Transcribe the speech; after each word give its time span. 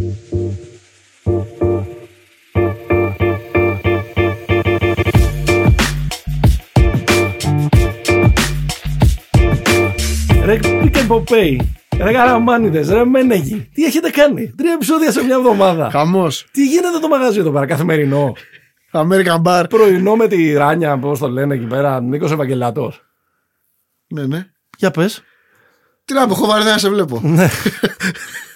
Ρε 0.00 0.06
Pick 10.62 10.96
and 10.96 11.08
Pop 11.08 11.24
Pay. 11.24 11.56
Ρε 11.98 12.12
καραμάνιδες, 12.12 12.88
ρε 12.88 13.04
Μένεγι. 13.04 13.70
Τι 13.74 13.84
έχετε 13.84 14.10
κάνει; 14.10 14.54
Τρία 14.56 14.72
επεισόδια 14.72 15.12
σε 15.12 15.24
μια 15.24 15.34
εβδομάδα. 15.34 15.90
Χαμός. 15.90 16.46
Τι 16.52 16.66
γίνεται 16.66 16.98
το 16.98 17.08
μαγαζί 17.08 17.38
εδώ 17.38 17.50
πέρα, 17.50 17.66
καθημερινό; 17.66 18.32
American 18.92 19.42
Bar. 19.42 19.64
Πρωινό 19.68 20.16
με 20.16 20.28
τη 20.28 20.52
Ράνια, 20.52 20.98
πώς 20.98 21.18
το 21.18 21.28
λένε 21.28 21.54
εκεί 21.54 21.66
πέρα, 21.66 22.00
Νίκος 22.00 22.32
Ευαγγελάτος. 22.32 23.02
Ναι, 24.08 24.26
ναι. 24.26 24.46
Για 24.78 24.90
πες. 24.90 25.22
Τι 26.04 26.14
να 26.14 26.26
πω, 26.26 26.32
έχω 26.32 26.46
βαρεθεί 26.46 26.70
να 26.70 26.78
σε 26.78 26.88
βλέπω. 26.88 27.22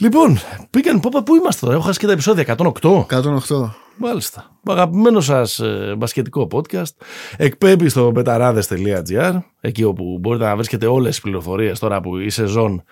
Ναι. 0.00 0.08
λοιπόν, 0.08 0.38
Pick 0.74 0.86
and 0.94 1.00
Pop, 1.00 1.24
πού 1.24 1.34
είμαστε 1.34 1.66
τώρα, 1.66 1.76
έχω 1.76 1.86
χάσει 1.86 1.98
και 1.98 2.06
τα 2.06 2.12
επεισόδια 2.12 2.56
108. 2.58 3.06
108. 3.10 3.70
Μάλιστα. 3.96 4.58
Αγαπημένος 4.66 5.24
σας 5.24 5.58
ε, 5.58 5.94
μπασκετικό 5.98 6.48
podcast. 6.52 6.94
Εκπέμπει 7.36 7.88
στο 7.88 8.12
betarades.gr, 8.16 9.38
εκεί 9.60 9.84
όπου 9.84 10.18
μπορείτε 10.20 10.44
να 10.44 10.54
βρίσκετε 10.56 10.86
όλες 10.86 11.10
τις 11.10 11.20
πληροφορίες 11.20 11.78
τώρα 11.78 12.00
που 12.00 12.16
η 12.18 12.30
σεζόν 12.30 12.82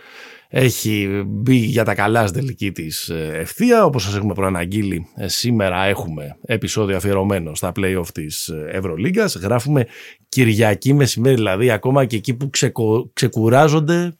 έχει 0.49 1.23
μπει 1.27 1.55
για 1.57 1.85
τα 1.85 1.95
καλά 1.95 2.27
στην 2.27 2.41
τελική 2.41 2.73
της 2.73 3.09
ευθεία. 3.33 3.85
Όπως 3.85 4.03
σας 4.03 4.17
έχουμε 4.17 4.35
προαναγγείλει, 4.35 5.07
ε, 5.17 5.29
σήμερα 5.29 5.85
έχουμε 5.85 6.37
επεισόδιο 6.43 6.97
αφιερωμένο 6.97 7.55
στα 7.55 7.73
playoff 7.77 8.07
της 8.15 8.51
Ευρωλίγκας. 8.71 9.35
Γράφουμε 9.37 9.87
Κυριακή 10.29 10.95
μεσημέρι, 10.95 11.35
δηλαδή 11.35 11.71
ακόμα 11.71 12.05
και 12.05 12.17
εκεί 12.17 12.35
που 12.35 12.51
ξεκο- 12.51 13.11
ξεκουράζονται 13.13 14.13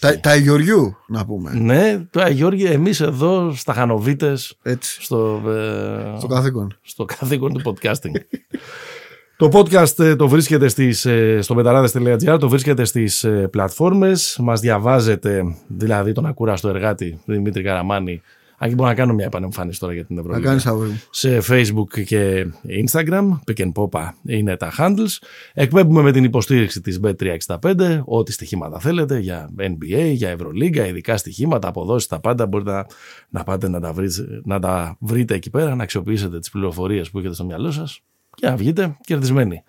Τα, 0.00 0.20
τα 0.20 0.34
Γεωργιού, 0.34 0.96
να 1.06 1.24
πούμε. 1.24 1.52
ναι, 1.54 1.98
τώρα 2.10 2.28
Γιώργη, 2.28 2.64
εμείς 2.64 3.00
εδώ 3.00 3.52
στα 3.54 3.72
Χανοβίτες, 3.72 4.58
Έτσι. 4.62 5.02
στο, 5.02 5.42
ε, 5.50 6.18
Στο 6.18 6.26
καθήκον. 6.26 6.78
στο 6.82 7.04
καθήκον 7.04 7.52
του 7.52 7.62
podcasting. 7.64 8.20
το 9.36 9.48
podcast 9.52 9.98
ε, 9.98 10.16
το 10.16 10.28
βρίσκεται 10.28 10.68
στις, 10.68 11.04
ε, 11.04 11.38
στο 11.42 11.54
πεταράδες.gr, 11.54 12.36
το 12.40 12.48
βρίσκεται 12.48 12.84
στις 12.84 13.24
ε, 13.24 13.48
πλατφόρμες, 13.50 14.38
μας 14.40 14.60
διαβάζετε, 14.60 15.42
δηλαδή 15.66 16.12
τον 16.12 16.26
ακούραστο 16.26 16.68
εργάτη 16.68 17.20
Δημήτρη 17.24 17.62
Καραμάνη, 17.62 18.22
αν 18.64 18.70
και 18.70 18.76
μπορώ 18.76 18.88
να 18.88 18.94
κάνω 18.94 19.14
μια 19.14 19.24
επανεμφάνιση 19.24 19.80
τώρα 19.80 19.92
για 19.92 20.04
την 20.04 20.14
Να 20.14 20.20
Ευρωλίγα. 20.20 20.48
κάνεις 20.48 20.66
αγόρι 20.66 20.88
μου. 20.88 21.00
Σε 21.10 21.42
Facebook 21.48 22.04
και 22.04 22.46
Instagram, 22.86 23.38
Pick 23.46 23.60
and 23.64 23.72
Popa 23.72 24.08
είναι 24.26 24.56
τα 24.56 24.72
handles. 24.78 25.18
Εκπέμπουμε 25.54 26.02
με 26.02 26.12
την 26.12 26.24
υποστήριξη 26.24 26.80
της 26.80 27.00
Bet365, 27.04 28.00
ό,τι 28.04 28.32
στοιχήματα 28.32 28.78
θέλετε 28.78 29.18
για 29.18 29.50
NBA, 29.58 30.10
για 30.12 30.28
Ευρωλίγκα, 30.28 30.86
ειδικά 30.86 31.16
στοιχήματα, 31.16 31.68
αποδόσεις, 31.68 32.08
τα 32.08 32.20
πάντα 32.20 32.46
μπορείτε 32.46 32.70
να, 32.70 32.86
να 33.28 33.42
πάτε 33.44 33.68
να 33.68 33.80
τα, 33.80 33.92
βρείτε, 33.92 34.40
να 34.44 34.60
τα 34.60 34.96
βρείτε 35.00 35.34
εκεί 35.34 35.50
πέρα, 35.50 35.74
να 35.74 35.82
αξιοποιήσετε 35.82 36.38
τις 36.38 36.50
πληροφορίες 36.50 37.10
που 37.10 37.18
έχετε 37.18 37.34
στο 37.34 37.44
μυαλό 37.44 37.70
σας 37.70 38.00
και 38.34 38.46
να 38.46 38.56
βγείτε 38.56 38.96
κερδισμένοι. 39.00 39.62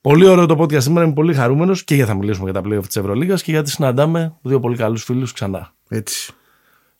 Πολύ 0.00 0.26
ωραίο 0.26 0.46
το 0.46 0.62
podcast 0.62 0.82
σήμερα, 0.82 1.04
είμαι 1.04 1.14
πολύ 1.14 1.34
χαρούμενος 1.34 1.84
και 1.84 1.94
για 1.94 2.06
θα 2.06 2.14
μιλήσουμε 2.14 2.50
για 2.50 2.62
τα 2.62 2.68
playoff 2.68 2.86
της 2.86 2.96
Ευρωλίγκας 2.96 3.42
και 3.42 3.50
γιατί 3.50 3.70
συναντάμε 3.70 4.34
δύο 4.42 4.60
πολύ 4.60 4.76
καλούς 4.76 5.04
φίλους 5.04 5.32
ξανά. 5.32 5.74
Έτσι. 5.88 6.32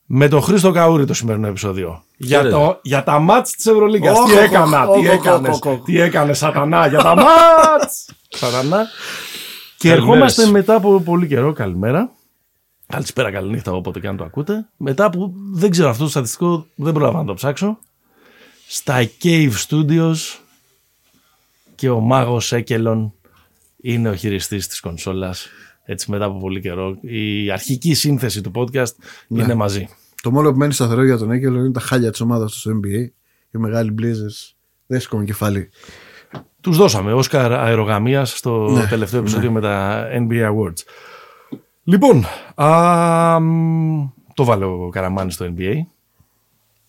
Με 0.06 0.28
τον 0.28 0.42
Χρήστο 0.42 0.70
Καούρη 0.70 1.04
το 1.04 1.14
σημερινό 1.14 1.46
επεισόδιο. 1.46 2.02
Για, 2.16 2.36
Χαίρετε. 2.36 2.54
το, 2.56 2.78
για 2.82 3.02
τα 3.02 3.18
μάτς 3.18 3.50
της 3.52 3.66
Ευρωλίγκας. 3.66 4.18
Οχ, 4.18 4.30
τι 4.30 4.36
οχ, 4.36 4.42
έκανα, 4.42 4.88
οχ, 4.88 5.00
τι 5.00 5.08
οχ, 5.08 5.14
έκανες, 5.14 5.56
οχ, 5.62 5.72
οχ. 5.72 5.84
τι 5.84 6.00
έκανες 6.00 6.38
σατανά 6.38 6.86
για 6.86 6.98
τα 6.98 7.14
μάτς. 7.14 8.08
σατανά. 8.40 8.86
Και 9.78 9.88
Καλημέρες. 9.88 10.12
ερχόμαστε 10.12 10.46
μετά 10.46 10.74
από 10.74 11.00
πολύ 11.00 11.26
καιρό, 11.26 11.52
καλημέρα. 11.52 12.10
Καλησπέρα, 12.86 13.30
καληνύχτα, 13.30 13.72
όποτε 13.72 14.00
και 14.00 14.06
αν 14.08 14.16
το 14.16 14.24
ακούτε. 14.24 14.66
Μετά 14.76 15.10
που 15.10 15.32
δεν 15.52 15.70
ξέρω 15.70 15.88
αυτό 15.88 16.04
το 16.04 16.10
στατιστικό, 16.10 16.66
δεν 16.74 16.92
πρόλαβα 16.92 17.18
να 17.18 17.24
το 17.24 17.34
ψάξω. 17.34 17.78
Στα 18.68 19.08
Cave 19.22 19.52
Studios 19.68 20.16
και 21.74 21.90
ο 21.90 22.00
μάγος 22.00 22.52
Έκελον 22.52 23.12
είναι 23.80 24.08
ο 24.08 24.14
χειριστής 24.14 24.66
της 24.66 24.80
κονσόλας. 24.80 25.48
Έτσι 25.84 26.10
μετά 26.10 26.24
από 26.24 26.38
πολύ 26.38 26.60
καιρό. 26.60 26.96
Η 27.00 27.50
αρχική 27.50 27.94
σύνθεση 27.94 28.40
του 28.40 28.50
podcast 28.54 28.92
Ναι. 29.28 29.42
είναι 29.42 29.54
μαζί. 29.54 29.88
Το 30.22 30.30
μόνο 30.30 30.52
που 30.52 30.58
μένει 30.58 30.72
σταθερό 30.72 31.04
για 31.04 31.16
τον 31.18 31.30
Έκελο 31.30 31.58
είναι 31.58 31.72
τα 31.72 31.80
χάλια 31.80 32.10
της 32.10 32.20
ομάδας 32.20 32.52
του 32.52 32.58
στο 32.58 32.70
NBA. 32.70 33.06
Οι 33.50 33.58
μεγάλοι 33.58 33.94
Blazers 34.00 34.52
δεν 34.86 35.00
σηκώνουν 35.00 35.26
κεφάλι. 35.26 35.68
Τους 36.60 36.76
δώσαμε 36.76 37.12
Όσκαρ 37.12 37.52
αερογαμίας 37.52 38.36
στο 38.38 38.70
Ναι, 38.70 38.86
τελευταίο 38.86 39.20
επεισόδιο 39.20 39.50
με 39.50 39.60
τα 39.60 40.06
NBA 40.12 40.50
Awards. 40.52 40.82
Λοιπόν, 41.84 42.24
α, 42.54 43.40
μ, 43.40 44.08
το 44.34 44.44
βάλε 44.44 44.64
ο 44.64 44.88
Καραμάνης 44.88 45.34
στο 45.34 45.54
NBA. 45.56 45.74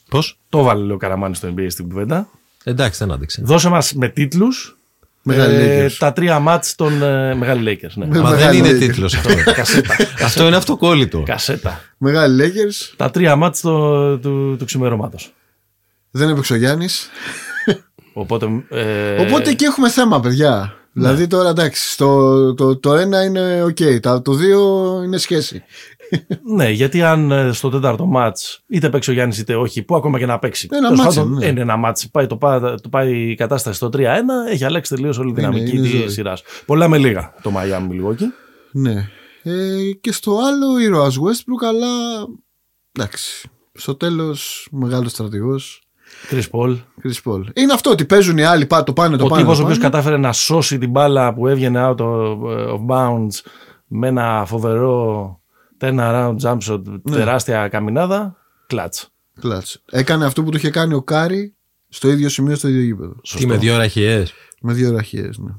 Πώς; 0.10 0.40
Το 0.50 0.64
βάλε 0.64 0.94
ο 0.94 0.98
Καραμάνης 0.98 1.38
στο 1.38 1.54
NBA 1.58 1.66
στην 1.70 1.90
κουβέντα. 1.90 2.28
Εντάξει, 2.64 3.00
δεν 3.00 3.12
άντεξε. 3.14 3.42
Δώσε 3.46 3.70
μας 3.70 3.94
με 3.94 4.08
τίτλους 4.10 4.78
Μεγάλοι 5.26 5.56
ε, 5.56 5.86
Lakers. 5.86 5.96
τα 6.00 6.14
τρία 6.14 6.40
μάτς 6.40 6.76
των 6.76 7.02
ε, 7.04 7.36
Μεγάλοι 7.36 7.80
Lakers. 7.84 7.92
Ναι. 7.94 8.06
Με- 8.06 8.20
Μα 8.20 8.30
δεν 8.30 8.40
Μεγάλη 8.40 8.58
είναι 8.58 8.70
Lakers. 8.70 8.80
τίτλος 8.80 9.14
αυτό. 9.16 9.30
Κασέτα. 9.56 9.96
αυτό 10.24 10.48
είναι 10.48 10.56
αυτοκόλλητο. 10.56 11.24
Κασέτα. 11.26 11.82
Μεγάλοι 11.98 12.44
Lakers. 12.56 12.94
Τα 12.98 13.10
τρία 13.12 13.36
μάτς 13.36 13.62
το- 13.62 14.18
του, 14.20 14.56
του 14.60 14.66
ξημερώματος. 14.66 15.34
Δεν 16.12 16.30
έπαιξε 16.30 16.54
ο 16.54 16.56
Γιάννης. 16.56 17.10
Οπότε, 18.14 18.48
ε, 18.70 19.22
Οπότε 19.22 19.50
εκεί 19.50 19.64
έχουμε 19.64 19.90
θέμα, 19.90 20.20
παιδιά. 20.20 20.74
Δηλαδή 20.96 21.28
τώρα 21.28 21.50
εντάξει, 21.50 21.98
το, 21.98 22.54
το, 22.54 22.78
το 22.78 22.94
ένα 22.96 23.24
είναι 23.24 23.64
οκ, 23.64 23.78
τα- 24.02 24.22
το 24.22 24.34
δύο 24.34 24.62
είναι 25.06 25.18
σχέση. 25.18 25.64
Ναι, 26.56 26.70
γιατί 26.70 27.02
αν 27.02 27.32
ε, 27.32 27.52
στο 27.52 27.70
τέταρτο 27.70 28.06
ματς 28.06 28.64
είτε 28.68 28.90
παίξει 28.90 29.10
ο 29.10 29.14
Γιάννης 29.14 29.38
είτε 29.38 29.56
όχι, 29.56 29.84
που 29.84 29.96
ακόμα 29.96 30.18
και 30.20 30.26
να 30.26 30.40
παίξει. 30.40 30.68
Ένα 30.72 30.82
τέλος 30.88 31.00
ματς 31.04 31.16
πάντων, 31.16 31.32
είναι, 31.32 31.40
ναι. 31.40 31.46
είναι 31.52 31.62
ένα 31.62 31.78
ματς. 31.78 32.10
Πάει, 32.10 32.28
το, 32.28 32.38
πάει, 32.38 32.60
το 32.60 32.90
πάει 32.90 33.30
η 33.32 33.36
κατάσταση 33.36 33.76
στο 33.76 33.90
3-1, 33.94 34.00
έχει 34.52 34.66
αλλάξει 34.66 34.96
τελείως 34.96 35.18
όλη 35.18 35.30
η 35.30 35.34
δυναμική 35.34 35.72
είναι 35.78 35.82
της 35.82 35.92
ζωή. 36.00 36.10
σειράς. 36.10 36.44
Πολλά 36.66 36.88
με 36.88 36.98
λίγα 36.98 37.34
το 37.42 37.52
Miami 37.56 37.92
Milwaukee. 37.92 38.26
Ναι. 38.72 39.10
Ε, 39.44 39.92
και 40.02 40.12
στο 40.12 40.38
άλλο 40.48 40.80
ήρωας 40.80 41.08
Westbrook, 41.10 41.68
αλλά 41.68 41.88
εντάξει. 42.92 43.50
Στο 43.74 43.96
τέλος, 43.96 44.68
μεγάλος 44.72 45.12
στρατηγός. 45.12 45.78
Chris 46.32 46.44
Paul. 46.52 46.70
Chris 47.04 47.32
Paul. 47.32 47.44
Είναι 47.54 47.74
αυτό 47.74 47.90
ότι 47.90 48.06
παίζουν 48.06 48.38
οι 48.38 48.44
άλλοι, 48.44 48.66
πά- 48.66 48.84
το 48.86 48.94
πάνε, 48.94 49.18
το 49.18 49.26
Ο 49.26 49.28
πάνε. 49.28 49.42
τύπος 49.42 49.56
ο 49.58 49.60
το 49.60 49.64
οποίος 49.66 49.80
πάνε. 49.80 49.90
κατάφερε 49.90 50.18
να 50.18 50.32
σώσει 50.34 50.78
την 50.78 50.90
μπάλα 50.90 51.34
που 51.34 51.48
έβγαινε 51.48 51.82
out 51.90 51.96
of, 52.02 52.38
of 52.74 52.86
bounds 52.90 53.40
με 53.88 54.08
ένα 54.08 54.44
φοβερό 54.48 55.42
turnaround 55.84 56.36
jump 56.42 56.58
shot, 56.68 56.82
Ναι. 56.86 57.16
τεράστια 57.16 57.68
καμινάδα. 57.68 58.36
Clutch. 58.68 59.10
Clutch. 59.40 59.82
Έκανε 59.92 60.26
αυτό 60.26 60.44
που 60.44 60.50
το 60.50 60.58
είχε 60.58 60.70
κάνει 60.70 60.94
ο 60.94 61.02
Κάρι 61.02 61.56
στο 61.90 62.10
ίδιο 62.10 62.30
σημείο, 62.30 62.56
στο 62.56 62.68
ίδιο 62.68 62.82
γήπεδο. 62.82 63.16
Τι 63.38 63.48
με 63.48 63.58
δύο 63.58 63.78
ραχιές; 63.78 64.34
Με 64.62 64.74
δύο 64.74 64.92
ραχίε, 64.92 65.30
ναι. 65.38 65.52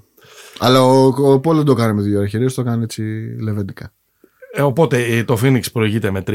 Αλλά 0.59 0.83
ο, 0.83 1.07
ο 1.07 1.41
Πόλ 1.41 1.57
δεν 1.57 1.65
το 1.65 1.73
έκανε 1.73 1.93
με 1.93 2.03
δύο 2.03 2.21
ραχίε, 2.21 2.47
το 2.47 2.61
έκανε 2.61 2.85
έτσι 2.85 3.03
λεβέντικα. 3.41 3.93
Ε, 4.57 4.63
οπότε 4.63 5.05
ε, 5.05 5.25
το 5.25 5.39
Phoenix 5.43 5.63
προηγείται 5.73 6.11
με 6.11 6.23
3-1 6.27 6.33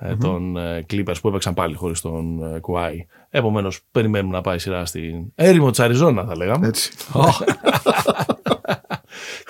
ε, 0.00 0.16
των 0.16 0.56
ε, 0.56 0.84
Clippers 0.90 1.14
που 1.20 1.28
έπαιξαν 1.28 1.54
πάλι 1.54 1.74
χωρίς 1.74 2.00
τον 2.00 2.54
ε, 2.54 2.58
Κουάι. 2.58 3.06
Επομένως 3.30 3.80
περιμένουμε 3.90 4.34
να 4.36 4.40
πάει 4.40 4.56
η 4.56 4.58
σειρά 4.58 4.86
στην 4.86 5.14
έρημο 5.34 5.70
της 5.70 5.80
Αριζόνα 5.80 6.24
θα 6.24 6.36
λέγαμε 6.36 6.66
Έτσι. 6.66 6.90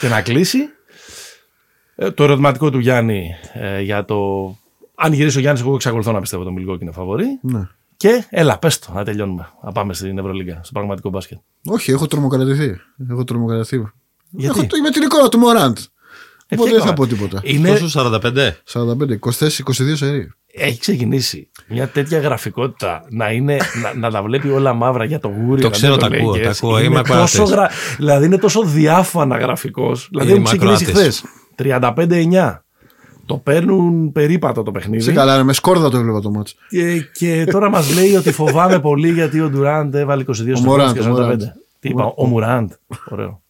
και 0.01 0.09
να 0.09 0.23
κλείσει. 0.23 0.59
Ε, 2.05 2.11
το 2.11 2.25
ερωτηματικό 2.25 2.71
του 2.71 2.79
Γιάννη 2.79 3.31
ε, 3.53 3.81
για 3.81 4.05
το... 4.05 4.17
Αν 4.95 5.13
γυρίσει 5.13 5.37
ο 5.37 5.41
Γιάννης 5.41 5.63
εγώ 5.63 5.75
εξακολουθώ 5.75 6.13
να 6.13 6.21
πιστεύω 6.21 6.45
το 6.45 6.51
Μιλγόκι 6.51 6.83
είναι 6.83 6.93
φαβορή. 6.93 7.27
ναι. 7.43 7.69
Και 7.97 8.25
έλα 8.31 8.59
πες 8.59 8.79
το 8.79 8.93
να 8.95 9.05
τελειώνουμε. 9.05 9.49
Να 9.65 9.73
πάμε 9.73 9.95
στην 9.95 10.19
Ευρωλίγκα, 10.19 10.61
στο 10.63 10.73
πραγματικό 10.73 11.09
μπάσκετ. 11.11 11.39
Όχι, 11.67 11.91
έχω 11.91 12.07
τρομοκρατηθεί. 12.07 12.77
Έχω 13.11 13.25
τρομοκρατηθεί. 13.25 13.77
Γιατί; 14.31 14.59
Έχω, 14.59 14.83
με 14.83 14.91
την 14.91 15.03
εικόνα 15.03 15.29
του 15.29 15.39
Μωράντ. 15.39 15.77
Ε, 16.49 16.55
Οπότε 16.55 16.71
ποια 16.71 16.79
δεν 16.79 16.87
θα 16.87 16.93
εικόνα; 16.93 16.95
πω 16.95 17.07
τίποτα. 17.07 17.41
Είναι, 17.45 17.69
Πόσο 17.79 18.01
45. 18.01 18.51
45, 18.73 19.19
24, 19.21 19.49
22 19.65 19.93
σερί. 19.95 20.33
έχει 20.55 20.79
ξεκινήσει 20.79 21.49
μια 21.69 21.89
τέτοια 21.89 22.19
γραφικότητα 22.21 23.05
να, 23.11 23.31
είναι, 23.31 23.57
να, 23.83 23.95
να 23.95 24.11
τα 24.11 24.23
βλέπει 24.23 24.49
όλα 24.49 24.73
μαύρα 24.73 25.05
για 25.05 25.19
το 25.21 25.29
γούρι. 25.29 25.61
Το 25.61 25.67
να 25.69 25.73
ξέρω, 25.73 25.93
μην 25.93 26.01
τα 26.11 26.17
ακούω, 26.17 26.35
λέγες. 26.35 26.59
τα 26.61 26.67
ακούω, 26.67 26.79
Είναι 26.79 26.87
είμαι 26.87 26.99
ακροατής. 26.99 27.37
τόσο 27.37 27.53
γρα... 27.55 27.71
Δηλαδή 27.97 28.27
είναι 28.27 28.39
τόσο 28.39 28.63
διάφανα 28.65 29.39
γραφικός. 29.39 30.09
Δηλαδή 30.11 30.29
Είμαι 30.31 30.39
έχουν 30.39 30.45
ξεκινήσει 30.59 30.85
χθες. 30.85 31.25
Ακροατής. 31.59 32.27
35-9. 32.31 32.59
Το 33.27 33.37
παίρνουν 33.37 34.13
περίπατο 34.13 34.63
το 34.63 34.71
παιχνίδι. 34.71 35.03
Σε 35.03 35.13
καλά, 35.13 35.37
ρε, 35.37 35.43
με 35.43 35.53
σκόρδα 35.53 35.91
το 35.91 35.97
έβλεπα 35.97 36.21
το 36.21 36.31
μάτς. 36.31 36.55
Και, 36.69 37.01
και 37.13 37.45
τώρα 37.51 37.71
μας 37.71 37.95
λέει 37.95 38.17
ότι 38.17 38.33
φοβάμαι 38.33 38.81
πολύ 38.81 39.13
γιατί 39.13 39.41
ο 39.41 39.49
Ντουράντ 39.49 39.95
έβαλε 39.95 40.25
22 40.27 40.33
στο 40.33 40.61
Μωράντ, 40.61 40.95
και 40.95 41.01
ο 41.01 41.05
45. 41.05 41.09
Μωράντ. 41.09 41.43
Τι 41.81 41.89
είπα, 41.89 42.13
ο 42.17 42.27
Μουράντ. 42.27 42.71
Ωραίο. 43.09 43.43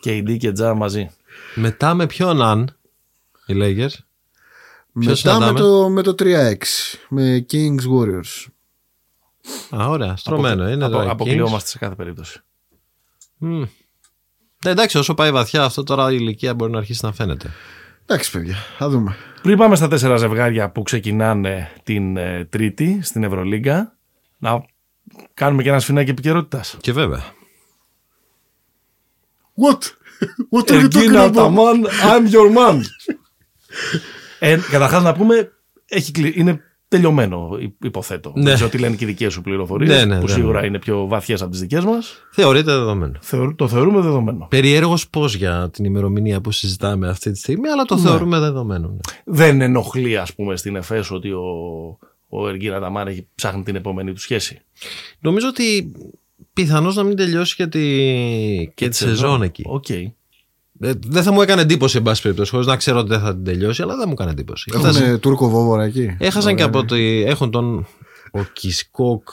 Και 0.00 0.16
η 0.16 0.22
Ντί 0.22 0.36
και 0.36 0.52
Τζα 0.52 0.74
μαζί. 0.74 1.10
Μετά 1.54 1.94
με 1.94 2.06
ποιον 2.06 2.42
αν 2.42 2.76
οι 3.46 3.54
Lakers; 3.56 3.94
Μετά 4.92 5.10
με 5.10 5.14
συναντάμε; 5.14 5.58
το, 5.58 5.88
με 5.88 6.02
το 6.02 6.14
3-6. 6.18 6.54
Με 7.08 7.46
Kings 7.52 7.80
Warriors. 7.98 8.46
Α, 9.80 9.88
ωραία, 9.88 10.16
στρωμένο. 10.16 10.68
Είναι 10.68 10.84
Απο, 10.84 10.94
τώρα. 10.94 11.10
αποκλειόμαστε 11.10 11.68
σε 11.68 11.78
κάθε 11.78 11.94
περίπτωση. 11.94 12.40
Kings. 13.40 13.62
Μμ. 14.64 14.66
Ναι, 14.66 14.70
εντάξει, 14.70 14.98
όσο 14.98 15.14
πάει 15.14 15.30
βαθιά 15.32 15.62
αυτό 15.64 15.82
τώρα 15.82 16.12
η 16.12 16.16
ηλικία 16.20 16.54
μπορεί 16.54 16.72
να 16.72 16.78
αρχίσει 16.78 17.04
να 17.04 17.12
φαίνεται. 17.12 17.50
Εντάξει, 18.06 18.30
παιδιά, 18.30 18.54
θα 18.78 18.88
δούμε. 18.88 19.16
Πριν 19.42 19.58
πάμε 19.58 19.76
στα 19.76 19.88
τέσσερα 19.88 20.16
ζευγάρια 20.16 20.70
που 20.70 20.82
ξεκινάνε 20.82 21.70
την 21.82 22.16
ε, 22.16 22.44
Τρίτη 22.44 22.98
στην 23.02 23.24
Ευρωλίγκα, 23.24 23.96
να 24.38 24.64
κάνουμε 25.34 25.62
και 25.62 25.68
ένα 25.68 25.80
σφινάκι 25.80 26.10
επικαιρότητας. 26.10 26.76
Και 26.80 26.92
βέβαια. 26.92 27.22
What? 29.62 29.78
What 30.50 30.70
are 30.70 30.72
you 30.72 30.84
talking 30.84 30.94
Εργίνα 30.94 31.26
about? 31.28 31.32
Ταμάν, 31.34 31.86
I'm 31.86 32.32
your 32.32 32.56
man. 32.56 32.80
ε, 34.38 34.58
Καταρχάς 34.70 35.02
να 35.02 35.12
πούμε, 35.14 35.52
έχει, 35.86 36.12
κλει- 36.12 36.36
είναι 36.36 36.60
τελειωμένο, 36.96 37.56
υ- 37.60 37.84
υποθέτω. 37.84 38.32
Ναι. 38.36 38.42
Δεν 38.42 38.54
ξέρω 38.54 38.70
τι 38.70 38.78
λένε 38.78 38.96
και 38.96 39.04
οι 39.04 39.06
δικές 39.06 39.32
σου 39.32 39.40
πληροφορίες, 39.42 39.88
Ναι, 39.98 40.04
ναι, 40.14 40.20
που 40.20 40.26
ναι, 40.26 40.32
σίγουρα 40.32 40.60
ναι. 40.60 40.66
είναι 40.66 40.78
πιο 40.78 41.06
βαθιές 41.06 41.42
από 41.42 41.50
τις 41.50 41.60
δικές 41.60 41.84
μας. 41.84 42.14
Θεωρείται 42.32 42.72
δεδομένο. 42.72 43.18
Το 43.56 43.68
θεωρούμε 43.68 44.00
δεδομένο. 44.00 44.46
Περιέργως 44.50 45.08
πώς 45.08 45.34
για 45.34 45.70
την 45.72 45.84
ημερομηνία 45.84 46.40
που 46.40 46.50
συζητάμε 46.50 47.08
αυτή 47.08 47.30
τη 47.30 47.38
στιγμή, 47.38 47.68
αλλά 47.68 47.84
το 47.84 47.98
θεωρούμε 47.98 48.38
δεδομένο. 48.38 48.88
ναι. 48.88 48.96
Δεν 49.24 49.60
ενοχλεί, 49.60 50.18
ας 50.18 50.34
πούμε, 50.34 50.56
στην 50.56 50.76
ΕΦΕΣ 50.76 51.10
ότι 51.10 51.30
ο, 51.30 51.42
ο 52.28 52.48
Εργίνα 52.48 52.80
Ταμάν 52.80 53.06
έχει 53.06 53.26
ψάχνει 53.34 53.62
την 53.62 53.76
επόμενη 53.76 54.12
του 54.12 54.20
σχέση. 54.20 54.60
Νομίζω 55.20 55.48
ότι 55.48 55.92
πιθανώς 56.52 56.94
να 56.96 57.02
μην 57.02 57.16
τελειώσει 57.16 57.54
και 57.56 57.66
τη, 57.66 57.80
και 58.74 58.88
τη 58.88 58.96
σεζόν 58.96 59.42
εκεί. 59.42 59.62
Οκ. 59.66 59.86
Ε, 60.80 60.92
δεν 61.06 61.22
θα 61.22 61.32
μου 61.32 61.42
έκανε 61.42 61.62
εντύπωση, 61.62 61.96
εν 61.96 62.02
πάση 62.02 62.22
περιπτώσει, 62.22 62.50
χωρίς 62.50 62.66
να 62.66 62.76
ξέρω 62.76 62.98
ότι 62.98 63.08
δεν 63.08 63.20
θα 63.20 63.34
την 63.34 63.44
τελειώσει, 63.44 63.82
αλλά 63.82 63.96
δεν 63.96 64.04
μου 64.06 64.12
έκανε 64.12 64.30
εντύπωση. 64.30 64.72
Έχουν 64.74 65.20
Τούρκο 65.20 65.48
βόβορα 65.48 65.82
εκεί. 65.84 66.16
Έχασαν 66.18 66.56
και 66.56 66.62
από 66.62 66.84
το. 66.84 66.94
Έχουν 67.24 67.50
τον. 67.50 67.86
Ο 68.32 68.40
Κισκόκ. 68.52 69.28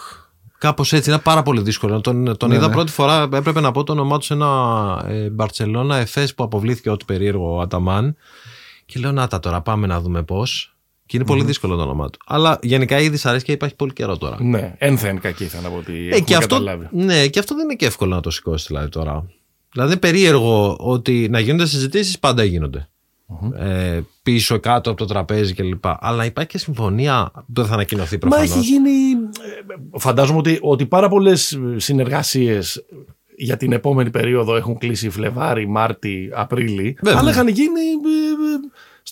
Κάπως 0.58 0.94
έτσι, 0.94 1.10
είναι 1.10 1.20
πάρα 1.20 1.44
πολύ 1.44 1.62
δύσκολο. 1.62 2.02
Τον, 2.02 2.38
τον 2.38 2.50
Ναι, 2.50 2.56
είδα 2.56 2.68
ναι. 2.68 2.74
πρώτη 2.74 2.92
φορά, 2.92 3.28
έπρεπε 3.34 3.60
να 3.60 3.72
πω 3.72 3.84
το 3.84 3.92
όνομά 3.92 4.18
του 4.18 4.26
σε 4.26 4.34
ένα 4.34 5.06
ε, 5.08 5.30
Μπαρσελόνα 5.30 5.96
Εφές 5.98 6.34
που 6.36 6.44
αποβλήθηκε 6.44 6.90
ό,τι 6.90 7.06
περίεργο 7.06 7.56
ο 7.56 7.60
Αταμάν. 7.62 8.16
Και 8.86 9.00
λέω, 9.00 9.12
Να 9.12 9.28
τα 9.28 9.40
τώρα, 9.40 9.62
πάμε 9.62 9.88
να 9.88 10.02
δούμε 10.02 10.24
πώς. 10.24 10.76
Και 11.06 11.18
είναι 11.18 11.26
πολύ 11.26 11.44
δύσκολο 11.44 11.76
το 11.76 11.82
όνομά 11.82 12.10
του. 12.10 12.20
Αλλά 12.26 12.60
γενικά 12.62 13.00
η 13.00 13.10
δυσαρέσκεια 13.10 13.54
υπάρχει 13.54 13.76
πολύ 13.76 13.94
καιρό 13.94 14.18
τώρα. 14.18 14.38
Ναι, 14.40 14.76
ένθεν 14.78 15.20
κακή 15.20 15.46
θα 15.46 15.68
από 15.68 15.78
ό,τι 15.78 15.94
Ε, 15.94 16.08
έχουμε 16.08 16.20
και, 16.20 16.36
αυτό, 16.36 16.56
καταλάβει. 16.56 16.88
ναι, 16.92 17.28
και 17.28 17.40
αυτό 17.40 17.56
δεν 17.56 17.64
είναι 17.64 17.76
και 17.76 17.86
εύκολο 17.86 18.16
να 18.16 18.22
το 18.22 18.30
σηκώσει 18.30 18.66
δηλαδή 18.68 18.90
τώρα. 18.90 19.26
Δηλαδή 19.72 19.92
είναι 19.92 20.00
περίεργο 20.00 20.76
ότι 20.80 21.28
να 21.30 21.40
γίνονται 21.40 21.66
συζητήσεις 21.66 22.20
πάντα 22.20 22.44
γίνονται. 22.44 22.86
Ε, 23.58 24.00
πίσω, 24.24 24.60
κάτω 24.60 24.90
από 24.90 25.00
το 25.00 25.06
τραπέζι 25.06 25.54
κλπ. 25.54 25.84
Αλλά 26.00 26.26
υπάρχει 26.26 26.50
και 26.50 26.58
συμφωνία 26.58 27.32
που 27.34 27.44
δεν 27.48 27.66
θα 27.66 27.74
ανακοινωθεί 27.74 28.14
Μα 28.14 28.20
προφανώς. 28.20 28.50
έχει 28.50 28.60
γίνει. 28.60 28.90
ε, 29.92 29.98
Φαντάζομαι 30.00 30.38
ότι, 30.40 30.58
ότι 30.62 30.86
πάρα 30.86 31.10
πολλές 31.10 31.60
συνεργασίες 31.76 32.86
για 33.36 33.58
την 33.58 33.72
επόμενη 33.72 34.10
περίοδο 34.10 34.56
έχουν 34.56 34.78
κλείσει 34.78 35.10
Φλεβάρι, 35.10 35.68
Μάρτι, 35.68 36.30
Απρίλη. 36.34 36.98
Βέβαια. 37.02 37.20
Αλλά 37.20 37.30
είχαν 37.30 37.48
γίνει 37.48 37.80
ε, 37.80 38.54
ε, 38.54 38.60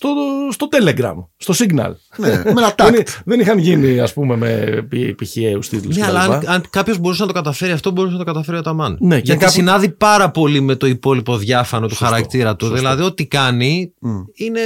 στο, 0.02 0.08
στο 0.50 0.68
Telegram, 0.70 1.14
στο 1.36 1.54
Signal. 1.58 1.92
Ναι, 2.16 2.28
με 2.28 2.42
ένα 2.50 2.74
δεν, 2.76 2.94
τάκ. 2.94 3.08
δεν 3.24 3.40
είχαν 3.40 3.58
γίνει, 3.58 4.00
ας 4.00 4.12
πούμε, 4.12 4.36
με 4.36 4.82
πη- 4.88 5.14
πηχιαίου 5.14 5.58
τίτλου. 5.58 5.92
Ναι, 5.94 6.04
αλλά 6.06 6.20
αν, 6.20 6.42
αν 6.46 6.62
κάποιος 6.70 6.98
μπορούσε 6.98 7.20
να 7.22 7.26
το 7.28 7.32
καταφέρει 7.34 7.72
αυτό, 7.72 7.90
μπορούσε 7.90 8.12
να 8.12 8.18
το 8.18 8.24
καταφέρει 8.24 8.58
ο 8.58 8.62
Ταμάν. 8.62 8.96
Ναι, 9.00 9.14
και 9.16 9.22
Γιατί 9.24 9.40
κάπου- 9.40 9.54
συνάδει 9.54 9.88
πάρα 9.88 10.30
πολύ 10.30 10.60
με 10.60 10.74
το 10.74 10.86
υπόλοιπο 10.86 11.36
διάφανο 11.36 11.86
του 11.86 11.94
Σωστό, 11.94 12.04
χαρακτήρα 12.04 12.56
του. 12.56 12.64
σωστό. 12.64 12.78
Δηλαδή, 12.80 13.02
ό,τι 13.02 13.26
κάνει 13.26 13.92
είναι. 14.34 14.60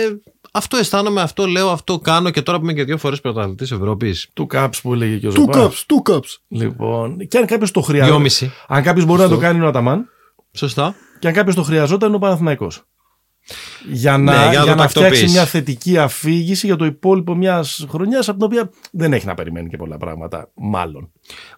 Αυτό 0.53 0.77
αισθάνομαι, 0.77 1.21
αυτό 1.21 1.47
λέω, 1.47 1.71
αυτό 1.71 1.99
κάνω 1.99 2.31
και 2.31 2.43
τώρα 2.43 2.59
που 2.59 2.65
είμαι 2.65 2.73
και 2.73 2.85
δύο 2.85 2.99
φορές 2.99 3.21
πρωταθλητής 3.21 3.71
Ευρώπης. 3.71 4.29
Του 4.33 4.47
Caps 4.55 4.71
που 4.83 4.93
έλεγε 4.95 5.17
και 5.17 5.27
ο 5.27 5.31
Two 5.31 5.35
Ζωμπά. 5.35 5.53
cups, 5.69 5.73
two 5.87 6.13
cups. 6.13 6.37
Λοιπόν, 6.49 7.17
και 7.29 7.39
αν 7.39 7.47
κάποιος 7.47 7.71
το 7.71 7.81
χρειάζεται. 7.81 8.11
Δυόμιση. 8.11 8.53
Αν 8.69 8.83
κάποιος 8.83 9.05
μπορεί 9.07 9.21
να 9.23 9.29
το 9.29 9.37
κάνει 9.39 9.57
είναι 9.57 9.65
ο 9.65 9.69
Αταμάν. 9.69 10.09
Σωστά. 10.53 10.95
Και 11.19 11.27
αν 11.29 11.33
κάποιος 11.35 11.55
το 11.55 11.63
χρειαζόταν 11.63 12.09
είναι 12.09 12.17
ο 12.17 12.21
Παναθηναϊκός. 12.21 12.83
Για 13.93 14.19
να, 14.19 14.33
Ναι, 14.45 14.51
για 14.51 14.59
να 14.59 14.65
για 14.65 14.75
το 14.75 14.83
να 14.83 14.89
φτιάξει 14.89 15.01
τακτοποιήσει. 15.01 15.33
μια 15.33 15.45
θετική 15.47 15.99
αφήγηση 15.99 16.67
για 16.67 16.77
το 16.77 16.85
υπόλοιπο 16.85 17.35
μιας 17.35 17.87
χρονιάς 17.89 18.29
από 18.29 18.39
την 18.39 18.47
οποία 18.47 18.71
δεν 18.91 19.13
έχει 19.13 19.27
να 19.27 19.35
περιμένει 19.35 19.69
και 19.69 19.77
πολλά 19.77 19.97
πράγματα, 19.97 20.51
μάλλον. 20.55 21.13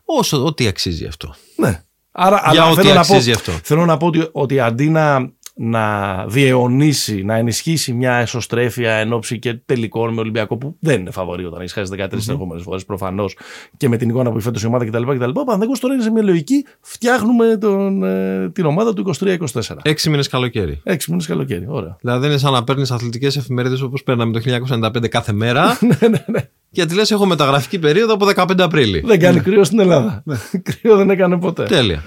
Όσο, 0.05 0.45
ό,τι 0.45 0.67
αξίζει 0.67 1.05
αυτό. 1.07 1.35
Ναι. 1.57 1.81
Άρα, 2.19 2.37
Για 2.37 2.63
αλλά 2.63 2.71
ό,τι 2.71 2.81
θέλω, 2.81 2.95
να 2.95 3.01
αξίζει 3.01 3.31
πω, 3.31 3.37
αυτό. 3.39 3.53
θέλω 3.63 3.85
να 3.85 3.97
πω 3.97 4.07
ότι, 4.07 4.29
ότι 4.33 4.61
αντί 4.61 4.89
να, 4.89 5.33
να 5.59 6.25
διαιωνίσει, 6.27 7.23
να 7.23 7.35
ενισχύσει 7.37 7.93
μια 7.93 8.13
εσωστρέφεια 8.15 8.93
εν 8.93 9.13
ώψη 9.13 9.39
και 9.39 9.55
τελικών 9.55 10.15
με 10.15 10.21
Ολυμπιακό 10.21 10.57
που 10.57 10.77
δεν 10.81 11.01
είναι 11.01 11.11
φαβορή 11.11 11.45
όταν 11.45 11.61
έχεις 11.61 11.73
χάσει 11.73 11.93
13 11.97 12.07
συνεχόμενες 12.17 12.63
φορές 12.63 12.85
προφανώς 12.85 13.37
και 13.77 13.89
με 13.89 13.97
την 13.97 14.09
εικόνα 14.09 14.31
που 14.31 14.37
έχει 14.37 14.45
φέτος 14.45 14.63
η 14.63 14.67
ομάδα 14.67 14.85
κτλ. 14.85 15.03
κτλ. 15.03 15.29
Ο 15.29 15.33
Παναθηναϊκός 15.33 15.81
τώρα 15.81 15.95
είναι 15.95 16.03
σε 16.03 16.11
μια 16.11 16.23
λογική 16.23 16.65
φτιάχνουμε 16.81 17.57
τον, 17.57 18.03
ε, 18.05 18.51
την 18.51 18.65
ομάδα 18.65 18.95
του 18.95 19.15
23-24. 19.21 19.37
Έξι 19.83 20.11
μήνες 20.11 20.29
καλοκαίρι. 20.29 20.81
Έξι 20.85 21.11
μήνες 21.11 21.27
καλοκαίρι. 21.27 21.67
Ωραία. 21.69 21.97
Δηλαδή 22.01 22.27
είναι 22.27 22.39
σαν 22.39 22.53
να 22.53 22.65
παίρνεις 22.65 22.91
αθλητικές 22.91 23.37
εφημερίδες 23.37 23.81
όπως 23.81 24.03
παίρναμε 24.03 24.33
το 24.33 24.41
1995 24.41 25.09
κάθε 25.09 25.33
μέρα. 25.33 25.79
Γιατί 26.71 26.95
λες: 26.95 27.11
Έχω 27.11 27.27
μεταγραφική 27.27 27.79
περίοδο 27.79 28.15
από 28.15 28.27
15 28.35 28.61
Απρίλη. 28.61 29.01
Δεν 29.01 29.19
κάνει 29.19 29.41
κρύο 29.41 29.65
στην 29.65 29.79
Ελλάδα. 29.79 30.23
κρύο 30.69 30.97
δεν 30.97 31.11
έκανε 31.11 31.39
ποτέ. 31.39 31.65
Τέλεια. 31.65 32.03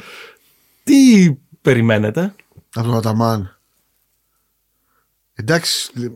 Τι 0.83 0.95
περιμένετε; 1.61 2.33
Από 2.73 2.87
τον 2.87 2.97
Αταμάν. 2.97 3.57
Εντάξει. 5.33 5.91
λ- 5.99 6.11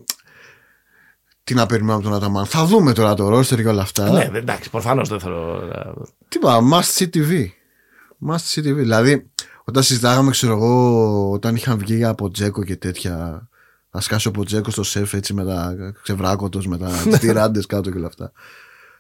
Τι 1.43 1.53
να 1.53 1.65
περιμένουμε 1.65 1.93
από 1.95 2.03
τον 2.03 2.13
Αταμάν. 2.13 2.45
Θα 2.45 2.65
δούμε 2.65 2.93
τώρα 2.93 3.13
το 3.13 3.29
ρόστερ 3.29 3.61
και 3.61 3.67
όλα 3.67 3.81
αυτά. 3.81 4.11
Ναι, 4.11 4.19
δεν- 4.19 4.35
εντάξει, 4.35 4.69
προφανώς 4.69 5.09
δεν 5.09 5.19
θέλω. 5.19 5.61
να- 5.65 5.93
Τι 6.27 6.37
είπα, 6.37 6.59
must 6.71 6.97
see 6.97 7.09
TV. 7.13 7.47
Must 8.27 8.35
see 8.53 8.59
TV. 8.59 8.75
Δηλαδή, 8.75 9.29
όταν 9.63 9.83
συζητάγαμε, 9.83 10.31
ξέρω 10.31 10.53
εγώ, 10.53 11.31
όταν 11.31 11.55
είχαν 11.55 11.77
βγει 11.77 11.95
για 11.95 12.09
από 12.09 12.29
Τζέκο 12.31 12.63
και 12.63 12.75
τέτοια. 12.75 13.47
Να 13.91 14.01
σκάσει 14.01 14.27
ο 14.27 14.31
Ποτζέκο 14.31 14.71
στο 14.71 14.83
σεφ 14.83 15.13
έτσι 15.13 15.33
με 15.33 15.45
τα 15.45 15.75
ξεβράκωτος, 16.01 16.67
με 16.67 16.77
τα 16.77 16.91
τυράντε 17.19 17.59
κάτω 17.67 17.91
και 17.91 17.97
όλα 17.97 18.07
αυτά. 18.07 18.31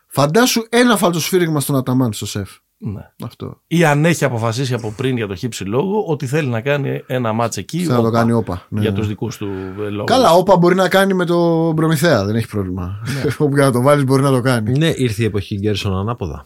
Φαντάσου 0.07 0.65
ένα 0.69 0.97
φαλτοσφύριγμα 0.97 1.59
στον 1.59 1.75
Αταμάν 1.75 2.13
στο 2.13 2.25
σεφ. 2.25 2.49
Ναι. 2.85 3.09
Αυτό. 3.23 3.61
Ή 3.67 3.85
αν 3.85 4.05
έχει 4.05 4.25
αποφασίσει 4.25 4.73
από 4.73 4.93
πριν 4.97 5.17
για 5.17 5.27
το 5.27 5.35
χύψη 5.35 5.63
λόγο 5.63 6.03
ότι 6.07 6.25
θέλει 6.25 6.47
να 6.47 6.61
κάνει 6.61 7.03
ένα 7.07 7.33
μάτς 7.33 7.57
εκεί. 7.57 7.77
Θέλει 7.77 7.89
να 7.89 7.95
το 7.95 8.07
όπα, 8.07 8.17
κάνει 8.17 8.31
όπα. 8.31 8.65
Ναι, 8.69 8.81
Για 8.81 8.89
ναι. 8.89 8.95
τους 8.97 9.07
δικούς 9.07 9.37
του 9.37 9.47
ε, 9.79 9.89
λόγους. 9.89 10.11
Καλά, 10.11 10.31
όπα 10.31 10.57
μπορεί 10.57 10.75
να 10.75 10.89
κάνει 10.89 11.13
με 11.13 11.25
το 11.25 11.71
Προμηθέα, 11.75 12.25
δεν 12.25 12.35
έχει 12.35 12.47
πρόβλημα. 12.47 12.99
Όπου 13.39 13.55
και 13.55 13.61
να 13.61 13.71
το 13.71 13.81
βάλεις 13.81 14.03
μπορεί 14.03 14.21
να 14.21 14.31
το 14.31 14.41
κάνει. 14.41 14.77
Ναι, 14.77 14.93
ήρθε 14.95 15.21
η 15.21 15.25
εποχή 15.25 15.55
Γκέρσον 15.55 15.97
ανάποδα. 15.97 16.45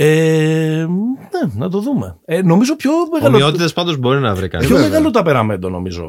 Ε, 0.00 0.86
ναι, 1.32 1.52
να 1.54 1.70
το 1.70 1.80
δούμε. 1.80 2.16
Ε, 2.24 2.42
νομίζω 2.42 2.76
πιο 2.76 2.90
μεγάλο, 3.12 3.34
Ομοιότητες 3.34 3.72
πάντως 3.72 3.96
μπορεί 3.96 4.20
να 4.20 4.34
βρει 4.34 4.48
κανείς. 4.48 4.66
πιο 4.66 4.76
βέβαια. 4.76 4.90
μεγάλο 4.90 5.10
ταπεραμέντο 5.10 5.68
νομίζω 5.68 6.04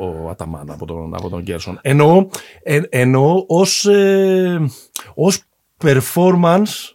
ο, 0.00 0.24
ο 0.24 0.28
Αταμάν 0.30 0.70
από 0.70 0.86
τον, 0.86 1.14
από 1.14 1.28
τον 1.28 1.40
Γκέρσον. 1.42 1.78
Εννοώ, 1.82 2.26
ε, 2.62 2.80
εννοώ 2.88 3.44
ως, 3.46 3.84
ε, 3.86 4.60
ως 5.14 5.42
performance 5.84 6.92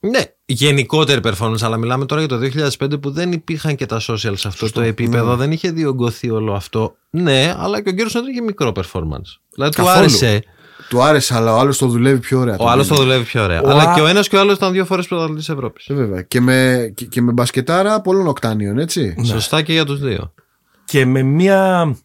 Ναι, 0.00 0.20
γενικότερη 0.46 1.20
performance, 1.24 1.62
αλλά 1.62 1.76
μιλάμε 1.76 2.06
τώρα 2.06 2.22
για 2.24 2.28
το 2.28 2.38
2005 2.78 3.00
που 3.00 3.10
δεν 3.10 3.32
υπήρχαν 3.32 3.76
και 3.76 3.86
τα 3.86 4.00
social 4.00 4.32
σε 4.36 4.48
αυτό 4.48 4.72
το 4.72 4.80
επίπεδο, 4.80 5.36
δεν 5.36 5.52
είχε 5.52 5.70
διωγγωθεί 5.70 6.30
όλο 6.30 6.52
αυτό. 6.52 6.96
Ναι, 7.10 7.54
αλλά 7.58 7.82
και 7.82 7.88
ο 7.88 7.92
Γκέρσον 7.92 8.22
δεν 8.22 8.32
είχε 8.32 8.40
μικρό 8.40 8.72
performance. 8.74 9.38
Δηλαδή 9.54 9.74
του 9.74 9.82
Καθόλου. 9.82 9.98
άρεσε. 9.98 10.42
Του 10.88 11.02
άρεσε, 11.02 11.34
αλλά 11.34 11.54
ο 11.54 11.58
άλλος 11.58 11.78
το 11.78 11.86
δουλεύει 11.86 12.18
πιο 12.20 12.38
ωραία. 12.38 12.56
Ο 12.58 12.68
άλλος 12.68 12.86
το 12.86 12.94
δουλεύει 12.94 13.24
πιο 13.24 13.42
ωραία. 13.42 13.60
Ο 13.62 13.68
αλλά 13.68 13.82
Α- 13.90 13.94
και 13.94 14.00
ο 14.00 14.06
ένας 14.06 14.28
και 14.28 14.36
ο 14.36 14.40
άλλος 14.40 14.56
ήταν 14.56 14.72
δύο 14.72 14.84
φορές 14.84 15.06
πρωταθλητής 15.08 15.48
Ευρώπης. 15.48 15.86
Ε, 15.88 15.94
βέβαια. 15.94 16.22
Και 16.22 16.40
με, 16.40 16.90
και, 16.94 17.04
και 17.06 17.22
με 17.22 17.32
μπασκετάρα 17.32 18.00
πολλών 18.00 18.26
οκτάνιων, 18.26 18.78
έτσι. 18.78 19.16
Σωστά 19.24 19.62
και 19.62 19.72
για 19.72 19.84
τους 19.84 20.00
δύο. 20.00 20.32
και 20.84 21.06
με 21.06 21.22
μια. 21.22 21.96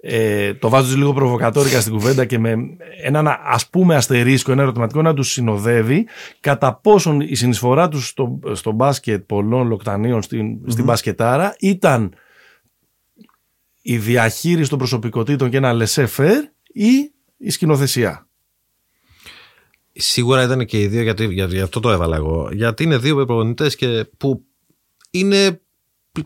Ε, 0.00 0.54
το 0.54 0.68
βάζω 0.68 0.96
λίγο 0.96 1.12
προβοκατόρικα 1.12 1.80
στην 1.80 1.92
κουβέντα 1.92 2.24
και 2.24 2.38
με 2.38 2.56
έναν 3.02 3.26
ας 3.44 3.68
πούμε 3.68 3.94
αστερίσκο, 3.94 4.52
ένα 4.52 4.62
ερωτηματικό 4.62 5.02
να 5.02 5.14
τους 5.14 5.32
συνοδεύει 5.32 6.06
κατά 6.40 6.74
πόσον 6.74 7.20
η 7.20 7.34
συνεισφορά 7.34 7.88
τους 7.88 8.08
στο, 8.08 8.38
στο 8.52 8.72
μπάσκετ 8.72 9.24
πολλών 9.26 9.66
λοκτανίων 9.66 10.22
στην, 10.22 10.58
στην 10.66 10.84
μπασκετάρα 10.84 11.56
ήταν 11.58 12.14
η 13.82 13.98
διαχείριση 13.98 14.70
των 14.70 14.78
προσωπικότητων 14.78 15.50
και 15.50 15.56
ένα 15.56 15.72
λεσέφερ 15.72 16.44
ή 16.72 17.12
η 17.36 17.50
σκηνοθεσία. 17.50 18.28
Σίγουρα 19.92 20.42
ήταν 20.42 20.66
και 20.66 20.80
οι 20.80 20.86
δύο, 20.86 21.02
γιατί, 21.02 21.26
για, 21.26 21.44
γι' 21.44 21.60
αυτό 21.60 21.80
το 21.80 21.90
έβαλα 21.90 22.16
εγώ. 22.16 22.48
Γιατί 22.52 22.82
είναι 22.82 22.98
δύο 22.98 23.14
προπονητές 23.14 23.76
και 23.76 24.04
που 24.16 24.44
είναι 25.10 25.60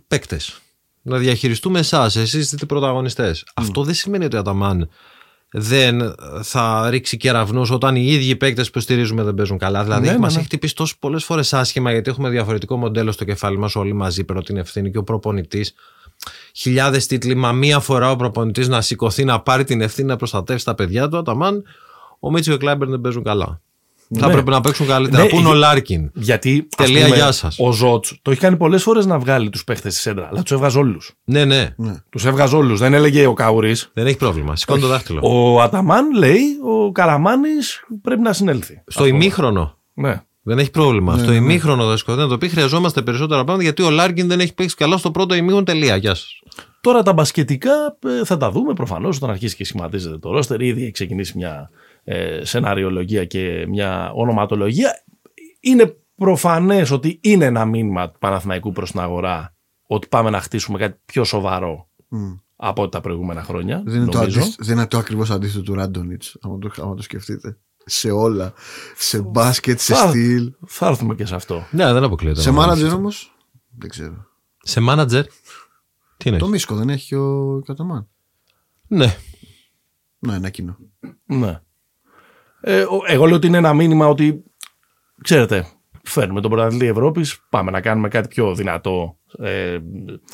παίκτες. 0.07 0.61
Να 1.03 1.19
διαχειριστούμε 1.19 1.79
εσάς, 1.79 2.17
εσείς 2.17 2.53
είστε 2.53 2.67
πρωταγωνιστές. 2.67 3.45
Αυτό 3.55 3.83
δεν 3.85 3.95
σημαίνει 3.95 4.25
ότι 4.25 4.37
ο 4.37 4.39
Αταμάν 4.39 4.89
δεν 5.53 6.15
θα 6.43 6.91
ρίξει 6.91 7.17
κεραυνούς 7.17 7.67
όταν 7.71 7.97
οι 7.97 8.07
ίδιοι 8.07 8.37
παίκτες 8.37 8.71
που 8.71 8.81
στηρίζουμε 8.81 9.23
δεν 9.23 9.35
παίζουν 9.35 9.59
καλά. 9.59 9.83
Δηλαδή, 9.83 10.07
Ναι, 10.07 10.13
ναι, 10.13 10.19
μας 10.19 10.33
ναι. 10.33 10.39
έχει 10.39 10.47
χτυπήσει 10.47 10.75
τόσο 10.75 10.95
πολλές 10.99 11.25
φορές 11.25 11.53
άσχημα 11.53 11.93
γιατί 11.93 12.11
έχουμε 12.11 12.29
διαφορετικό 12.29 12.77
μοντέλο 12.77 13.13
στο 13.13 13.25
κεφάλι 13.25 13.59
μας 13.59 13.77
όλοι 13.77 13.93
μαζί. 13.93 14.25
Παίρνω 14.25 14.43
την 14.43 14.57
ευθύνη 14.57 14.91
και 14.91 14.99
ο 14.99 15.03
προπονητής. 15.03 15.75
Χιλιάδες 16.55 17.07
τίτλοι, 17.07 17.35
μα 17.35 17.53
μία 17.53 17.81
φορά 17.81 18.11
ο 18.11 18.17
προπονητής 18.17 18.69
να 18.69 18.81
σηκωθεί 18.81 19.25
να 19.25 19.41
πάρει 19.41 19.65
την 19.65 19.81
ευθύνη 19.81 20.09
να 20.09 20.17
προστατεύσει 20.17 20.65
τα 20.65 20.75
παιδιά 20.75 21.09
του. 21.09 21.17
Αταμάν, 21.17 21.63
ο 22.21 22.31
Μίτσιτς 22.31 22.51
και 22.51 22.57
ο 22.57 22.59
Κλάιμπερν 22.59 22.89
δεν 22.89 23.01
παίζουν 23.01 23.23
καλά. 23.23 23.61
Θα 24.19 24.27
Ναι. 24.27 24.33
πρέπει 24.33 24.51
να 24.51 24.61
παίξουν 24.61 24.87
καλύτερα. 24.87 25.23
Ναι, 25.23 25.29
Πού 25.29 25.37
είναι 25.37 25.47
ο 25.47 25.51
για- 25.51 25.59
Λάρκιν; 25.59 26.11
Γιατί 26.15 26.67
ας 26.77 26.87
Τελεία, 26.87 27.05
πούμε, 27.05 27.17
γεια 27.17 27.33
σας. 27.33 27.57
ο 27.59 27.73
Ζοτς 27.73 28.07
το 28.23 28.31
έχει 28.31 28.41
κάνει 28.41 28.57
πολλές 28.57 28.83
φορές 28.83 29.07
να 29.07 29.19
βγάλει 29.19 29.51
τους 29.51 29.65
παίχτες 29.65 29.93
στη 29.93 30.01
σέντρα, 30.03 30.29
αλλά 30.31 30.43
τους 30.43 30.51
έβγαζε 30.53 30.79
όλους. 30.79 31.13
Ναι, 31.25 31.45
ναι. 31.45 31.75
Τους 32.11 32.25
έβγαζε 32.25 32.57
όλους. 32.57 32.79
Δεν 32.79 32.95
έλεγε 32.95 33.27
ο 33.27 33.33
Καουρής. 33.35 33.91
Δεν 33.95 34.07
έχει 34.07 34.17
πρόβλημα. 34.17 34.57
Σηκώνει 34.57 34.81
το 34.81 34.87
δάχτυλο. 34.87 35.21
Ο 35.23 35.61
Αταμάν 35.61 36.13
λέει 36.17 36.41
ο 36.87 36.93
Καραμάνης 36.93 37.85
πρέπει 38.03 38.21
να 38.23 38.33
συνέλθει. 38.33 38.83
Στο 38.87 39.07
ημίχρονο. 39.07 39.79
Ναι. 39.95 40.23
Δεν 40.43 40.59
έχει 40.59 40.71
πρόβλημα. 40.71 41.19
Στο 41.19 41.33
ημίχρονο 41.33 41.85
θα 41.91 41.97
σηκωθεί 41.97 42.19
να 42.19 42.29
το 42.29 42.39
πει: 42.39 42.49
Χρειαζόμαστε 42.49 43.03
περισσότερα 43.03 43.45
πράγματα 43.45 43.63
γιατί 43.63 43.83
ο 43.83 43.91
Λάρκιν 43.91 44.29
δεν 44.29 44.41
έχει 44.41 44.55
παίξει 44.55 44.77
καλά 44.77 44.97
στο 44.97 45.11
πρώτο 45.11 45.35
ημίχρονο. 45.35 45.63
Τελεία. 45.65 45.97
Γεια 45.97 46.15
σας. 46.15 46.41
Τώρα 46.81 47.03
τα 47.03 47.13
μπασκετικά 47.13 47.71
ε, 48.21 48.25
θα 48.25 48.37
τα 48.37 48.51
δούμε 48.51 48.73
προφανώς 48.73 49.17
όταν 49.17 49.31
αρχίσει 49.31 49.57
και 49.57 49.65
σχηματίζεται 49.65 50.19
το 50.19 50.31
ρόστερ. 50.33 50.61
Ήδη 50.61 50.83
έχει 50.83 50.91
ξεκινήσει 50.91 51.33
μια 51.39 51.71
ε, 52.13 52.45
σεναριολογία 52.45 53.25
και 53.25 53.67
μια 53.69 54.11
ονοματολογία. 54.15 55.05
Είναι 55.61 55.97
προφανές 56.15 56.91
ότι 56.91 57.19
είναι 57.23 57.45
ένα 57.45 57.65
μήνυμα 57.65 58.11
του 58.11 58.19
Παναθηναϊκού 58.19 58.73
προς 58.73 58.91
την 58.91 59.01
αγορά 59.01 59.55
ότι 59.83 60.07
πάμε 60.09 60.31
να 60.31 60.41
χτίσουμε 60.41 60.79
κάτι 60.79 61.01
πιο 61.05 61.25
σοβαρό 61.25 61.89
Μμ. 62.09 62.33
από 62.57 62.89
τα 62.89 63.01
προηγούμενα 63.01 63.43
χρόνια. 63.43 63.83
Δεν 63.85 64.03
είναι, 64.03 64.11
το 64.11 64.19
νομίζω. 64.19 64.41
αντίθετο, 64.41 64.65
δεν 64.65 64.77
είναι 64.77 64.87
το 64.87 64.99
ακριβώς 64.99 65.31
αντίθετο 65.31 65.63
του 65.63 65.75
Ράντονιτς, 65.75 66.37
άμα 66.41 66.59
το, 66.59 66.71
άμα 66.83 66.95
το 66.95 67.03
σκεφτείτε. 67.03 67.59
Σε 67.85 68.11
όλα. 68.11 68.53
Σε 68.97 69.23
μπάσκετ, 69.23 69.79
σε 69.81 69.95
Θα- 69.95 70.09
στυλ. 70.09 70.53
Θα 70.67 70.87
έρθουμε 70.87 71.15
και 71.15 71.27
σε 71.27 71.35
αυτό. 71.35 71.67
Ναι, 71.71 71.93
δεν 71.93 72.05
αποκλείεται. 72.05 72.41
Σε 72.41 72.51
να 72.51 72.57
μάνατζερ 72.57 72.85
βάλεις. 72.87 72.99
όμως. 73.01 73.37
Δεν 73.79 73.89
ξέρω. 73.89 74.27
Σε 74.63 74.81
μάνατζερ. 74.81 75.25
Τι 76.17 76.29
είναι. 76.29 76.39
Το 76.39 76.49
Μίσκο 76.49 76.75
δεν 76.75 76.89
έχει 76.89 77.15
ο 77.15 77.63
Καταμάν. 77.67 78.09
Ναι. 78.87 79.17
Ναι, 80.19 80.35
ένα 80.35 80.51
κοινό. 80.51 80.77
Ναι. 81.25 81.61
Ε, 82.61 82.81
ο- 82.81 83.03
εγώ 83.07 83.27
λέω 83.27 83.37
ότι 83.37 83.47
είναι 83.47 83.57
ένα 83.59 83.73
μήνυμα 83.75 84.07
ότι, 84.07 84.43
ξέρετε, 85.23 85.67
φέρνουμε 86.05 86.41
τον 86.41 86.51
πρωταθλητή 86.51 86.87
Ευρώπης, 86.87 87.39
πάμε 87.51 87.71
να 87.71 87.81
κάνουμε 87.81 88.09
κάτι 88.09 88.29
πιο 88.29 88.55
δυνατό 88.55 89.15
ε, 89.39 89.77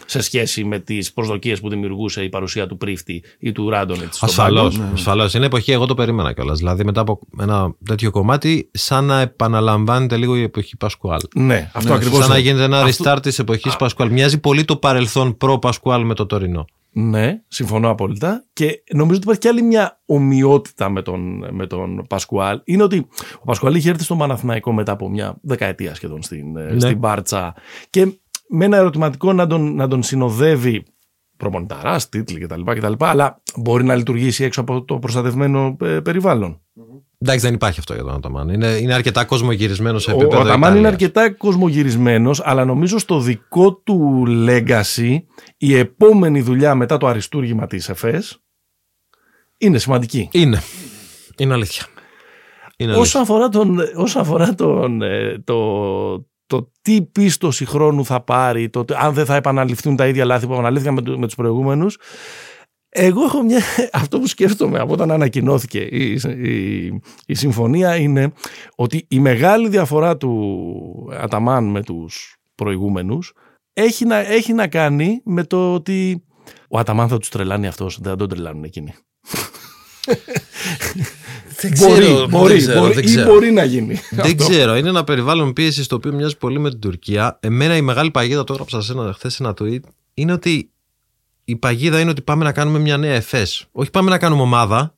σε 0.07 0.21
σχέση 0.23 0.65
με 0.65 0.79
τις 0.79 1.13
προσδοκίες 1.13 1.61
που 1.61 1.69
δημιουργούσε 1.69 2.23
η 2.25 2.29
παρουσία 2.29 2.67
του 2.67 2.77
Πρίφτη 2.77 3.25
ή 3.39 3.53
του 3.53 3.71
Ράντονιτ. 3.71 4.13
στον 4.15 4.29
Ασφαλώς. 4.29 4.79
πάγκο. 4.79 4.91
Ασφαλώς. 4.95 5.35
Είναι 5.35 5.47
εποχή, 5.47 5.73
εγώ 5.73 5.87
το 5.87 5.95
περίμενα 5.95 6.33
κιόλας. 6.33 6.59
Δηλαδή, 6.59 6.85
μετά 6.85 7.01
από 7.01 7.19
ένα 7.41 7.75
τέτοιο 7.85 8.11
κομμάτι, 8.11 8.71
σαν 8.73 9.05
να 9.05 9.21
επαναλαμβάνεται 9.21 10.17
λίγο 10.17 10.37
η 10.37 10.43
εποχή 10.43 10.77
Πασκουάλ. 10.77 11.21
Ναι, 11.35 11.71
αυτό 11.75 11.89
Ναι, 11.89 11.95
ακριβώς. 11.95 12.19
Σαν 12.19 12.29
να 12.29 12.35
είναι. 12.39 12.47
γίνεται 12.49 12.65
ένα 12.65 12.81
Αυτό- 12.81 13.05
restart 13.15 13.23
της 13.23 13.39
εποχής 13.39 13.77
Πασκουάλ. 13.77 14.11
Μοιάζει 14.11 14.41
πολύ 14.41 14.65
το 14.65 14.77
παρελθόν 14.77 15.37
προ-Πασκουάλ 15.37 16.05
με 16.05 16.15
το 16.15 16.27
τωρινό. 16.27 16.65
Ναι, 16.99 17.43
συμφωνώ 17.49 17.91
απόλυτα. 17.91 18.45
Και 18.53 18.83
νομίζω 18.93 19.15
ότι 19.15 19.23
υπάρχει 19.23 19.41
και 19.41 19.49
άλλη 19.49 19.63
μια 19.63 20.03
ομοιότητα 20.07 20.89
με 20.91 21.03
τον, 21.03 21.55
με 21.55 21.67
τον 21.67 22.05
Πασκουάλ. 22.09 22.61
Είναι 22.65 22.83
ότι 22.83 23.07
ο 23.41 23.45
Πασκουάλ 23.45 23.75
είχε 23.75 23.91
έρθει 23.91 24.03
στο 24.05 24.17
Παναθηναϊκό 24.17 24.73
μετά 24.73 24.93
από 24.93 25.09
μια 25.09 25.39
δεκαετία 25.43 25.95
σχεδόν 25.95 26.23
στην, 26.23 26.57
ε, 26.57 26.73
Ναι. 26.73 26.81
στην 26.81 26.99
Μπάρτσα. 26.99 27.55
Και 27.91 28.21
με 28.49 28.65
ένα 28.65 28.77
ερωτηματικό 28.77 29.33
να 29.33 29.47
τον, 29.47 29.75
να 29.75 29.89
τον 29.89 30.03
συνοδεύει 30.03 30.85
προπονηταράς, 31.37 32.09
τίτλοι 32.09 32.39
κτλ, 32.39 32.63
κτλ. 32.63 32.93
Αλλά 32.99 33.43
μπορεί 33.57 33.85
να 33.85 33.95
λειτουργήσει 33.95 34.45
έξω 34.45 34.61
από 34.61 34.85
το 34.85 34.99
προστατευμένο 34.99 35.77
ε, 35.81 36.01
περιβάλλον. 36.01 36.61
Εντάξει, 37.19 37.45
δεν 37.47 37.55
υπάρχει 37.55 37.79
αυτό 37.79 37.95
για 37.95 38.03
τον 38.03 38.13
Αταμάν. 38.15 38.49
Είναι, 38.49 38.67
είναι 38.67 38.95
αρκετά 38.95 39.25
κοσμογυρισμένος 39.25 40.03
σε 40.03 40.11
Ο, 40.11 40.15
επίπεδο. 40.15 40.37
ο 40.39 40.41
Αταμάν 40.41 40.71
είναι 40.71 40.79
Ιταλίας. 40.89 40.93
αρκετά 40.93 41.31
κοσμογυρισμένος, 41.33 42.41
αλλά 42.45 42.65
νομίζω 42.65 42.99
στο 42.99 43.19
δικό 43.21 43.75
του 43.75 44.25
legacy 44.49 45.19
η 45.57 45.77
επόμενη 45.77 46.41
δουλειά 46.41 46.75
μετά 46.75 46.97
το 46.97 47.07
αριστούργημα 47.07 47.67
της 47.67 47.89
ΕΦΕΣ 47.89 48.39
είναι 49.59 49.79
σημαντική. 49.79 50.29
Είναι. 50.33 50.63
Είναι 51.39 51.53
αλήθεια. 51.55 51.87
Είναι 52.77 52.93
αλήθεια. 52.93 53.03
Όσον 53.03 53.23
αφορά, 53.23 53.49
τον, 53.49 53.79
όσον 53.97 54.23
αφορά 54.23 54.55
τον, 54.55 55.03
ε, 55.03 55.39
το, 55.45 56.27
το 56.47 56.73
τι 56.83 57.03
πίστοση 57.03 57.65
χρόνου 57.65 58.05
θα 58.05 58.21
πάρει, 58.21 58.69
το, 58.71 58.85
αν 58.97 59.15
δεν 59.15 59.25
θα 59.25 59.35
επαναληφθούν 59.35 59.97
τα 59.97 60.07
ίδια 60.07 60.25
λάθη 60.25 60.47
που 60.47 60.53
επαναλήφθηκαν 60.53 60.95
με, 60.95 61.03
του- 61.03 61.19
με 61.19 61.27
τους 61.27 61.35
προηγούμενους, 61.35 61.99
εγώ 62.99 63.25
έχω 63.25 63.43
μια, 63.43 63.61
αυτό 64.03 64.19
που 64.19 64.27
σκέφτομαι 64.27 64.79
από 64.79 64.93
όταν 64.93 65.11
ανακοινώθηκε 65.11 65.79
η, 65.79 66.21
η, 66.43 67.01
η 67.27 67.35
συμφωνία 67.35 67.97
είναι 67.97 68.33
ότι 68.75 69.07
η 69.09 69.19
μεγάλη 69.19 69.69
διαφορά 69.69 70.17
του 70.17 71.11
Αταμάν 71.13 71.65
με 71.65 71.83
τους 71.83 72.37
προηγούμενους 72.55 73.33
έχει 73.73 74.05
να, 74.05 74.17
έχει 74.17 74.53
να 74.53 74.67
κάνει 74.67 75.21
με 75.25 75.45
το 75.45 75.75
ότι 75.75 76.25
ο 76.69 76.79
Αταμάν 76.79 77.09
θα 77.09 77.19
τους 77.19 77.29
τρελάνει 77.29 77.67
αυτός, 77.67 77.99
δεν 78.01 78.11
θα 78.11 78.17
τον 78.17 78.29
τρελάνουν 78.29 78.65
εκείνοι. 78.65 78.95
Δεν 81.61 81.73
μπορεί, 81.77 82.01
ξέρω, 82.01 82.27
μπορεί, 82.29 82.53
δεν 82.53 82.59
ξέρω, 82.59 82.81
μπορεί, 82.81 82.95
δεν 82.95 83.03
ή 83.03 83.07
ξέρω. 83.07 83.33
μπορεί 83.33 83.53
να 83.53 83.65
γίνει. 83.65 84.01
Δεν 84.11 84.25
αυτό. 84.25 84.49
ξέρω. 84.49 84.77
Είναι 84.77 84.89
ένα 84.89 85.05
περιβάλλον 85.05 85.53
πίεση 85.53 85.89
το 85.89 85.95
οποίο 85.95 86.13
μοιάζει 86.13 86.37
πολύ 86.37 86.59
με 86.59 86.71
την 86.71 86.81
Τουρκία. 86.81 87.39
Εμένα 87.43 87.77
η 87.77 87.83
μεγάλη 87.83 88.11
παγίδα, 88.11 88.45
το 88.45 88.53
έγραψα 88.53 88.81
σε 88.81 88.93
ένα, 88.93 89.13
χθες 89.13 89.35
σε 89.35 89.43
ένα 89.43 89.55
tweet, 89.61 89.81
είναι 90.15 90.33
ότι 90.33 90.71
η 91.49 91.57
παγίδα 91.57 92.01
είναι 92.01 92.11
ότι 92.11 92.23
πάμε 92.23 92.45
να 92.45 92.53
κάνουμε 92.53 92.79
μια 92.79 92.97
νέα 92.97 93.15
ΕΦΕΣ. 93.15 93.67
Όχι 93.73 93.91
πάμε 93.91 94.11
να 94.11 94.19
κάνουμε 94.19 94.43
ομάδα. 94.43 94.95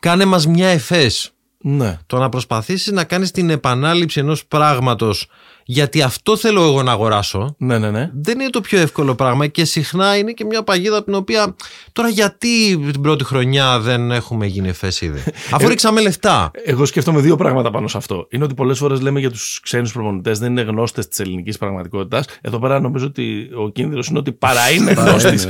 Κάνε 0.00 0.24
μας 0.24 0.46
μια 0.46 0.68
ΕΦΕΣ. 0.68 1.30
Ναι. 1.58 1.98
Το 2.06 2.18
να 2.18 2.28
προσπαθήσεις 2.28 2.92
να 2.92 3.04
κάνεις 3.04 3.30
την 3.30 3.50
επανάληψη 3.50 4.20
ενός 4.20 4.46
πράγματος 4.46 5.28
γιατί 5.68 6.02
αυτό 6.02 6.36
θέλω 6.36 6.62
εγώ 6.62 6.82
να 6.82 6.92
αγοράσω 6.92 7.54
Ναι, 7.58 7.78
ναι, 7.78 7.90
ναι. 7.90 8.10
δεν 8.14 8.40
είναι 8.40 8.50
το 8.50 8.60
πιο 8.60 8.78
εύκολο 8.80 9.14
πράγμα 9.14 9.46
και 9.46 9.64
συχνά 9.64 10.16
είναι 10.16 10.32
και 10.32 10.44
μια 10.44 10.62
παγίδα 10.62 10.96
από 10.96 11.04
την 11.04 11.14
οποία 11.14 11.54
τώρα 11.92 12.08
γιατί 12.08 12.78
την 12.92 13.00
πρώτη 13.00 13.24
χρονιά 13.24 13.80
δεν 13.80 14.10
έχουμε 14.10 14.46
γίνει 14.46 14.68
εφές 14.68 15.00
ήδη. 15.00 15.22
Αφού 15.50 15.68
ρίξαμε 15.68 16.00
λεφτά. 16.00 16.50
Εγώ 16.64 16.84
σκέφτομαι 16.84 17.20
δύο 17.20 17.36
πράγματα 17.36 17.70
πάνω 17.70 17.88
σε 17.88 17.96
αυτό. 17.96 18.26
Είναι 18.30 18.44
ότι 18.44 18.54
πολλές 18.54 18.78
φορές 18.78 19.00
λέμε 19.00 19.20
για 19.20 19.30
τους 19.30 19.60
ξένους 19.62 19.92
προπονητές 19.92 20.38
δεν 20.38 20.50
είναι 20.50 20.60
γνώστες 20.62 21.08
της 21.08 21.18
ελληνικής 21.18 21.58
πραγματικότητας. 21.58 22.24
Εδώ 22.40 22.58
πέρα 22.58 22.80
νομίζω 22.80 23.06
ότι 23.06 23.48
ο 23.64 23.68
κίνδυνος 23.68 24.06
είναι 24.08 24.18
ότι 24.18 24.32
παρά 24.32 24.70
είναι 24.70 24.92
γνώστης 24.92 25.46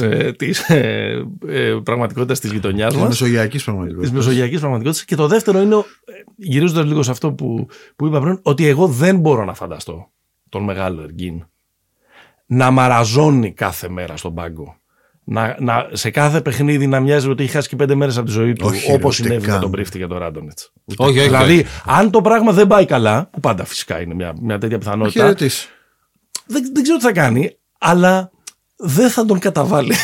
ναι, 0.00 0.32
της 0.32 0.62
πραγματικότητας 1.82 2.40
της 2.40 2.52
γειτονιάς 2.52 2.88
Της 2.92 3.00
μας. 3.00 3.08
μεσογειακής 3.08 3.52
Της 3.54 3.64
πραγματικότητα. 3.64 4.14
μεσογειακής 4.16 4.60
πραγματικότητας. 4.60 5.04
Και 5.04 5.14
το 5.16 5.26
δεύτερο 5.26 5.60
είναι, 5.60 5.84
γυρίζοντας 6.36 6.84
λίγο 6.84 7.02
σε 7.02 7.10
αυτό 7.10 7.32
που, 7.32 7.66
που 7.96 8.06
είπα 8.06 8.20
πριν, 8.20 8.38
ότι 8.42 8.66
εγώ 8.66 8.86
δεν 8.86 9.18
μπορώ 9.18 9.44
να 9.44 9.54
φανταστώ 9.60 10.10
τον 10.48 10.62
μεγάλο 10.62 11.02
Εργίν 11.02 11.46
να 12.46 12.70
μαραζώνει 12.70 13.52
κάθε 13.52 13.88
μέρα 13.88 14.16
στον 14.16 14.34
πάγκο. 14.34 14.74
Να, 15.24 15.56
να, 15.60 15.88
σε 15.92 16.10
κάθε 16.10 16.40
παιχνίδι 16.40 16.86
να 16.86 17.00
μοιάζει 17.00 17.28
ότι 17.28 17.42
έχει 17.42 17.52
χάσει 17.52 17.68
και 17.68 17.76
πέντε 17.76 17.94
μέρες 17.94 18.16
από 18.16 18.26
τη 18.26 18.32
ζωή 18.32 18.52
του, 18.52 18.66
Όχι, 18.68 18.86
ρε, 18.86 18.92
όπως 18.94 19.18
ούτε 19.18 19.28
συνέβη 19.28 19.46
με 19.46 19.52
καν. 19.52 19.60
τον 19.60 19.70
Πρίφτη 19.70 19.98
και 19.98 20.06
τον 20.06 20.18
Ράντονιτς. 20.18 20.72
Όχι, 20.96 21.18
όχι. 21.18 21.20
Δηλαδή, 21.20 21.58
όχι. 21.58 21.66
αν 21.86 22.10
το 22.10 22.20
πράγμα 22.20 22.52
δεν 22.52 22.66
πάει 22.66 22.84
καλά, 22.84 23.28
που 23.32 23.40
πάντα 23.40 23.64
φυσικά 23.64 24.00
είναι 24.00 24.14
μια, 24.14 24.34
μια 24.40 24.58
τέτοια 24.58 24.78
πιθανότητα, 24.78 25.20
Χαιρετήσει. 25.20 25.68
δεν, 26.46 26.70
δεν 26.74 26.82
ξέρω 26.82 26.98
τι 26.98 27.04
θα 27.04 27.12
κάνει, 27.12 27.56
αλλά 27.78 28.30
δεν 28.76 29.10
θα 29.10 29.24
τον 29.24 29.38
καταβάλει. 29.38 29.94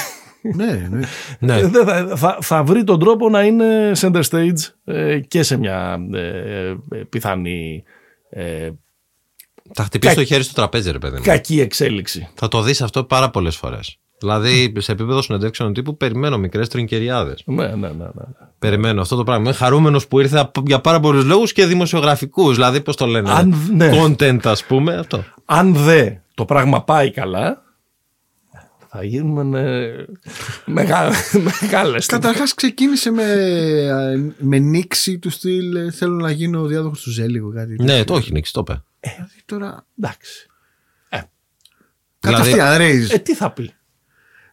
ναι, 0.57 0.89
ναι. 0.91 1.07
Ναι. 1.39 1.67
Δεν 1.67 1.87
θα, 1.87 2.17
θα, 2.17 2.39
θα 2.41 2.63
βρει 2.65 2.85
τον 2.85 2.99
τρόπο 2.99 3.29
να 3.29 3.43
είναι 3.43 3.93
center 3.97 4.23
stage 4.31 4.59
ε, 4.85 5.19
και 5.19 5.43
σε 5.43 5.57
μια 5.57 5.99
ε, 6.13 6.69
ε, 6.91 7.03
πιθανή 7.09 7.83
ε, 8.31 8.71
Θα 9.75 9.85
χτυπήσεις 9.85 10.15
Κα- 10.17 10.21
το 10.23 10.27
χέρι 10.27 10.43
στο 10.43 10.53
τραπέζι, 10.55 10.91
ρε 10.91 10.99
παιδί 10.99 11.17
μου. 11.17 11.23
κακή 11.25 11.61
εξέλιξη. 11.61 12.29
Θα 12.35 12.49
το 12.49 12.63
δεις 12.63 12.83
αυτό 12.83 13.05
πάρα 13.05 13.31
πολλές 13.31 13.57
φορές. 13.57 13.99
Δηλαδή, 14.19 14.73
σε 14.79 14.93
επίπεδο 14.93 15.23
συνεντεύξεων 15.23 15.73
τύπου, 15.73 15.97
περιμένω 15.97 16.39
μικρές 16.39 16.69
τρινκεριάδε. 16.69 17.35
Ναι, 17.45 17.67
ναι, 17.67 17.75
ναι. 17.75 17.89
ναι. 17.89 18.25
Περιμένω 18.59 19.01
αυτό 19.01 19.17
το 19.17 19.25
πράγμα. 19.25 19.43
Είμαι 19.45 19.53
χαρούμενος 19.53 20.07
που 20.09 20.21
ήρθε 20.21 20.39
απ- 20.39 20.67
για 20.69 20.81
πάρα 20.81 21.01
πολλούς 21.01 21.25
λόγους 21.25 21.53
και 21.53 21.67
δημοσιογραφικούς. 21.67 22.55
Δηλαδή, 22.55 22.81
πώς 22.81 22.97
το 22.97 23.07
λένε. 23.07 23.31
Αν- 23.31 23.55
ναι. 23.75 23.91
Content, 24.03 24.41
ας 24.45 24.65
πούμε. 24.65 24.95
Αυτό. 24.95 25.25
Αν 25.45 25.75
δε 25.75 26.11
το 26.35 26.45
πράγμα 26.45 26.83
πάει 26.83 27.11
καλά, 27.11 27.63
θα 28.89 29.05
γίνουμε 29.05 29.61
ε, 29.61 30.05
μεγά, 30.67 31.11
μεγάλες. 31.63 32.07
Καταρχάς 32.07 32.55
ξεκίνησε 32.55 33.11
με, 33.11 33.25
με 34.39 34.59
νήξη 34.59 35.19
του 35.19 35.31
στυλ 35.31 35.77
ε, 35.77 35.91
Θέλω 35.91 36.15
να 36.15 36.31
γίνω 36.31 36.61
ο 36.61 36.67
διάδοχος 36.67 37.01
του 37.01 37.11
Ζέλιγο. 37.11 37.53
Κάτι 37.53 37.77
Ναι, 37.79 37.87
τέτοιο. 37.87 38.05
το 38.05 38.17
έχει 38.17 38.33
νίξει, 38.33 38.53
το 38.53 38.61
είπε. 38.69 38.83
Δηλαδή 39.15 39.41
τώρα. 39.45 39.87
Εντάξει. 39.99 40.47
Κατευθείαν 42.21 42.77
ρέιζ. 42.77 43.11
Ε, 43.13 43.19
τι 43.19 43.35
θα 43.35 43.51
πει. 43.51 43.71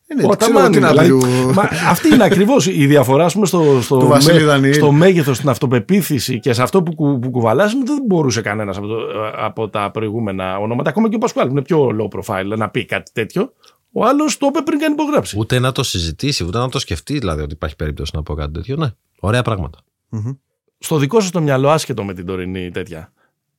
Ε, 0.07 0.13
ναι, 0.15 0.25
Ο 0.25 0.29
τι 0.29 0.37
ξέρω 0.37 0.51
Αταμάν 0.51 0.71
τι 0.71 0.77
είναι, 0.77 0.87
να 0.87 0.93
πει. 0.93 0.99
δηλαδή, 1.03 1.25
ο- 1.49 1.53
μα 1.53 1.61
αυτή 1.89 2.07
είναι 2.13 2.23
ακριβώς 2.23 2.67
η 2.67 2.85
διαφορά 2.85 3.25
ας 3.25 3.33
πούμε, 3.33 3.45
στο, 3.45 3.79
στο, 3.81 3.97
Του 3.99 4.07
Βασίλη 4.07 4.43
Δανιήλ. 4.43 4.73
στο 4.73 4.91
μέγεθος, 4.91 5.37
στην 5.37 5.49
αυτοπεποίθηση 5.49 6.39
και 6.39 6.53
σε 6.53 6.61
αυτό 6.61 6.83
που, 6.83 6.95
κου- 6.95 7.19
που 7.21 7.29
κουβαλάς 7.29 7.71
είναι 7.71 7.81
ότι 7.81 7.91
δεν 7.91 8.03
μπορούσε 8.05 8.41
κανένας 8.41 8.77
από, 8.77 8.87
το- 8.87 9.07
από 9.35 9.69
τα 9.69 9.91
προηγούμενα 9.91 10.57
ονόματα. 10.57 10.89
Ακόμα 10.89 11.09
και 11.09 11.15
ο 11.15 11.17
Πασκουάλ 11.17 11.45
που 11.45 11.51
είναι 11.51 11.61
πιο 11.61 11.89
low 11.99 12.19
profile 12.19 12.57
να 12.57 12.69
πει 12.69 12.85
κάτι 12.85 13.11
τέτοιο. 13.13 13.53
Ο 13.91 14.05
άλλος 14.05 14.37
το 14.37 14.45
είπε 14.49 14.61
πριν 14.61 14.79
κάνει 14.79 14.93
υπογράψει. 14.93 15.37
Ούτε 15.39 15.59
να 15.59 15.71
το 15.71 15.83
συζητήσει, 15.83 16.43
ούτε 16.43 16.57
να 16.57 16.69
το 16.69 16.79
σκεφτεί, 16.79 17.17
δηλαδή, 17.19 17.41
ότι 17.41 17.53
υπάρχει 17.53 17.75
περίπτωση 17.75 18.11
να 18.15 18.23
πω 18.23 18.33
κάτι 18.33 18.51
τέτοιο. 18.53 18.75
Ναι, 18.75 18.87
ωραία 19.19 19.41
πράγματα. 19.41 19.79
Μμμ. 20.09 20.31
Στο 20.77 20.97
δικό 20.97 21.19
σα 21.19 21.29
το 21.29 21.41
μυαλό, 21.41 21.69
άσχετο 21.69 22.03
με 22.03 22.13
την 22.13 22.25
τωρινή 22.25 22.71
τέτοια. 22.71 23.11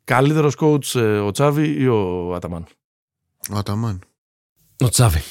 Καλύτερος 0.05 0.55
coach 0.59 0.95
ε, 0.95 1.19
ο 1.19 1.31
Τσάβη 1.31 1.81
ή 1.81 1.87
ο 1.87 2.35
Αταμάν; 2.35 2.67
Ο 3.51 3.57
Αταμάν. 3.57 4.01
Ο 4.81 4.89
Τσάβη. 4.89 5.23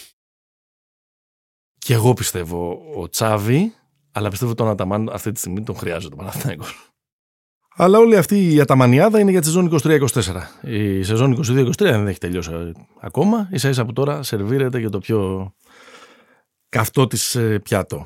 Και 1.77 1.93
εγώ 1.93 2.13
πιστεύω 2.13 2.81
ο 2.95 3.09
Τσάβη, 3.09 3.73
αλλά 4.11 4.29
πιστεύω 4.29 4.53
τον 4.53 4.67
Αταμάν 4.67 5.09
αυτή 5.09 5.31
τη 5.31 5.39
στιγμή 5.39 5.63
τον 5.63 5.75
χρειάζεται 5.75 6.13
ο 6.13 6.17
Παναθηναϊκός. 6.17 6.93
Αλλά 7.75 7.97
όλη 7.97 8.17
αυτή 8.17 8.53
η 8.53 8.59
αταμανιάδα 8.59 9.19
είναι 9.19 9.31
για 9.31 9.39
τη 9.39 9.45
σεζόν 9.45 9.79
23-24. 9.83 10.07
Η 10.61 11.03
σεζόν 11.03 11.37
22-23 11.37 11.71
δεν 11.77 12.07
έχει 12.07 12.17
τελειώσει 12.17 12.71
ακόμα. 12.99 13.49
σα 13.53 13.69
ίσα 13.69 13.85
που 13.85 13.93
τώρα 13.93 14.23
σερβίρεται 14.23 14.79
για 14.79 14.89
το 14.89 14.99
πιο 14.99 15.51
καυτό 16.69 17.07
της 17.07 17.37
πιάτο. 17.63 18.05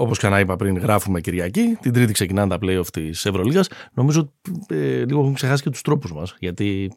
Όπως 0.00 0.18
ξανά 0.18 0.40
είπα 0.40 0.56
πριν, 0.56 0.78
γράφουμε 0.78 1.20
Κυριακή. 1.20 1.78
Την 1.80 1.92
Τρίτη 1.92 2.12
ξεκινάνε 2.12 2.48
τα 2.48 2.58
playoff 2.62 2.86
της 2.92 3.26
Ευρωλίγας. 3.26 3.68
Νομίζω 3.92 4.32
ε, 4.68 5.04
λίγο 5.04 5.20
έχουν 5.20 5.34
ξεχάσει 5.34 5.62
και 5.62 5.70
τους 5.70 5.82
τρόπους 5.82 6.12
μας. 6.12 6.34
Γιατί. 6.38 6.92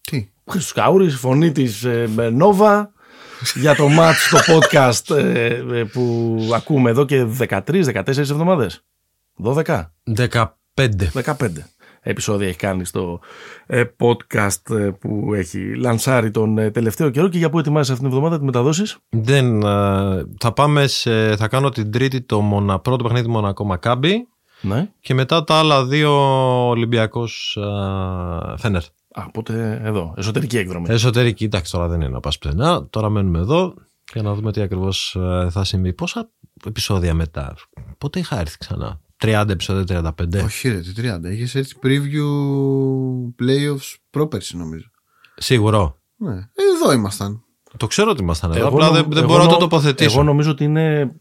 Τι; 0.00 0.28
Χρυσούς 0.50 1.18
φωνή 1.18 1.52
της 1.52 1.84
ε, 1.84 2.08
Νόβα 2.32 2.92
για 3.54 3.74
το 3.74 3.88
match 3.98 4.14
στο 4.14 4.38
podcast 4.54 5.16
ε, 5.16 5.46
ε, 5.46 5.84
που 5.84 6.36
ακούμε 6.54 6.90
εδώ 6.90 7.04
και 7.04 7.26
13-14 7.38 8.06
εβδομάδες. 8.06 8.84
12. 9.44 9.84
15. 10.16 10.48
15 10.74 11.48
επεισόδια 12.02 12.48
έχει 12.48 12.58
κάνει 12.58 12.84
στο 12.84 13.20
ε, 13.66 13.84
podcast 14.00 14.92
που 15.00 15.34
έχει 15.34 15.76
λανσάρει 15.76 16.30
τον 16.30 16.72
τελευταίο 16.72 17.10
καιρό 17.10 17.28
και 17.28 17.38
για 17.38 17.50
πού 17.50 17.58
ετοιμάζεις 17.58 17.90
αυτήν 17.90 18.06
την 18.08 18.16
εβδομάδα 18.16 18.38
τη 18.38 18.44
μεταδόσεις; 18.44 18.96
Δεν, 19.08 19.60
θα 20.38 20.52
πάμε 20.54 20.86
σε, 20.86 21.36
θα 21.36 21.48
κάνω 21.48 21.68
την 21.68 21.90
τρίτη 21.90 22.20
το 22.20 22.40
μονα, 22.40 22.78
πρώτο 22.78 23.04
παιχνίδι 23.04 23.28
Μονακό 23.28 23.64
Μακάμπι 23.64 24.28
ναι. 24.60 24.88
και 25.00 25.14
μετά 25.14 25.44
τα 25.44 25.54
άλλα 25.54 25.84
δύο 25.84 26.12
Ολυμπιακός 26.68 27.58
Φένερ. 28.56 28.82
Α, 29.14 29.24
οπότε 29.26 29.80
εδώ. 29.84 30.14
Εσωτερική 30.16 30.58
έκδρομη. 30.58 30.86
Εσωτερική, 30.88 31.44
εντάξει, 31.44 31.72
τώρα 31.72 31.88
δεν 31.88 32.00
είναι 32.00 32.10
να 32.10 32.20
πας 32.20 32.38
πουθενά. 32.38 32.86
Τώρα 32.90 33.08
μένουμε 33.08 33.38
εδώ 33.38 33.74
για 34.12 34.22
να 34.22 34.34
δούμε 34.34 34.52
τι 34.52 34.60
ακριβώς 34.60 35.16
ε, 35.18 35.48
θα 35.50 35.64
συμβεί. 35.64 35.92
Πόσα 35.92 36.30
επεισόδια 36.66 37.14
μετά, 37.14 37.54
πότε 37.98 38.18
είχα 38.18 38.40
έρθει 38.40 38.58
ξανά; 38.58 39.00
30 39.22 39.44
επεισόδια, 39.48 40.14
35. 40.18 40.44
Όχι, 40.44 40.68
ρε, 40.68 40.80
30. 40.96 41.30
Είχες 41.32 41.54
έρθει 41.54 41.74
preview 41.82 42.26
playoffs 43.44 43.94
πρόπερση, 44.10 44.56
νομίζω. 44.56 44.90
Σίγουρο. 45.36 46.00
Ναι. 46.16 46.48
Εδώ 46.74 46.92
ήμασταν. 46.92 47.44
Το 47.76 47.86
ξέρω 47.86 48.10
ότι 48.10 48.22
ήμασταν 48.22 48.52
εδώ. 48.52 48.68
Απλά 48.68 48.90
δεν, 48.90 49.06
δεν 49.08 49.24
μπορώ 49.24 49.42
να 49.42 49.48
το 49.48 49.56
τοποθετήσω. 49.56 50.10
Εγώ 50.12 50.22
νομίζω 50.22 50.50
ότι 50.50 50.64
είναι 50.64 51.14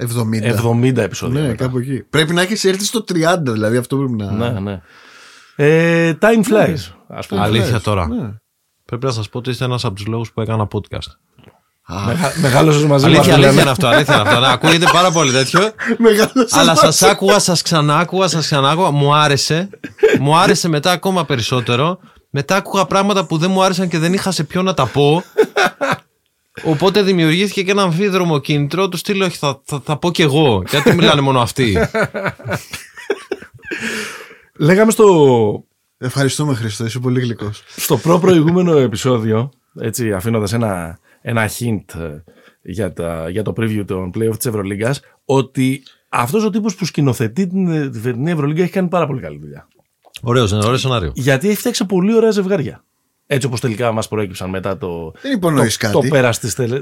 70. 0.00 0.60
70 0.64 0.96
επεισόδια. 0.96 1.40
Ναι, 1.40 1.46
μετά. 1.46 1.64
κάπου 1.64 1.78
εκεί. 1.78 2.02
Πρέπει 2.02 2.32
να 2.32 2.42
έχεις 2.42 2.64
έρθει 2.64 2.84
στο 2.84 3.04
30, 3.08 3.36
δηλαδή 3.40 3.76
αυτό 3.76 3.96
πρέπει 3.96 4.12
να. 4.12 4.30
Ναι, 4.30 4.60
ναι. 4.60 4.82
Ε, 5.56 6.14
time 6.20 6.42
flies. 6.50 6.92
Ας 7.08 7.26
πούμε. 7.26 7.40
Αλήθεια 7.40 7.80
τώρα. 7.80 8.08
Ναι. 8.08 8.34
Πρέπει 8.84 9.04
να 9.04 9.10
σας 9.10 9.28
πω 9.28 9.38
ότι 9.38 9.50
είστε 9.50 9.64
ένας 9.64 9.84
από 9.84 9.94
τους 9.94 10.06
λόγους 10.06 10.32
που 10.32 10.40
έκανα 10.40 10.68
podcast. 10.72 11.10
Μεγάλο 12.40 12.86
μαζί 12.86 13.04
Αλήθεια, 13.04 13.34
αλήθεια 13.34 13.60
είναι 13.60 13.70
αυτό. 13.70 13.86
Αλήθεια 13.86 14.14
είναι 14.14 14.28
αυτό. 14.28 14.44
Ακούγεται 14.44 14.86
πάρα 14.92 15.10
πολύ 15.10 15.32
τέτοιο. 15.32 15.60
αλλά 16.50 16.74
σας 16.74 17.02
άκουγα, 17.02 17.38
σας 17.38 17.62
ξανάκουγα, 17.62 18.28
σας 18.28 18.44
ξανάκουγα. 18.44 18.90
Μου 18.90 19.14
άρεσε. 19.14 19.68
Μου 20.20 20.36
άρεσε 20.36 20.68
μετά 20.68 20.92
ακόμα 20.92 21.24
περισσότερο. 21.24 21.98
Μετά 22.30 22.56
άκουγα 22.56 22.84
πράγματα 22.84 23.24
που 23.24 23.36
δεν 23.38 23.50
μου 23.50 23.62
άρεσαν 23.62 23.88
και 23.88 23.98
δεν 23.98 24.12
είχα 24.12 24.30
σε 24.30 24.44
ποιο 24.44 24.62
να 24.62 24.74
τα 24.74 24.86
πω. 24.86 25.24
Οπότε 26.64 27.02
δημιουργήθηκε 27.02 27.62
και 27.62 27.70
ένα 27.70 27.82
αμφίδρομο 27.82 28.38
κίνητρο. 28.38 28.88
Του 28.88 28.96
στείλω, 28.96 29.24
όχι, 29.24 29.36
θα, 29.36 29.60
θα, 29.64 29.80
θα 29.84 29.96
πω 29.96 30.10
κι 30.10 30.22
εγώ. 30.22 30.62
Γιατί 30.68 30.94
μιλάνε 30.94 31.20
μόνο 31.20 31.40
αυτοί. 31.40 31.78
Λέγαμε 34.58 34.90
στο. 34.90 35.64
Ευχαριστούμε 35.98 36.54
Χριστό, 36.54 36.84
είσαι 36.84 36.98
πολύ 36.98 37.20
γλυκός. 37.20 37.62
Στο 37.76 37.96
προ-προηγούμενο 37.96 38.76
επεισόδιο, 38.78 39.50
έτσι 39.80 40.12
αφήνοντας 40.12 40.52
ένα, 40.52 40.98
ένα 41.20 41.48
hint 41.58 42.00
ε, 42.00 42.22
για, 42.62 42.92
τα, 42.92 43.28
για 43.28 43.42
το 43.42 43.52
preview 43.56 43.84
των 43.86 44.10
playoff 44.14 44.36
της 44.36 44.46
Ευρωλίγκας, 44.46 45.00
ότι 45.24 45.82
αυτός 46.08 46.44
ο 46.44 46.50
τύπος 46.50 46.74
που 46.74 46.84
σκηνοθετεί 46.84 47.46
την, 47.46 47.90
την 47.92 48.00
φετινή 48.00 48.30
Ευρωλίγκα 48.30 48.62
έχει 48.62 48.72
κάνει 48.72 48.88
πάρα 48.88 49.06
πολύ 49.06 49.20
καλή 49.20 49.38
δουλειά. 49.38 49.68
Ωραίο, 50.22 50.46
ωραίο 50.52 50.76
σενάριο. 50.76 51.12
Γιατί 51.14 51.48
έχει 51.48 51.56
φτιάξει 51.56 51.86
πολύ 51.86 52.14
ωραία 52.14 52.30
ζευγάρια. 52.30 52.84
Έτσι 53.32 53.46
όπως 53.46 53.60
τελικά 53.60 53.92
μας 53.92 54.08
προέκυψαν 54.08 54.50
μετά 54.50 54.78
το. 54.78 55.12
Δεν 55.22 55.32
υπονοείς 55.32 55.76
κάτι. 55.76 55.92
Το 55.92 56.00
πέρας 56.08 56.38
της. 56.38 56.54
Τελε... 56.54 56.80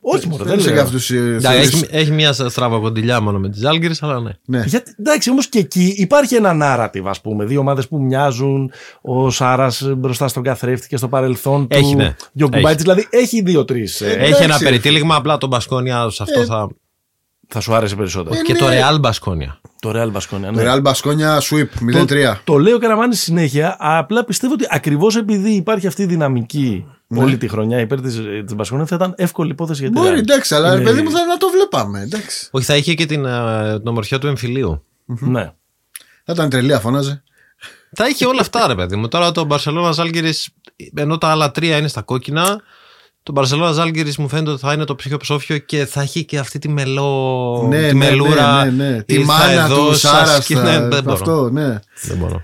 Όχι 0.00 0.28
μόνο. 0.28 0.44
Δεν 0.44 0.58
είναι 0.58 0.80
αυτούς. 0.80 1.10
Έχει, 1.10 1.86
έχει 1.90 2.10
μια 2.10 2.32
στράβα 2.32 2.78
κοντιλιά 2.78 3.20
μόνο 3.20 3.38
με 3.38 3.48
τις 3.48 3.64
Άλγκυρε, 3.64 3.94
αλλά 4.00 4.20
ναι. 4.20 4.30
ναι. 4.44 4.64
Γιατί, 4.66 4.94
εντάξει, 4.98 5.30
όμως 5.30 5.46
και 5.46 5.58
εκεί 5.58 5.94
υπάρχει 5.96 6.34
ένα 6.34 6.56
narrative, 6.62 7.04
ας 7.04 7.20
πούμε. 7.20 7.44
Δύο 7.44 7.60
ομάδες 7.60 7.88
που 7.88 8.02
μοιάζουν. 8.02 8.72
Ο 9.00 9.30
Σάρας 9.30 9.92
μπροστά 9.96 10.28
στον 10.28 10.42
καθρέφτη 10.42 10.88
και 10.88 10.96
στο 10.96 11.08
παρελθόν 11.08 11.68
του. 11.68 11.76
Έχει, 11.76 11.94
ναι. 11.94 12.14
Έχει. 12.52 12.74
Δηλαδή 12.74 13.06
έχει 13.10 13.42
δύο-τρει. 13.42 13.88
Ε, 14.00 14.12
έχει 14.12 14.42
ένα 14.42 14.58
περιτύλιγμα, 14.58 15.14
απλά 15.14 15.38
τον 15.38 15.48
Μπασκόνια 15.48 16.10
σε 16.10 16.22
αυτό 16.22 16.40
ε, 16.40 16.44
θα. 16.44 16.68
Θα 17.48 17.60
σου 17.60 17.74
άρεσε 17.74 17.96
περισσότερο. 17.96 18.42
και 18.42 18.54
το 18.54 18.66
Real 18.66 19.00
Μπασκόνια. 19.00 19.60
Το 19.80 19.90
Real 19.94 20.10
Μπασκόνια. 20.10 20.50
Ναι. 20.50 20.62
Το 20.62 20.72
Real 20.72 20.82
Μπασκόνια 20.82 21.40
sweep 21.40 21.96
0-3. 21.96 22.06
Το, 22.06 22.38
το 22.44 22.58
λέω 22.58 22.78
Καραμάνη 22.78 23.14
συνέχεια. 23.14 23.76
Απλά 23.78 24.24
πιστεύω 24.24 24.52
ότι 24.52 24.66
ακριβώς 24.68 25.16
επειδή 25.16 25.50
υπάρχει 25.50 25.86
αυτή 25.86 26.02
η 26.02 26.06
δυναμική 26.06 26.86
ναι. 27.06 27.22
όλη 27.22 27.36
τη 27.36 27.48
χρονιά 27.48 27.80
υπέρ 27.80 28.00
της 28.00 28.54
Μπασκόνια 28.54 28.86
θα 28.86 28.94
ήταν 28.94 29.14
εύκολη 29.16 29.50
υπόθεση 29.50 29.80
για 29.82 29.90
την 29.90 30.02
Μπορεί, 30.02 30.18
εντάξει, 30.18 30.54
αλλά 30.54 30.74
είναι... 30.74 30.84
παιδί 30.84 31.02
μου 31.02 31.10
θα 31.10 31.26
να 31.26 31.36
το 31.36 31.48
βλέπαμε. 31.48 32.00
Εντάξει. 32.00 32.48
Όχι, 32.50 32.64
θα 32.64 32.76
είχε 32.76 32.94
και 32.94 33.06
την, 33.06 33.24
ε, 33.24 33.78
την 33.78 33.88
ομορφιά 33.88 34.18
του 34.18 34.26
εμφυλίου. 34.26 34.84
Ναι. 35.04 35.52
Θα 36.24 36.32
ήταν 36.32 36.48
τρελή, 36.48 36.78
φώναζε. 36.80 37.22
Θα 37.92 38.08
είχε 38.08 38.26
όλα 38.26 38.40
αυτά, 38.40 38.66
ρε 38.66 38.74
παιδί 38.74 38.96
μου. 38.96 39.08
Τώρα 39.08 39.32
το 39.32 39.44
Μπαρσελόνα 39.44 39.92
Ζάλγκηρη, 39.92 40.32
ενώ 40.94 41.18
τα 41.18 41.28
άλλα 41.28 41.50
τρία 41.50 41.76
είναι 41.76 41.88
στα 41.88 42.02
κόκκινα, 42.02 42.60
το 43.28 43.34
Μπαρσελόνα 43.34 43.72
Ζάλγκηρη 43.72 44.12
μου 44.18 44.28
φαίνεται 44.28 44.50
ότι 44.50 44.60
θα 44.60 44.72
είναι 44.72 44.84
το 44.84 44.94
πιο 44.94 45.16
ψόφιο 45.16 45.58
και 45.58 45.86
θα 45.86 46.00
έχει 46.00 46.24
και 46.24 46.38
αυτή 46.38 46.58
τη 46.58 46.68
μελό. 46.68 47.66
Ναι, 47.68 47.76
τη 47.76 47.84
ναι, 47.84 47.92
μελούρα. 47.92 48.64
Ναι, 48.64 48.70
ναι, 48.70 48.90
ναι. 48.90 49.02
Τη 49.02 49.18
μάνα 49.18 49.68
του 49.68 49.94
Σάρας. 49.94 50.48
Ναι, 50.48 50.60
δεν 50.60 51.02
μπορώ. 51.02 51.12
Αυτό, 51.12 51.50
ναι. 51.50 51.78
Δεν 52.02 52.16
μπορώ. 52.16 52.42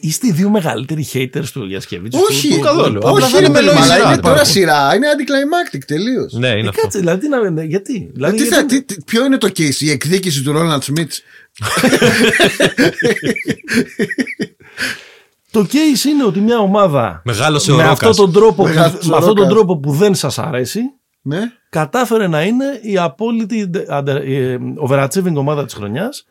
Είστε 0.00 0.26
οι 0.26 0.32
δύο 0.32 0.50
μεγαλύτεροι 0.50 1.06
haters 1.12 1.48
του 1.52 1.64
Γιασκεβίτσου. 1.64 2.20
Όχι, 2.30 2.48
του, 2.48 2.58
καθόλου. 2.58 3.00
Όχι, 3.02 3.30
δεν 3.32 3.44
είναι 3.44 3.48
μελό 3.48 3.70
σειρά. 3.70 4.12
Είναι 4.12 4.22
τώρα 4.22 4.44
σειρά. 4.44 4.94
Είναι 4.94 5.06
anticlimactic 5.16 5.80
τελείως. 5.86 6.32
Ναι, 6.32 6.48
είναι 6.48 6.66
ε, 6.66 6.68
αυτό. 6.68 6.80
Κάτσε, 6.80 6.98
δηλαδή, 6.98 7.28
να, 7.28 7.64
γιατί; 7.64 8.10
Δηλαδή, 8.12 8.36
τι 8.36 8.44
θα, 8.44 8.66
τι, 8.66 8.84
ποιο 9.06 9.24
είναι 9.24 9.38
το 9.38 9.48
case, 9.56 9.78
η 9.78 9.90
εκδίκηση 9.90 10.42
του 10.42 10.52
Ρόναλντ 10.52 10.82
Σμιτς; 10.82 11.22
Το 15.54 15.66
case 15.72 16.04
είναι 16.08 16.24
ότι 16.24 16.40
μια 16.40 16.58
ομάδα 16.58 17.22
Μεγάλωσε 17.24 17.72
με, 17.72 17.82
ο 17.84 17.90
αυτόν 17.90 18.16
τον 18.16 18.32
τρόπο, 18.32 18.62
Μεγάλωσε 18.64 18.96
που, 18.96 19.06
με 19.08 19.14
ο 19.14 19.16
αυτόν 19.16 19.34
τον 19.34 19.44
Ρόκας. 19.44 19.54
τρόπο 19.58 19.78
που 19.78 19.92
δεν 19.92 20.14
σας 20.14 20.38
αρέσει 20.38 20.80
Ναι. 21.22 21.40
κατάφερε 21.68 22.26
να 22.28 22.42
είναι 22.42 22.64
η 22.82 22.98
απόλυτη 22.98 23.70
under- 23.90 24.20
ε, 24.24 24.56
overachieving 24.88 25.34
ομάδα 25.34 25.64
της 25.64 25.74
χρονιάς 25.74 26.24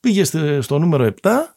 πήγε 0.00 0.24
στε- 0.24 0.62
στο 0.62 0.78
νούμερο 0.78 1.04
7 1.04 1.54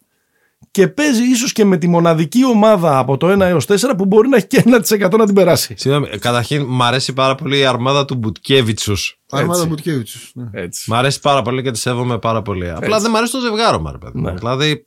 και 0.71 0.87
παίζει 0.87 1.23
ίσως 1.23 1.51
και 1.53 1.65
με 1.65 1.77
τη 1.77 1.87
μοναδική 1.87 2.45
ομάδα 2.45 2.97
από 2.97 3.17
το 3.17 3.27
1 3.29 3.39
έως 3.45 3.65
4 3.65 3.95
που 3.97 4.05
μπορεί 4.05 4.27
να 4.27 4.37
έχει 4.37 4.47
και 4.47 4.63
1% 4.65 5.17
να 5.17 5.25
την 5.25 5.35
περάσει. 5.35 5.73
Συγγνώμη, 5.77 6.07
ε, 6.11 6.17
καταρχήν 6.17 6.61
μ' 6.63 6.83
αρέσει 6.83 7.13
πάρα 7.13 7.35
πολύ 7.35 7.57
η 7.59 7.65
αρμάδα 7.65 8.05
του 8.05 8.15
Μπουτκέβιτσους. 8.15 9.19
Αρμάδα 9.31 9.65
Μπουτκέβιτσους. 9.65 10.31
Ναι. 10.35 10.45
Έτσι. 10.51 10.91
Μ' 10.91 10.93
αρέσει 10.93 11.19
πάρα 11.19 11.41
πολύ 11.41 11.61
και 11.63 11.71
τη 11.71 11.77
σέβομαι 11.79 12.17
πάρα 12.17 12.41
πολύ. 12.41 12.69
Απλά 12.69 12.99
δεν 12.99 13.11
μ' 13.11 13.15
αρέσει 13.15 13.31
το 13.31 13.39
ζευγάρωμα, 13.39 13.91
ρε 13.91 13.97
παιδί. 13.97 14.19
μου. 14.19 14.25
Ναι. 14.25 14.33
Δηλαδή. 14.33 14.85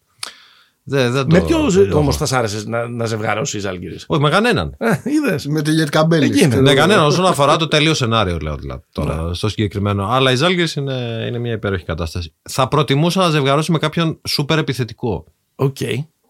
Δεν, 0.89 1.13
δεν 1.13 1.27
Με 1.31 1.39
το, 1.41 1.45
ποιο 1.47 1.71
δεν 1.71 1.91
το 1.91 1.99
όμως 1.99 2.15
έχω. 2.15 2.27
θα 2.27 2.27
σ' 2.27 2.33
άρεσε 2.39 2.63
να, 2.67 2.89
να 2.89 3.05
ζευγαρώσεις 3.05 3.55
οι 3.55 3.59
Ζάλγκυρε. 3.59 3.95
Όχι, 4.07 4.23
με 4.23 4.31
κανέναν. 4.31 4.75
Ε, 4.79 4.89
Είδες. 5.05 5.47
Με 5.47 5.63
το 5.63 5.71
Γετ 5.71 5.89
Καμπέλης. 5.89 6.29
Εκεί 6.31 6.45
είναι. 6.45 6.57
Ναι, 6.61 6.75
κανέναν 6.75 7.05
όσον 7.05 7.27
αφορά 7.27 7.57
το 7.57 7.69
τελείως 7.69 7.97
σενάριο, 7.97 8.39
λέω 8.43 8.57
δηλαδή, 8.57 8.83
τώρα, 8.93 9.35
στο 9.35 9.49
συγκεκριμένο. 9.49 10.07
Αλλά 10.11 10.33
οι 10.33 10.37
Ζάλγκε 10.37 10.65
είναι, 10.77 11.25
είναι 11.29 11.39
μια 11.39 11.53
υπέροχη 11.53 11.85
κατάσταση. 11.85 12.33
Θα 12.43 12.69
προτιμούσα 12.69 13.21
να 13.21 13.29
ζευγαρώσει 13.31 13.73
με 13.73 13.79
κάποιον 13.79 14.19
σούπερ 14.29 14.59
επιθετικό. 14.59 15.25
Οκ. 15.57 15.77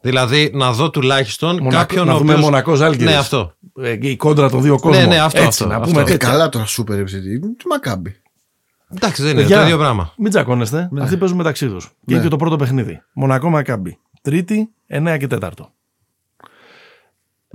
Δηλαδή 0.01 0.51
να 0.55 0.73
δω 0.73 0.91
τουλάχιστον 0.91 1.57
Μονακό- 1.57 1.71
κάποιον. 1.87 2.07
να 2.07 2.13
ο 2.13 2.17
δούμε 2.19 2.31
οποίος- 2.33 2.49
Μονακός 2.49 2.79
Ζάλγκυρες. 2.79 3.13
Ναι, 3.13 3.19
αυτό. 3.19 3.53
Ε, 3.83 3.97
Η 4.01 4.17
κόντρα 4.17 4.51
των 4.51 4.63
δύο 4.63 4.79
κόσμων. 4.81 5.03
Ναι, 5.03 5.07
ναι, 5.15 5.21
αυτό, 5.21 5.39
Έτσι, 5.43 5.49
αυτό, 5.63 5.67
να 5.67 5.75
αυτό. 5.75 5.89
πούμε 5.89 6.01
Ε, 6.01 6.05
Ε, 6.05 6.07
τέτοια. 6.07 6.29
καλά 6.31 6.49
τώρα 6.49 6.65
σούπερ 6.67 6.99
επιθετική. 6.99 7.39
Τι 7.39 7.67
μακάμπι. 7.69 8.17
Εντάξει, 8.95 9.23
δεν 9.23 9.31
είναι 9.33 9.41
Παιδιά, 9.41 9.57
το 9.57 9.63
ίδιο 9.63 9.79
πράγμα. 9.79 10.13
Μην 10.17 10.31
τσακώνεστε. 10.31 10.89
Αυτοί 11.01 11.17
παίζουν 11.17 11.37
μεταξύ 11.37 11.69
τους. 11.69 11.91
Και 12.07 12.15
είναι 12.15 12.23
και 12.23 12.29
το 12.29 12.37
πρώτο 12.37 12.57
παιχνίδι. 12.57 13.03
Μονακό 13.13 13.51
Μακάμπι. 13.51 13.99
Τρίτη, 14.27 14.69
9 14.89 15.17
και 15.19 15.27
4. 15.31 15.51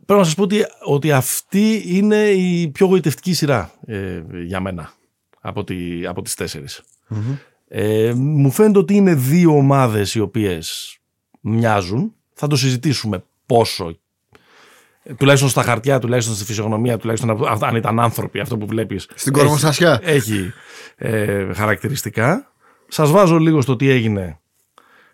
Πρέπει 0.05 0.19
να 0.19 0.23
σας 0.23 0.36
πω 0.36 0.43
ότι, 0.43 0.65
ότι 0.86 1.12
αυτή 1.12 1.84
είναι 1.86 2.29
η 2.29 2.67
πιο 2.67 2.86
γοητευτική 2.86 3.34
σειρά 3.34 3.71
ε, 3.86 4.21
για 4.45 4.60
μένα 4.60 4.91
από, 5.41 5.63
τη, 5.63 6.05
από 6.05 6.21
τις 6.21 6.34
τεσσερις 6.34 6.81
Ε, 7.67 8.13
μου 8.15 8.51
φαίνεται 8.51 8.79
ότι 8.79 8.95
είναι 8.95 9.13
δύο 9.13 9.55
ομάδες 9.55 10.15
οι 10.15 10.19
οποίες 10.19 10.97
μοιάζουν. 11.41 12.13
Θα 12.34 12.47
το 12.47 12.55
συζητήσουμε 12.55 13.23
πόσο 13.45 13.97
ε, 15.03 15.13
τουλάχιστον 15.13 15.49
στα 15.49 15.63
χαρτιά, 15.63 15.99
τουλάχιστον 15.99 16.36
στη 16.36 16.45
φυσιογνωμία, 16.45 16.97
τουλάχιστον 16.97 17.45
αν 17.63 17.75
ήταν 17.75 17.99
άνθρωποι 17.99 18.39
αυτό 18.39 18.57
που 18.57 18.65
βλέπεις 18.65 19.07
Στην 19.15 19.34
κορμοστασιά. 19.34 19.99
έχει 20.03 20.53
ε, 20.95 21.53
χαρακτηριστικά. 21.53 22.53
Σας 22.88 23.12
βάζω 23.12 23.38
λίγο 23.38 23.62
στο 23.62 23.75
τι 23.75 23.89
έγινε 23.89 24.40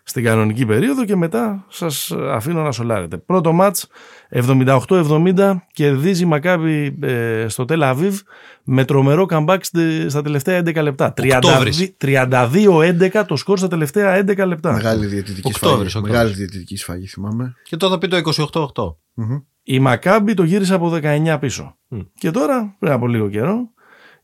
στην 0.08 0.24
κανονική 0.24 0.66
περίοδο 0.66 1.04
και 1.04 1.16
μετά 1.16 1.64
σας 1.68 2.10
αφήνω 2.32 2.62
να 2.62 2.72
σολάρετε. 2.72 3.16
Πρώτο 3.18 3.52
μάτς 3.52 3.86
78-70 4.30 5.56
κερδίζει 5.72 6.22
η 6.22 6.26
Μακάβη 6.26 6.98
ε, 7.02 7.44
στο 7.48 7.64
Τελ 7.64 7.82
Αβίβ 7.82 8.20
με 8.64 8.84
τρομερό 8.84 9.26
comeback 9.30 9.58
στη- 9.60 10.08
στα 10.10 10.22
τελευταία 10.22 10.58
11 10.64 10.82
λεπτά. 10.82 11.14
Οκτώβρης. 11.34 11.94
32-11 12.04 13.24
το 13.26 13.36
σκορ 13.36 13.58
στα 13.58 13.68
τελευταία 13.68 14.24
11 14.26 14.46
λεπτά. 14.46 14.72
Μεγάλη 14.72 15.06
διαιτητική 15.06 15.48
Οκτώβρης, 15.54 15.90
σφαγή. 15.90 16.04
Οκτώβρης. 16.06 16.10
Μεγάλη 16.10 16.32
διαιτητική 16.34 16.76
σφαγή, 16.76 17.06
θυμάμαι. 17.06 17.54
Και 17.64 17.76
τώρα 17.76 17.92
θα 17.92 17.98
πει 17.98 18.08
το 18.08 18.16
28-8. 18.16 18.96
Μμμ. 19.14 19.38
Η 19.62 19.78
Μακάμπη 19.78 20.34
το 20.34 20.42
γύρισε 20.42 20.74
από 20.74 20.88
19 21.02 21.36
πίσω. 21.40 21.76
Μμ. 21.88 21.98
Και 22.18 22.30
τώρα, 22.30 22.76
πριν 22.78 22.92
από 22.92 23.06
λίγο 23.06 23.28
καιρό, 23.28 23.56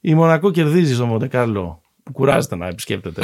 η 0.01 0.15
Μονακό 0.15 0.51
κερδίζει 0.51 0.95
στο 0.95 1.07
Μοντεκάρλο 1.07 1.81
που 2.05 2.13
κουράζεται 2.13 2.57
να 2.57 2.67
επισκέπτεται. 2.67 3.21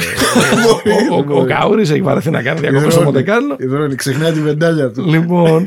ο, 1.09 1.15
ο, 1.15 1.35
ο, 1.35 1.41
ο 1.41 1.45
Καούρης 1.45 1.89
έχει 1.89 2.01
βαρεθεί 2.01 2.29
να 2.29 2.43
κάνει 2.43 2.59
διακοπές 2.59 2.81
στο 2.81 3.01
Υδρώνει. 3.01 3.05
Μοντεκάρλο. 3.05 3.55
Υδρώνει, 3.59 3.95
ξεχνάει 3.95 4.31
τη 4.31 4.41
βεντάλια 4.41 4.91
του. 4.91 5.05
λοιπόν, 5.05 5.65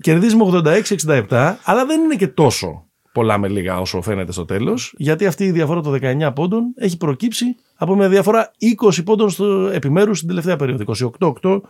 κερδίζει 0.00 0.36
με 0.36 0.44
86-67, 1.28 1.54
αλλά 1.64 1.86
δεν 1.86 2.00
είναι 2.00 2.14
και 2.14 2.28
τόσο 2.28 2.86
πολλά 3.12 3.38
με 3.38 3.48
λίγα 3.48 3.80
όσο 3.80 4.02
φαίνεται 4.02 4.32
στο 4.32 4.44
τέλος, 4.44 4.94
γιατί 4.96 5.26
αυτή 5.26 5.44
η 5.44 5.50
διαφορά 5.50 5.80
των 5.80 5.98
19 6.02 6.30
πόντων 6.34 6.72
έχει 6.76 6.96
προκύψει 6.96 7.56
από 7.74 7.94
μια 7.94 8.08
διαφορά 8.08 8.50
20 8.90 9.04
πόντων 9.04 9.30
στο 9.30 9.70
επιμέρους 9.72 10.16
στην 10.16 10.28
τελευταία 10.28 10.56
περίοδο, 10.56 10.84
28-8 11.42 11.60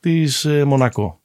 της 0.00 0.44
ε, 0.44 0.64
μονακο 0.64 1.20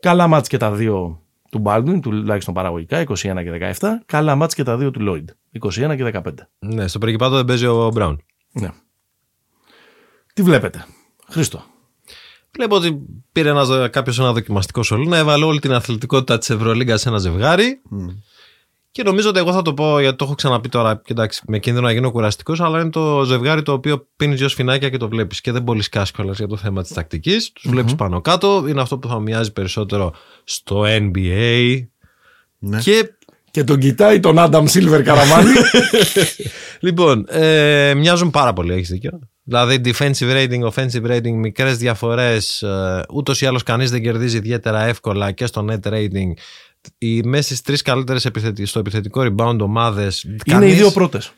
Καλά 0.00 0.26
μάτς 0.26 0.48
και 0.48 0.56
τα 0.56 0.72
δύο 0.72 1.19
του 1.50 1.62
Baldwin, 1.64 1.98
τουλάχιστον 2.02 2.54
παραγωγικά, 2.54 3.00
21 3.00 3.14
και 3.14 3.74
17. 3.80 3.88
Καλά 4.06 4.34
μάτς 4.34 4.54
και 4.54 4.62
τα 4.62 4.76
δύο 4.76 4.90
του 4.90 5.00
Lloyd, 5.02 5.24
21 5.60 5.96
και 5.96 6.20
15. 6.24 6.32
Ναι, 6.58 6.88
στο 6.88 6.98
περικυπάτο 6.98 7.36
δεν 7.36 7.44
παίζει 7.44 7.66
ο 7.66 7.90
Μπράουν. 7.90 8.22
Ναι. 8.52 8.68
Τι 10.34 10.42
βλέπετε, 10.42 10.86
Χρήστο; 11.28 11.62
Βλέπω 12.52 12.76
ότι 12.76 13.00
πήρε 13.32 13.48
ένας, 13.48 13.90
κάποιος 13.90 14.18
ένα 14.18 14.32
δοκιμαστικό 14.32 14.82
σωλήνα, 14.82 15.16
έβαλε 15.16 15.44
όλη 15.44 15.60
την 15.60 15.72
αθλητικότητα 15.72 16.38
της 16.38 16.50
Ευρωλίγκας 16.50 17.00
σε 17.00 17.08
ένα 17.08 17.18
ζευγάρι 17.18 17.80
και 18.92 19.02
νομίζω 19.02 19.28
ότι 19.28 19.38
εγώ 19.38 19.52
θα 19.52 19.62
το 19.62 19.74
πω 19.74 20.00
γιατί 20.00 20.16
το 20.16 20.24
έχω 20.24 20.34
ξαναπεί 20.34 20.68
τώρα 20.68 20.94
και 21.04 21.12
εντάξει, 21.12 21.42
με 21.46 21.58
κίνδυνο 21.58 21.86
να 21.86 21.92
γίνω 21.92 22.10
κουραστικός, 22.10 22.60
αλλά 22.60 22.80
είναι 22.80 22.90
το 22.90 23.24
ζευγάρι 23.24 23.62
το 23.62 23.72
οποίο 23.72 24.08
πίνεις 24.16 24.38
δύο 24.38 24.48
σφινάκια 24.48 24.88
και 24.88 24.96
το 24.96 25.08
βλέπεις. 25.08 25.40
Και 25.40 25.52
δεν 25.52 25.64
πολύ 25.64 25.82
σκάσει 25.82 26.12
κιόλας 26.12 26.38
για 26.38 26.46
το 26.46 26.56
θέμα 26.56 26.82
της 26.82 26.92
τακτικής. 26.92 27.52
Τους 27.52 27.70
βλέπεις 27.70 27.94
πάνω 27.94 28.20
κάτω. 28.20 28.64
Είναι 28.68 28.80
αυτό 28.80 28.98
που 28.98 29.08
θα 29.08 29.20
μοιάζει 29.20 29.52
περισσότερο 29.52 30.12
στο 30.44 30.84
NBA. 30.86 31.86
Ναι. 32.58 32.80
Και 32.80 33.14
Και 33.50 33.64
τον 33.64 33.78
κοιτάει 33.78 34.20
τον 34.20 34.38
Άνταμ 34.38 34.66
Σίλβερ 34.66 35.02
Καραμάνι. 35.02 35.50
λοιπόν, 36.80 37.26
ε, 37.28 37.94
μοιάζουν 37.94 38.30
πάρα 38.30 38.52
πολύ, 38.52 38.72
έχεις 38.72 38.88
δίκιο. 38.88 39.18
Δηλαδή, 39.42 39.80
defensive 39.84 40.32
rating, 40.36 40.68
offensive 40.70 41.10
rating, 41.10 41.32
μικρές 41.32 41.76
διαφορές. 41.76 42.62
Ε, 42.62 43.02
Ούτως 43.12 43.40
ή 43.40 43.46
άλλως, 43.46 43.62
κανείς 43.62 43.90
δεν 43.90 44.02
κερδίζει 44.02 44.36
ιδιαίτερα 44.36 44.84
εύκολα 44.84 45.32
και 45.32 45.46
στο 45.46 45.66
net 45.70 45.92
rating. 45.92 46.32
Οι 46.98 47.22
μέσει 47.22 47.64
τρεις 47.64 47.82
καλύτερες 47.82 48.28
στο 48.62 48.78
επιθετικό 48.78 49.22
rebound 49.26 49.58
ομάδες. 49.60 50.26
είναι 50.44 50.68
οι 50.68 50.72
δύο 50.72 50.90
πρώτες. 50.90 51.32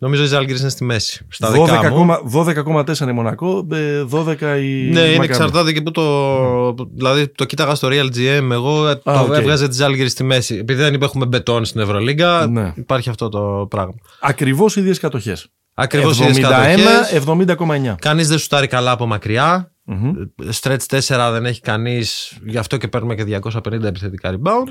Νομίζω 0.00 0.22
οι 0.22 0.26
Ζάλγκυρε 0.26 0.58
είναι 0.58 0.68
στη 0.68 0.84
μέση. 0.84 1.26
Στα 1.28 1.50
δικά 1.50 1.90
μου. 1.90 2.06
12,- 2.06 2.84
12,4 2.84 3.08
η 3.08 3.12
Μονακό, 3.12 3.66
ε, 3.72 4.02
12 4.04 4.58
η 4.58 4.66
Ναι, 4.66 5.00
είναι 5.00 5.08
Μακάμπι. 5.10 5.24
εξαρτάται 5.24 5.72
και 5.72 5.82
που 5.82 5.90
το. 5.90 6.74
Δηλαδή, 6.94 7.28
το 7.28 7.44
κοίταγα 7.44 7.74
στο 7.74 7.88
Real 7.90 8.06
GM. 8.16 8.48
Εγώ 8.50 8.98
το 8.98 9.20
οκ. 9.20 9.32
έβγαζε 9.36 9.68
τη 9.68 9.74
Ζάλγκιρις 9.74 10.08
στη 10.08 10.24
μέση. 10.24 10.54
Επειδή 10.54 10.82
δεν 10.82 11.02
έχουμε 11.02 11.26
μπετόν 11.26 11.64
στην 11.64 11.80
Ευρωλίγκα, 11.80 12.46
Ναι. 12.46 12.72
υπάρχει 12.76 13.08
αυτό 13.08 13.28
το 13.28 13.66
πράγμα. 13.70 13.94
Ακριβώς 14.20 14.76
οι 14.76 14.80
ίδιες 14.80 14.98
κατοχές. 14.98 15.46
Ακριβώς 15.74 16.18
οι 16.20 16.24
71, 16.24 17.08
70,9. 17.12 17.94
Κανείς 18.00 18.28
δεν 18.28 18.38
σουτάρει 18.38 18.66
καλά 18.66 18.90
από 18.90 19.06
μακριά. 19.06 19.72
Μμμ. 19.90 20.12
Stretch 20.60 20.86
4 20.88 21.28
δεν 21.32 21.46
έχει 21.46 21.60
κανείς. 21.60 22.38
Γι' 22.44 22.58
αυτό 22.58 22.76
και 22.76 22.88
παίρνουμε 22.88 23.14
και 23.14 23.24
250 23.42 23.82
επιθετικά 23.82 24.30
rebound. 24.34 24.68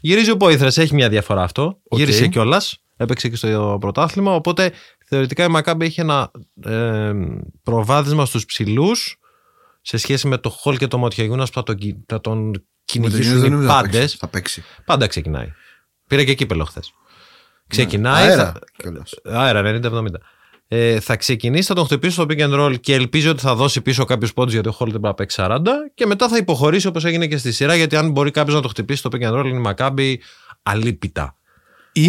Γυρίζει 0.00 0.30
ο 0.30 0.36
Πόιθρες, 0.36 0.82
έχει 0.82 0.94
μια 0.94 1.08
διαφορά 1.08 1.42
αυτό. 1.42 1.80
Οκ. 1.88 1.98
Γύρισε 1.98 2.26
κιόλας. 2.26 2.78
Έπαιξε 2.96 3.28
και 3.28 3.36
στο 3.36 3.76
πρωτάθλημα. 3.80 4.34
Οπότε 4.34 4.72
θεωρητικά 5.06 5.44
η 5.44 5.48
Μακάμπι 5.48 5.84
έχει 5.86 6.00
ένα 6.00 6.30
ε, 6.64 7.12
προβάδισμα 7.62 8.24
στους 8.26 8.44
ψηλούς 8.44 9.16
σε 9.82 9.96
σχέση 9.96 10.26
με 10.28 10.38
το 10.38 10.48
Χολ 10.50 10.76
και 10.76 10.86
το 10.86 10.98
Μοτιαγιούνας 10.98 11.48
που 11.50 11.54
θα 11.54 11.62
τον, 11.62 11.76
κυ- 11.76 11.96
θα 12.06 12.20
τον 12.20 12.46
Με 12.46 12.52
το 12.52 12.62
κυνηγήσουν 12.84 13.20
Γιάννη 13.22 13.40
δεν 13.40 13.48
οι 13.48 13.50
νομίζω 13.54 13.68
να 13.68 13.74
πάντες. 13.74 13.98
παίξει. 14.00 14.16
Θα 14.16 14.28
παίξει. 14.28 14.64
Πάντα 14.84 15.06
ξεκινάει. 15.06 15.52
Πήρε 16.06 16.24
και 16.24 16.34
κύπελο 16.34 16.64
χθες. 16.64 16.92
Ξεκινάει. 17.66 18.26
Αέρα 18.28 18.44
θα- 18.52 18.58
κιόλας. 18.76 19.14
Αέρα, 19.24 19.62
90-70. 19.62 20.20
Ε, 20.72 21.00
θα 21.00 21.16
ξεκινήσει, 21.16 21.66
θα 21.66 21.74
τον 21.74 21.84
χτυπήσει 21.84 22.12
στο 22.12 22.24
pick 22.28 22.38
and 22.38 22.60
roll 22.60 22.80
και 22.80 22.94
ελπίζει 22.94 23.28
ότι 23.28 23.40
θα 23.40 23.54
δώσει 23.54 23.80
πίσω 23.80 24.04
κάποιους 24.04 24.32
πόντους 24.32 24.52
γιατί 24.52 24.68
ο 24.68 24.72
Χόλ 24.72 24.90
δεν 24.90 25.00
πρέπει 25.00 25.14
να 25.18 25.26
παίξει 25.26 25.42
40 25.44 25.60
και 25.94 26.06
μετά 26.06 26.28
θα 26.28 26.36
υποχωρήσει 26.36 26.86
όπως 26.86 27.04
έγινε 27.04 27.26
και 27.26 27.36
στη 27.36 27.52
σειρά. 27.52 27.74
Γιατί 27.74 27.96
αν 27.96 28.10
μπορεί 28.10 28.30
κάποιος 28.30 28.54
να 28.54 28.62
το 28.62 28.68
χτυπήσει 28.68 28.98
στο 28.98 29.10
pick 29.12 29.22
and 29.22 29.38
roll, 29.38 29.44
είναι 29.44 29.56
η 29.56 29.60
Μακάμπη 29.60 30.20
αλίπητα. 30.62 31.36
Ή 31.92 32.08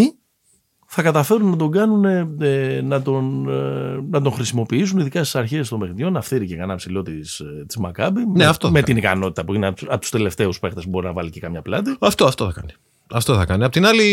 θα 0.85 1.01
καταφέρουν 1.01 1.49
να 1.49 1.55
τον 1.55 1.71
κάνουν 1.71 2.05
ε, 2.05 2.81
να, 2.81 3.01
τον, 3.01 3.49
ε, 3.49 4.01
να 4.09 4.21
τον 4.21 4.31
χρησιμοποιήσουν 4.31 4.99
ειδικά 4.99 5.19
στις 5.19 5.35
αρχές 5.35 5.69
των 5.69 5.79
παιχνιδιών, 5.79 6.13
να 6.13 6.21
φθείρει 6.21 6.47
και 6.47 6.55
κανένα 6.55 6.75
ψηλό 6.75 7.01
της 7.01 7.41
της 7.67 7.77
Μακάμπη. 7.77 8.25
με, 8.25 8.45
αυτό 8.45 8.67
θα 8.67 8.73
με 8.73 8.81
κάνει. 8.81 8.93
την 8.93 9.03
ικανότητα 9.03 9.45
που 9.45 9.53
είναι 9.53 9.67
από 9.67 9.99
τους 9.99 10.09
τελευταίους 10.09 10.59
παίχτες 10.59 10.81
που 10.81 10.89
μπορεί 10.89 11.05
να 11.05 11.13
βάλει 11.13 11.29
και 11.29 11.39
καμιά 11.39 11.61
πλάτη. 11.61 11.95
Αυτό, 11.99 12.25
αυτό 12.25 12.45
θα 12.45 12.51
κάνει. 12.51 12.73
Αυτό 13.13 13.35
θα 13.35 13.45
κάνει. 13.45 13.63
Απ' 13.63 13.71
την 13.71 13.85
άλλη, 13.85 14.03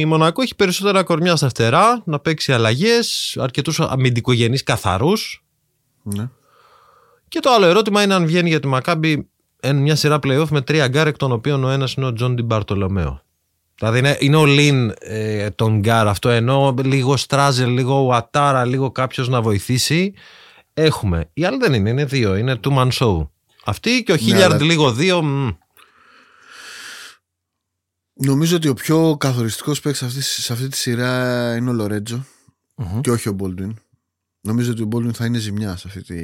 η 0.00 0.04
Μονακό 0.04 0.42
έχει 0.42 0.54
περισσότερα 0.54 1.02
κορμιά 1.02 1.36
στα 1.36 1.48
φτερά, 1.48 2.02
να 2.04 2.18
παίξει 2.18 2.52
αλλαγές, 2.52 3.36
αρκετούς 3.40 3.80
αμυντικογενείς 3.80 4.62
καθαρούς. 4.62 5.44
Ναι. 6.02 6.28
Και 7.28 7.40
το 7.40 7.50
άλλο 7.50 7.66
ερώτημα 7.66 8.02
είναι 8.02 8.14
αν 8.14 8.26
βγαίνει 8.26 8.48
για 8.48 8.60
τη 8.60 8.66
Μακάμπι 8.66 9.28
εν 9.60 9.76
μια 9.76 9.96
σειρά 9.96 10.18
playoff 10.22 10.48
με 10.50 10.60
τρία 10.60 10.88
γκαρντ, 10.88 11.06
εκ 11.06 11.16
των 11.16 11.32
οποίων 11.32 11.64
ο 11.64 11.68
ένας 11.68 11.94
είναι 11.94 12.06
ο 12.06 12.12
Τζον 12.12 12.34
Ντιμπαρτολομέο. 12.34 13.22
Δηλαδή 13.78 13.98
είναι, 13.98 14.16
είναι 14.20 14.36
ο 14.36 14.44
Λιν 14.46 14.92
ε, 14.98 15.50
τον 15.50 15.78
γκάρ 15.78 16.08
αυτό, 16.08 16.28
ενώ 16.28 16.74
λίγο 16.84 17.16
Στράζελ, 17.16 17.70
λίγο 17.72 18.00
Ουατάρα, 18.00 18.64
λίγο 18.64 18.90
κάποιος 18.90 19.28
να 19.28 19.40
βοηθήσει. 19.42 20.12
Έχουμε. 20.74 21.30
Οι 21.32 21.44
άλλοι 21.44 21.56
δεν 21.56 21.72
είναι, 21.74 21.90
είναι 21.90 22.04
δύο. 22.04 22.36
Είναι 22.36 22.60
two 22.64 22.76
man 22.76 22.88
show. 22.98 23.28
Αυτή 23.64 24.02
και 24.02 24.12
ο 24.12 24.16
Χίλιαρντ 24.16 24.54
αλλά- 24.54 24.64
λίγο 24.64 24.92
δύο. 24.92 25.22
μ. 25.22 25.48
Νομίζω 28.20 28.56
ότι 28.56 28.68
ο 28.68 28.74
πιο 28.74 29.16
καθοριστικός 29.20 29.80
παίκτης 29.80 29.98
σε 30.00 30.04
αυτής, 30.06 30.26
σε 30.44 30.52
αυτή 30.52 30.68
τη 30.68 30.76
σειρά 30.76 31.56
είναι 31.56 31.70
ο 31.70 31.72
λορετζο 31.72 32.24
και 33.00 33.10
όχι 33.10 33.28
ο 33.28 33.36
Baldwin. 33.40 33.72
Νομίζω 34.40 34.70
ότι 34.72 34.82
ο 34.82 34.88
Baldwin 34.92 35.12
θα 35.12 35.24
είναι 35.24 35.38
ζημιά 35.38 35.76
σε 35.76 35.88
αυτή 35.88 36.02
τη. 36.02 36.16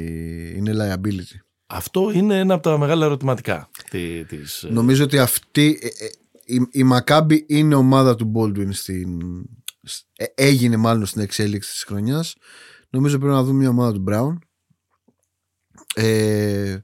είναι 0.57 0.71
liability. 0.75 1.37
Αυτό 1.67 2.11
είναι 2.11 2.39
ένα 2.39 2.53
από 2.53 2.63
τα 2.63 2.77
μεγάλα 2.77 3.05
ερωτηματικά 3.05 3.69
τη- 3.89 4.25
της, 4.25 4.63
ε, 4.63 4.67
Νομίζω 4.69 5.03
ότι 5.03 5.19
αυτή. 5.19 5.79
ε, 5.81 5.87
ε, 6.05 6.09
η, 6.45 6.67
η 6.71 6.89
Maccabi 6.93 7.37
είναι 7.47 7.75
ομάδα 7.75 8.15
του 8.15 8.31
Baldwin 8.35 8.69
στην. 8.73 9.19
σ- 9.83 10.05
ε, 10.15 10.25
έγινε 10.35 10.77
μάλλον 10.77 11.05
στην 11.05 11.21
εξέλιξη 11.21 11.71
της 11.71 11.83
χρονιάς 11.83 12.35
Νομίζω 12.89 13.17
πρέπει 13.17 13.33
να 13.33 13.43
δούμε 13.43 13.57
μια 13.59 13.69
ομάδα 13.69 13.91
του 13.93 14.03
Brown 14.09 14.37
ε, 15.95 16.77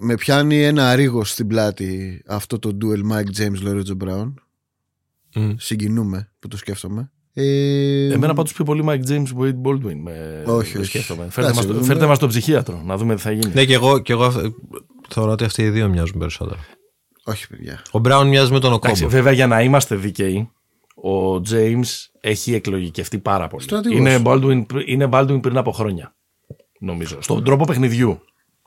Με 0.00 0.14
πιάνει 0.14 0.62
ένα 0.64 0.94
ρίγο 0.94 1.24
στην 1.24 1.46
πλάτη 1.46 2.22
Αυτό 2.26 2.58
το 2.58 2.76
duel 2.82 3.12
Mike 3.12 3.38
James 3.40 3.68
Lorenzo 3.68 3.96
Brown 4.04 4.32
Μ. 5.34 5.50
Συγκινούμε 5.56 6.32
που 6.38 6.48
το 6.48 6.56
σκέφτομαι 6.56 7.10
ε, 7.32 8.12
Εμένα 8.12 8.34
πάντως 8.34 8.52
πιο 8.52 8.64
πολύ 8.64 8.84
Mike 8.86 9.10
James 9.10 9.26
που 9.34 9.42
Wade 9.42 9.68
Baldwin. 9.68 9.94
Με, 10.02 10.42
Όχι, 10.46 10.74
με 10.74 10.80
όχι. 10.80 10.84
σκέφτομαι. 10.88 11.20
Εντάξει, 11.22 11.40
Φέρτε, 11.40 11.54
μας, 11.54 11.66
δούμε. 11.66 11.82
φέρτε 11.82 12.06
μας 12.06 12.18
τον 12.18 12.28
ψυχίατρο 12.28 12.82
να 12.84 12.96
δούμε 12.96 13.14
τι 13.14 13.20
θα 13.20 13.30
γίνει. 13.30 13.52
Ναι, 13.54 13.64
και 13.64 13.74
εγώ, 13.74 13.98
και 13.98 14.12
εγώ 14.12 14.24
ε, 14.24 14.30
θεωρώ 15.08 15.30
ότι 15.32 15.44
αυτοί 15.44 15.62
οι 15.62 15.70
δύο 15.70 15.88
μοιάζουν 15.88 16.18
περισσότερο. 16.18 16.58
Όχι 17.24 17.48
παιδιά 17.48 17.82
Ο 17.90 17.98
Μπράουν 17.98 18.28
μοιάζει 18.28 18.52
με 18.52 18.58
τον 18.60 18.72
Εντάξει, 18.72 19.02
Οκόμπο. 19.02 19.16
βέβαια 19.16 19.32
για 19.32 19.46
να 19.46 19.62
είμαστε 19.62 19.94
δίκαιοι, 19.96 20.50
ο 20.94 21.34
James 21.50 21.84
έχει 22.20 22.54
εκλογικευτεί 22.54 23.18
πάρα 23.18 23.48
πολύ. 23.48 23.62
Στρατηγός. 23.62 23.98
Είναι 23.98 24.22
Baldwin, 24.24 24.64
είναι 24.86 25.08
Baldwin 25.12 25.38
πριν 25.42 25.56
από 25.56 25.72
χρόνια, 25.72 26.16
νομίζω. 26.80 27.18
Στον 27.22 27.44
τρόπο 27.44 27.64
παιχνιδιού. 27.64 28.20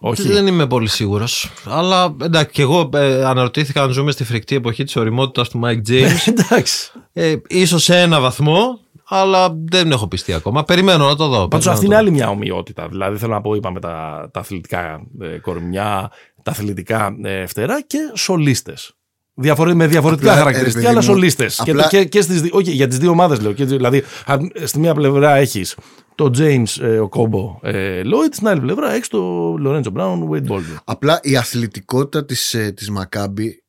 Όχι. 0.03 0.27
Δεν 0.27 0.47
είμαι 0.47 0.67
πολύ 0.67 0.87
σίγουρος. 0.87 1.51
Αλλά 1.65 2.15
εντάξει, 2.23 2.51
και 2.53 2.61
εγώ 2.61 2.89
ε, 2.93 3.25
αναρωτήθηκα 3.25 3.83
αν 3.83 3.91
ζούμε 3.91 4.11
στη 4.11 4.23
φρικτή 4.23 4.55
εποχή 4.55 4.83
της 4.83 4.95
οριμότητας 4.95 5.49
του 5.49 5.59
Mike 5.63 5.81
James. 5.91 6.27
Εντάξει. 6.27 6.91
ε, 7.13 7.35
ίσως 7.47 7.83
σε 7.83 7.99
ένα 7.99 8.19
βαθμό, 8.19 8.79
αλλά 9.07 9.55
δεν 9.69 9.91
έχω 9.91 10.07
πιστεί 10.07 10.33
ακόμα. 10.33 10.63
Περιμένω 10.63 11.05
να 11.07 11.15
το 11.15 11.27
δω. 11.27 11.47
Πάντως 11.47 11.49
Περιμένω 11.65 11.73
αυτή 11.73 11.87
να 11.87 11.95
είναι 11.95 12.03
το 12.03 12.07
άλλη 12.07 12.11
μια 12.11 12.29
ομοιότητα. 12.29 12.87
Δηλαδή 12.89 13.17
θέλω 13.17 13.33
να 13.33 13.41
πω, 13.41 13.53
είπαμε 13.55 13.79
τα, 13.79 14.27
τα 14.33 14.39
αθλητικά 14.39 15.01
ε, 15.21 15.27
κορμιά, 15.27 16.11
τα 16.43 16.51
αθλητικά 16.51 17.15
ε, 17.23 17.45
φτερά 17.45 17.81
και 17.81 17.97
σολίστες. 18.15 18.91
Διαφορε, 19.33 19.73
με 19.73 19.87
διαφορετικά 19.87 20.29
Απλά, 20.29 20.41
ε, 20.41 20.43
χαρακτηριστικά, 20.43 20.87
ρε 20.87 20.93
παιδί 20.93 20.97
αλλά 20.99 21.07
μου, 21.09 21.13
σολίστες. 21.19 21.61
Και, 21.63 21.71
απλά- 21.71 21.87
και, 21.87 22.03
και 22.05 22.21
στις, 22.21 22.41
δι- 22.41 22.53
όχι, 22.53 22.71
για 22.71 22.87
τις 22.87 22.97
δύο 22.97 23.09
ομάδες 23.09 23.41
λέω. 23.41 23.53
Και, 23.53 23.65
δηλαδή, 23.65 24.03
αν 24.25 24.51
στη 24.63 24.79
μία 24.79 24.93
πλευρά 24.93 25.35
έχεις 25.35 25.75
το 26.21 26.31
James 26.37 26.81
ε, 26.81 26.99
ο 26.99 27.09
Κόμπο 27.09 27.59
ε, 27.61 28.01
Lloyd, 28.05 28.29
στην 28.31 28.47
άλλη 28.47 28.61
πλευρά 28.61 28.93
έχει 28.93 29.07
το 29.07 29.53
Lorenzo 29.65 29.93
Brown 29.93 30.29
Wade 30.29 30.47
Baldwin. 30.47 30.77
Απλά 30.83 31.19
η 31.23 31.37
αθλητικότητα 31.37 32.25
της, 32.25 32.53
ε, 32.53 32.71
της 32.71 32.89
Μακάμπη 32.89 33.63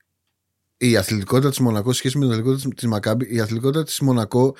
η 0.77 0.97
αθλητικότητα 0.97 1.49
της 1.49 1.59
Μονακό 1.59 1.93
σε 1.93 1.99
σχέση 1.99 2.19
με 2.19 2.25
την 2.25 2.33
αθλητικότητα 2.33 2.75
της 2.75 2.87
Μακάμπη 2.87 3.35
η 3.35 3.41
αθλητικότητα 3.41 3.85
της 3.85 4.01
Μονακό 4.01 4.55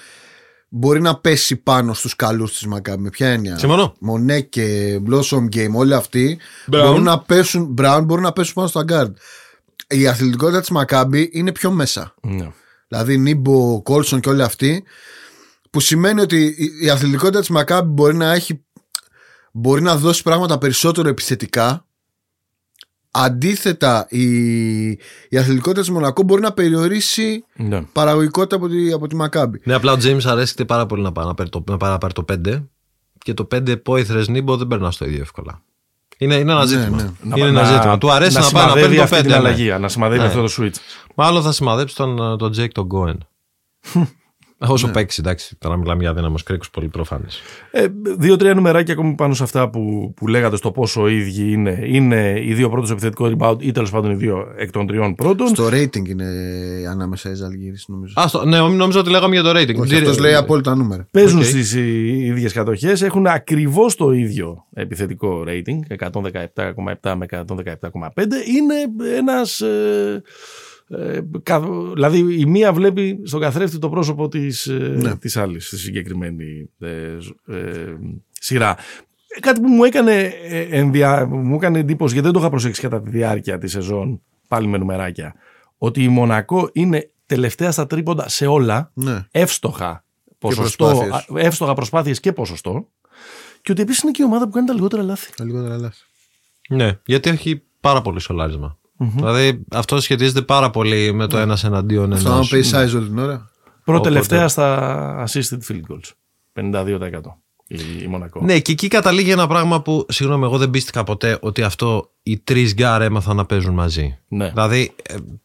μπορεί 0.68 1.00
να 1.00 1.16
πέσει 1.16 1.57
πάνω 1.57 1.94
στους 1.94 2.16
καλούς 2.16 2.52
της 2.52 2.66
Μακάμπη. 2.66 3.02
Με 3.02 3.09
ποια 3.11 3.28
έννοια; 3.28 3.59
Συμφωνώ. 3.59 3.94
Μονέ 4.00 4.40
και 4.40 4.98
Blossom 5.11 5.44
Game, 5.57 5.72
όλοι 5.74 5.94
αυτοί 5.94 6.38
Brown. 6.72 6.81
μπορούν 6.85 7.02
να 7.02 7.20
πέσουν, 7.20 7.74
Brown 7.81 8.02
μπορούν 8.05 8.24
να 8.24 8.33
πέσουν 8.33 8.55
πάνω 8.55 8.68
στα 8.68 8.85
guard. 8.88 9.12
Η 9.88 10.07
αθλητικότητα 10.07 10.61
της 10.61 10.70
Μακάμπη 10.70 11.31
είναι 11.33 11.52
πιο 11.52 11.70
μέσα. 11.70 12.14
Ναι. 12.20 12.48
Δηλαδή 12.88 13.18
Νίμπο, 13.18 13.83
Κόλσον 13.83 14.20
και 14.20 14.28
όλοι 14.28 14.42
αυτοί. 14.42 14.85
Που 15.72 15.80
σημαίνει 15.80 16.20
ότι 16.20 16.44
η- 16.44 16.85
η 16.85 16.90
αθλητικότητα 16.90 17.40
της 17.40 17.48
Μακάμπη 17.48 17.88
μπορεί 17.92 18.16
να 18.16 18.32
έχει 18.32 18.64
μπορεί 19.52 19.82
να 19.82 19.96
δώσει 19.96 20.22
πράγματα 20.22 20.58
περισσότερο 20.58 21.08
επιθετικά. 21.08 21.87
Αντίθετα, 23.11 24.06
η, 24.11 24.24
η 25.28 25.38
αθλητικότητα 25.38 25.80
της 25.80 25.90
Μονακό 25.90 26.22
μπορεί 26.22 26.40
να 26.42 26.52
περιορίσει 26.52 27.44
Ναι. 27.56 27.82
παραγωγικότητα 27.82 28.56
από 28.56 28.68
τη, 28.68 28.92
από 28.92 29.06
τη 29.06 29.16
Μακάμπη. 29.16 29.61
Ναι, 29.64 29.74
απλά 29.74 29.92
ο 29.92 29.96
James 30.02 30.24
αρέσκεται 30.24 30.64
πάρα 30.64 30.87
πολύ 30.87 31.02
να 31.02 31.12
πάει 31.12 31.26
να 31.26 31.35
πάρει 31.35 31.48
το, 31.48 31.64
να 31.68 31.76
πάει 31.76 31.90
να 31.90 31.98
πάρει 31.98 32.12
το 32.12 32.24
5 32.32 32.66
και 33.18 33.35
το 33.35 33.48
5 33.54 33.82
πόηθρε 33.82 34.22
νίμπο 34.28 34.56
δεν 34.56 34.66
περνάς 34.66 34.94
στο 34.94 35.04
ίδιο 35.04 35.20
εύκολα. 35.20 35.62
Είναι, 36.18 36.35
είναι 36.35 36.52
ένα 36.52 36.61
Ναι, 36.61 36.66
ζήτημα. 36.66 37.14
ναι. 37.22 37.37
Είναι 37.38 37.48
ένα 37.48 37.64
ζήτημα. 37.64 37.98
Του 37.98 38.11
αρέσει 38.12 38.35
να, 38.37 38.40
πάει 38.40 38.52
να 38.52 38.58
σημαδεύει 38.61 38.80
παίρνει 38.80 38.96
το 38.96 39.02
αυτή 39.02 39.16
5. 39.16 39.20
την 39.20 39.30
ναι. 39.30 39.37
αλλαγή, 39.37 39.78
να 39.78 39.88
σημαδεύει 39.88 40.20
Ναι. 40.20 40.26
αυτό 40.26 40.42
το 40.42 40.52
switch. 40.58 40.74
Μάλλον 41.14 41.42
θα 41.42 41.52
σημαδέψει 41.52 41.94
τον, 41.96 42.38
τον 42.38 42.52
Jake 42.56 42.70
τον 42.72 42.88
Goen. 42.94 43.16
Όσο 44.68 44.87
Ναι. 44.87 44.92
παίξεις, 44.92 45.18
εντάξει. 45.18 45.57
Τώρα 45.59 45.77
μιλάμε 45.77 46.03
για 46.03 46.14
δύναμο 46.14 46.35
κρίκου 46.44 46.64
πολύ 46.72 46.88
προφανές. 46.88 47.40
Ε, 47.70 47.87
Δύο-τρία 48.18 48.55
νομεράκια 48.55 48.92
ακόμη 48.94 49.14
πάνω 49.14 49.35
σε 49.35 49.42
αυτά 49.42 49.70
που, 49.70 50.12
που 50.16 50.27
λέγατε 50.29 50.57
στο 50.57 50.70
πόσο 50.70 51.09
ίδιοι 51.09 51.53
είναι. 51.53 51.79
Είναι 51.85 52.40
οι 52.44 52.55
δύο 52.55 52.68
πρώτου 52.70 52.92
επιθετικό 52.92 53.33
rebound 53.38 53.57
ή 53.59 53.72
τέλος 53.72 53.90
πάντων 53.90 54.11
οι 54.11 54.14
δύο 54.14 54.46
εκ 54.57 54.70
των 54.70 54.87
τριών 54.87 55.14
πρώτων. 55.14 55.46
Στο 55.46 55.66
rating 55.66 56.09
είναι 56.09 56.27
ανάμεσα 56.90 57.31
η 57.30 57.35
Ζαλγκίρις 57.35 57.85
νομίζω. 57.88 58.14
Α, 58.20 58.25
το, 58.33 58.44
ναι, 58.44 58.59
νόμιζα 58.59 58.98
ότι 58.98 59.11
λέγαμε 59.11 59.35
για 59.35 59.42
το 59.42 59.51
rating. 59.51 59.77
Όχι, 59.81 59.90
Τι- 59.90 59.96
αυτός 59.96 60.18
λέει 60.18 60.35
απόλυτα 60.35 60.75
νούμερα. 60.77 61.07
Παίζουν 61.11 61.38
Οκ. 61.38 61.44
στις 61.44 61.75
οι 61.75 62.25
ίδιες 62.25 62.53
κατοχές, 62.53 63.03
έχουν 63.03 63.27
ακριβώς 63.27 63.94
το 63.96 64.12
ίδιο 64.12 64.64
επιθετικό 64.75 65.44
rating, 65.46 65.96
117,7 65.96 67.14
με 67.16 67.27
117,5. 67.31 68.37
Είναι 68.57 68.75
ένας... 69.16 69.61
Ε, 69.61 70.22
ε, 70.98 71.20
κα- 71.42 71.61
δηλαδή 71.92 72.40
η 72.40 72.46
μία 72.46 72.72
βλέπει 72.72 73.20
στον 73.24 73.40
καθρέφτη 73.40 73.78
το 73.78 73.88
πρόσωπο 73.88 74.28
της, 74.28 74.66
ε, 74.66 74.72
Ναι. 75.02 75.16
της 75.16 75.37
άλλης 75.37 75.66
στη 75.66 75.76
συγκεκριμένη 75.78 76.70
ε, 76.78 77.16
ζ- 77.20 77.48
ε, 77.55 77.96
σειρά. 78.33 78.76
Κάτι 79.40 79.61
που 79.61 79.68
μου 79.68 79.85
έκανε, 79.85 80.33
ε, 80.42 80.61
ενδια... 80.70 81.26
μου 81.26 81.55
έκανε 81.55 81.78
εντύπωση 81.78 82.12
γιατί 82.12 82.26
δεν 82.28 82.35
το 82.37 82.40
είχα 82.42 82.50
προσέξει 82.50 82.81
κατά 82.81 83.00
τη 83.02 83.11
διάρκεια 83.11 83.59
της 83.59 83.70
σεζόν 83.70 84.20
πάλι 84.48 84.66
με 84.66 84.78
νουμεράκια 84.78 85.35
ότι 85.78 86.02
η 86.02 86.09
Μονακό 86.09 86.70
είναι 86.72 87.11
τελευταία 87.26 87.70
στα 87.70 87.87
τρίποντα 87.87 88.28
σε 88.28 88.46
όλα 88.46 88.90
Ναι. 88.94 89.26
εύστοχα 89.31 90.05
ποσοστό, 90.38 90.85
προσπάθειες. 90.85 91.14
α, 91.42 91.46
εύστοχα 91.46 91.74
προσπάθειες 91.74 92.20
και 92.20 92.33
ποσοστό 92.33 92.88
και 93.62 93.72
ότι 93.72 93.83
επίσης 93.83 94.02
είναι 94.02 94.12
και 94.12 94.22
η 94.22 94.24
ομάδα 94.24 94.44
που 94.44 94.50
κάνει 94.50 94.66
τα 94.66 94.74
λιγότερα 94.74 95.02
λάθη. 95.02 95.33
Τα 95.37 95.44
λιγότερα 95.44 95.76
λάθη. 95.76 96.02
Ναι, 96.68 96.98
γιατί 97.07 97.31
έχει 97.31 97.62
πάρα 97.81 98.02
πολύ 98.02 98.20
σολάρισμα. 98.20 98.78
Δηλαδή 99.14 99.64
αυτό 99.70 100.00
σχετίζεται 100.00 100.42
πάρα 100.42 100.70
πολύ 100.70 101.12
με 101.12 101.26
το 101.26 101.38
ένας 101.38 101.64
εναντίον 101.64 102.12
Αυτό 102.12 102.28
να 102.28 102.34
ενός. 102.35 102.44
παίζει 102.50 102.70
size 102.74 102.96
όλη 102.98 103.06
την 103.08 103.18
ώρα. 103.18 103.50
Πρώτη 103.84 103.98
Οπότε- 103.98 104.08
τελευταία 104.08 104.48
στα 104.48 105.24
assisted 105.28 105.58
field 105.72 105.80
goals. 105.92 106.10
52% 106.52 107.36
η, 107.66 107.78
η 108.02 108.06
Μονακό. 108.06 108.40
Ναι, 108.44 108.58
και 108.58 108.72
εκεί 108.72 108.88
καταλήγει 108.88 109.30
ένα 109.30 109.46
πράγμα 109.46 109.82
που, 109.82 110.06
συγγνώμη, 110.08 110.44
εγώ 110.44 110.58
δεν 110.58 110.70
πείστηκα 110.70 111.04
ποτέ 111.04 111.38
ότι 111.40 111.62
αυτό 111.62 112.10
οι 112.22 112.38
τρεις 112.38 112.74
γκάρ 112.74 113.02
έμαθαν 113.02 113.36
να 113.36 113.44
παίζουν 113.46 113.74
μαζί. 113.74 114.18
Ναι. 114.28 114.48
Δηλαδή, 114.48 114.94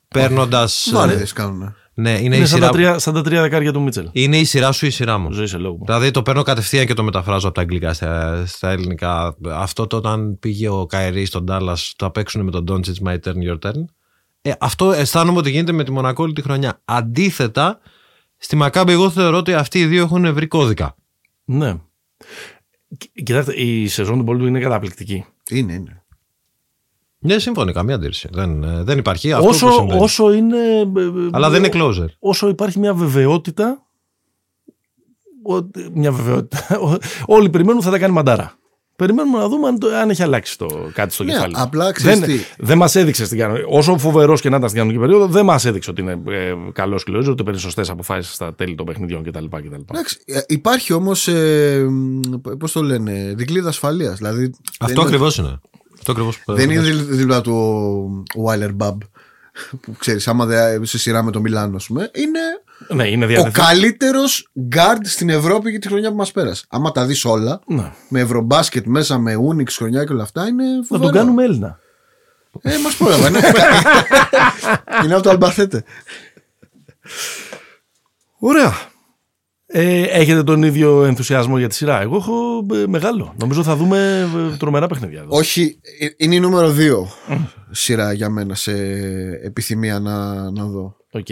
παίρνοντας. 0.08 0.90
Βάρεδες 0.94 1.34
κάνουν. 1.34 1.76
Ναι, 2.00 2.10
είναι, 2.12 2.36
Είναι 2.36 2.36
η 2.36 2.46
σαν, 2.46 2.60
τα 2.60 2.66
σειρά, 2.66 2.70
τρία, 2.70 3.00
σαν 3.00 3.14
τα 3.14 3.22
τρία 3.22 3.42
δεκάρια 3.42 3.74
του 3.74 3.82
Μίτσελ. 3.82 4.10
είναι 4.12 4.38
η 4.38 4.44
σειρά 4.44 4.72
σου 4.72 4.86
ή 4.86 4.88
η 4.92 4.92
σειρά 4.92 5.18
μου; 5.18 5.32
Ζωή 5.32 5.48
σε 5.48 5.58
λόγο. 5.58 5.80
Δηλαδή 5.86 6.12
το 6.12 6.22
παίρνω 6.22 6.44
κατευθείαν 6.44 6.86
και 6.86 6.94
το 6.94 7.04
μεταφράζω 7.04 7.46
από 7.48 7.56
τα 7.56 7.62
αγγλικά 7.62 7.94
στα, 7.94 8.44
στα 8.46 8.70
ελληνικά. 8.70 9.38
Αυτό 9.52 9.88
το 9.88 9.98
όταν 9.98 10.40
πήγε 10.40 10.70
ο 10.70 10.86
Καϊρή 10.86 11.26
στον 11.26 11.46
Τάλλας, 11.46 11.94
το 11.98 12.10
παίξουν 12.10 12.44
με 12.44 12.52
τον 12.52 12.66
Doncic 12.70 13.08
My 13.08 13.14
turn, 13.26 13.34
your 13.52 13.60
turn. 13.68 13.84
Ε, 14.42 14.52
αυτό 14.60 14.92
αισθάνομαι 14.92 15.38
ότι 15.38 15.50
γίνεται 15.50 15.72
με 15.72 15.84
τη 15.84 15.92
Μονακό 15.92 16.24
όλη 16.24 16.34
τη 16.34 16.42
χρονιά. 16.42 16.82
Αντίθετα, 16.86 17.80
στη 18.38 18.56
Μακάμπη, 18.56 18.92
εγώ 18.92 19.10
θεωρώ 19.10 19.38
ότι 19.38 19.54
αυτοί 19.54 19.80
οι 19.80 19.86
δύο 19.86 20.04
έχουν 20.04 20.34
βρει 20.34 20.48
κώδικα. 20.48 20.96
Ναι. 21.46 21.76
Κι- 22.98 23.24
Κοιτάξτε, 23.24 23.54
η 23.62 23.88
σεζόν 23.88 24.18
του 24.18 24.24
Μπόλτου 24.24 24.46
είναι 24.46 24.60
καταπληκτική. 24.60 25.26
Είναι, 25.50 25.74
είναι. 25.74 26.04
Ναι, 27.20 27.40
σύμφωνοι, 27.40 27.74
καμία 27.74 27.96
αντίρρηση. 27.96 28.28
Δεν, 28.32 28.64
ε, 28.64 28.84
δεν 28.84 28.98
υπάρχει 28.98 29.32
αυτό 29.34 29.48
όσο, 29.48 29.66
που 29.68 29.72
συμβαίνει. 29.74 30.02
όσο 30.02 30.34
είναι. 30.34 30.58
ε, 30.58 30.80
ε, 30.82 31.30
Αλλά 31.32 31.50
δεν 31.50 31.64
είναι 31.64 31.74
closer. 31.74 32.06
όσο 32.20 32.48
υπάρχει 32.48 32.80
μια 32.80 32.94
βεβαιότητα. 32.94 33.82
ότι- 35.44 35.90
Μια 35.94 36.12
βεβαιότητα. 36.12 36.68
Όλοι 37.26 37.50
περιμένουν 37.50 37.82
θα 37.82 37.92
τα 37.92 38.00
κάνει 38.00 38.14
μαντάρα. 38.14 38.52
Περιμένουμε 38.96 39.38
να 39.38 39.48
δούμε 39.50 39.68
αν, 39.68 39.80
το- 39.80 39.88
αν 39.96 40.10
έχει 40.10 40.24
αλλάξει 40.24 40.58
το, 40.58 40.68
κάτι 40.94 41.14
στο 41.14 41.24
Ναι, 41.24 41.32
κεφάλι. 41.32 41.54
απλά 41.58 41.92
ξέρεις 41.92 42.20
δεν, 42.20 42.30
τι. 42.30 42.36
δεν 42.58 42.78
μας 42.78 42.96
έδειξε 42.96 43.26
στην 43.26 43.38
κανονική. 43.38 43.66
Όσο 43.70 43.98
φοβερός 43.98 44.42
και 44.42 44.50
να 44.50 44.56
ήταν 44.58 44.70
στην 44.70 44.82
κανονική 44.82 45.04
περίοδο, 45.06 45.28
δεν 45.28 45.46
μας 45.46 45.66
έδειξε 45.66 45.90
ότι 45.90 46.02
είναι 46.02 46.22
ε, 46.28 46.54
καλός 46.74 47.04
κλειόζο, 47.04 47.32
ότι 47.32 47.44
παίρνει 47.44 47.60
σωστέ 47.60 47.82
αποφάσεις 47.90 48.34
στα 48.34 48.54
τέλη 48.56 48.76
των 48.76 48.86
παιχνιδιών 48.86 49.24
κτλ. 49.24 49.46
κτλ. 49.46 49.74
Εντάξει, 49.92 50.20
ε, 50.26 50.40
υπάρχει 50.48 50.94
όμως. 50.94 51.28
Ε, 51.28 51.86
Πώς 52.60 52.72
το 52.72 52.82
λένε, 52.84 53.34
δικλείδα 53.38 53.70
ασφαλείας. 53.70 54.18
Δηλαδή, 54.18 54.52
Αυτό 54.80 54.96
δεν, 54.96 55.06
ακριβώς 55.06 55.38
είναι. 55.38 55.60
Αυτό 55.98 56.12
ακριβώς 56.12 56.40
που- 56.40 56.54
δεν 56.54 56.70
είναι 56.70 56.82
δι- 56.82 57.10
δίπλα 57.10 57.42
του 57.42 57.54
ο 58.36 58.42
Βάιλερ 58.42 58.74
Μπαμπ. 58.74 59.02
Που 59.82 59.92
ξέρεις, 59.98 60.28
άμα 60.28 60.46
δεν 60.46 60.86
σε 60.86 60.98
σειρά 60.98 61.24
με 61.24 61.32
το 61.32 61.40
Μιλάνο, 61.42 61.76
ας 61.76 61.86
πούμε, 61.86 62.12
είναι 62.14 62.40
Ναι, 62.88 63.08
είναι 63.10 63.26
ο 63.26 63.28
διαθετικό. 63.28 63.66
καλύτερος 63.66 64.50
guard 64.76 64.98
στην 65.04 65.30
Ευρώπη 65.30 65.70
για 65.70 65.80
τη 65.80 65.88
χρονιά 65.88 66.10
που 66.10 66.16
μας 66.16 66.32
πέρασε. 66.32 66.66
Άμα 66.70 66.92
τα 66.92 67.06
δεις 67.06 67.26
όλα, 67.26 67.60
Ναι. 67.68 67.92
με 68.10 68.20
ευρωμπάσκετ 68.20 68.86
μέσα, 68.86 69.18
με 69.18 69.36
Unix 69.50 69.68
χρονιά 69.72 70.04
και 70.04 70.14
όλα 70.14 70.24
αυτά, 70.24 70.48
είναι 70.48 70.64
Να 70.64 70.84
φοβερό. 70.84 71.10
τον 71.10 71.20
κάνουμε 71.20 71.44
Έλληνα. 71.44 71.80
Ε, 72.62 72.78
μας 72.84 72.96
πρόλαβα. 72.96 73.30
ναι. 73.30 73.40
είναι 75.04 75.14
από 75.14 75.24
το 75.24 75.30
Αλμπαθέτε. 75.30 75.84
Ωραία. 78.40 78.74
Ε, 79.80 80.02
έχετε 80.02 80.44
τον 80.44 80.64
ίδιο 80.64 81.04
ενθουσιασμό 81.04 81.58
για 81.58 81.68
τη 81.68 81.76
σειρά; 81.76 82.02
Εγώ 82.02 82.16
έχω 82.16 82.66
ε, 82.74 82.88
μεγάλο. 82.88 83.34
Νομίζω 83.40 83.64
θα 83.64 83.76
δούμε 83.76 84.30
ε, 84.54 84.58
τρομερά 84.58 84.88
παιχνίδια. 84.88 85.20
εδώ. 85.20 85.38
Όχι, 85.38 85.80
ε, 86.00 86.08
είναι 86.18 86.36
η 86.36 86.40
νούμερο 86.40 86.76
2 86.78 87.36
σειρά 87.72 88.14
για 88.14 88.30
μένα 88.30 88.56
σε 88.56 88.72
επιθυμία 89.44 90.00
να, 90.00 90.50
να 90.52 90.66
δω. 90.66 90.98
Οκ. 91.12 91.28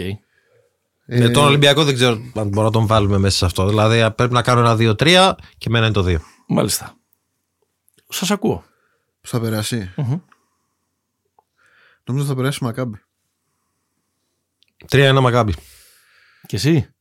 Ναι, 1.06 1.28
τον 1.28 1.44
Ολυμπιακό 1.44 1.84
δεν 1.84 1.94
ξέρω 1.94 2.12
αν 2.12 2.22
μπορούμε 2.32 2.62
να 2.62 2.70
τον 2.70 2.86
βάλουμε 2.86 3.18
μέσα 3.18 3.36
σε 3.36 3.44
αυτό. 3.44 3.68
Δηλαδή 3.68 4.10
πρέπει 4.14 4.32
να 4.32 4.42
κάνω 4.42 4.60
ένα 4.60 4.94
2-3 4.98 5.32
και 5.58 5.66
εμένα 5.68 5.84
είναι 5.84 5.94
το 5.94 6.04
2. 6.06 6.16
Μάλιστα. 6.48 6.96
Σας 8.08 8.30
ακούω. 8.30 8.64
Πώς 9.20 9.30
θα 9.30 9.40
περάσει. 9.40 9.94
Νομίζω 12.04 12.26
θα 12.26 12.34
περάσει 12.34 12.58
η 12.62 12.64
Μακάμπι. 12.64 12.98
3-1 14.90 15.18
Μακάμπι. 15.20 15.54
Και 16.46 16.56
εσύ; 16.56 16.95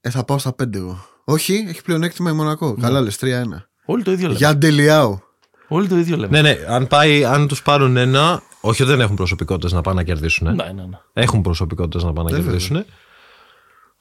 Ε, 0.00 0.10
θα 0.10 0.24
πάω 0.24 0.38
στα 0.38 0.54
5 0.62 0.74
εγώ. 0.74 1.06
Όχι, 1.24 1.64
έχει 1.68 1.82
πλεονέκτημα 1.82 2.30
η 2.30 2.32
Μονακό. 2.32 2.76
Καλά 2.80 3.00
λες, 3.00 3.18
3-1. 3.20 3.24
Όλοι 3.84 4.02
το 4.02 4.10
ίδιο 4.12 4.26
λέμε. 4.26 4.38
Για 4.38 4.56
Ντελιάου. 4.56 5.22
Όλοι 5.68 5.88
το 5.88 5.96
ίδιο 5.96 6.16
λέμε. 6.16 6.40
Ναι, 6.40 6.48
ναι, 6.48 6.64
αν, 6.68 6.86
πάει, 6.86 7.24
αν 7.24 7.48
τους 7.48 7.62
πάρουν 7.62 7.96
ένα, 7.96 8.42
όχι 8.60 8.82
ότι 8.82 8.90
δεν 8.90 9.00
έχουν 9.00 9.16
προσωπικότητες 9.16 9.72
να 9.72 9.80
πάνε 9.80 9.96
να 9.96 10.06
κερδίσουν. 10.06 10.54
Ναι, 10.54 10.64
ναι, 10.64 10.72
ναι. 10.72 10.98
Έχουν 11.12 11.42
προσωπικότητες 11.42 12.02
να 12.02 12.12
πάνε 12.12 12.30
να 12.30 12.36
κερδίσουν. 12.36 12.84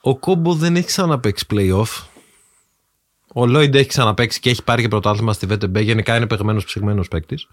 Ο 0.01 0.17
Κόμπο 0.17 0.53
δεν 0.53 0.75
έχει 0.75 0.85
ξαναπαίξει 0.85 1.45
playoff. 1.49 2.03
Ο 3.33 3.45
Λόιντ 3.45 3.75
έχει 3.75 3.88
ξαναπαίξει 3.88 4.39
και 4.39 4.49
έχει 4.49 4.63
πάρει 4.63 4.81
και 4.81 4.88
πρωτάθλημα 4.88 5.33
στη 5.33 5.47
VTB. 5.49 5.83
Γενικά 5.83 6.15
είναι 6.15 6.27
παιγμένο 6.27 6.62
ψυγμένο 6.65 7.03
παίκτης. 7.09 7.47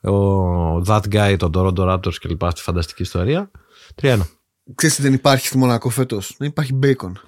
Ο 0.00 0.82
That 0.86 1.02
Guy, 1.12 1.36
τον 1.38 1.52
Toronto 1.54 1.92
Raptors 1.92 2.14
και 2.14 2.28
λοιπά 2.28 2.50
στη 2.50 2.62
φανταστική 2.62 3.02
ιστορία. 3.02 3.50
3-1. 4.02 4.18
Ξέρεις 4.74 4.96
τι 4.96 5.02
δεν 5.02 5.12
υπάρχει 5.12 5.46
στη 5.46 5.58
Μονακό 5.58 5.88
φέτος; 5.88 6.34
Δεν 6.38 6.48
υπάρχει 6.48 6.74
μπέικον. 6.74 7.20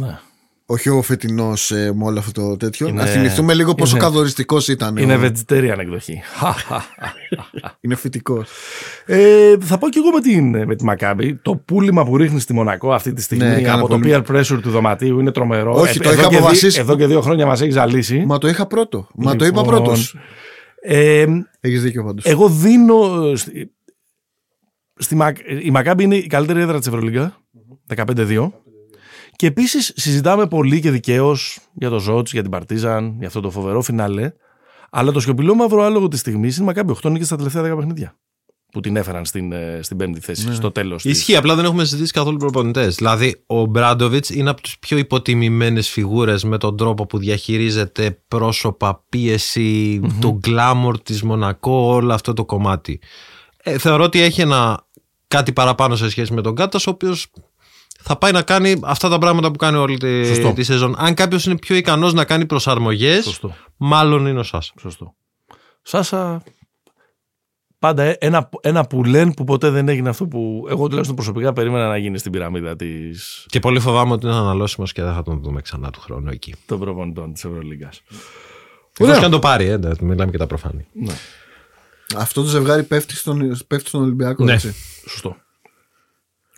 Ναι. 0.00 0.18
Όχι 0.66 0.88
ο 0.88 1.02
φετινός 1.02 1.70
ε, 1.70 1.92
με 1.94 2.04
όλο 2.04 2.18
αυτό 2.18 2.32
το 2.48 2.56
τέτοιο. 2.56 2.88
Είναι- 2.88 3.02
Να 3.02 3.06
θυμηθούμε 3.08 3.54
λίγο 3.54 3.74
πόσο 3.74 3.96
είναι- 3.96 4.04
καθοριστικός 4.04 4.68
ήταν. 4.68 4.96
Είναι 4.96 5.16
ο... 5.16 5.20
vegetarian 5.22 5.78
εκδοχή. 5.78 6.20
είναι 7.80 7.94
φυτικός. 7.94 8.50
ε, 9.06 9.54
θα 9.60 9.78
πω 9.78 9.88
και 9.88 9.98
εγώ 9.98 10.10
με, 10.10 10.20
την, 10.20 10.66
με 10.66 10.76
τη 10.76 10.84
Μακάμπη. 10.84 11.34
Το 11.34 11.56
πούλημα 11.56 12.04
που 12.04 12.16
ρίχνεις 12.16 12.42
στη 12.42 12.52
Μονακό 12.52 12.92
αυτή 12.92 13.12
τη 13.12 13.22
στιγμή 13.22 13.44
Ναι, 13.44 13.60
κάνα 13.62 13.78
από 13.78 13.86
πολύ- 13.86 14.12
το 14.12 14.22
peer 14.28 14.36
pressure 14.36 14.58
του 14.62 14.70
δωματίου 14.70 15.20
είναι 15.20 15.30
τρομερό. 15.32 15.74
Όχι, 15.74 15.98
το 16.00 16.08
εδώ, 16.08 16.18
είχα 16.20 16.22
και 16.22 16.28
δι- 16.28 16.38
αποφασίσει. 16.38 16.80
εδώ 16.80 16.96
και 16.96 17.06
δύο 17.06 17.20
χρόνια 17.20 17.46
μας 17.46 17.60
έχει 17.60 17.70
ζαλίσει. 17.70 18.24
Μα 18.26 18.38
το 18.38 18.48
είχα 18.48 18.66
πρώτο. 18.66 19.08
Μα 19.14 19.36
το 19.36 19.44
είπα 19.44 19.60
Λοιπόν, 19.60 19.74
πρώτο. 19.74 19.92
Ε, 20.82 21.26
Έχεις 21.60 21.82
δίκιο 21.82 22.04
πάντως. 22.04 22.24
εγώ 22.24 22.48
δίνω. 22.48 23.26
ε, 23.32 23.36
Στη, 23.36 23.70
στη, 24.96 25.14
Μακ- 25.14 25.64
η 25.64 25.70
Μακάμπη 25.70 26.04
είναι 26.04 26.16
η 26.16 26.26
καλύτερη 26.26 26.60
έδρα 26.60 26.78
της 26.78 26.86
Ευρωλίγκα. 26.86 27.36
15-2. 27.96 28.52
Και 29.40 29.46
επίσης 29.46 29.92
συζητάμε 29.96 30.46
πολύ 30.46 30.80
και 30.80 30.90
δικαίως 30.90 31.58
για 31.72 31.88
το 31.88 31.98
Ζότ, 31.98 32.28
για 32.28 32.42
την 32.42 32.50
Παρτίζαν, 32.50 33.14
για 33.18 33.26
αυτό 33.26 33.40
το 33.40 33.50
φοβερό 33.50 33.82
φινάλε. 33.82 34.32
Αλλά 34.90 35.12
το 35.12 35.20
σιωπηλό 35.20 35.54
μαύρο 35.54 35.82
άλογο 35.82 36.08
της 36.08 36.20
στιγμής 36.20 36.56
είναι 36.56 36.64
η 36.64 36.66
Μακάμπη. 36.66 36.94
8 37.02 37.10
νίκε 37.10 37.24
στα 37.24 37.36
τελευταία 37.36 37.62
10 37.62 37.76
παιχνίδια. 37.76 38.16
που 38.72 38.80
την 38.80 38.96
έφεραν 38.96 39.24
στην, 39.24 39.52
ε, 39.52 39.78
στην 39.82 39.96
πέμπτη 39.96 40.20
θέση 40.20 40.54
στο 40.54 40.70
τέλος. 40.70 41.04
Ισχύει, 41.04 41.36
απλά 41.36 41.54
δεν 41.54 41.64
έχουμε 41.64 41.84
συζητήσει 41.84 42.12
καθόλου 42.12 42.36
προπονητές. 42.36 42.94
Δηλαδή, 42.94 43.42
ο 43.46 43.64
Μπράντοβιτς 43.64 44.30
είναι 44.30 44.50
από 44.50 44.62
τις 44.62 44.78
πιο 44.78 44.98
υποτιμημένες 44.98 45.88
φιγούρες 45.88 46.44
με 46.44 46.58
τον 46.58 46.76
τρόπο 46.76 47.06
που 47.06 47.18
διαχειρίζεται 47.18 48.22
πρόσωπα, 48.28 49.04
πίεση, 49.08 50.00
το 50.20 50.30
γκλάμορ 50.30 51.00
της 51.00 51.22
Μονακό, 51.22 51.92
όλο 51.94 52.12
αυτό 52.12 52.32
το 52.32 52.44
κομμάτι. 52.44 53.00
Ε, 53.62 53.78
θεωρώ 53.78 54.04
ότι 54.04 54.20
έχει 54.20 54.40
ένα 54.40 54.86
κάτι 55.28 55.52
παραπάνω 55.52 55.96
σε 55.96 56.10
σχέση 56.10 56.32
με 56.32 56.42
τον 56.42 56.54
Κάτας, 56.54 56.86
ο 56.86 56.90
οποίος 56.90 57.30
θα 58.02 58.16
πάει 58.16 58.32
να 58.32 58.42
κάνει 58.42 58.80
αυτά 58.84 59.08
τα 59.08 59.18
πράγματα 59.18 59.50
που 59.50 59.56
κάνει 59.58 59.76
όλη 59.76 59.96
τη, 59.96 60.26
Σωστό. 60.26 60.52
τη 60.52 60.62
σεζόν. 60.62 60.94
Αν 60.98 61.14
κάποιος 61.14 61.44
είναι 61.46 61.56
πιο 61.58 61.76
ικανός 61.76 62.12
να 62.12 62.24
κάνει 62.24 62.46
προσαρμογές, 62.46 63.24
Σωστό. 63.24 63.54
μάλλον 63.76 64.26
είναι 64.26 64.38
ο 64.38 64.42
Σάσα. 64.42 64.72
Σωστό. 64.80 65.14
Σάσα, 65.82 66.42
πάντα 67.78 68.02
ε- 68.02 68.16
ένα, 68.20 68.48
ένα 68.60 68.86
που 68.86 69.04
λένε 69.04 69.32
που 69.32 69.44
ποτέ 69.44 69.70
δεν 69.70 69.88
έγινε 69.88 70.08
αυτό 70.08 70.26
που 70.26 70.66
εγώ 70.70 70.84
τουλάχιστον 70.84 71.16
προσωπικά 71.16 71.52
περίμενα 71.52 71.88
να 71.88 71.96
γίνει 71.96 72.18
στην 72.18 72.32
πυραμίδα 72.32 72.76
της, 72.76 73.46
Και 73.48 73.58
πολύ 73.60 73.80
φοβάμαι 73.80 74.12
ότι 74.12 74.26
είναι 74.26 74.34
αναλώσιμος 74.34 74.92
και 74.92 75.02
δεν 75.02 75.12
θα 75.14 75.22
τον 75.22 75.40
δούμε 75.42 75.60
ξανά 75.60 75.90
του 75.90 76.00
χρόνου 76.00 76.30
εκεί. 76.30 76.54
των 76.66 76.78
προπονητών 76.80 77.32
της 77.32 77.44
Ευρωλίγκας. 77.44 78.02
Εκτό 78.98 79.18
και 79.18 79.24
αν 79.24 79.30
το 79.30 79.38
πάρει, 79.38 79.64
ε, 79.66 79.72
εντάξει, 79.72 80.04
μιλάμε 80.04 80.30
και 80.30 80.38
τα 80.38 80.46
προφανή. 80.46 80.86
Ναι, 80.92 81.14
Αυτό 82.16 82.42
το 82.42 82.48
ζευγάρι 82.48 82.82
πέφτει 82.82 83.16
στον, 83.16 83.56
πέφτει 83.66 83.88
στον 83.88 84.02
Ολυμπιακό. 84.02 84.44
Ναι. 84.44 84.52
Έτσι. 84.52 84.74
σωστό. 85.08 85.36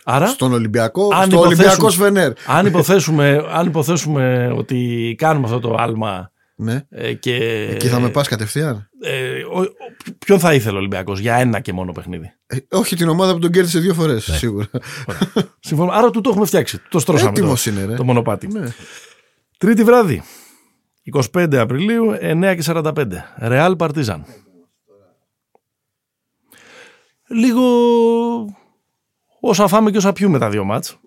Άρα, 0.05 0.27
Στον 0.27 0.53
Ολυμπιακό, 0.53 1.03
Αν 1.03 1.09
στο 1.25 1.35
υποθέσουμε- 1.35 1.45
Ολυμπιακός 1.59 1.93
Σφενέρ. 1.93 2.31
αν 2.47 2.65
υποθέσουμε, 2.65 3.45
αν 3.51 3.67
υποθέσουμε 3.67 4.53
ότι 4.57 5.15
κάνουμε 5.17 5.45
αυτό 5.45 5.59
το 5.59 5.75
άλμα 5.79 6.31
Ναι. 6.55 6.85
ε, 6.89 7.13
και... 7.13 7.35
Εκεί 7.71 7.87
θα 7.87 7.99
με 7.99 8.09
πας 8.09 8.27
κατευθείαν; 8.27 8.89
ε, 9.01 9.43
ο- 9.53 9.59
ο- 9.59 10.15
ποιον 10.25 10.39
θα 10.39 10.53
ήθελε 10.53 10.75
ο 10.75 10.79
Ολυμπιακός 10.79 11.19
για 11.19 11.35
ένα 11.35 11.59
και 11.59 11.73
μόνο 11.73 11.91
παιχνίδι; 11.91 12.33
Ε, 12.45 12.57
όχι 12.71 12.95
την 12.95 13.09
ομάδα 13.09 13.33
που 13.33 13.39
τον 13.39 13.51
κέρδισε 13.51 13.79
δύο 13.79 13.93
φορές, 13.93 14.23
σίγουρα. 14.23 14.67
Συμφωνώ. 15.59 15.91
Άρα 15.91 16.09
του 16.09 16.21
το 16.21 16.29
έχουμε 16.29 16.45
φτιάξει. 16.45 16.81
Το 16.89 16.99
στρώσαμε 16.99 17.29
Έτοιμος 17.29 17.63
το, 17.63 17.71
είναι, 17.71 17.85
ρε. 17.85 17.95
το 17.95 18.03
μονοπάτι. 18.03 18.47
Ναι. 18.47 18.67
Τρίτη 19.57 19.83
βράδυ. 19.83 20.23
25 21.33 21.55
Απριλίου, 21.55 22.11
9 22.21 22.55
και 22.55 22.61
45. 22.61 22.91
Ρεάλ 23.37 23.75
Παρτίζαν. 23.75 24.25
Λίγο 27.27 27.61
όσα 29.49 29.67
φάμε 29.67 29.91
και 29.91 29.97
όσα 29.97 30.13
πιούμε 30.13 30.39
τα 30.39 30.49
δύο 30.49 30.63
μάτς. 30.63 30.97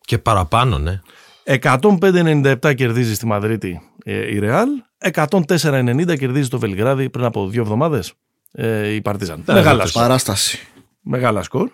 Και 0.00 0.18
παραπάνω, 0.18 0.78
ναι. 0.78 1.00
105-97 1.44 2.74
κερδίζει 2.74 3.14
στη 3.14 3.26
Μαδρίτη 3.26 3.80
ε, 4.04 4.34
η 4.34 4.38
Ρεάλ. 4.38 4.68
104-90 5.12 6.16
κερδίζει 6.18 6.48
το 6.48 6.58
Βελιγράδι 6.58 7.10
πριν 7.10 7.24
από 7.24 7.48
δύο 7.48 7.62
εβδομάδες 7.62 8.12
ε, 8.52 8.88
η 8.88 9.00
Παρτίζαν. 9.00 9.42
Μεγάλα 9.46 9.76
δεν 9.76 9.86
σκορ. 9.86 10.02
Παράσταση. 10.02 10.58
Μεγάλα 11.00 11.42
σκορ. 11.42 11.70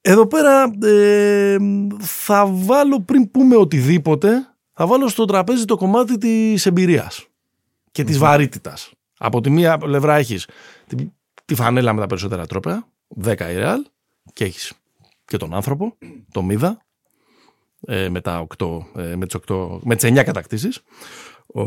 Εδώ 0.00 0.26
πέρα 0.26 0.72
ε, 0.82 1.56
θα 1.98 2.46
βάλω 2.46 3.00
πριν 3.00 3.30
πούμε 3.30 3.56
οτιδήποτε, 3.56 4.30
θα 4.72 4.86
βάλω 4.86 5.08
στο 5.08 5.24
τραπέζι 5.24 5.64
το 5.64 5.76
κομμάτι 5.76 6.18
της 6.18 6.66
εμπειρίας 6.66 7.26
και 7.92 8.04
της 8.04 8.18
βαρύτητας. 8.18 8.90
Από 9.18 9.40
τη 9.40 9.50
μία 9.50 9.78
πλευρά 9.78 10.16
έχεις 10.16 10.48
τη, 10.86 10.96
τη 11.44 11.54
φανέλα 11.54 11.92
με 11.92 12.00
τα 12.00 12.06
περισσότερα 12.06 12.46
τρόπαια, 12.46 12.86
10 13.24 13.28
η 13.28 13.34
Real, 13.38 13.78
και 14.32 14.44
έχεις 14.44 14.72
και 15.24 15.36
τον 15.36 15.54
άνθρωπο, 15.54 15.96
το 16.32 16.42
Μίδα, 16.42 16.84
ε, 17.86 18.08
με, 18.08 18.20
τα 18.20 18.46
8, 18.58 18.78
ε, 18.96 19.16
με, 19.16 19.26
τις 19.26 19.36
8, 19.48 19.78
με 19.82 19.96
τις 19.96 20.10
9 20.10 20.22
κατακτήσεις, 20.24 20.80
ο, 21.46 21.60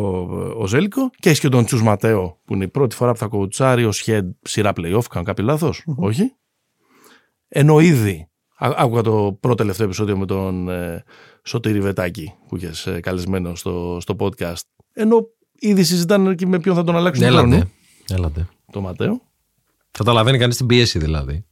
ο 0.62 0.68
Ζέλικο, 0.68 1.10
και 1.20 1.30
έχεις 1.30 1.40
και 1.42 1.50
τον 1.50 1.66
Τσούς 1.66 1.82
Ματέο, 1.84 2.40
που 2.46 2.54
είναι 2.54 2.64
η 2.64 2.68
πρώτη 2.68 2.96
φορά 2.96 3.12
που 3.12 3.18
θα 3.18 3.28
κοουτσάρει 3.28 3.86
ο 3.86 3.92
Σχέντ 3.92 4.32
σειρά 4.42 4.72
play-off, 4.76 5.04
κάνω 5.10 5.26
κάποιο 5.26 5.44
λάθος, 5.46 5.84
όχι. 5.96 6.34
Ενώ 7.48 7.80
ήδη, 7.80 8.30
ά- 8.58 8.74
άκουγα 8.80 9.02
το 9.02 9.38
πρώτο 9.40 9.56
τελευταίο 9.56 9.86
επεισόδιο 9.86 10.18
με 10.18 10.26
τον 10.26 10.70
ε, 10.70 11.04
Σωτήρη 11.44 11.82
Βετάκη 11.82 12.34
που 12.48 12.56
είχες 12.56 12.88
ε, 12.88 13.00
καλεσμένο 13.00 13.56
στο, 13.56 13.98
στο 14.02 14.16
podcast, 14.20 14.62
ενώ 14.94 15.28
ήδη 15.60 15.84
συζητάνε 15.84 16.36
και 16.36 16.46
με 16.48 16.60
ποιον 16.60 16.76
θα 16.76 16.84
τον 16.84 16.96
αλλάξουν 16.96 17.26
τον 17.28 17.38
χρόνο, 17.38 17.56
Έλατε. 17.56 17.70
Έλατε. 18.10 18.48
το 18.72 18.82
Ματέο. 18.82 19.22
Καταλαβαίνει 19.92 20.38
κανείς 20.38 20.58
την 20.58 20.66
πίεση 20.66 21.00
δηλαδή. 21.00 21.46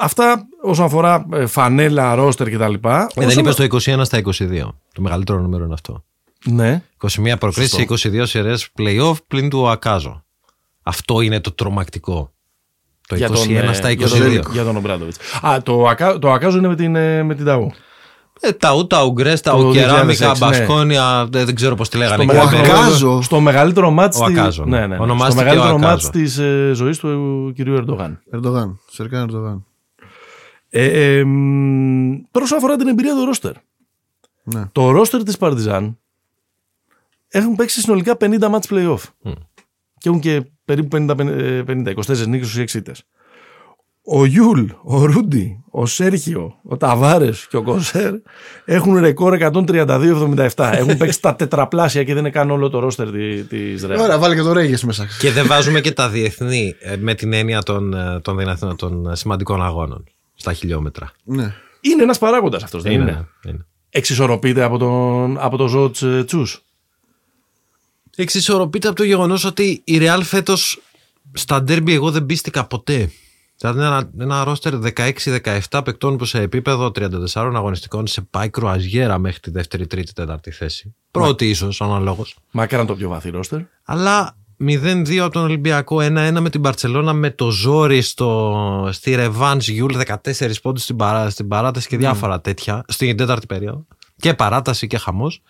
Αυτά 0.00 0.46
όσον 0.62 0.84
αφορά 0.84 1.26
ε, 1.32 1.46
φανέλα, 1.46 2.14
ρόστερ 2.14 2.50
κτλ. 2.50 2.72
Ε, 2.74 2.78
δεν 3.14 3.26
Όσον- 3.26 3.38
είπες 3.44 3.54
το 3.54 3.62
21 3.62 4.00
στα 4.04 4.18
22. 4.18 4.74
Το 4.94 5.02
μεγαλύτερο 5.02 5.38
νούμερο 5.40 5.64
είναι 5.64 5.74
αυτό. 5.74 6.04
Ναι. 6.44 6.82
21 6.96 7.34
προκρίσεις, 7.38 7.78
22 7.78 8.22
σειρές 8.26 8.68
playoff 8.78 9.14
πλην 9.26 9.48
του 9.50 9.68
Ακάζο. 9.68 10.24
Αυτό 10.82 11.20
είναι 11.20 11.40
το 11.40 11.52
τρομακτικό. 11.52 12.32
Το 13.08 13.14
21 13.14 13.18
για 13.18 13.28
τον, 13.28 13.56
ε, 13.70 13.72
στα 13.72 13.90
22. 13.90 13.96
Για 14.30 14.42
τον, 14.42 14.52
για 14.52 14.64
τον 14.64 14.76
Ομπράντοβιτς. 14.76 15.16
Α, 15.42 15.62
το, 15.62 15.86
ακα, 15.86 16.18
το 16.18 16.32
Ακάζο 16.32 16.58
είναι 16.58 16.68
με 16.68 16.74
την, 16.76 16.96
ε, 16.96 17.22
με 17.22 17.34
την 17.34 17.44
Ταού. 17.44 17.70
Ε, 18.40 18.52
ταου, 18.52 18.86
ταουγκρέ, 18.86 19.34
Το 19.34 19.40
ταουκεράμικα, 19.42 20.32
2006, 20.34 20.38
ναι. 20.40 20.46
μπασκόνια, 20.58 21.26
δεν, 21.30 21.44
δεν 21.44 21.54
ξέρω 21.54 21.74
πώς 21.74 21.88
τη 21.88 21.96
λέγανε. 21.96 22.22
Στο 22.22 22.32
εκεί. 22.32 22.32
μεγαλύτερο, 22.46 22.78
Ακάζο. 22.78 23.22
στο 23.22 23.40
μεγαλύτερο 23.40 23.90
μάτς 23.90 24.20
Ο 24.20 24.24
της- 24.24 24.38
Ακάζο, 24.38 24.64
ναι. 24.64 24.70
ναι, 24.78 24.86
ναι, 24.86 24.96
ναι. 24.96 25.02
Ονομάστηκε 25.02 25.30
στο 25.30 25.42
μεγαλύτερο 25.42 25.74
ο 25.74 25.78
μάτς 25.78 26.04
Ακάζο. 26.06 26.10
της 26.24 26.38
ε, 26.38 26.70
ζωής 26.74 26.98
του 26.98 27.52
κυρίου 27.54 27.74
Ερντογάν. 27.74 28.22
Ερντογάν. 28.30 28.80
Σερκάν 28.90 29.20
Ερντογάν. 29.22 29.64
Ε, 30.70 31.16
ε, 31.18 31.24
μ, 31.24 32.12
τώρα 32.30 32.44
όσον 32.44 32.58
αφορά 32.58 32.76
την 32.76 32.88
εμπειρία 32.88 33.14
του 33.14 33.24
ρόστερ. 33.24 33.52
Ναι. 34.42 34.62
Το 34.72 34.90
ρόστερ 34.90 35.22
της 35.22 35.36
Παρτιζάν 35.36 35.98
έχουν 37.28 37.54
παίξει 37.56 37.80
συνολικά 37.80 38.16
50 38.20 38.48
ματς 38.48 38.68
play-off. 38.70 39.02
Και 39.98 40.08
έχουν 40.08 40.20
και 40.20 40.42
περίπου 40.64 40.96
50, 40.96 41.94
24 41.94 42.26
νίκες 42.26 42.48
στους 42.48 42.56
6 42.58 42.74
ήττες. 42.74 43.02
Ο 44.10 44.24
Γιουλ, 44.24 44.64
ο 44.82 45.04
Ρούντι, 45.04 45.64
ο 45.70 45.86
Σέρχιο, 45.86 46.58
ο 46.62 46.76
Ταβάρες 46.76 47.46
και 47.50 47.56
ο 47.56 47.62
Κοζέρ 47.62 48.14
έχουν 48.64 48.96
ρεκόρ 48.98 49.36
132-77. 49.40 50.48
έχουν 50.72 50.96
παίξει 50.96 51.20
τα 51.20 51.36
τετραπλάσια 51.36 52.04
και 52.04 52.12
δεν 52.12 52.18
είναι 52.22 52.30
καν 52.30 52.50
όλο 52.50 52.68
το 52.70 52.78
ρόστερ 52.78 53.10
τη- 53.10 53.42
της 53.42 53.84
Ρεάλ. 53.84 54.00
Ωραία, 54.00 54.18
βάλε 54.18 54.34
και 54.34 54.42
τον 54.42 54.52
Ρέγες 54.52 54.84
μέσα. 54.84 55.06
Και 55.18 55.30
δεν 55.30 55.46
βάζουμε 55.46 55.80
και 55.80 55.92
τα 55.92 56.08
διεθνή 56.08 56.74
ε, 56.80 56.96
με 56.96 57.14
την 57.14 57.32
έννοια 57.32 57.62
των, 57.62 57.94
ε, 57.94 58.20
των, 58.20 58.38
δυνατών, 58.38 58.76
των 58.76 59.16
σημαντικών 59.16 59.62
αγώνων 59.62 60.04
στα 60.38 60.52
χιλιόμετρα. 60.52 61.12
Ναι. 61.24 61.54
Είναι 61.80 62.02
ένας 62.02 62.18
παράγοντας 62.18 62.62
αυτός, 62.62 62.82
δεν 62.82 62.92
είναι. 62.92 63.04
ναι, 63.04 63.50
είναι. 63.50 63.66
Εξισορροπείται 63.90 64.62
από 64.62 64.78
τον, 64.78 65.38
από 65.38 65.56
τον 65.56 65.68
ζώο 65.68 65.90
Τς- 65.90 66.24
Τσούς; 66.26 66.62
Εξισορροπείται 68.16 68.88
από 68.88 68.96
το 68.96 69.04
γεγονός 69.04 69.44
ότι 69.44 69.80
η 69.84 69.98
Real 70.00 70.20
φέτος 70.22 70.80
στα 71.32 71.62
ντέρμπι 71.62 71.92
εγώ 71.92 72.10
δεν 72.10 72.26
πείστηκα 72.26 72.66
ποτέ. 72.66 73.10
Δηλαδή 73.56 73.80
ένα, 73.80 74.10
ένα 74.18 74.44
ρόστερ 74.44 74.74
16-17 74.96 75.80
παικτών 75.84 76.16
που 76.16 76.24
σε 76.24 76.40
επίπεδο 76.40 76.86
34 76.94 77.18
αγωνιστικών 77.34 78.06
σε 78.06 78.20
πάει 78.20 78.50
κρουαζιέρα 78.50 79.18
μέχρι 79.18 79.40
τη 79.40 79.50
δεύτερη, 79.50 79.86
τρίτη, 79.86 80.12
τέταρτη 80.12 80.50
θέση. 80.50 80.94
Πρώτη 81.10 81.48
ίσως, 81.48 81.80
αναλόγως. 81.80 82.36
Μακράν 82.50 82.86
το 82.86 82.94
πιο 82.96 83.08
βαθύ 83.08 83.30
ρόστερ. 83.30 83.60
Αλλά 83.84 84.36
0-2 84.60 85.16
από 85.16 85.32
τον 85.32 85.42
Ολυμπιακό, 85.42 85.96
1-1 85.96 86.36
με 86.40 86.50
την 86.50 86.60
Μπαρσελόνα 86.60 87.12
με 87.12 87.30
το 87.30 87.50
ζόρι 87.50 88.00
στο, 88.00 88.88
στη 88.92 89.14
ρεβάνς 89.14 89.58
Γιουλ, 89.58 89.94
14 90.06 90.52
πόντους 90.62 90.82
στην, 90.82 90.96
παρά, 90.96 91.30
στην 91.30 91.48
παράταση 91.48 91.88
και 91.88 91.96
διάφορα 91.96 92.40
τέτοια, 92.40 92.84
στην 92.88 93.16
τέταρτη 93.16 93.46
περίοδο. 93.46 93.86
Και 94.16 94.34
παράταση 94.34 94.86
και 94.86 94.98
χαμός. 94.98 95.42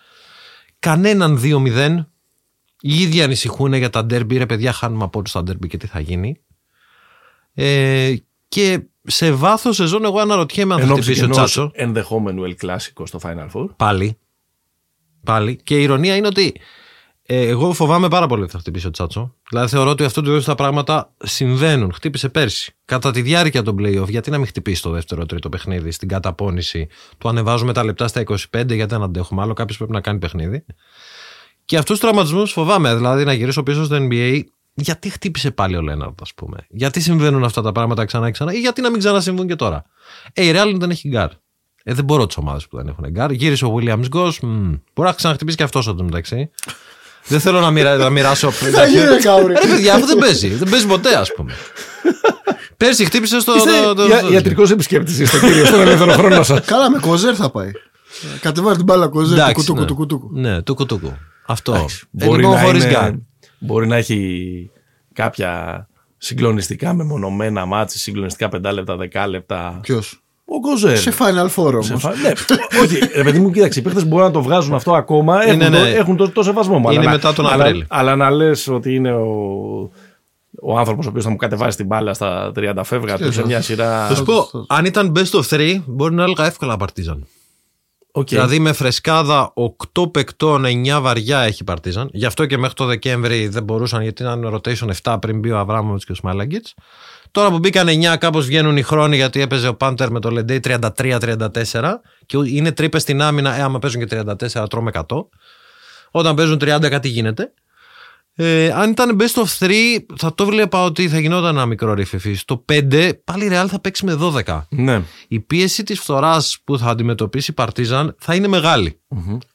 Κανέναν 0.79 1.41
2-0. 1.43 2.05
Οι 2.81 3.01
ίδιοι 3.01 3.21
ανησυχούν 3.21 3.73
για 3.73 3.89
τα 3.89 4.05
ντέρμπι. 4.05 4.37
Ρε 4.37 4.45
παιδιά, 4.45 4.71
χάνουμε 4.71 5.03
από 5.03 5.17
όλους 5.19 5.31
τα 5.31 5.43
ντέρμπι 5.43 5.67
και 5.67 5.77
τι 5.77 5.87
θα 5.87 5.99
γίνει. 5.99 6.39
Ε, 7.53 8.13
και 8.47 8.81
σε 9.03 9.31
βάθος 9.31 9.75
σεζόν, 9.75 10.05
εγώ 10.05 10.19
αναρωτιέμαι 10.19 10.73
αν 10.73 10.79
θα 10.79 10.85
Ενώ 10.85 10.95
χτυπήσει 10.95 11.23
ο 11.23 11.29
Τσάτσο. 11.29 11.71
ενδεχόμενου 11.73 12.43
El 12.45 12.65
Clásico 12.65 13.03
στο 13.03 13.19
Final 13.23 13.49
Four. 13.53 13.67
Πάλι. 13.75 14.17
Πάλι. 15.23 15.55
Και 15.63 15.79
η 15.79 15.81
ηρωνία 15.81 16.15
είναι 16.15 16.27
ότι 16.27 16.45
ε, 16.45 16.59
εγώ 17.31 17.73
φοβάμαι 17.73 18.07
πάρα 18.07 18.27
πολύ 18.27 18.41
ότι 18.41 18.51
θα 18.51 18.59
χτυπήσει 18.59 18.87
ο 18.87 18.91
Τσάτσο. 18.91 19.35
Δηλαδή 19.49 19.69
θεωρώ 19.69 19.89
ότι 19.89 20.03
αυτού 20.03 20.21
του 20.21 20.31
είδου 20.31 20.41
τα 20.41 20.55
πράγματα 20.55 21.13
συμβαίνουν. 21.17 21.93
Χτύπησε 21.93 22.29
πέρσι. 22.29 22.75
Κατά 22.85 23.11
τη 23.11 23.21
διάρκεια 23.21 23.63
των 23.63 23.75
playoff, 23.79 24.07
γιατί 24.09 24.29
να 24.29 24.37
μην 24.37 24.47
χτυπήσει 24.47 24.81
το 24.81 24.89
δεύτερο 24.89 25.25
τρίτο 25.25 25.49
παιχνίδι 25.49 25.91
στην 25.91 26.07
καταπώνηση. 26.07 26.87
Του 27.17 27.29
ανεβάζουμε 27.29 27.73
τα 27.73 27.83
λεπτά 27.83 28.07
στα 28.07 28.21
25, 28.21 28.37
γιατί 28.51 28.85
δεν 28.85 29.01
αντέχουμε 29.01 29.41
άλλο. 29.41 29.53
Κάποιος 29.53 29.77
πρέπει 29.77 29.91
να 29.91 30.01
κάνει 30.01 30.19
παιχνίδι. 30.19 30.65
Και 31.65 31.77
αυτούς 31.77 31.99
τους 31.99 31.99
τραυματισμούς 31.99 32.51
φοβάμαι. 32.51 32.95
Δηλαδή 32.95 33.23
να 33.23 33.33
γυρίσω 33.33 33.63
πίσω 33.63 33.83
στο 33.83 33.97
NBA. 33.99 34.41
Γιατί 34.73 35.09
χτύπησε 35.09 35.51
πάλι 35.51 35.75
ο 35.75 35.81
Λέναρντ, 35.81 36.21
ας 36.21 36.33
πούμε. 36.33 36.57
Γιατί 36.69 36.99
συμβαίνουν 36.99 37.43
αυτά 37.43 37.61
τα 37.61 37.71
πράγματα 37.71 38.05
ξανά 38.05 38.25
και 38.25 38.31
ξανά, 38.31 38.53
ή 38.53 38.59
γιατί 38.59 38.81
να 38.81 38.89
μην 38.89 38.99
ξανασυμβούν 38.99 39.47
και 39.47 39.55
τώρα. 39.55 39.85
Ε, 40.33 40.45
η 40.45 40.51
Real 40.55 40.75
δεν 40.79 40.89
έχει 40.89 41.07
γκάρ. 41.07 41.29
Ε, 41.83 41.93
δεν 41.93 42.03
μπορώ 42.05 42.25
τις 42.25 42.37
ομάδες 42.37 42.67
που 42.67 42.77
δεν 42.77 42.87
έχουν 42.87 43.05
γκάρ. 43.09 43.31
Γύρισε 43.31 43.65
ο 43.65 43.75
Williams 43.79 44.05
Goss. 44.13 44.33
μ, 44.41 44.73
Μπορεί 44.93 45.09
να 45.09 45.13
ξαναχτυπήσει 45.13 45.57
και 45.57 45.63
αυτός 45.63 45.87
εδώ 45.87 46.03
μεταξύ. 46.03 46.49
Δεν 47.27 47.39
θέλω 47.39 47.59
να, 47.59 47.71
μοιρα, 47.71 47.95
να 47.95 48.09
μοιράσω. 48.09 48.51
Θα 48.51 48.85
γίνει 48.85 49.05
ρε 49.05 49.17
Καούρη. 49.17 49.53
Ρε 49.53 49.67
παιδιά, 49.67 49.93
αυτό 49.93 50.05
δεν 50.05 50.17
παίζει. 50.17 50.47
Δεν 50.47 50.69
παίζει 50.69 50.87
ποτέ, 50.87 51.15
ας 51.15 51.33
πούμε. 51.35 51.53
Πέρσι 52.77 53.05
χτύπησε 53.05 53.39
στο. 53.39 53.53
το- 53.53 53.93
το- 53.93 54.03
Είστε 54.05 54.19
το- 54.21 54.33
ιατρικός 54.33 54.71
επισκέπτης, 54.71 55.19
είστε 55.19 55.39
κύριε, 55.39 55.65
στον 55.65 55.79
ελεύθερο 55.81 56.11
χρόνο 56.11 56.43
σας. 56.43 56.65
Καλά, 56.65 56.89
με 56.91 56.99
Κοζέρ 56.99 57.33
θα 57.37 57.49
πάει. 57.49 57.71
Κατεβάζει 58.41 58.75
την 58.75 58.85
μπάλα 58.85 59.07
Κοζέρ. 59.07 59.37
Εντάξει, 59.37 59.53
Κουτούκου, 59.53 59.79
ναι. 59.79 59.85
του 59.85 59.95
κουτούκου. 59.95 60.29
Ναι, 60.33 60.61
του 60.61 60.75
κουτούκου. 60.75 61.17
Αυτό. 61.45 61.73
Ε, 61.75 61.85
Μπορεί 62.11 62.41
λοιπόν, 62.41 62.55
να, 62.55 62.61
χωρίς 62.61 62.83
είναι- 62.83 62.91
γκάρ. 62.93 63.11
μπορεί 63.59 63.87
να 63.87 63.95
έχει 63.95 64.71
κάποια 65.13 65.87
συγκλονιστικά 66.17 66.93
μεμονωμένα 66.93 67.65
ματς, 67.65 67.93
συγκλονιστικά 68.01 68.49
πεντάλεπτα, 68.49 68.95
δεκάλεπτα. 68.95 69.79
Ποιος; 69.81 70.21
Ο 70.51 70.59
Κοζέρ. 70.59 70.97
Σε 70.97 71.13
Final 71.19 71.45
Four 71.55 71.71
όμως. 71.71 71.85
Σε 71.85 71.97
φα- 71.97 72.09
ναι, 72.15 72.31
όχι, 72.83 72.97
ρε 73.15 73.23
παιδί 73.23 73.39
μου, 73.39 73.51
κοίταξε. 73.51 73.79
Οι 73.79 73.81
παίχτες 73.81 74.03
μπορούν 74.05 74.25
να 74.25 74.31
το 74.31 74.41
βγάζουν 74.41 74.73
αυτό 74.73 74.93
ακόμα. 74.93 75.41
Έχουν, 75.43 75.53
Είναι, 75.53 75.63
το, 75.69 75.83
ναι. 75.83 75.89
έχουν 75.89 76.15
το, 76.15 76.29
το 76.29 76.43
σεβασμό 76.43 76.79
μου. 76.79 76.89
Είναι 76.89 76.99
αλλά 76.99 77.05
να- 77.09 77.11
μετά 77.15 77.33
τον 77.33 77.47
αλλά- 77.47 77.63
Απρίλη. 77.65 77.85
Αλλά, 77.87 78.15
να 78.15 78.29
λες 78.31 78.67
ότι 78.67 78.95
είναι 78.95 79.11
ο, 79.13 79.25
ο 80.61 80.77
άνθρωπος 80.77 81.05
ο 81.05 81.09
οποίος 81.09 81.23
θα 81.23 81.29
μου 81.29 81.35
κατεβάσει 81.35 81.77
την 81.77 81.85
μπάλα 81.85 82.13
στα 82.13 82.51
30φεύγα 82.55 83.17
του 83.17 83.31
σε 83.33 83.45
μια 83.45 83.61
σειρά. 83.61 84.07
Θα 84.07 84.15
σου 84.15 84.23
πω, 84.23 84.49
αν 84.67 84.85
ήταν 84.85 85.11
best 85.15 85.39
of 85.39 85.57
3, 85.57 85.81
μπορεί 85.85 86.13
να 86.13 86.23
έλεγα 86.23 86.45
εύκολα 86.45 86.77
Παρτίζαν. 86.77 87.27
Οκ. 88.11 88.27
Δηλαδή 88.27 88.59
με 88.59 88.73
φρεσκάδα 88.73 89.53
8 89.95 90.11
παικτών, 90.11 90.63
9 90.65 90.99
βαριά 91.01 91.39
έχει 91.39 91.63
Παρτίζαν. 91.63 92.09
Γι' 92.13 92.25
αυτό 92.25 92.45
και 92.45 92.57
μέχρι 92.57 92.75
το 92.75 92.85
Δεκέμβρη 92.85 93.47
δεν 93.47 93.63
μπορούσαν 93.63 94.01
γιατί 94.01 94.21
ήταν 94.21 94.53
rotation 94.63 94.89
7 95.03 95.17
πριν 95.21 95.39
μπει 95.39 95.51
ο 95.51 95.57
Αβράμοβιτς 95.59 96.05
και 96.05 96.11
ο 96.11 96.15
Σμάιλαγκιτς. 96.15 96.65
Τώρα 97.31 97.49
που 97.49 97.59
μπήκαν 97.59 97.87
9, 97.87 98.15
κάπως 98.19 98.45
βγαίνουν 98.45 98.77
οι 98.77 98.81
χρόνοι 98.81 99.15
γιατί 99.15 99.41
έπαιζε 99.41 99.67
ο 99.67 99.75
Πάντερ 99.75 100.11
με 100.11 100.19
το 100.19 100.29
Λεντέι 100.29 100.59
33-34 100.63 101.47
και 102.25 102.37
είναι 102.45 102.71
τρύπες 102.71 103.01
στην 103.01 103.21
άμυνα. 103.21 103.55
Ε, 103.55 103.61
άμα 103.61 103.79
παίζουν 103.79 104.05
και 104.05 104.21
34, 104.53 104.69
τρώμε 104.69 104.91
100. 104.93 105.01
Όταν 106.11 106.35
παίζουν 106.35 106.55
30, 106.61 106.89
κάτι 106.89 107.07
γίνεται. 107.07 107.53
Ε, 108.35 108.71
αν 108.71 108.89
ήταν 108.89 109.17
best 109.19 109.43
of 109.43 109.67
3, 109.67 109.71
θα 110.17 110.33
το 110.35 110.45
βλέπα 110.45 110.83
ότι 110.83 111.09
θα 111.09 111.19
γινόταν 111.19 111.55
ένα 111.55 111.65
μικρό 111.65 111.93
ρηφεφή. 111.93 112.33
Στο 112.33 112.65
5, 112.73 113.11
πάλι 113.23 113.45
η 113.45 113.49
Real 113.51 113.65
θα 113.67 113.79
παίξει 113.81 114.05
με 114.05 114.17
12 114.45 114.61
Ναι. 114.69 115.01
η 115.27 115.39
πίεση 115.39 115.83
της 115.83 115.99
φθοράς 115.99 116.57
που 116.63 116.77
θα 116.77 116.89
αντιμετωπίσει 116.89 117.51
η 117.51 117.53
Παρτίζαν 117.53 118.15
θα 118.19 118.35
είναι 118.35 118.47
μεγάλη. 118.47 119.01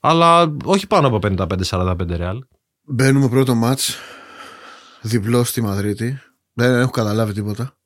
Αλλά 0.00 0.56
όχι 0.64 0.86
πάνω 0.86 1.06
από 1.06 1.18
55-45 1.70 1.94
ρεάλ. 2.16 2.38
Μπαίνουμε 2.86 3.28
πρώτο 3.28 3.54
μάτς 3.54 3.96
Διπλό 5.00 5.44
στη 5.44 5.60
Μαδρίτη 5.62 6.18
Δεν 6.54 6.80
έχω 6.80 6.90
καταλάβει 6.90 7.32
τίποτα 7.32 7.76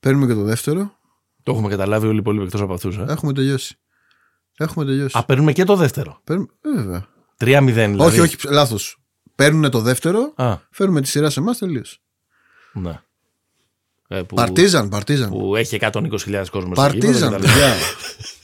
Παίρνουμε 0.00 0.26
και 0.26 0.34
το 0.34 0.42
δεύτερο 0.42 0.98
Το 1.42 1.52
έχουμε 1.52 1.68
καταλάβει 1.68 2.06
όλοι 2.06 2.16
οι 2.16 2.18
υπόλοιποι 2.18 2.44
εκτός 2.44 2.60
από 2.60 2.74
αυτούς. 2.74 2.96
Ε. 2.96 3.04
Έχουμε 3.08 3.32
τελειώσει 3.32 3.78
Έχουμε 4.56 4.84
τελειώσει 4.84 5.18
Α, 5.18 5.24
παίρνουμε 5.24 5.52
και 5.52 5.64
το 5.64 5.76
δεύτερο. 5.76 6.20
Παίρνουμε... 6.24 6.48
ε, 6.60 6.70
βέβαια 6.74 7.06
3-0 7.38 7.72
δηλαδή. 7.72 7.96
Όχι, 7.96 8.20
όχι, 8.20 8.36
λάθος 8.48 8.98
Παίρνουν 9.34 9.70
το 9.70 9.80
δεύτερο 9.80 10.32
Α, 10.36 10.56
Φέρνουμε 10.70 11.00
τη 11.00 11.08
σειρά 11.08 11.30
σε 11.30 11.40
εμάς 11.40 11.58
τελείωσε 11.58 11.98
ναι. 12.72 13.00
Ε, 14.08 14.22
που, 14.22 14.34
Παρτίζαν, 14.34 14.88
Παρτίζαν 14.88 15.28
που 15.28 15.56
έχει 15.56 15.78
120.000 15.80 16.44
κόσμος. 16.50 16.76
Παρτίζαν, 16.76 17.30
παιδιά 17.40 17.74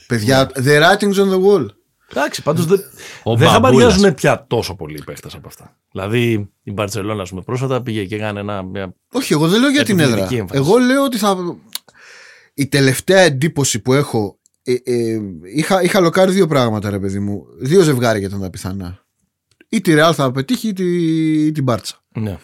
Παιδιά, 0.07 0.51
the 0.55 0.81
writings 0.81 1.15
on 1.15 1.29
the 1.29 1.41
wall 1.43 1.67
Εντάξει, 2.15 2.41
πάντως 2.41 2.65
δεν, 2.65 2.79
Ο 3.23 3.35
δεν 3.35 3.49
Μπαμπούλας. 3.49 3.51
χαμπαριάζουν 3.53 4.13
πια 4.13 4.45
τόσο 4.47 4.75
πολλοί 4.75 4.97
οι 4.97 5.03
παίχτες 5.03 5.33
από 5.33 5.47
αυτά. 5.47 5.77
Δηλαδή 5.91 6.51
η 6.63 6.71
Μπαρσελόνα, 6.71 7.21
ας 7.21 7.29
πούμε, 7.29 7.41
πρόσφατα 7.41 7.81
πήγε 7.81 8.05
και 8.05 8.15
έκανε 8.15 8.39
ένα. 8.39 8.63
Μια... 8.63 8.95
Όχι, 9.11 9.33
εγώ 9.33 9.47
δεν 9.47 9.59
λέω 9.59 9.69
για 9.69 9.83
την 9.83 9.99
έδρα. 9.99 10.11
Επιβλητική 10.11 10.39
έμφαση. 10.41 10.61
Εγώ 10.61 10.77
λέω 10.77 11.03
ότι 11.03 11.17
θα. 11.17 11.57
Η 12.53 12.67
τελευταία 12.67 13.19
εντύπωση 13.19 13.79
που 13.79 13.93
έχω. 13.93 14.37
Ε, 14.63 14.73
ε, 14.83 15.19
είχα, 15.55 15.81
είχα 15.83 15.99
λοκάρει 15.99 16.31
δύο 16.31 16.47
πράγματα, 16.47 16.89
ρε 16.89 16.99
παιδί 16.99 17.19
μου. 17.19 17.45
Δύο 17.59 17.81
ζευγάρια 17.81 18.27
ήταν 18.27 18.41
τα 18.41 18.49
πιθανά. 18.49 19.05
Ή 19.69 19.81
τη 19.81 19.93
Ρεάλ 19.93 20.13
θα 20.15 20.31
πετύχει 20.31 20.67
ή, 20.67 20.73
τη, 20.73 20.85
ή 21.45 21.51
την 21.51 21.63
Μπάρτσα. 21.63 22.03
Ναι. 22.15 22.37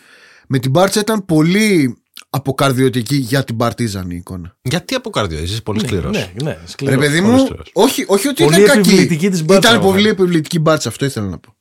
Με 0.47 0.59
την 0.59 0.71
Μπάρτσα 0.71 0.99
ήταν 0.99 1.25
πολύ 1.25 1.98
αποκαρδιωτική 2.29 3.15
για 3.15 3.43
την 3.43 3.57
Παρτίζαν 3.57 4.09
η 4.09 4.15
εικόνα. 4.15 4.57
Γιατί 4.61 4.95
από 4.95 5.09
καρδιο, 5.09 5.39
είσαι 5.39 5.61
πολύ 5.61 5.79
σκληρός. 5.79 6.17
Ναι, 6.17 6.31
ναι, 6.43 6.49
Ρε 6.51 6.59
σκληρός. 6.65 6.97
παιδί 6.99 7.21
πολύ 7.21 7.33
μου, 7.33 7.39
σκληρός. 7.45 7.69
όχι, 7.73 8.05
όχι 8.07 8.27
ότι 8.27 8.43
Πολύ 8.43 8.61
ήταν 8.61 8.75
κακή. 8.75 8.89
επιβλητική 8.89 9.29
της 9.29 9.43
Μπάρτσα, 9.43 9.69
Ήταν 9.69 9.81
εγώ 9.81 9.91
πολύ 9.91 10.03
θα 10.03 10.09
επιβλητική 10.09 10.59
Μπάρτσα, 10.59 10.89
αυτό 10.89 11.05
ήθελα 11.05 11.27
να 11.27 11.37
πω. 11.39 11.53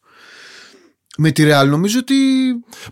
Με 1.20 1.30
τη 1.30 1.42
Ρεάλ 1.44 1.68
νομίζω 1.68 1.98
ότι 1.98 2.14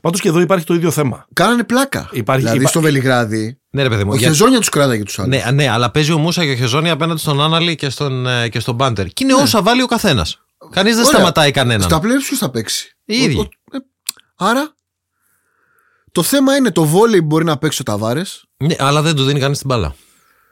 Πάντως 0.01 0.21
και 0.21 0.29
εδώ 0.29 0.41
υπάρχει 0.41 0.65
το 0.65 0.75
ίδιο 0.75 0.91
θέμα. 0.91 1.27
κάνανε 1.33 1.65
πλάκα. 1.65 2.09
Υπάρχει- 2.13 2.41
δηλαδή 2.43 2.59
υπά- 2.61 2.71
στο 2.71 2.81
Βελιγράδι, 2.81 3.61
Ναι, 3.71 3.83
ρε 3.83 3.89
παιδί 3.89 4.05
μου. 4.05 4.11
ο 4.13 4.17
για- 4.17 4.29
Χεζόνια 4.29 4.59
τους 4.59 4.69
κράταγε 4.69 5.03
τους 5.03 5.19
άλλους. 5.19 5.37
Ναι, 5.45 5.51
ναι, 5.51 5.69
αλλά 5.69 5.91
παίζει 5.91 6.13
ο 6.13 6.19
Μούσα 6.19 6.45
και 6.45 6.51
ο 6.51 6.55
Χεζόνι 6.55 6.91
απέναντι 6.91 7.21
στον 7.21 7.41
Άναλη 7.43 7.75
και 7.75 7.89
στον, 7.91 8.27
ε, 8.27 8.49
και 8.49 8.61
στον 8.61 8.75
Μπάντερ. 8.75 9.07
Και 9.07 9.25
είναι 9.25 9.35
όσα 9.35 9.63
βάλει 9.63 9.83
ο 9.83 9.87
καθένας. 9.87 10.41
Κανείς 10.71 10.95
δεν 10.95 11.05
Ωραία. 11.05 11.17
σταματάει 11.17 11.51
κανέναν. 11.51 11.89
Στα 11.89 11.99
playoffs 11.99 12.25
ποιος 12.27 12.39
θα 12.39 12.51
παίξει. 12.51 12.97
Οι 13.05 13.17
ίδιοι. 13.17 13.37
Ο- 13.37 13.41
ο- 13.41 13.77
ε, 13.77 13.79
άρα 14.37 14.75
το 16.17 16.23
θέμα 16.23 16.57
είναι 16.57 16.71
το 16.71 16.85
βόλεϊ 16.85 17.21
μπορεί 17.25 17.45
να 17.45 17.57
παίξει 17.59 17.81
ο 17.81 17.85
Ταβάρες. 17.85 18.45
Ναι, 18.57 18.75
αλλά 18.79 19.03
δεν 19.03 19.15
του 19.17 19.25
δίνει 19.25 19.41
κανείς 19.41 19.59
την 19.59 19.67
μπάλα. 19.69 19.95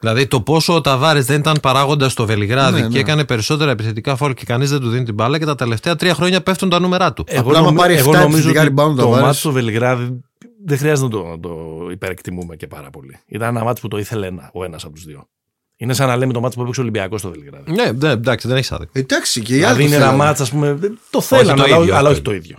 Δηλαδή 0.01 0.27
το 0.27 0.41
πόσο 0.41 0.75
ο 0.75 0.81
Ταβάρες 0.81 1.27
δεν 1.27 1.39
ήταν 1.39 1.59
παράγοντας 1.63 2.13
στο 2.13 2.27
Βελιγράδι 2.27 2.81
Ναι, 2.81 2.87
και 2.87 2.93
ναι. 2.93 2.99
έκανε 2.99 3.25
περισσότερα 3.25 3.71
επιθετικά 3.71 4.17
φόρ 4.17 4.35
και 4.35 4.45
κανείς 4.45 4.71
δεν 4.71 4.81
του 4.81 4.89
δίνει 4.89 5.05
την 5.05 5.15
μπάλα 5.15 5.39
και 5.39 5.45
τα 5.45 5.55
τελευταία 5.55 5.97
τρία 5.97 6.15
χρόνια 6.15 6.41
πέφτουν 6.43 6.69
τα 6.69 6.81
νούμερά 6.81 7.13
του. 7.13 7.25
Απλά 7.37 7.59
άμα 7.59 7.73
πάρει 7.73 7.95
7 8.05 8.15
επιθετικά 8.15 8.63
ότι 8.63 8.73
rebound 8.77 8.95
το 8.97 9.03
το 9.03 9.09
βάρες. 9.09 9.25
μάτι 9.27 9.37
στο 9.37 9.53
Βελιγράδι 9.53 10.21
δεν 10.65 10.79
χρειάζεται 10.79 11.07
να 11.17 11.23
το, 11.23 11.29
να 11.29 11.41
το 11.41 11.59
υπερεκτιμούμε 11.91 12.57
και 12.57 12.67
πάρα 12.67 12.91
πολύ. 12.91 13.19
Ήταν 13.27 13.57
ένα 13.57 13.65
μάτι 13.65 13.81
που 13.81 13.89
το 13.89 13.99
ήθελε 13.99 14.27
ένα, 14.27 14.51
ο 14.53 14.65
ένας 14.65 14.85
από 14.85 14.95
τους 14.95 15.05
δύο. 15.05 15.29
Είναι 15.77 15.93
σαν 15.95 16.09
να 16.09 16.17
λέμε 16.17 16.33
το 16.33 16.41
μάτι 16.41 16.55
που 16.55 16.61
έπαιξε 16.63 16.81
ο 16.81 16.83
Ολυμπιακός 16.83 17.21
στο 17.21 17.31
Βελιγράδι. 17.31 17.73
Ναι, 17.73 17.91
ναι, 17.93 18.11
εντάξει, 18.11 18.49
δεν 18.49 18.57
έχει 18.57 18.75
άδικο. 18.75 18.91
Εντάξει, 18.95 19.41
και 19.43 19.57
οι 19.57 19.63
άλλοι. 19.65 19.75
Δηλαδή 19.75 19.81
το 19.83 19.87
είναι 19.87 19.95
ένα 19.97 20.05
θέλανε. 20.05 20.25
μάτς, 20.25 20.41
ας 20.41 20.51
πούμε, 20.51 20.73
δεν- 20.73 20.99
το 21.11 21.21
θέλανε, 21.21 21.55
το 21.57 21.63
αλλά, 21.63 21.77
ίδιο, 21.79 21.95
αλλά 21.97 22.09
όχι 22.09 22.13
όχι 22.13 22.23
το 22.23 22.31
το 22.31 22.37
ίδιο. 22.37 22.59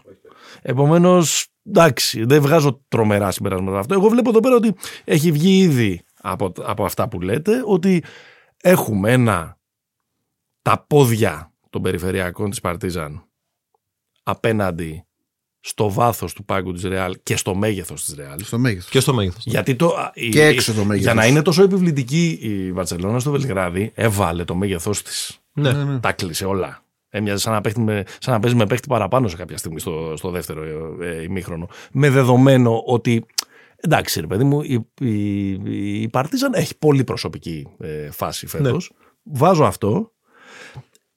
Επομένως, 0.61 1.47
εντάξει, 1.67 2.25
δεν 2.25 2.41
βγάζω 2.41 2.81
τρομερά 2.87 3.31
συμπεράσματα 3.31 3.79
αυτό. 3.79 3.93
Εγώ 3.93 4.07
βλέπω 4.09 4.29
εδώ 4.29 4.39
πέρα 4.39 4.55
ότι 4.55 4.75
έχει 5.03 5.31
βγει 5.31 5.57
ήδη 5.59 6.01
από, 6.21 6.51
από 6.61 6.85
αυτά 6.85 7.07
που 7.07 7.21
λέτε 7.21 7.61
ότι 7.65 8.03
έχουμε 8.61 9.11
ένα 9.11 9.57
τα 10.61 10.85
πόδια 10.87 11.53
των 11.69 11.81
περιφερειακών 11.81 12.49
της 12.49 12.59
Παρτίζαν 12.61 13.23
απέναντι 14.23 15.05
στο 15.59 15.91
βάθος 15.91 16.33
του 16.33 16.45
πάγκου 16.45 16.71
της 16.73 16.83
Ρεάλ 16.83 17.17
και 17.23 17.35
στο 17.37 17.55
μέγεθος 17.55 18.05
της 18.05 18.13
Ρεάλ. 18.15 18.39
Στο 18.43 18.57
μέγεθος. 18.57 18.89
Και 18.89 18.99
στο 18.99 19.13
μέγεθος. 19.13 19.43
Γιατί 19.45 19.75
το, 19.75 19.87
α, 19.87 20.11
η- 20.13 20.29
Και 20.29 20.45
έξω 20.45 20.73
το 20.73 20.77
μέγεθος. 20.79 21.01
Για 21.01 21.13
να 21.13 21.25
είναι 21.25 21.41
τόσο 21.41 21.63
επιβλητική 21.63 22.37
η 22.41 22.71
Βαρσελόνα 22.71 23.19
στο 23.19 23.31
Βελιγράδι, 23.31 23.91
έβαλε 23.95 24.43
το 24.43 24.55
μέγεθό 24.55 24.91
της. 24.91 25.39
Ναι. 25.53 25.99
Τα 25.99 26.11
κλείσε 26.11 26.45
όλα. 26.45 26.84
Έμοιαζε 27.15 27.41
σαν 27.41 27.53
να, 27.53 27.61
παίχτη 27.61 27.79
με, 27.79 28.03
σαν 28.19 28.33
να 28.33 28.39
παίζει 28.39 28.55
με 28.55 28.65
παίχτη 28.65 28.87
παραπάνω 28.87 29.27
σε 29.27 29.35
κάποια 29.35 29.57
στιγμή 29.57 29.79
στο, 29.79 30.13
στο 30.17 30.29
δεύτερο 30.29 30.63
ε, 31.01 31.07
ε, 31.07 31.21
ημίχρονο. 31.21 31.67
Με 31.91 32.09
δεδομένο 32.09 32.83
ότι. 32.85 33.25
Εντάξει, 33.75 34.19
ρε 34.19 34.27
παιδί 34.27 34.43
μου, 34.43 34.61
η, 34.61 34.87
η, 34.99 36.01
η 36.01 36.09
Παρτίζαν 36.09 36.53
έχει 36.53 36.77
πολύ 36.77 37.03
προσωπική 37.03 37.67
ε, 37.79 38.11
φάση 38.11 38.47
φέτος. 38.47 38.91
Ναι. 38.93 39.05
Βάζω 39.23 39.63
αυτό. 39.63 40.11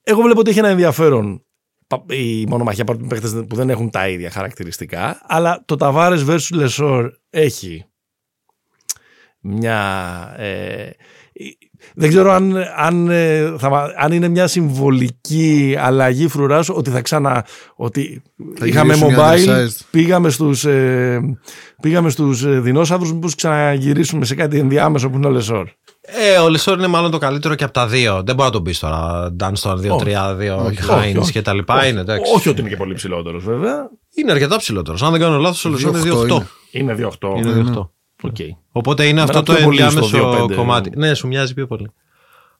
Εγώ 0.03 0.21
βλέπω 0.21 0.39
ότι 0.39 0.49
έχει 0.49 0.59
ένα 0.59 0.67
ενδιαφέρον 0.67 1.43
πα- 1.87 2.05
η 2.09 2.45
μονομαχία 2.47 2.83
από 2.87 3.07
παίχτες 3.07 3.43
που 3.49 3.55
δεν 3.55 3.69
έχουν 3.69 3.89
τα 3.89 4.09
ίδια 4.09 4.29
χαρακτηριστικά. 4.29 5.21
Αλλά 5.27 5.63
το 5.65 5.75
Ταβάρες 5.75 6.15
versus 6.27 6.49
Λεσόρ 6.53 7.11
έχει 7.29 7.85
μια. 9.39 10.33
Ε, 10.37 10.89
δεν 11.95 12.09
ξέρω 12.09 12.31
αν, 12.31 12.55
αν, 12.77 13.09
ε, 13.09 13.53
θα, 13.57 13.69
μα- 13.69 13.93
αν 13.97 14.11
είναι 14.11 14.27
μια 14.27 14.47
συμβολική 14.47 15.75
αλλαγή 15.79 16.27
φρουράς 16.27 16.69
ότι 16.69 16.89
θα 16.89 17.01
ξανά. 17.01 17.45
Ότι 17.75 18.21
Θα 18.57 18.65
είχαμε 18.65 18.93
γυρίσουν 18.93 19.13
οι 19.13 19.21
mobile, 19.21 19.49
undersized. 19.49 19.79
πήγαμε 19.91 20.29
στους, 20.29 20.65
ε, 20.65 21.19
πήγαμε 21.81 22.09
στους 22.09 22.43
ε, 22.43 22.59
δεινόσαυρους, 22.59 23.13
μήπως 23.13 23.35
ξαναγυρίσουμε 23.35 24.25
σε 24.25 24.35
κάτι 24.35 24.59
ενδιάμεσο 24.59 25.09
που 25.09 25.17
είναι 25.17 25.27
ο 25.27 25.29
Λεσόρ. 25.29 25.67
Ε, 26.01 26.37
ο 26.37 26.49
Λεσόρ 26.49 26.77
είναι 26.77 26.87
μάλλον 26.87 27.11
το 27.11 27.17
καλύτερο 27.17 27.55
και 27.55 27.63
από 27.63 27.73
τα 27.73 27.87
δύο. 27.87 28.13
Δεν 28.25 28.35
μπορεί 28.35 28.47
να 28.47 28.53
τον 28.53 28.63
πεις 28.63 28.79
τώρα. 28.79 29.29
Dunston 29.39 29.75
2-3-2, 29.75 30.65
όχι, 30.65 30.81
Χάινς 30.81 31.17
όχι. 31.17 31.31
και 31.31 31.41
τα 31.41 31.53
λοιπά. 31.53 31.85
Είναι, 31.87 31.99
εντάξει. 31.99 32.31
Όχι 32.35 32.49
ότι 32.49 32.59
είναι 32.59 32.69
και 32.69 32.75
πολύ 32.75 32.93
ψηλότερος 32.93 33.43
βέβαια. 33.43 33.89
είναι 34.15 34.31
αρκετά 34.31 34.57
ψηλότερος. 34.57 35.03
Αν 35.03 35.11
δεν 35.11 35.19
κάνω 35.19 35.37
λάθος, 35.37 35.65
ο 35.65 35.69
Λεσόρ 35.69 35.89
είναι 35.97 36.11
2-8 36.13 36.23
2-8. 36.23 36.41
είναι. 36.71 36.89
Είναι 36.91 36.93
2-8. 37.75 37.89
Είναι 38.23 38.33
2-8. 38.33 38.39
Οκ. 38.49 38.57
Οπότε 38.71 39.07
είναι 39.07 39.21
αυτό 39.21 39.43
το 39.43 39.53
πιο 39.53 39.63
πολύ 39.63 39.77
στο 39.77 39.85
ενδιάμεσο 39.85 40.43
2-5. 40.43 40.55
κομμάτι. 40.55 40.91
Ναι, 40.95 41.13
σου 41.13 41.27
μοιάζει 41.27 41.53
πιο 41.53 41.67
πολύ. 41.67 41.91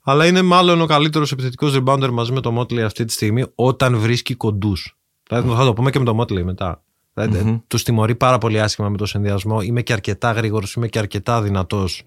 Αλλά 0.01 0.25
είναι 0.25 0.41
μάλλον 0.41 0.81
ο 0.81 0.85
καλύτερος 0.85 1.31
επιθετικός 1.31 1.77
rebounder 1.77 2.09
μαζί 2.11 2.31
με 2.31 2.41
το 2.41 2.59
Motley 2.59 2.79
αυτή 2.79 3.05
τη 3.05 3.13
στιγμή 3.13 3.45
όταν 3.55 3.97
βρίσκει 3.97 4.33
κοντούς. 4.33 4.97
Δηλαδή 5.29 5.49
θα 5.49 5.65
το 5.65 5.73
πούμε 5.73 5.89
και 5.89 5.99
με 5.99 6.05
το 6.05 6.17
Motley 6.19 6.43
μετά. 6.43 6.83
Δηλαδή, 7.13 7.63
Τους 7.67 7.83
τιμωρεί 7.83 8.15
πάρα 8.15 8.37
πολύ 8.37 8.61
άσχημα 8.61 8.89
με 8.89 8.97
το 8.97 9.05
συνδυασμό. 9.05 9.61
Είμαι 9.61 9.81
και 9.81 9.93
αρκετά 9.93 10.31
γρήγορος, 10.31 10.73
είμαι 10.73 10.87
και 10.87 10.99
αρκετά 10.99 11.41
δυνατός. 11.41 12.03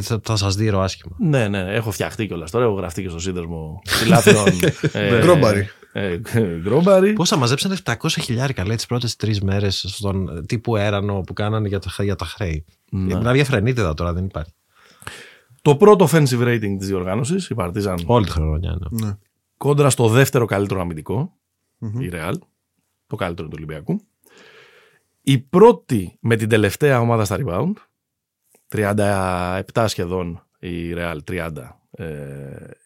Θα, 0.00 0.20
θα 0.22 0.36
σας 0.36 0.54
δείρω 0.54 0.80
άσχημα. 0.80 1.16
Ναι, 1.18 1.48
ναι, 1.48 1.74
έχω 1.74 1.90
φτιαχτεί 1.90 2.26
κιόλας 2.26 2.50
τώρα. 2.50 2.64
Έχω 2.64 2.74
γραφτεί 2.74 3.02
και 3.02 3.08
στο 3.08 3.18
σύνδεσμο 3.18 3.82
φιλάθλων. 3.86 4.46
ε, 4.92 5.20
Γκρόμπαρι. 5.20 5.70
Ε, 5.92 6.20
Γκρόμπαρι. 6.60 7.12
Πόσα 7.12 7.36
μαζέψανε 7.36 7.76
700 7.84 7.94
χιλιάρικα 8.08 8.66
λέει 8.66 8.76
τις 8.76 8.86
πρώτες 8.86 9.16
τρεις 9.16 9.40
μέρες 9.40 9.84
στον 9.88 10.46
τύπου 10.46 10.76
έρανο 10.76 11.20
που 11.20 11.32
κάνανε 11.32 11.68
για 11.68 11.78
τα, 11.78 12.04
για 12.04 12.16
τα 12.16 12.24
χρέη. 12.24 12.64
Μιλάμε 12.90 13.34
για 13.34 13.44
φρενίτιδα 13.44 13.94
τώρα, 13.94 14.12
δεν 14.12 14.24
υπάρχει. 14.24 14.52
Το 15.62 15.76
πρώτο 15.76 16.08
offensive 16.10 16.42
rating 16.42 16.76
της 16.78 16.86
διοργάνωσης, 16.86 17.48
η 17.48 17.54
Παρτίζαν, 17.54 17.98
Όλη 18.06 18.24
τη 18.24 18.30
χρονιά. 18.30 18.78
Ναι. 18.90 19.06
Ναι. 19.06 19.16
κόντρα 19.56 19.90
στο 19.90 20.08
δεύτερο 20.08 20.44
καλύτερο 20.44 20.80
αμυντικό, 20.80 21.36
η 21.78 22.10
Real, 22.12 22.34
το 23.06 23.16
καλύτερο 23.16 23.48
του 23.48 23.54
Ολυμπιακού. 23.56 24.00
Η 25.20 25.38
πρώτη 25.38 26.18
με 26.20 26.36
την 26.36 26.48
τελευταία 26.48 27.00
ομάδα 27.00 27.24
στα 27.24 27.38
rebound, 27.40 27.72
37 28.68 29.84
σχεδόν 29.86 30.46
η 30.58 30.94
Real, 30.96 31.18
30 31.30 31.50
ε, 31.90 32.04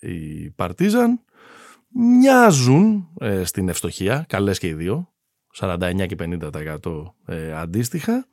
η 0.01 0.51
Παρτίζαν. 0.51 1.21
Μοιάζουν 1.95 3.09
ε, 3.19 3.45
στην 3.45 3.69
ευστοχία, 3.69 4.25
καλές 4.29 4.59
και 4.59 4.67
οι 4.67 4.73
δύο, 4.73 5.09
49 5.61 6.07
και 6.07 6.17
50% 6.19 6.79
ε, 7.27 7.53
αντίστοιχα. 7.53 8.27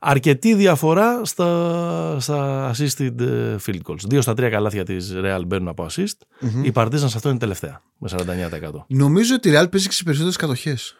Αρκετή 0.00 0.54
διαφορά 0.54 1.24
στα, 1.24 2.16
στα 2.20 2.70
assisted 2.70 3.20
ε, 3.20 3.56
field 3.66 3.80
goals. 3.84 4.00
Δύο 4.08 4.20
στα 4.20 4.34
τρία 4.34 4.50
καλάθια 4.50 4.84
της 4.84 5.12
Real 5.16 5.42
μπαίνουν 5.46 5.68
από 5.68 5.86
assist. 5.90 6.46
Η 6.62 6.72
Partizan 6.74 6.98
σε 6.98 7.04
αυτό 7.04 7.28
είναι 7.28 7.38
τελευταία, 7.38 7.82
με 7.98 8.08
49%. 8.12 8.70
Νομίζω 8.86 9.34
ότι 9.34 9.48
η 9.48 9.52
Real 9.54 9.70
παίζει 9.70 9.86
και 9.86 9.92
στι 9.92 10.04
περισσότερες 10.04 10.36
κατοχές. 10.36 10.96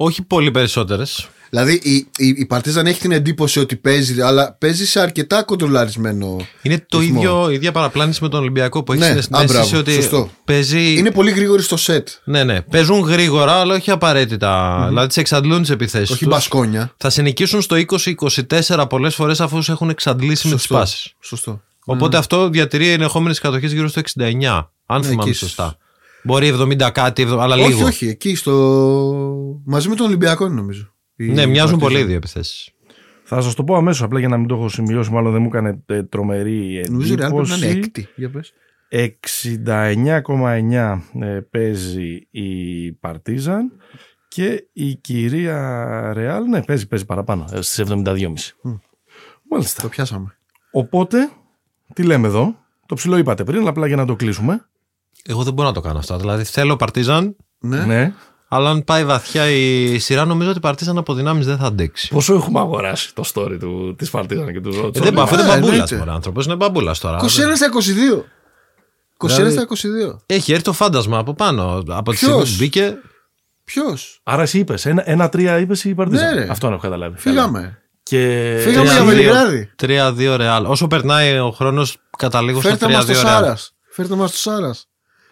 Όχι 0.00 0.22
πολύ 0.22 0.50
περισσότερες. 0.50 1.28
Δηλαδή 1.50 1.72
η, 1.82 1.94
η, 2.16 2.26
η 2.28 2.46
Partizan 2.50 2.84
έχει 2.84 3.00
την 3.00 3.12
εντύπωση 3.12 3.60
ότι 3.60 3.76
παίζει, 3.76 4.20
αλλά 4.20 4.52
παίζει 4.52 4.86
σε 4.86 5.00
αρκετά 5.00 5.42
κοντρολαρισμένο. 5.42 6.36
Είναι 6.62 6.84
το 6.88 6.98
ρυθμό. 6.98 7.18
ίδιο, 7.20 7.50
η 7.50 7.54
ίδια 7.54 7.72
παραπλάνηση 7.72 8.22
με 8.22 8.28
τον 8.28 8.40
Ολυμπιακό 8.40 8.82
που 8.82 8.92
έχει 8.92 9.00
Ναι, 9.02 9.08
συναισθήσει 9.08 9.42
α, 9.42 9.44
μπράβο, 9.46 9.78
ότι 9.78 9.92
σωστό. 9.92 10.30
παίζει. 10.44 10.92
Είναι 10.98 11.10
πολύ 11.10 11.30
γρήγορη 11.30 11.62
στο 11.62 11.76
σετ. 11.76 12.08
Ναι, 12.24 12.44
ναι. 12.44 12.60
Παίζουν 12.62 13.00
γρήγορα, 13.00 13.52
αλλά 13.52 13.74
όχι 13.74 13.90
απαραίτητα. 13.90 14.84
Δηλαδή 14.88 15.06
τις 15.06 15.16
εξαντλούν 15.16 15.60
τις 15.60 15.70
επιθέσεις 15.70 16.10
Όχι 16.10 16.24
τους. 16.24 16.32
μπασκόνια. 16.34 16.94
Θα 16.96 17.10
σε 17.10 17.22
νικήσουν 17.22 17.62
στο 17.62 17.76
20-24 17.76 18.84
πολλές 18.88 19.14
φορές 19.14 19.40
αφού 19.40 19.62
σε 19.62 19.72
έχουν 19.72 19.88
εξαντλήσει 19.90 20.48
με 20.48 20.52
τις 20.54 20.62
Σωστό. 20.62 20.74
πάσει. 20.74 21.14
Σωστό. 21.20 21.60
Οπότε 21.84 22.16
αυτό 22.16 22.48
διατηρεί 22.48 22.88
ενεχόμενες 22.88 23.38
κατοχές 23.38 23.72
γύρω 23.72 23.88
στο 23.88 24.00
69. 24.00 24.70
Αν 24.86 25.00
Ναι, 25.00 25.06
θυμάμαι 25.06 25.28
εκεί 25.30 25.38
σωστά. 25.38 25.76
Μπορεί 26.28 26.52
70 26.60 26.90
κάτι, 26.92 27.26
70, 27.28 27.36
αλλά 27.40 27.54
Όχι, 27.54 27.66
λίγο. 27.68 27.86
όχι, 27.86 28.06
εκεί 28.08 28.34
στο. 28.34 28.52
μαζί 29.64 29.88
με 29.88 29.94
τον 29.94 30.06
Ολυμπιακό 30.06 30.44
είναι, 30.46 30.54
νομίζω. 30.54 30.94
Η 31.16 31.24
Ναι, 31.24 31.46
μοιάζουν 31.46 31.76
Partizan. 31.76 31.80
πολύ 31.80 31.98
οι 31.98 32.04
δύο 32.04 32.16
επιθέσεις. 32.16 32.70
Θα 33.24 33.40
σας 33.40 33.54
το 33.54 33.64
πω 33.64 33.74
αμέσως 33.76 34.02
απλά 34.02 34.18
για 34.18 34.28
να 34.28 34.36
μην 34.36 34.46
το 34.48 34.54
έχω 34.54 34.68
σημειώσει, 34.68 35.10
μάλλον 35.10 35.32
δεν 35.32 35.40
μου 35.42 35.46
έκανε 35.48 35.82
ε, 35.86 36.02
τρομερή 36.02 36.84
Νομίζω 36.90 37.12
η 37.12 37.16
Real 37.16 37.18
πρέπει 37.34 37.48
να 37.48 37.56
είναι 37.56 37.66
εντύπωση. 37.66 37.78
έκτη. 37.78 38.08
Για 38.16 38.30
πες. 38.30 38.52
69,9 39.64 41.00
ε, 41.20 41.40
παίζει 41.50 42.26
η 42.30 42.92
Παρτίζαν 42.92 43.72
και 44.28 44.68
η 44.72 44.94
κυρία 44.94 46.12
Ρεάλ, 46.14 46.44
ναι, 46.44 46.62
παίζει, 46.62 46.86
παίζει 46.88 47.04
παραπάνω, 47.04 47.44
ε, 47.52 47.60
στις 47.60 47.78
72,5. 47.78 48.54
Μάλιστα. 49.50 49.82
Το 49.82 49.88
πιάσαμε. 49.88 50.36
Οπότε, 50.70 51.28
τι 51.94 52.02
λέμε 52.02 52.26
εδώ, 52.26 52.54
το 52.86 52.94
ψηλό 52.94 53.16
είπατε 53.16 53.44
πριν, 53.44 53.60
αλλά 53.60 53.68
απλά 53.70 53.86
για 53.86 53.96
να 53.96 54.06
το 54.06 54.16
κλείσουμε. 54.16 54.68
Εγώ 55.24 55.42
δεν 55.42 55.52
μπορώ 55.52 55.68
να 55.68 55.74
το 55.74 55.80
κάνω 55.80 55.98
αυτό. 55.98 56.16
Δηλαδή 56.16 56.44
θέλω 56.44 56.76
Παρτίζαν, 56.76 57.36
Ναι. 57.58 57.84
Ναι. 57.84 58.12
αλλά 58.48 58.70
αν 58.70 58.84
πάει 58.84 59.04
βαθιά 59.04 59.48
η 59.50 59.98
σειρά, 59.98 60.24
νομίζω 60.24 60.48
ότι 60.48 60.58
η 60.58 60.60
Παρτίζαν 60.62 60.98
από 60.98 61.14
δυνάμεις 61.14 61.46
δεν 61.46 61.56
θα 61.58 61.66
αντέξει. 61.66 62.08
Πόσο 62.08 62.34
έχουμε 62.34 62.58
αγοράσει 62.60 63.14
το 63.14 63.22
story 63.34 63.56
του, 63.60 63.94
της 63.98 64.10
Παρτίζαν 64.10 64.52
και 64.52 64.60
του 64.60 64.68
Ε, 64.68 64.80
Ρότσο; 64.80 65.02
δεν 65.02 65.12
πάω, 65.14 65.24
αυτό 65.24 65.34
είναι 65.38 65.44
Α, 65.44 65.46
μπαμπούλας 65.48 65.72
εννοείται. 65.72 65.96
τώρα. 65.98 66.12
άνθρωπος 66.12 66.44
είναι 66.46 66.54
μπαμπούλας 66.54 66.98
τώρα. 66.98 67.18
21 67.22 67.56
στα 67.56 67.66
22. 67.66 68.24
21 69.16 69.36
Δηλαδή- 69.36 69.52
στα 69.52 69.62
22. 69.62 70.22
Έχει 70.26 70.52
έρθει 70.52 70.64
το 70.64 70.72
φάντασμα 70.72 71.18
από 71.18 71.34
πάνω. 71.34 71.82
Από 71.88 72.10
τη 72.10 72.16
Ποιος; 72.16 72.30
στιγμή 72.30 72.44
που 72.44 72.50
μπήκε. 72.58 72.94
Ποιος; 73.64 74.20
Άρα 74.22 74.42
εσύ 74.42 74.58
είπες, 74.58 74.86
ένα- 74.86 75.02
ένα-τρία 75.10 75.58
είπες 75.58 75.84
η 75.84 75.94
Παρτίζαν. 75.94 76.34
Ναι, 76.34 76.40
ρε. 76.42 76.50
Αυτό 76.50 76.66
έχω 76.68 76.78
καταλάβει. 76.78 77.18
Φύγαμε. 77.18 77.78
Και... 78.02 78.56
Φύγαμε 78.60 78.84
για 78.84 78.92
Τρία-δύο. 78.94 79.04
Βελιγράδι. 79.04 79.70
3-2 79.76 80.36
Ρεάλ. 80.36 80.64
Όσο 80.64 80.86
περνάει 80.86 81.38
ο 81.38 81.50
χρόνος, 81.50 81.96
καταλήγω 82.18 82.60
στο 82.60 82.68
Φέρτε 82.68 82.88
μας 82.88 83.04
3-2 83.04 83.06
το 83.06 83.12
Ρεάλ. 83.12 83.24
Σάρας. 83.42 83.72
Φέρτε 83.90 84.14
μας 84.14 84.30
το 84.30 84.36
Σάρας. 84.36 84.87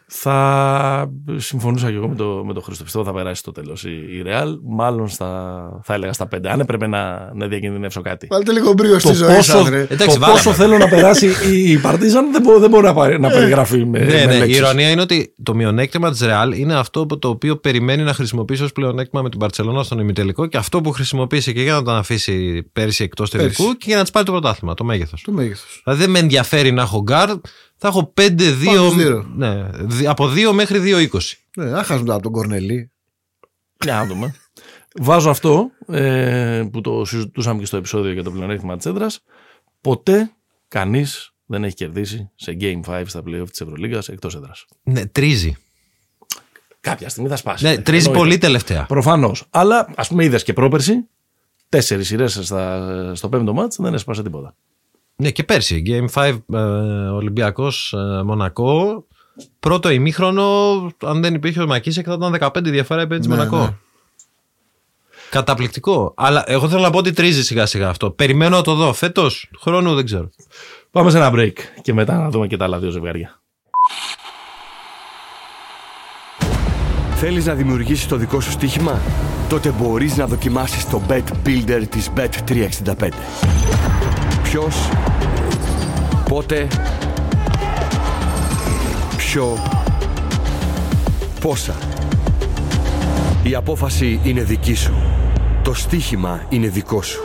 Θα 0.08 1.10
συμφωνούσα 1.36 1.90
και 1.90 1.96
εγώ 1.96 2.08
με 2.08 2.14
το, 2.14 2.42
με 2.46 2.52
το 2.52 2.60
Χρήστο. 2.60 2.84
Πιστεύω 2.84 3.04
θα 3.04 3.12
περάσει 3.12 3.40
στο 3.40 3.52
τέλος 3.52 3.84
η, 3.84 3.88
η 3.90 4.22
Real. 4.26 4.46
Μάλλον 4.68 5.08
στα, 5.08 5.80
θα 5.84 5.94
έλεγα 5.94 6.12
στα 6.12 6.28
5. 6.36 6.38
Αν 6.46 6.60
έπρεπε 6.60 6.86
να, 6.86 7.30
να 7.34 7.46
διακινδυνεύσω 7.46 8.00
κάτι. 8.00 8.26
Βάλτε 8.30 8.52
λίγο 8.52 8.72
μπρίο 8.72 8.98
στη 8.98 9.08
Το 9.08 9.14
ζωή 9.14 9.34
πόσο, 9.36 9.52
σας, 9.58 9.68
ρε. 9.68 9.80
Εντάξει, 9.80 10.06
το 10.06 10.12
βάλαμε. 10.20 10.32
πόσο 10.32 10.52
θέλω 10.52 10.78
να 10.78 10.88
περάσει 10.88 11.26
η, 11.52 11.70
η 11.70 11.78
Παρτίζαν 11.78 12.32
δεν 12.32 12.42
μπορώ, 12.42 12.58
δεν 12.58 12.70
μπορώ 12.70 12.86
να, 12.86 12.94
πάρει- 12.94 13.20
να 13.20 13.28
περιγραφεί 13.28 13.84
με, 13.86 13.98
Ναι, 13.98 14.04
με 14.04 14.24
ναι. 14.24 14.34
Η 14.34 14.38
λέξεις. 14.38 14.56
ειρωνεία 14.58 14.90
είναι 14.90 15.00
ότι 15.00 15.34
το 15.42 15.54
μειονέκτημα 15.54 16.10
της 16.10 16.20
Ρεάλ 16.20 16.52
είναι 16.58 16.74
αυτό 16.74 17.06
που- 17.06 17.18
το 17.18 17.28
οποίο 17.28 17.56
περιμένει 17.56 18.02
να 18.02 18.12
χρησιμοποιήσει 18.12 18.62
ως 18.62 18.72
πλεονέκτημα 18.72 19.22
με 19.22 19.28
την 19.30 19.38
Μπαρσελόνα 19.38 19.82
στον 19.82 19.98
ημιτελικό 19.98 20.46
και 20.46 20.56
αυτό 20.56 20.80
που 20.80 20.90
χρησιμοποίησε 20.90 21.52
και 21.52 21.62
για 21.62 21.72
να 21.72 21.82
τον 21.82 21.94
αφήσει 21.94 22.62
πέρυσι 22.72 23.04
εκτός 23.04 23.30
τελικού 23.30 23.54
Πέρυσι. 23.62 23.76
και 23.76 23.84
για 23.86 23.96
να 23.96 24.02
της 24.02 24.10
πάρει 24.10 24.26
το 24.26 24.32
πρωτάθλημα, 24.32 24.74
το 24.74 24.84
μέγεθος. 24.84 25.22
Το 25.22 25.32
μέγεθος. 25.32 25.80
Δηλαδή 25.84 26.00
δεν 26.02 26.10
με 26.10 26.18
ενδιαφέρει 26.18 26.72
να 26.72 26.82
έχω 26.82 27.02
γκάρ, 27.02 27.28
θα 27.76 27.88
έχω 27.88 28.12
5-2. 28.20 28.64
Πάνω 28.64 28.90
δύο. 28.90 29.30
Ναι, 29.36 29.68
δι- 29.72 30.06
από 30.06 30.28
2 30.28 30.52
μέχρι 30.52 30.80
2-20. 30.80 31.08
Ναι, 31.56 31.64
δεν 31.64 31.82
χάσουμε 31.84 32.12
από 32.14 32.22
τον 32.22 32.32
Κορνελή. 32.32 32.90
Για 33.84 33.94
να 33.94 34.06
δούμε. 34.06 34.34
Βάζω 35.00 35.30
αυτό 35.30 35.70
ε, 35.88 36.64
που 36.72 36.80
το 36.80 37.04
συζητούσαμε 37.04 37.60
και 37.60 37.66
στο 37.66 37.76
επεισόδιο 37.76 38.12
για 38.12 38.22
το 38.22 38.30
πλεονέκτημα 38.30 38.76
της 38.76 38.86
έδρας. 38.86 39.22
Ποτέ 39.80 40.30
κανείς 40.68 41.32
δεν 41.46 41.64
έχει 41.64 41.74
κερδίσει 41.74 42.30
σε 42.34 42.56
Game 42.60 42.80
5 42.86 43.02
στα 43.06 43.22
playoff 43.26 43.48
της 43.50 43.60
Ευρωλίγα 43.60 44.02
εκτός 44.08 44.34
έδρας. 44.34 44.64
Ναι, 44.82 45.06
τρίζει. 45.06 45.56
Κάποια 46.80 47.08
στιγμή 47.08 47.28
θα 47.28 47.36
σπάσει. 47.36 47.64
Ναι, 47.64 47.70
Ε, 47.70 47.78
τρίζει 47.78 48.06
εννοείται. 48.06 48.18
πολύ 48.28 48.38
τελευταία. 48.38 48.84
Προφανώς. 48.86 49.44
Αλλά 49.50 49.88
ας 49.96 50.08
πούμε, 50.08 50.24
είδες 50.24 50.42
και 50.42 50.52
πρόπερση, 50.52 51.08
τέσσερις 51.68 52.06
σειρές 52.06 52.40
στο 53.12 53.28
πέμπτο 53.28 53.52
μάτ 53.52 53.72
δεν 53.78 53.94
έσπασε 53.94 54.22
τίποτα. 54.22 54.54
Ναι, 55.16 55.30
και 55.30 55.44
πέρσι. 55.44 55.82
Game 55.86 56.22
5 56.22 56.38
ε, 56.52 56.58
Ολυμπιακός 57.08 57.92
ε, 57.92 58.22
Μονακό. 58.22 59.04
Πρώτο 59.60 59.90
ημίχρονο, 59.90 60.44
αν 61.04 61.22
δεν 61.22 61.34
υπήρχε 61.34 61.62
ο 61.62 61.66
Μακίσεκ, 61.66 62.04
θα 62.08 62.12
ήταν 62.12 62.36
15 62.40 62.50
διαφορά 62.64 63.02
υπέρ 63.02 63.18
τη 63.20 63.28
Ναι, 63.28 63.34
Μονακό. 63.34 63.58
ναι. 63.58 63.74
Καταπληκτικό. 65.30 66.12
Αλλά 66.16 66.44
εγώ 66.46 66.68
θέλω 66.68 66.80
να 66.80 66.90
πω 66.90 66.98
ότι 66.98 67.12
τρίζει 67.12 67.44
σιγά 67.44 67.66
σιγά 67.66 67.88
αυτό. 67.88 68.10
Περιμένω 68.10 68.56
να 68.56 68.62
το 68.62 68.74
δω. 68.74 68.92
Φέτος, 68.92 69.50
χρόνου 69.58 69.94
δεν 69.94 70.04
ξέρω. 70.04 70.30
Πάμε 70.90 71.10
σε 71.10 71.16
ένα 71.16 71.30
break 71.34 71.52
και 71.82 71.92
μετά 71.92 72.16
να 72.18 72.30
δούμε 72.30 72.46
και 72.46 72.56
τα 72.56 72.64
άλλα 72.64 72.78
δύο 72.78 72.90
ζευγάρια. 72.90 73.40
Θέλεις 77.14 77.46
να 77.46 77.54
δημιουργήσεις 77.54 78.06
το 78.06 78.16
δικό 78.16 78.40
σου 78.40 78.50
στοίχημα; 78.50 79.00
Τότε 79.48 79.70
μπορείς 79.70 80.16
να 80.16 80.26
δοκιμάσεις 80.26 80.88
το 80.88 81.02
Bet 81.08 81.22
Builder 81.46 81.82
της 81.90 82.10
Bet365. 82.16 83.08
Ποιος, 84.50 84.88
πότε, 86.28 86.66
ποιο, 89.16 89.58
πόσα. 91.40 91.74
Η 93.42 93.54
απόφαση 93.54 94.20
είναι 94.24 94.42
δική 94.42 94.74
σου. 94.74 94.94
Το 95.62 95.74
στοίχημα 95.74 96.42
είναι 96.48 96.68
δικό 96.68 97.02
σου. 97.02 97.20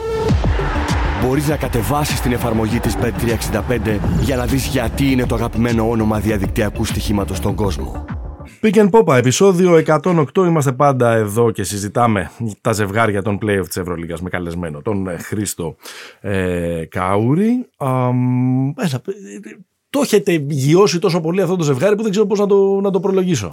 Μπορείς 1.23 1.47
να 1.47 1.55
κατεβάσεις 1.55 2.21
την 2.21 2.31
εφαρμογή 2.31 2.79
της 2.79 2.95
Bet365 3.01 3.99
για 4.21 4.35
να 4.35 4.45
δεις 4.45 4.65
γιατί 4.65 5.11
είναι 5.11 5.25
το 5.25 5.35
αγαπημένο 5.35 5.89
όνομα 5.89 6.19
διαδικτυακού 6.19 6.85
στοιχήματος 6.85 7.37
στον 7.37 7.55
κόσμο. 7.55 8.20
Pick 8.63 8.75
and 8.75 8.89
Popa, 8.89 9.15
επεισόδιο 9.17 9.83
108. 9.85 10.35
Είμαστε 10.35 10.71
πάντα 10.71 11.11
εδώ 11.11 11.51
και 11.51 11.63
συζητάμε 11.63 12.31
τα 12.61 12.71
ζευγάρια 12.71 13.21
των 13.21 13.37
playoff 13.41 13.65
της 13.67 13.77
Ευρωλίγας 13.77 14.21
με 14.21 14.29
καλεσμένο 14.29 14.81
τον 14.81 15.07
ε, 15.07 15.17
Χρήστο 15.17 15.75
ε, 16.19 16.85
Καούρη. 16.89 17.65
Αμ, 17.77 18.69
έλα, 18.69 19.01
ε, 19.05 19.55
το 19.89 19.99
έχετε 20.03 20.45
γιώσει 20.49 20.99
τόσο 20.99 21.21
πολύ 21.21 21.41
αυτό 21.41 21.55
το 21.55 21.63
ζευγάρι 21.63 21.95
που 21.95 22.01
δεν 22.01 22.11
ξέρω 22.11 22.25
πώς 22.25 22.39
να 22.39 22.47
το, 22.47 22.79
να 22.81 22.91
το 22.91 22.99
προλογίσω. 22.99 23.51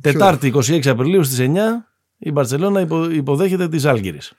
Τετάρτη 0.00 0.52
26 0.54 0.86
Απριλίου 0.86 1.24
στις 1.24 1.38
9 1.40 1.56
η 2.18 2.32
Μπαρσελόνα 2.32 2.80
υπο, 2.80 3.10
υποδέχεται 3.10 3.68
τη 3.68 3.88
Άλγηρης. 3.88 4.32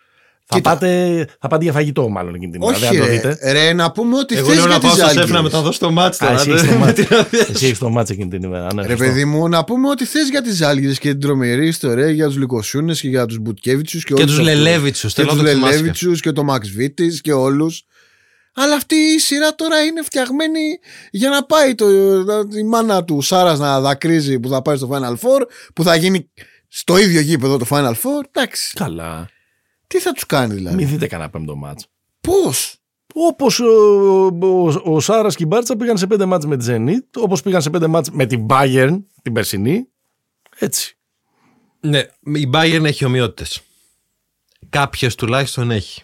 Θα 0.45 0.55
Κοίτα. 0.55 0.69
πάτε, 0.69 1.27
θα 1.39 1.47
πάτε 1.47 1.63
για 1.63 1.73
φαγητό 1.73 2.09
μάλλον 2.09 2.35
εκείνη 2.35 2.51
την 2.51 2.61
ημέρα. 2.61 2.77
Όχι, 2.77 2.85
δεν 2.85 2.99
θα 2.99 3.05
το 3.05 3.11
ρε, 3.11 3.17
δείτε. 3.31 3.51
ρε, 3.51 3.73
να 3.73 3.91
πούμε 3.91 4.17
ότι 4.17 4.35
Εγώ 4.35 4.45
θες 4.47 4.55
λέω 4.55 4.65
για 4.65 4.73
να 4.73 4.79
πάω 4.81 4.91
τις 4.91 4.99
στο 4.99 5.07
σεφ 5.09 5.15
να 5.15 5.21
Άλγηρες. 5.21 5.41
μεταδώσω 5.41 5.79
το 5.79 5.91
μάτς 5.91 6.21
Α, 6.21 6.25
τώρα. 6.27 6.39
εσύ 6.39 6.49
έχεις 6.51 6.61
το 6.61 6.71
με 6.71 6.77
μάτς. 6.77 6.93
την 6.93 7.07
αδεια- 7.15 7.47
Εσύ 7.49 7.65
έχεις 7.65 7.77
το 7.77 7.89
μάτς 7.89 8.09
εκείνη 8.09 8.29
την 8.29 8.43
ημέρα. 8.43 8.73
Ναι, 8.73 8.81
Ρε 8.81 8.87
σωστό. 8.89 9.03
παιδί 9.03 9.25
μου, 9.25 9.47
να 9.49 9.63
πούμε 9.63 9.89
ότι 9.89 10.05
θες 10.05 10.29
για 10.29 10.41
τις 10.41 10.61
Άλγηρες 10.61 10.99
και 10.99 11.09
την 11.09 11.19
τρομερή 11.19 11.67
ιστορία 11.67 12.09
για 12.09 12.25
τους 12.27 12.37
Λικοσιούνες 12.37 12.99
και 13.01 13.07
για 13.07 13.25
τους 13.25 13.37
Μπουτκέβιτσους 13.39 14.03
και, 14.03 14.13
Και 14.13 14.21
όλους 14.21 14.35
τους 14.35 14.47
αυτούς. 14.47 14.55
Λελέβιτσους, 14.63 15.13
Και 15.13 15.21
θέλω 15.21 15.33
τους 15.33 15.41
να 15.41 15.43
το 15.47 15.49
θυμάσαι. 15.53 15.71
Λελέβιτσους 15.73 16.21
και 16.21 16.31
το 16.31 16.43
Μαξ 16.43 16.69
Βίτης 16.69 17.21
και 17.21 17.33
όλους. 17.33 17.83
Αλλά 18.55 18.75
αυτή 18.75 18.95
η 18.95 19.19
σειρά 19.19 19.55
τώρα 19.55 19.79
είναι 19.81 20.01
φτιαγμένη 20.03 20.59
για 21.11 21.29
να 21.29 21.43
πάει 21.45 21.75
το, 21.75 21.85
η 22.57 22.63
μάνα 22.63 23.03
του 23.03 23.21
Σάρας 23.21 23.59
να 23.59 23.79
δακρύζει 23.81 24.39
που 24.39 24.49
θα 24.49 24.61
πάει 24.61 24.77
στο 24.77 24.89
Final 24.91 25.13
Four, 25.13 25.41
που 25.75 25.83
θα 25.83 25.95
γίνει 25.95 26.29
στο 26.67 26.97
ίδιο 26.97 27.21
γήπεδο 27.21 27.57
το 27.57 27.65
Final 27.69 27.91
Four. 27.91 28.25
Εντάξει. 28.31 28.73
Καλά. 28.75 29.27
Τι 29.93 29.99
θα 29.99 30.11
τους 30.11 30.25
κάνει 30.25 30.53
δηλαδή; 30.53 30.75
Μην 30.75 30.87
δείτε 30.87 31.07
κανένα 31.07 31.29
πέμπτο 31.29 31.55
μάτς. 31.55 31.87
Πώς; 32.21 32.77
Όπως 33.13 33.59
ο, 33.59 34.25
ο, 34.25 34.93
ο 34.95 34.99
Σάρας 34.99 35.35
και 35.35 35.43
η 35.43 35.45
Μπάρτσα 35.49 35.75
πήγαν 35.75 35.97
σε 35.97 36.07
πέντε 36.07 36.25
μάτς 36.25 36.45
με 36.45 36.57
τη 36.57 36.65
Zenit, 36.69 37.21
όπως 37.21 37.41
πήγαν 37.41 37.61
σε 37.61 37.69
πέντε 37.69 37.87
μάτς 37.87 38.11
με 38.11 38.25
την 38.25 38.45
Bayern 38.49 39.01
την 39.21 39.33
περσινή. 39.33 39.87
Έτσι. 40.57 40.97
Ναι, 41.79 41.99
η 42.21 42.49
Bayern 42.53 42.83
έχει 42.83 43.05
ομοιότητες. 43.05 43.61
Κάποιες 44.69 45.15
τουλάχιστον 45.15 45.71
έχει. 45.71 46.01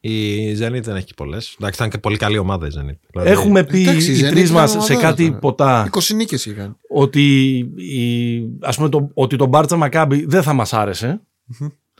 Η 0.00 0.50
Zenit 0.52 0.82
δεν 0.82 0.96
έχει 0.96 1.14
πολλές. 1.14 1.54
Εντάξει, 1.58 1.74
ήταν 1.78 1.90
και 1.90 1.98
πολύ 1.98 2.16
καλή 2.16 2.38
ομάδα 2.38 2.66
η 2.66 2.70
Zenit. 2.78 2.98
Δηλαδή, 3.10 3.30
Έχουμε 3.30 3.64
πει 3.64 3.80
εντάξει, 3.80 4.12
η 4.12 4.14
οι 4.18 4.20
Zenit 4.20 4.30
τρεις 4.30 4.50
ήταν 4.50 4.60
μας 4.60 4.70
σε 4.70 4.76
ομαδάρα 4.76 5.00
κάτι 5.00 5.26
τώρα. 5.26 5.38
ποτά 5.38 5.90
20 5.92 6.14
νίκες 6.14 6.46
είχαν. 6.46 6.76
ότι, 6.88 7.56
η, 7.76 8.38
ας 8.60 8.76
πούμε, 8.76 8.88
το, 8.88 9.10
ότι 9.14 9.36
το 9.36 9.46
Μπάρτσα 9.46 9.76
Μακάμπι 9.76 10.24
δεν 10.26 10.42
θα 10.42 10.52
μας 10.52 10.72
άρεσε. 10.72 11.20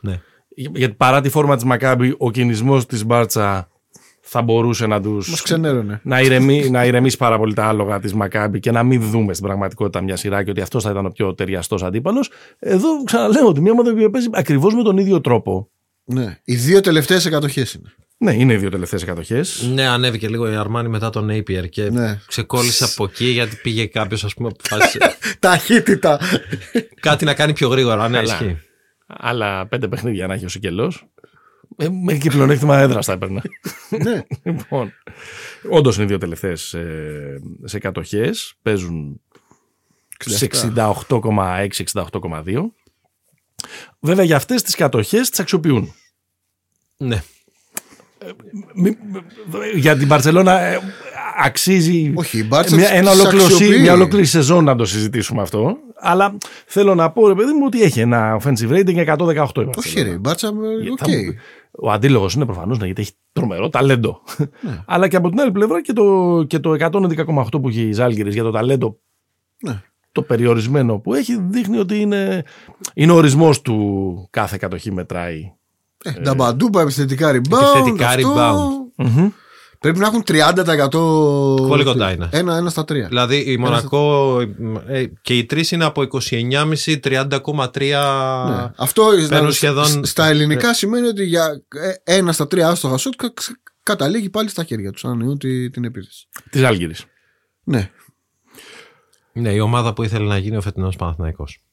Ναι. 0.01 0.21
Γιατί 0.55 0.93
παρά 0.93 1.21
τη 1.21 1.29
φόρμα 1.29 1.55
της 1.55 1.63
Μακάμπι, 1.63 2.15
ο 2.17 2.31
κινησμός 2.31 2.85
της 2.85 3.05
Μπάρτσα 3.05 3.69
θα 4.21 4.41
μπορούσε 4.41 4.85
να 4.87 5.01
τους. 5.01 5.29
Μας 5.29 5.41
ξενέρωνε. 5.41 5.99
να, 6.03 6.21
ηρεμεί, 6.21 6.69
να 6.69 6.85
ηρεμήσει 6.85 7.17
πάρα 7.17 7.37
πολύ 7.37 7.53
τα 7.53 7.65
άλογα 7.65 7.99
της 7.99 8.13
Μακάμπη 8.13 8.59
και 8.59 8.71
να 8.71 8.83
μην 8.83 9.01
δούμε 9.01 9.33
στην 9.33 9.45
πραγματικότητα 9.45 10.01
μια 10.01 10.15
σειρά 10.15 10.43
και 10.43 10.49
ότι 10.49 10.61
αυτό 10.61 10.79
θα 10.79 10.89
ήταν 10.91 11.05
ο 11.05 11.09
πιο 11.09 11.33
ταιριαστός 11.33 11.83
αντίπαλος. 11.83 12.29
Εδώ 12.59 13.03
ξαναλέω 13.03 13.47
ότι 13.47 13.61
μια 13.61 13.71
ομάδα 13.71 13.93
που 13.93 14.09
παίζει 14.11 14.27
ακριβώς 14.31 14.73
με 14.75 14.83
τον 14.83 14.97
ίδιο 14.97 15.21
τρόπο. 15.21 15.69
Ναι. 16.03 16.37
Οι 16.43 16.55
δύο 16.55 16.81
τελευταίες 16.81 17.25
εκατοχές 17.25 17.73
είναι. 17.73 17.93
Ναι, 18.17 18.33
είναι 18.33 18.53
οι 18.53 18.57
δύο 18.57 18.69
τελευταίες 18.69 19.01
εκατοχές. 19.03 19.69
Ναι, 19.73 19.87
ανέβηκε 19.87 20.27
λίγο 20.27 20.51
η 20.51 20.55
Αρμάνη 20.55 20.89
μετά 20.89 21.09
τον 21.09 21.29
Napier 21.31 21.69
και 21.69 21.89
Ναι. 21.89 22.19
ξεκόλλησε 22.27 22.83
από 22.83 23.03
εκεί 23.03 23.25
γιατί 23.25 23.55
πήγε 23.63 23.85
κάποιος, 23.85 24.23
ας 24.23 24.33
πούμε, 24.33 24.49
αποφάσισε 24.53 24.97
Ταχύτητα. 25.39 26.19
κάτι 26.99 27.25
να 27.25 27.33
κάνει 27.33 27.53
πιο 27.53 27.67
γρήγορα. 27.67 28.09
Ναι, 28.09 28.17
Καλά. 28.17 28.33
ισχύει. 28.33 28.57
Άλλα 29.17 29.67
πέντε 29.67 29.87
παιχνίδια 29.87 30.27
να 30.27 30.33
έχει 30.33 30.45
ο 30.45 30.49
Σικελός. 30.49 31.05
Ε, 31.77 31.89
μέχρι 31.89 32.19
και 32.21 32.29
πλεονέκτημα 32.29 32.77
έδρας 32.77 33.05
θα 33.05 33.13
έπαιρνα. 33.13 33.41
ναι. 34.03 34.23
λοιπόν, 34.43 34.93
όντως 35.69 35.95
είναι 35.95 36.03
οι 36.03 36.07
δύο 36.07 36.17
τελευταίες 36.17 36.75
σε 37.63 37.79
κατοχές. 37.79 38.53
Παίζουν 38.61 39.21
σε 40.19 40.47
68,6-68,2. 40.75 42.65
Βέβαια 43.99 44.25
για 44.25 44.35
αυτές 44.35 44.61
τις 44.63 44.75
κατοχές 44.75 45.29
τις 45.29 45.39
αξιοποιούν. 45.39 45.93
Ναι. 46.97 47.23
Μη- 48.73 48.97
Για 49.75 49.97
την 49.97 50.07
Μπαρσελόνα 50.07 50.59
ε, 50.59 50.79
αξίζει 51.45 52.11
Όχι, 52.15 52.37
η 52.39 52.45
Μπάρτσα 52.47 52.75
μια, 52.75 52.87
τις- 52.87 52.97
ένα 52.97 53.11
τις 53.11 53.19
ολόκληρο, 53.19 53.45
αξιοποιεί. 53.45 53.77
μια 53.81 53.93
ολόκληρη 53.93 54.25
σεζόν 54.25 54.63
να 54.63 54.75
το 54.75 54.85
συζητήσουμε 54.85 55.41
αυτό. 55.41 55.77
Αλλά 55.99 56.37
θέλω 56.65 56.95
να 56.95 57.11
πω, 57.11 57.27
ρε 57.27 57.33
παιδί 57.35 57.51
μου, 57.51 57.63
ότι 57.65 57.81
έχει 57.83 57.99
ένα 57.99 58.39
offensive 58.41 58.69
rating 58.71 58.95
118. 58.97 59.61
η 59.61 59.69
Όχι, 59.77 59.93
Barcelona. 59.99 60.03
ρε. 60.03 60.09
Η 60.09 60.17
Μπάρτσα. 60.21 60.47
ε, 60.47 60.89
Οκ. 60.91 60.97
Θα 60.97 61.09
μου- 61.09 61.33
Ο 61.71 61.91
αντίλογος 61.91 62.33
είναι 62.33 62.45
προφανώς 62.45 62.77
ναι, 62.79 62.85
γιατί 62.85 63.01
έχει 63.01 63.11
τρομερό 63.31 63.69
ταλέντο. 63.69 64.21
Ναι. 64.61 64.83
Αλλά 64.85 65.07
και 65.07 65.15
από 65.15 65.29
την 65.29 65.39
άλλη 65.39 65.51
πλευρά 65.51 65.81
και 65.81 65.93
το, 65.93 66.43
και 66.47 66.59
το 66.59 66.71
111,8 66.73 67.61
που 67.61 67.67
έχει 67.67 67.81
η 67.81 67.91
Ζάλγκηρης 67.93 68.33
για 68.33 68.43
το 68.43 68.51
ταλέντο 68.51 68.97
Ναι. 69.63 69.81
το 70.11 70.21
περιορισμένο 70.21 70.97
που 70.99 71.13
έχει 71.13 71.37
δείχνει 71.49 71.77
ότι 71.77 71.99
είναι, 71.99 72.43
είναι 72.93 73.11
ο 73.11 73.15
ορισμός 73.15 73.61
του 73.61 74.27
κάθε 74.29 74.57
κατοχή 74.57 74.91
μετράει. 74.91 75.51
Ε, 76.03 76.11
Νταμπαντούπα, 76.11 76.81
επιθετικά 76.81 77.29
rebound. 77.31 77.77
Επιθετικά 77.77 78.07
αυτό. 78.07 78.71
Πρέπει 79.81 79.99
να 79.99 80.07
έχουν 80.07 80.23
30%. 80.27 80.89
Πολύ 81.67 81.83
κοντά 81.83 82.11
είναι. 82.11 82.29
Ένα, 82.31 82.55
ένα 82.57 82.69
στα 82.69 82.85
τρία. 82.85 83.07
Δηλαδή 83.07 83.51
η 83.51 83.57
Μονακό 83.57 84.39
ε, 84.87 85.05
και 85.21 85.37
οι 85.37 85.45
τρεις 85.45 85.71
είναι 85.71 85.85
από 85.85 86.01
29,5 86.01 86.99
30,3. 87.03 87.79
Ναι. 88.49 88.71
Αυτό 88.77 89.11
δηλαδή, 89.15 89.51
σχεδόν- 89.51 89.85
σ- 89.85 90.05
στα 90.05 90.25
ελληνικά 90.27 90.73
σημαίνει 90.73 91.07
ότι 91.07 91.23
για 91.25 91.63
ε, 92.03 92.15
ένα 92.15 92.31
στα 92.31 92.47
τρία 92.47 92.67
άστοχα 92.69 92.97
σουτ 92.97 93.13
κα- 93.15 93.31
ξε- 93.33 93.55
καταλήγει 93.83 94.29
πάλι 94.29 94.49
στα 94.49 94.63
χέρια 94.63 94.91
τους. 94.91 95.05
Ανανεούν 95.05 95.37
τη- 95.37 95.69
την 95.69 95.83
επίθεση. 95.83 96.27
Της 96.49 96.61
Ζάλγκηρης. 96.61 97.05
Ναι. 97.63 97.89
Ναι, 99.33 99.53
η 99.53 99.59
ομάδα 99.59 99.93
που 99.93 100.03
ήθελε 100.03 100.25
να 100.27 100.37
γίνει 100.37 100.57
ο 100.57 100.61
φετινός 100.61 100.95
Παναθηναϊκός. 100.95 101.63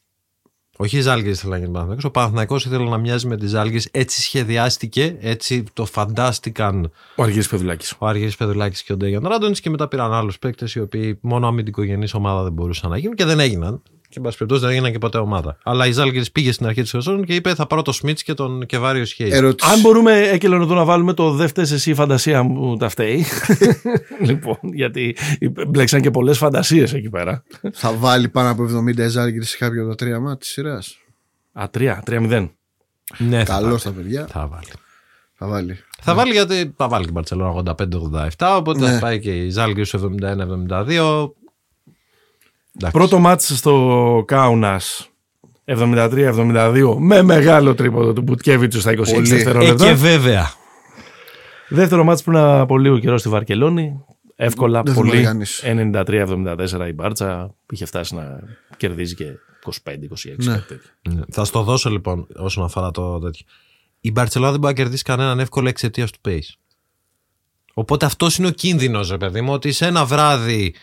Όχι 0.80 0.96
η 0.96 1.00
Ζάλγκη 1.00 1.28
ήθελε 1.28 1.52
να 1.52 1.58
γίνει 1.58 1.70
Παναθηναϊκός, 1.70 2.04
ο 2.04 2.10
Παναθηναϊκός 2.10 2.64
ήθελε 2.64 2.88
να 2.88 2.98
μοιάζει 2.98 3.26
με 3.26 3.36
τη 3.36 3.46
Ζάλγκη. 3.46 3.80
Έτσι 3.90 4.20
σχεδιάστηκε, 4.20 5.16
έτσι 5.20 5.64
το 5.72 5.84
φαντάστηκαν 5.84 6.90
Ο 7.16 7.22
Αργύρης 7.22 7.48
Πεδουλάκης. 7.48 7.94
ο 7.98 8.06
Αργύρης 8.06 8.36
Πεδουλάκης 8.36 8.82
και 8.82 8.92
ο 8.92 8.96
Ντέγιον 8.96 9.26
Ράντονης 9.26 9.60
και 9.60 9.70
μετά 9.70 9.88
πήραν 9.88 10.12
άλλους 10.12 10.38
παίκτες 10.38 10.74
οι 10.74 10.80
οποίοι 10.80 11.18
μόνο 11.22 11.46
αμυντικογενής 11.46 12.14
ομάδα 12.14 12.42
δεν 12.42 12.52
μπορούσαν 12.52 12.90
να 12.90 12.98
γίνουν 12.98 13.16
και 13.16 13.24
δεν 13.24 13.40
έγιναν. 13.40 13.82
Και 14.10 14.14
εν 14.16 14.22
πάση 14.22 14.36
περιπτώσει 14.36 14.62
δεν 14.64 14.70
έγιναν 14.74 14.92
και 14.92 14.98
ποτέ 14.98 15.18
ομάδα. 15.18 15.58
Αλλά 15.62 15.86
η 15.86 15.92
Ζάλγκη 15.92 16.30
πήγε 16.30 16.52
στην 16.52 16.66
αρχή 16.66 16.80
της 16.80 16.90
σεζόν 16.90 17.24
και 17.24 17.34
είπε: 17.34 17.54
Θα 17.54 17.66
πάρω 17.66 17.82
το 17.82 17.92
Σμιτς 17.92 18.22
και 18.22 18.34
τον 18.34 18.66
Κεβάριο 18.66 19.04
Σχέη. 19.04 19.30
Ερώτηση. 19.32 19.70
Αν 19.72 19.80
μπορούμε, 19.80 20.18
έκελον 20.20 20.62
εδώ 20.62 20.74
να 20.74 20.84
βάλουμε 20.84 21.12
το 21.12 21.30
δεν 21.30 21.48
φταίς 21.48 21.70
εσύ 21.72 21.90
η 21.90 21.94
φαντασία 21.94 22.42
μου 22.42 22.76
τα 22.76 22.88
φταίει. 22.88 23.24
λοιπόν, 24.28 24.56
γιατί 24.62 25.16
μπλέξαν 25.68 26.00
και 26.00 26.10
πολλές 26.10 26.38
φαντασίες 26.38 26.92
εκεί 26.92 27.08
πέρα. 27.10 27.42
Θα 27.72 27.92
βάλει 27.92 28.28
πάνω 28.28 28.50
από 28.50 28.64
70 28.98 29.06
Ζάλγκη 29.08 29.42
σε 29.42 29.56
κάποιο 29.56 29.80
από 29.80 29.88
τα 29.90 29.94
τρία 29.96 30.20
μάτια 30.20 30.36
της 30.36 30.48
σειράς. 30.48 30.98
Α, 31.52 31.68
τρία, 31.70 32.02
τρία 32.04 32.20
μηδέν. 32.20 32.50
ναι, 33.18 33.38
θα 33.44 33.52
Καλό 33.52 33.66
βάλει. 33.66 33.78
στα 33.78 33.90
παιδιά. 33.90 34.26
Θα 34.26 34.46
βάλει. 34.46 34.68
Θα 35.34 35.46
βάλει. 35.46 35.78
Θα 36.00 36.14
βάλει 36.14 36.32
γιατί 36.32 36.74
θα 36.76 36.88
βάλει 36.88 37.04
και 37.04 37.10
η 37.10 37.12
Μπαρσελόνα 37.14 37.74
85-87, 38.38 38.56
οπότε 38.56 38.78
Ναι. 38.80 38.92
θα 38.92 38.98
πάει 38.98 39.20
και 39.20 39.30
η 39.44 39.50
Ζάλγκη 39.50 39.84
στο 39.84 40.10
71-72. 40.22 41.30
Εντάξει. 42.80 42.98
Πρώτο 42.98 43.18
μάτς 43.18 43.56
στο 43.58 44.24
Κάουνας 44.26 45.08
73-72 45.64 46.94
με 46.98 47.22
μεγάλο 47.22 47.74
τρίποδο 47.74 48.12
του 48.12 48.22
Μπουτκέβιτσου 48.22 48.80
στα 48.80 48.92
26 48.92 48.94
Πολύ. 48.96 49.30
Ε, 49.30 49.34
δευτερόλεπτα. 49.34 49.84
και 49.86 49.92
βέβαια. 49.92 50.50
Δεύτερο 51.68 52.04
μάτς 52.04 52.22
πριν 52.22 52.36
από 52.36 52.78
λίγο 52.78 52.98
καιρό 52.98 53.18
στη 53.18 53.28
Βαρκελόνη. 53.28 54.04
Εύκολα, 54.36 54.82
Δεν 54.82 54.94
πολύ. 54.94 55.10
θυμάμαι 55.10 55.26
κανείς. 55.26 55.62
93-74 55.64 56.88
η 56.88 56.92
Μπάρτσα. 56.92 57.54
Είχε 57.70 57.84
φτάσει 57.84 58.14
να 58.14 58.40
κερδίζει 58.76 59.14
και 59.14 59.24
25-26. 59.64 59.72
Ναι. 60.36 60.52
κάτι 60.52 60.66
τέτοιο. 60.66 60.90
Ναι. 61.08 61.20
Θα 61.30 61.44
στο 61.44 61.62
δώσω 61.62 61.90
λοιπόν 61.90 62.26
όσον 62.36 62.64
αφορά 62.64 62.90
το 62.90 63.18
τέτοιο. 63.18 63.46
Η 64.00 64.10
Μπαρσελόνα 64.10 64.50
δεν 64.50 64.60
μπορεί 64.60 64.72
να 64.74 64.78
κερδίσει 64.82 65.02
κανέναν 65.02 65.38
εύκολα 65.40 65.68
εξαιτίας 65.68 66.10
του 66.10 66.18
pace. 66.28 66.54
Οπότε 67.74 68.06
αυτός 68.06 68.36
είναι 68.38 68.46
ο 68.46 68.50
κίνδυνος, 68.50 69.10
ρε 69.10 69.16
παιδί 69.16 69.40
μου, 69.40 69.52
ότι 69.52 69.72
σε 69.72 69.86
ένα 69.86 70.04
βράδυ 70.04 70.74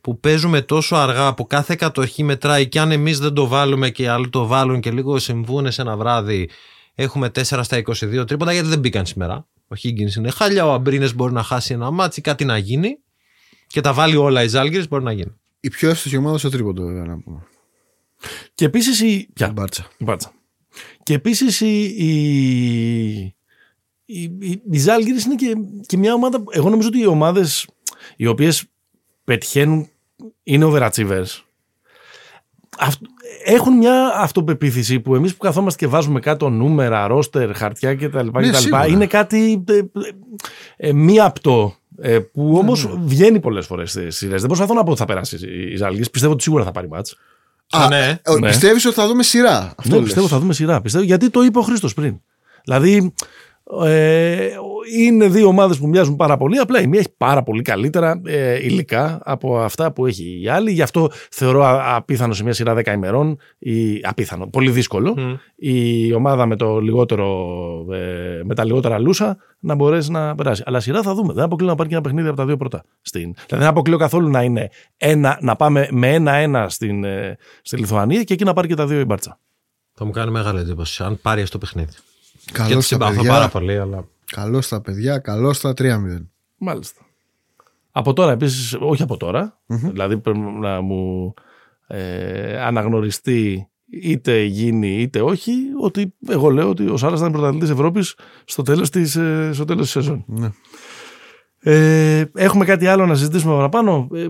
που 0.00 0.20
παίζουμε 0.20 0.62
τόσο 0.62 0.96
αργά 0.96 1.34
που 1.34 1.46
κάθε 1.46 1.74
κατοχή 1.74 2.22
μετράει 2.22 2.68
και 2.68 2.80
αν 2.80 2.92
εμείς 2.92 3.18
δεν 3.18 3.32
το 3.32 3.46
βάλουμε 3.46 3.90
και 3.90 4.02
οι 4.02 4.06
άλλοι 4.06 4.28
το 4.28 4.46
βάλουν 4.46 4.80
και 4.80 4.90
λίγο 4.90 5.18
συμβούν 5.18 5.72
σε 5.72 5.82
ένα 5.82 5.96
βράδυ, 5.96 6.48
έχουμε 6.94 7.26
4 7.34 7.42
στα 7.42 7.82
22 7.86 8.24
τρίποτα 8.26 8.52
γιατί 8.52 8.68
δεν 8.68 8.78
μπήκαν 8.78 9.06
σήμερα. 9.06 9.46
Ο 9.68 9.74
Higgins 9.82 10.16
είναι 10.16 10.30
χάλια, 10.30 10.66
ο 10.66 10.72
Αμπρίνες 10.72 11.14
μπορεί 11.14 11.32
να 11.32 11.42
χάσει 11.42 11.72
ένα 11.74 11.90
ματς, 11.90 12.20
κάτι 12.20 12.44
να 12.44 12.58
γίνει 12.58 12.98
και 13.66 13.80
τα 13.80 13.92
βάλει 13.92 14.16
όλα 14.16 14.42
η 14.42 14.48
Ζαλγκίρις 14.48 14.88
μπορεί 14.88 15.04
να 15.04 15.12
γίνει. 15.12 15.32
Η 15.60 15.68
πιο 15.68 15.88
εύστοχη 15.90 16.16
ομάδα 16.16 16.38
στο 16.38 16.48
τρίποντο, 16.48 16.84
βέβαια 16.84 17.04
να 17.04 17.18
πούμε. 17.18 17.42
Και 18.54 18.64
επίσης 18.64 19.00
η. 19.00 19.06
Η 19.12 19.28
Ποια; 19.32 19.52
Μπάρτσα. 19.52 19.86
Η 19.98 20.04
Μπάρτσα. 20.04 20.32
Και 21.02 21.14
επίσης 21.14 21.60
η. 21.60 21.82
η... 21.82 23.36
Η, 24.10 24.22
η, 24.22 24.62
η 24.70 24.78
Ζαλγκίρις 24.78 25.24
είναι 25.24 25.34
και, 25.34 25.52
και 25.86 25.96
μια 25.96 26.14
ομάδα. 26.14 26.38
που- 26.42 26.50
Εγώ 26.52 26.68
νομίζω 26.70 26.88
ότι 26.88 26.98
οι 26.98 27.06
ομάδες 27.06 27.66
οι 28.16 28.26
οποίες 28.26 28.64
πετυχαίνουν 29.28 29.88
είναι 30.42 30.66
overachievers. 30.72 31.42
Αυτ- 32.78 33.00
έχουν 33.44 33.76
μια 33.76 34.12
αυτοπεποίθηση 34.14 35.00
που 35.00 35.14
εμείς 35.14 35.32
που 35.32 35.38
καθόμαστε 35.38 35.84
και 35.84 35.90
βάζουμε 35.90 36.20
κάτω 36.20 36.50
νούμερα, 36.50 37.06
ρόστερ, 37.06 37.54
χαρτιά 37.56 37.94
κτλ. 37.94 38.18
Ναι, 38.18 38.48
κτλ 38.48 38.54
σίγουρα. 38.54 38.86
είναι 38.86 39.06
κάτι 39.06 39.64
ε, 39.68 39.76
ε, 39.76 39.82
ε, 40.76 40.92
μη 40.92 41.20
απτό. 41.20 41.74
ε, 42.00 42.18
που 42.18 42.56
όμως 42.58 42.88
βγαίνει 43.04 43.40
πολλές 43.40 43.66
φορές 43.66 43.90
στις 43.90 44.16
σειρές. 44.16 44.38
Δεν 44.40 44.46
προσπαθώ 44.48 44.74
να 44.74 44.82
πω 44.82 44.90
ότι 44.90 44.98
θα 45.00 45.04
περάσει 45.06 45.36
η 45.72 45.76
Ζάλγκης. 45.76 46.10
Πιστεύω 46.10 46.32
ότι 46.32 46.42
σίγουρα 46.42 46.64
θα 46.64 46.70
πάρει 46.70 46.88
μάτς. 46.88 47.16
Α, 47.70 47.88
ναι. 47.88 48.20
ε, 48.22 48.38
Ναι. 48.38 48.48
Πιστεύεις 48.48 48.84
ότι 48.86 48.94
θα 48.94 49.06
δούμε 49.06 49.22
σειρά. 49.22 49.74
Αυτό 49.76 49.88
Ναι, 49.90 49.94
λες. 49.96 50.04
πιστεύω 50.04 50.28
θα 50.28 50.38
δούμε 50.38 50.52
σειρά. 50.52 50.80
Πιστεύω, 50.80 51.04
γιατί 51.04 51.30
το 51.30 51.42
είπε 51.42 51.58
ο 51.58 51.62
Χρήστος 51.62 51.94
πριν. 51.94 52.20
Δηλαδή, 52.64 53.14
ε, 53.84 54.48
είναι 54.98 55.28
δύο 55.28 55.46
ομάδες 55.46 55.78
που 55.78 55.88
μοιάζουν 55.88 56.16
πάρα 56.16 56.36
πολύ. 56.36 56.58
Απλά 56.58 56.80
η 56.80 56.86
μία 56.86 56.98
έχει 56.98 57.14
πάρα 57.16 57.42
πολύ 57.42 57.62
καλύτερα 57.62 58.20
ε, 58.24 58.64
υλικά 58.64 59.20
από 59.24 59.58
αυτά 59.58 59.92
που 59.92 60.06
έχει 60.06 60.40
η 60.42 60.48
άλλη. 60.48 60.70
Γι' 60.70 60.82
αυτό 60.82 61.10
θεωρώ 61.30 61.64
α- 61.64 61.96
απίθανο 61.96 62.32
σε 62.32 62.42
μια 62.42 62.52
σειρά 62.52 62.74
10 62.74 62.86
ημερών. 62.86 63.38
Ή, 63.58 64.00
απίθανο, 64.02 64.46
πολύ 64.46 64.70
δύσκολο. 64.70 65.16
Η 65.56 66.12
ομάδα 66.12 66.46
με, 66.46 66.56
το 66.56 66.78
λιγότερο, 66.78 67.26
ε, 67.92 68.40
με 68.44 68.54
τα 68.54 68.64
λιγότερα 68.64 68.98
λούσα 68.98 69.36
να 69.58 69.74
μπορέσει 69.74 70.10
να 70.10 70.34
περάσει. 70.34 70.62
Αλλά 70.66 70.80
σειρά 70.80 71.02
θα 71.02 71.14
δούμε. 71.14 71.32
Δεν 71.32 71.44
αποκλείω 71.44 71.68
να 71.68 71.74
πάρει 71.74 71.88
και 71.88 71.94
ένα 71.94 72.04
παιχνίδι 72.04 72.28
από 72.28 72.36
τα 72.36 72.44
δύο 72.46 72.56
πρώτα. 72.56 72.84
Στην. 73.00 73.22
Δηλαδή, 73.22 73.64
δεν 73.64 73.66
αποκλείω 73.66 73.96
καθόλου 73.96 74.30
να, 74.30 74.42
είναι 74.42 74.68
ένα, 74.96 75.38
να 75.40 75.56
πάμε 75.56 75.88
με 75.90 76.14
ένα-ένα 76.14 76.68
στην, 76.68 77.04
ε, 77.04 77.36
στη 77.62 77.76
Λιθουανία 77.76 78.22
και 78.22 78.32
εκεί 78.34 78.44
να 78.44 78.52
πάρει 78.52 78.68
και 78.68 78.74
τα 78.74 78.86
δύο 78.86 79.00
η 79.00 79.04
Μπάρτσα. 79.04 79.40
Θα 79.94 80.04
μου 80.04 80.10
κάνει 80.10 80.30
μεγάλη 80.30 80.60
εντύπωση 80.60 81.02
αν 81.02 81.18
πάρει 81.22 81.42
αυτό 81.42 81.58
το 81.58 81.66
παιχνίδι. 81.66 81.92
Και 82.44 82.52
Καλώς 82.52 82.70
τη 82.70 82.74
τα 82.74 82.80
συμπαθώ 82.82 83.14
παιδιά. 83.14 83.30
πάρα 83.30 83.48
πολύ, 83.48 83.78
αλλά. 83.78 84.08
Καλώς 84.30 84.64
στα 84.64 84.80
παιδιά, 84.80 85.18
καλώς 85.18 85.56
στα 85.56 85.72
3-0. 85.78 86.26
Μάλιστα. 86.58 87.00
Από 87.90 88.12
τώρα 88.12 88.32
επίσης, 88.32 88.76
όχι 88.80 89.02
από 89.02 89.16
τώρα, 89.16 89.60
δηλαδή 89.66 90.18
πρέπει 90.18 90.38
να 90.38 90.80
μου 90.80 91.34
ε, 91.86 92.60
αναγνωριστεί 92.60 93.68
είτε 93.90 94.42
γίνει 94.42 95.00
είτε 95.00 95.20
όχι, 95.20 95.52
ότι 95.80 96.14
εγώ 96.28 96.50
λέω 96.50 96.68
ότι 96.68 96.86
ο 96.88 96.96
Σάρας 96.96 97.20
θα 97.20 97.26
είναι 97.26 97.34
πρωταθλητής 97.36 97.70
Ευρώπης 97.70 98.14
στο 98.44 98.62
τέλος 98.62 98.90
της, 98.90 99.16
ε, 99.16 99.50
στο 99.52 99.64
τέλος 99.64 99.82
της 99.82 99.90
σεζόν. 99.90 100.24
Ναι. 100.26 100.50
Ε, 101.70 102.24
έχουμε 102.34 102.64
κάτι 102.64 102.86
άλλο 102.86 103.06
να 103.06 103.14
συζητήσουμε 103.14 103.54
παραπάνω; 103.54 104.08
Ε, 104.14 104.26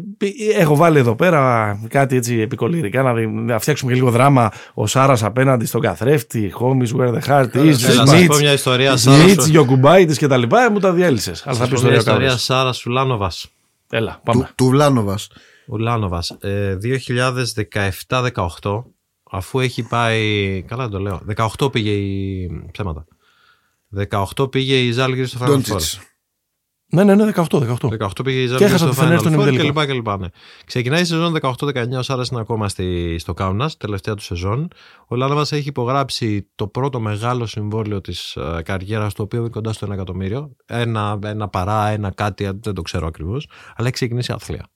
έχω 0.60 0.76
βάλει 0.76 0.98
εδώ 0.98 1.14
πέρα 1.14 1.74
κάτι 1.88 2.16
έτσι 2.16 2.40
επικολυρικά 2.40 3.02
να, 3.02 3.14
δι- 3.14 3.28
να 3.32 3.58
φτιάξουμε 3.58 3.90
και 3.92 3.98
λίγο 3.98 4.10
δράμα. 4.10 4.50
Ο 4.74 4.86
Σάρας 4.86 5.22
απέναντι 5.22 5.66
στον 5.66 5.80
καθρέφτη, 5.80 6.52
Homies 6.60 6.96
where 7.00 7.14
the 7.14 7.20
heart 7.28 7.56
is, 7.56 7.84
Έλα, 7.88 7.94
να 7.94 8.06
σας 8.06 8.26
πω 8.26 8.36
μια 8.36 8.52
ιστορία 8.52 8.96
Σάρα 8.96 9.22
Σμιτ, 9.22 9.40
σου. 9.40 9.50
Γιοκουμπάιτη 9.50 10.16
και 10.16 10.26
τα 10.26 10.36
λοιπά. 10.36 10.64
Ε, 10.64 10.70
μου 10.70 10.78
τα 10.78 10.92
διέλυσες. 10.92 11.46
Αλλά 11.46 11.56
θα 11.56 11.64
Θα 11.64 11.70
πεις 11.70 11.80
πω 11.82 11.88
ιστορία 11.88 11.90
μια 11.90 11.96
ο 11.96 12.00
ιστορία 12.00 12.26
Κάβρος. 12.28 12.44
Σάρα 12.44 12.72
Ουλάνοβα. 12.86 13.30
Έλα, 13.90 14.20
πάμε. 14.24 14.44
Του, 14.44 14.50
του 14.54 14.66
Βλάνοβας. 14.66 15.28
Ουλάνοβας. 15.66 16.36
Ε, 16.40 16.76
2017-18, 16.76 18.84
αφού 19.30 19.60
έχει 19.60 19.82
πάει. 19.82 20.62
Καλά 20.68 20.82
δεν 20.82 20.92
το 20.92 20.98
λέω. 20.98 21.20
18 21.60 21.72
πήγε 21.72 21.90
η. 21.90 22.50
Ψέματα. 22.72 23.04
18 24.36 24.50
πήγε 24.50 24.74
η 24.74 24.92
Ζάλγκη 24.92 25.24
στο 25.24 25.38
Final 25.42 25.72
Four. 25.72 25.80
Ντόντσιτς. 26.94 27.04
Ναι, 27.04 27.04
ναι, 27.04 27.14
ναι, 27.14 27.32
18. 27.34 27.44
18. 27.80 28.08
18 28.08 28.24
πήγε 28.24 28.38
η 28.38 28.42
Και 28.42 28.48
Ζάλγκη 28.48 28.64
έχασε 28.64 28.78
στο 28.84 28.88
τη 28.88 28.94
Φενέρ 28.94 29.16
Final 29.16 29.20
στον 29.20 29.32
Four 29.32 29.48
ημιτελικό. 29.48 29.84
κλπ. 29.84 29.86
κλπ, 29.86 30.18
ναι. 30.20 30.26
Ξεκινάει 30.64 31.00
η 31.00 31.04
σεζόν 31.04 31.36
18-19, 31.40 31.98
ο 31.98 32.02
Σάρας 32.02 32.28
είναι 32.28 32.40
ακόμα 32.40 32.68
στη, 32.68 33.16
στο 33.18 33.34
Κάουνας, 33.34 33.76
τελευταία 33.76 34.14
του 34.14 34.22
σεζόν. 34.22 34.68
Ο 35.08 35.16
Λάναβας 35.16 35.52
έχει 35.52 35.68
υπογράψει 35.68 36.48
το 36.54 36.66
πρώτο 36.68 37.00
μεγάλο 37.00 37.46
συμβόλαιο 37.46 38.00
της 38.00 38.36
ε, 38.36 38.62
καριέρας, 38.64 39.14
το 39.14 39.22
οποίο 39.22 39.40
είναι 39.40 39.48
κοντά 39.48 39.72
στο 39.72 39.86
1 39.86 39.90
εκατομμύριο. 39.90 40.56
Ένα, 40.66 41.18
ένα 41.24 41.48
παρά, 41.48 41.88
ένα 41.88 42.10
κάτι, 42.10 42.44
δεν 42.44 42.74
το 42.74 42.82
ξέρω 42.82 43.06
ακριβώς. 43.06 43.48
Αλλά 43.76 43.86
έχει 43.86 43.96
ξεκινήσει 43.96 44.32
άθλια. 44.32 44.66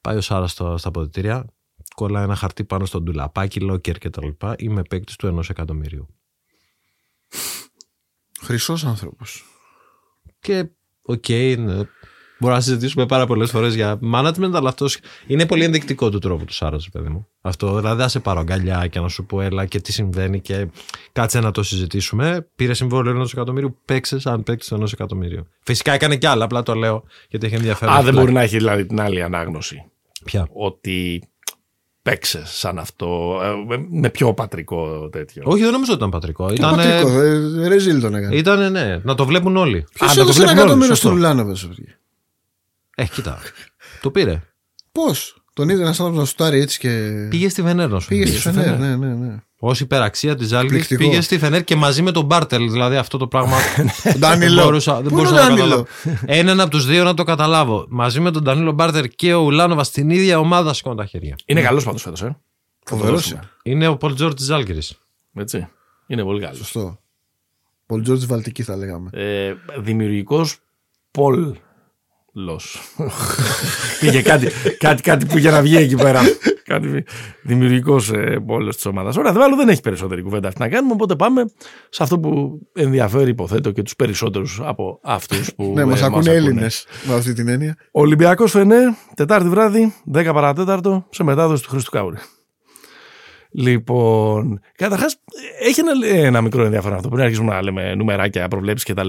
Πάει 0.00 0.16
ο 0.16 0.20
Σάρας 0.20 0.50
στο, 0.50 0.76
στα 0.76 0.88
αποδυτήρια, 0.88 1.44
κολλάει 1.94 2.24
ένα 2.24 2.34
χαρτί 2.34 2.64
πάνω 2.64 2.84
στον 2.84 3.02
ντουλαπάκι, 3.02 3.60
locker 3.60 3.98
κτλ. 3.98 4.28
Είμαι 4.56 4.82
παίκτης 4.82 5.16
του 5.16 5.38
1 5.38 5.48
εκατομμυρίου. 5.50 6.06
Χρυσός 8.40 8.84
άνθρωπος. 8.84 9.44
Και 10.40 10.70
οκ, 11.04 11.28
ναι. 11.58 11.86
Μπορούμε 12.38 12.58
να 12.58 12.64
συζητήσουμε 12.64 13.06
πάρα 13.06 13.26
πολλές 13.26 13.50
φορές 13.50 13.74
για 13.74 13.98
management, 14.14 14.50
αλλά 14.54 14.68
αυτός 14.68 14.98
είναι 15.26 15.46
πολύ 15.46 15.64
ενδεικτικό 15.64 16.10
του 16.10 16.18
τρόπου 16.18 16.44
του 16.44 16.52
Σάρα, 16.52 16.76
παιδί 16.92 17.08
μου. 17.08 17.28
Αυτό 17.40 17.76
δηλαδή, 17.76 18.00
θα 18.00 18.08
σε 18.08 18.20
πάρω 18.20 18.40
αγκαλιά 18.40 18.86
και 18.86 19.00
να 19.00 19.08
σου 19.08 19.26
πω 19.26 19.40
έλα 19.40 19.66
και 19.66 19.80
τι 19.80 19.92
συμβαίνει 19.92 20.40
και 20.40 20.66
κάτσε 21.12 21.40
να 21.40 21.50
το 21.50 21.62
συζητήσουμε. 21.62 22.48
Πήρε 22.56 22.74
συμβόλαιο 22.74 23.14
ενός 23.14 23.32
εκατομμύριου, 23.32 23.78
παίξε 23.84 24.18
αν 24.24 24.42
παίξει 24.42 24.74
ενός 24.74 24.92
εκατομμύριου. 24.92 25.46
Φυσικά 25.62 25.92
έκανε 25.92 26.16
κι 26.16 26.26
άλλα, 26.26 26.44
απλά 26.44 26.62
το 26.62 26.74
λέω 26.74 27.04
γιατί 27.28 27.46
έχει 27.46 27.54
ενδιαφέρον. 27.54 27.94
Α, 27.94 28.02
δεν 28.02 28.14
μπορεί 28.14 28.32
να 28.32 28.40
έχει 28.40 28.56
δηλαδή 28.56 28.86
την 28.86 29.00
άλλη 29.00 29.22
ανάγνωση. 29.22 29.84
Πια. 30.24 30.48
Ότι 30.52 31.22
παίξε 32.04 32.42
σαν 32.46 32.78
αυτό. 32.78 33.40
ε, 33.70 33.76
με 33.90 34.10
πιο 34.10 34.34
πατρικό 34.34 35.08
τέτοιο. 35.12 35.42
Όχι, 35.46 35.62
δεν 35.62 35.72
νομίζω 35.72 35.90
ότι 35.92 35.98
ήταν 36.00 36.10
πατρικό. 36.10 36.52
Ήταν, 36.52 36.76
Πατρικό. 36.76 37.08
ε, 37.20 37.68
Ρεζίλ 37.68 38.00
τον 38.00 38.14
έκανε. 38.14 38.36
ήταν, 38.36 38.72
ναι, 38.72 39.00
να 39.02 39.14
το 39.14 39.26
βλέπουν 39.26 39.56
όλοι. 39.56 39.84
Ποιος 39.94 40.10
Α, 40.10 40.14
να 40.14 40.14
το 40.14 40.20
έδωσε 40.20 40.42
ένα 40.42 40.52
βλέπουν 40.52 40.70
όλοι, 40.70 40.84
εκατομμύριο 40.84 40.94
σωστό. 40.94 41.08
στον 41.08 41.20
Λάνοβε. 41.20 41.54
Ε, 42.96 43.04
κοίτα. 43.04 43.38
το 44.00 44.10
πήρε. 44.10 44.42
Πώς; 44.92 45.36
Τον 45.54 45.68
είδε 45.68 45.80
ένας 45.82 45.98
άνθρωπος 46.00 46.20
να 46.22 46.26
σουτάρει 46.26 46.60
έτσι 46.60 46.78
και. 46.78 47.26
Πήγε 47.30 47.48
στη 47.48 47.62
Βενέρ, 47.62 47.88
να 47.88 48.00
σου 48.00 48.08
Πήγε 48.08 48.22
πει. 48.24 48.28
στη 48.30 48.38
Φενέρ. 48.38 48.78
Ναι, 48.78 48.96
ναι, 48.96 49.14
ναι. 49.14 49.34
Ω 49.66 49.70
υπεραξία 49.80 50.36
της 50.36 50.48
Ζάλγκη 50.48 50.66
Εκπληκτικό. 50.66 51.10
πήγε 51.10 51.20
στη 51.20 51.38
Φενέρ 51.38 51.64
και 51.64 51.76
μαζί 51.76 52.02
με 52.02 52.10
τον 52.10 52.24
Μπάρτελ. 52.24 52.70
Δηλαδή 52.70 52.96
αυτό 52.96 53.18
το 53.18 53.26
πράγμα. 53.26 53.56
δεν 54.02 54.18
Ντάνιλο. 54.18 54.62
μπορούσα, 54.62 54.94
δεν 54.94 55.10
Πού 55.10 55.14
μπορούσα 55.14 55.30
είναι 55.30 55.40
ο 55.40 55.42
να 55.42 55.48
το 55.48 55.56
Ντάνιλο; 55.56 55.86
καταλάβω. 56.04 56.24
Έναν 56.26 56.60
από 56.60 56.70
τους 56.70 56.86
δύο 56.86 57.04
να 57.04 57.14
το 57.14 57.22
καταλάβω. 57.24 57.86
Μαζί 57.88 58.20
με 58.20 58.30
τον 58.30 58.42
Ντανίλο 58.42 58.72
Μπάρτερ 58.72 59.08
και 59.08 59.34
ο 59.34 59.40
Ουλάνοβα 59.40 59.84
στην 59.84 60.10
ίδια 60.10 60.38
ομάδα 60.38 60.74
σηκώνουν 60.74 60.98
τα 60.98 61.06
χέρια. 61.06 61.36
Είναι 61.44 61.60
καλός 61.62 61.84
πάντως 61.84 62.02
φέτος, 62.02 62.22
ε. 62.22 62.36
Φοβερός. 62.86 63.34
Είναι 63.62 63.86
ο 63.86 63.96
Πολ 63.96 64.14
Τζόρτ 64.14 64.36
της 64.36 64.44
Ζάλγκη. 64.44 64.78
Έτσι. 65.34 65.68
Είναι 66.06 66.22
πολύ 66.22 66.40
καλός. 66.40 66.56
Σωστό. 66.56 66.98
Πολ 67.86 68.02
Τζόρτζ 68.02 68.24
Βαλτική 68.24 68.62
θα 68.62 68.76
λέγαμε. 68.76 69.10
Ε, 69.12 69.54
Δημιουργικός 69.78 70.58
Πολ. 71.10 71.54
Πήγε 74.00 74.22
κάτι, 74.22 74.48
κάτι, 74.78 75.02
κάτι 75.02 75.26
που 75.26 75.38
για 75.38 75.50
να 75.50 75.62
βγει 75.62 75.76
εκεί 75.76 75.94
πέρα. 75.94 76.20
Κάτι 76.80 77.04
δημιουργικός 77.42 78.10
ε, 78.10 78.42
πόλος 78.46 78.74
της 78.74 78.86
ομάδας. 78.86 79.16
Ωραία, 79.16 79.32
δε- 79.32 79.42
άλλο 79.42 79.56
δεν 79.56 79.68
έχει 79.68 79.80
περισσότερη 79.80 80.22
κουβέντα 80.22 80.48
αυτή 80.48 80.60
να 80.60 80.68
κάνουμε. 80.68 80.92
Οπότε 80.92 81.16
πάμε 81.16 81.44
σε 81.88 82.02
αυτό 82.02 82.18
που 82.18 82.58
ενδιαφέρει, 82.74 83.30
υποθέτω, 83.30 83.70
και 83.70 83.82
τους 83.82 83.96
περισσότερους 83.96 84.60
από 84.64 85.00
αυτούς 85.02 85.54
που. 85.54 85.72
Ναι, 85.74 85.80
ε, 85.80 85.84
μας 85.84 86.00
μας 86.00 86.02
ακούνε 86.10 86.30
Έλληνε 86.32 86.66
με 87.04 87.14
αυτή 87.14 87.32
την 87.32 87.48
έννοια. 87.48 87.76
Ολυμπιακός 87.90 88.50
Φενέρ, 88.50 88.88
Τετάρτη 89.14 89.48
βράδυ, 89.48 89.94
10 90.12 90.30
παρατέταρτο, 90.32 91.06
σε 91.10 91.22
μετάδοση 91.24 91.62
του 91.62 91.68
Χρήστου 91.70 91.90
Κάουρη. 91.90 92.16
Λοιπόν, 93.56 94.60
καταρχάς, 94.76 95.16
έχει 95.60 95.80
ένα, 95.80 96.16
ένα 96.26 96.40
μικρό 96.40 96.64
ενδιαφέρον 96.64 96.96
αυτό 96.96 97.08
πριν 97.08 97.22
αρχίσουμε 97.22 97.52
να 97.54 97.62
λέμε 97.62 97.94
νουμεράκια, 97.94 98.48
προβλέψεις 98.48 98.94
κτλ. 98.94 99.08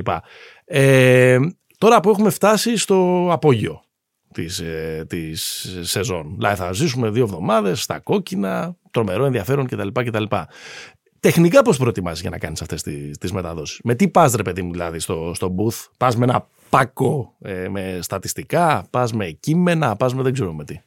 Ε, 0.65 1.37
τώρα 1.77 1.99
που 1.99 2.09
έχουμε 2.09 2.29
φτάσει 2.29 2.77
στο 2.77 3.27
απόγειο 3.31 3.81
της, 4.35 4.59
ε, 4.59 5.05
της 5.09 5.69
σεζόν. 5.81 6.33
Δηλαδή 6.35 6.55
θα 6.55 6.71
ζήσουμε 6.71 7.09
δύο 7.09 7.23
εβδομάδες 7.23 7.81
στα 7.81 7.99
κόκκινα, 7.99 8.75
τρομερό 8.91 9.25
ενδιαφέρον 9.25 9.67
κτλ. 9.67 9.87
κτλ. 9.93 10.23
Τεχνικά 11.19 11.61
πώς 11.61 11.77
προετοιμάζεις 11.77 12.21
για 12.21 12.29
να 12.29 12.37
κάνεις 12.37 12.61
αυτές 12.61 12.81
τις, 12.81 13.17
τις 13.17 13.31
μεταδόσεις; 13.31 13.79
Με 13.83 13.95
τι 13.95 14.07
πας 14.07 14.33
ρε 14.33 14.43
παιδί 14.43 14.61
μου 14.61 14.71
δηλαδή 14.71 14.99
στο, 14.99 15.31
στο 15.35 15.55
booth; 15.57 15.87
Πας 15.97 16.15
με 16.15 16.23
ένα 16.23 16.47
πάκο 16.69 17.35
ε, 17.41 17.67
με 17.69 17.99
στατιστικά, 18.01 18.87
πας 18.89 19.13
με 19.13 19.29
κείμενα, 19.29 19.95
πας 19.95 20.13
με 20.13 20.21
δεν 20.23 20.33
ξέρω 20.33 20.53
με 20.53 20.63
τι; 20.63 20.79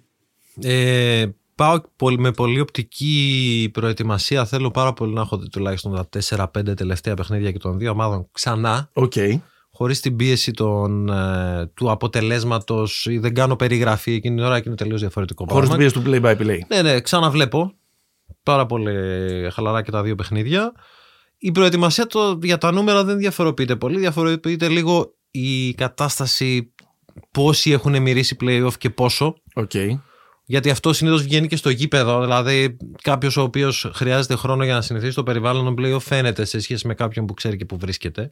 Ε, 0.63 1.27
πάω 1.55 1.81
πολ- 1.97 2.21
με 2.21 2.31
πολύ 2.31 2.61
οπτική 2.61 3.71
προετοιμασία. 3.73 4.45
Θέλω 4.45 4.71
πάρα 4.71 4.93
πολύ 4.93 5.13
να 5.15 5.21
έχω 5.21 5.37
δει 5.39 5.49
τουλάχιστον 5.49 5.95
τα 5.95 6.09
4-5 6.09 6.77
τελευταία 6.77 7.15
παιχνίδια 7.15 7.53
και 7.53 7.59
των 7.59 7.79
δύο 7.79 7.91
ομάδων 7.91 8.29
ξανά. 8.33 8.91
Οκ. 8.93 9.13
Χωρίς 9.79 10.01
την 10.01 10.17
πίεση 10.17 10.51
των, 10.51 11.09
ε, 11.09 11.71
του 11.75 11.91
αποτελέσματος 11.91 13.07
ή 13.07 13.19
δεν 13.19 13.35
κάνω 13.35 13.57
περιγραφή 13.57 14.13
εκείνη 14.13 14.37
την 14.37 14.45
ώρα 14.45 14.61
και 14.61 14.65
είναι 14.67 14.77
τελείως 14.77 15.01
διαφορετικό 15.01 15.47
Χωρίς 15.49 15.69
πράγμα. 15.69 15.85
την 15.91 16.01
πίεση 16.01 16.21
του 16.21 16.25
play-by-play. 16.27 16.59
Ναι, 16.69 16.83
ναι, 16.83 17.01
ξαναβλέπω. 17.01 17.73
Πάρα 18.43 18.67
πολύ 18.67 18.93
χαλαρά 19.53 19.83
και 19.83 19.91
τα 19.91 20.03
δύο 20.03 20.15
παιχνίδια. 20.15 20.73
Η 21.39 21.53
προετοιμασία 21.53 22.07
το, 22.07 22.39
για 22.43 22.59
τα 22.59 22.73
νούμερα 22.73 23.05
δεν 23.05 23.19
διαφοροποιείται 23.19 23.77
πολύ. 23.77 23.99
Διαφοροποιείται 23.99 24.69
λίγο 24.69 25.15
η 25.31 25.75
κατάσταση 25.75 26.73
πόσοι 27.31 27.71
έχουν 27.71 28.03
μυρίσει 28.03 28.37
playoff 28.41 28.73
και 28.79 28.91
πόσο. 28.91 29.35
Οκ. 29.55 29.73
Γιατί 30.45 30.71
αυτό 30.71 30.93
συνήθως 30.93 31.23
βγαίνει 31.23 31.47
και 31.47 31.57
στο 31.57 31.71
γήπεδο. 31.71 32.21
Δηλαδή, 32.21 32.77
κάποιος 33.03 33.37
ο 33.37 33.43
οποίος 33.43 33.91
χρειάζεται 33.95 34.37
χρόνο 34.37 34.65
για 34.65 34.75
να 34.75 34.81
συνηθίσει 34.81 35.15
το 35.15 35.23
περιβάλλον 35.23 35.65
των 35.65 35.75
playoff 35.79 36.01
φαίνεται 36.01 36.45
σε 36.45 36.61
σχέση 36.61 36.87
με 36.87 36.95
κάποιον 36.95 37.27
που 37.27 37.35
ξέρει 37.35 37.57
και 37.57 37.65
που 37.65 37.79
βρίσκεται. 37.79 38.31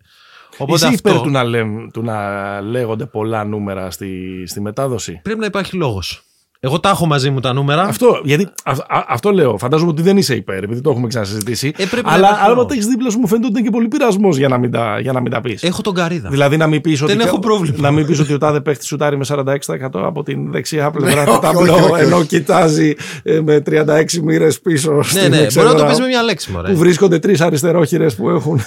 Οπότε 0.59 0.72
Είσαι 0.74 0.86
αυτό 0.86 1.09
υπέρ 1.09 1.20
του 1.22 1.30
να, 1.30 1.42
λέ- 1.44 1.90
του 1.92 2.03
να 2.03 2.61
λέγονται 2.61 3.07
πολλά 3.07 3.44
νούμερα 3.44 3.90
στη, 3.90 4.42
στη 4.47 4.61
μετάδοση; 4.61 5.20
πρέπει 5.22 5.38
να 5.40 5.47
υπάρχει 5.47 5.76
λόγος. 5.76 6.25
Εγώ 6.66 6.80
τα 6.80 6.88
έχω 6.88 7.06
μαζί 7.06 7.30
μου 7.30 7.40
τα 7.40 7.52
νούμερα. 7.52 7.82
Αυτό, 7.82 8.20
γιατί, 8.24 8.48
α, 8.64 8.72
α- 8.88 9.04
αυτό 9.08 9.30
λέω. 9.30 9.58
Φαντάζομαι 9.58 9.90
ότι 9.90 10.02
δεν 10.02 10.16
είσαι 10.16 10.34
υπέρ, 10.34 10.62
επειδή 10.62 10.80
το 10.80 10.90
έχουμε 10.90 11.08
ξανασυζητήσει. 11.08 11.72
Ε, 11.76 11.84
πρέπει 11.84 12.06
να 12.06 12.12
αλλά 12.12 12.26
υπάρχει 12.26 12.40
άμα 12.44 12.48
λόγος. 12.54 12.66
τα 12.66 12.74
έχεις 12.74 12.86
δίπλα 12.86 13.10
σου, 13.10 13.18
μου 13.18 13.26
φαίνεται 13.26 13.46
ότι 13.46 13.58
είναι 13.58 13.68
και 13.68 13.72
πολύ 13.74 13.88
πειρασμός 13.88 14.36
για 14.36 14.48
να 14.48 14.58
μην 14.58 14.70
τα, 14.70 14.98
για 15.00 15.12
να 15.12 15.20
μην 15.20 15.30
τα 15.32 15.40
πεις. 15.40 15.62
Έχω 15.62 15.82
τον 15.82 15.94
Καρίδα. 15.94 16.28
Δηλαδή 16.28 16.56
να 16.56 16.66
μην 16.66 16.80
πεις 16.80 17.02
ότι, 17.02 17.12
Δεν 17.16 17.26
έχω 17.26 17.38
πρόβλημα. 17.38 17.76
να 17.80 17.90
μην 17.90 18.06
πεις 18.06 18.20
ότι 18.20 18.32
ο 18.32 18.38
τάδε 18.38 18.60
παίχτης 18.60 18.86
σουτάρει 18.86 19.16
με 19.16 19.24
46% 19.28 19.44
από 19.92 20.22
την 20.22 20.50
δεξιά 20.52 20.90
πλευρά 20.96 21.20
Ναι, 21.24 21.26
του 21.26 21.38
όχι, 21.44 21.56
όχι, 21.56 21.68
ταμπλό, 21.68 21.92
όχι. 21.92 22.02
ενώ 22.02 22.24
κοιτάζει 22.24 22.94
ε, 23.22 23.40
με 23.40 23.62
36 23.66 24.04
μοίρες 24.22 24.60
πίσω 24.60 24.92
ναι, 24.92 25.02
στην 25.02 25.20
ναι, 25.20 25.28
μπορεί 25.28 25.40
να 25.40 25.40
το 25.40 25.44
εξέδρα, 25.60 25.86
πεις 25.86 25.98
με 26.00 26.06
μια 26.06 26.22
λέξη, 26.22 26.52
μωρέ. 26.52 26.72
που 26.72 26.78
βρίσκονται 26.78 27.18
τρεις 27.18 27.40
αριστερόχειρες 27.40 28.14
που 28.14 28.30
έχουν. 28.30 28.56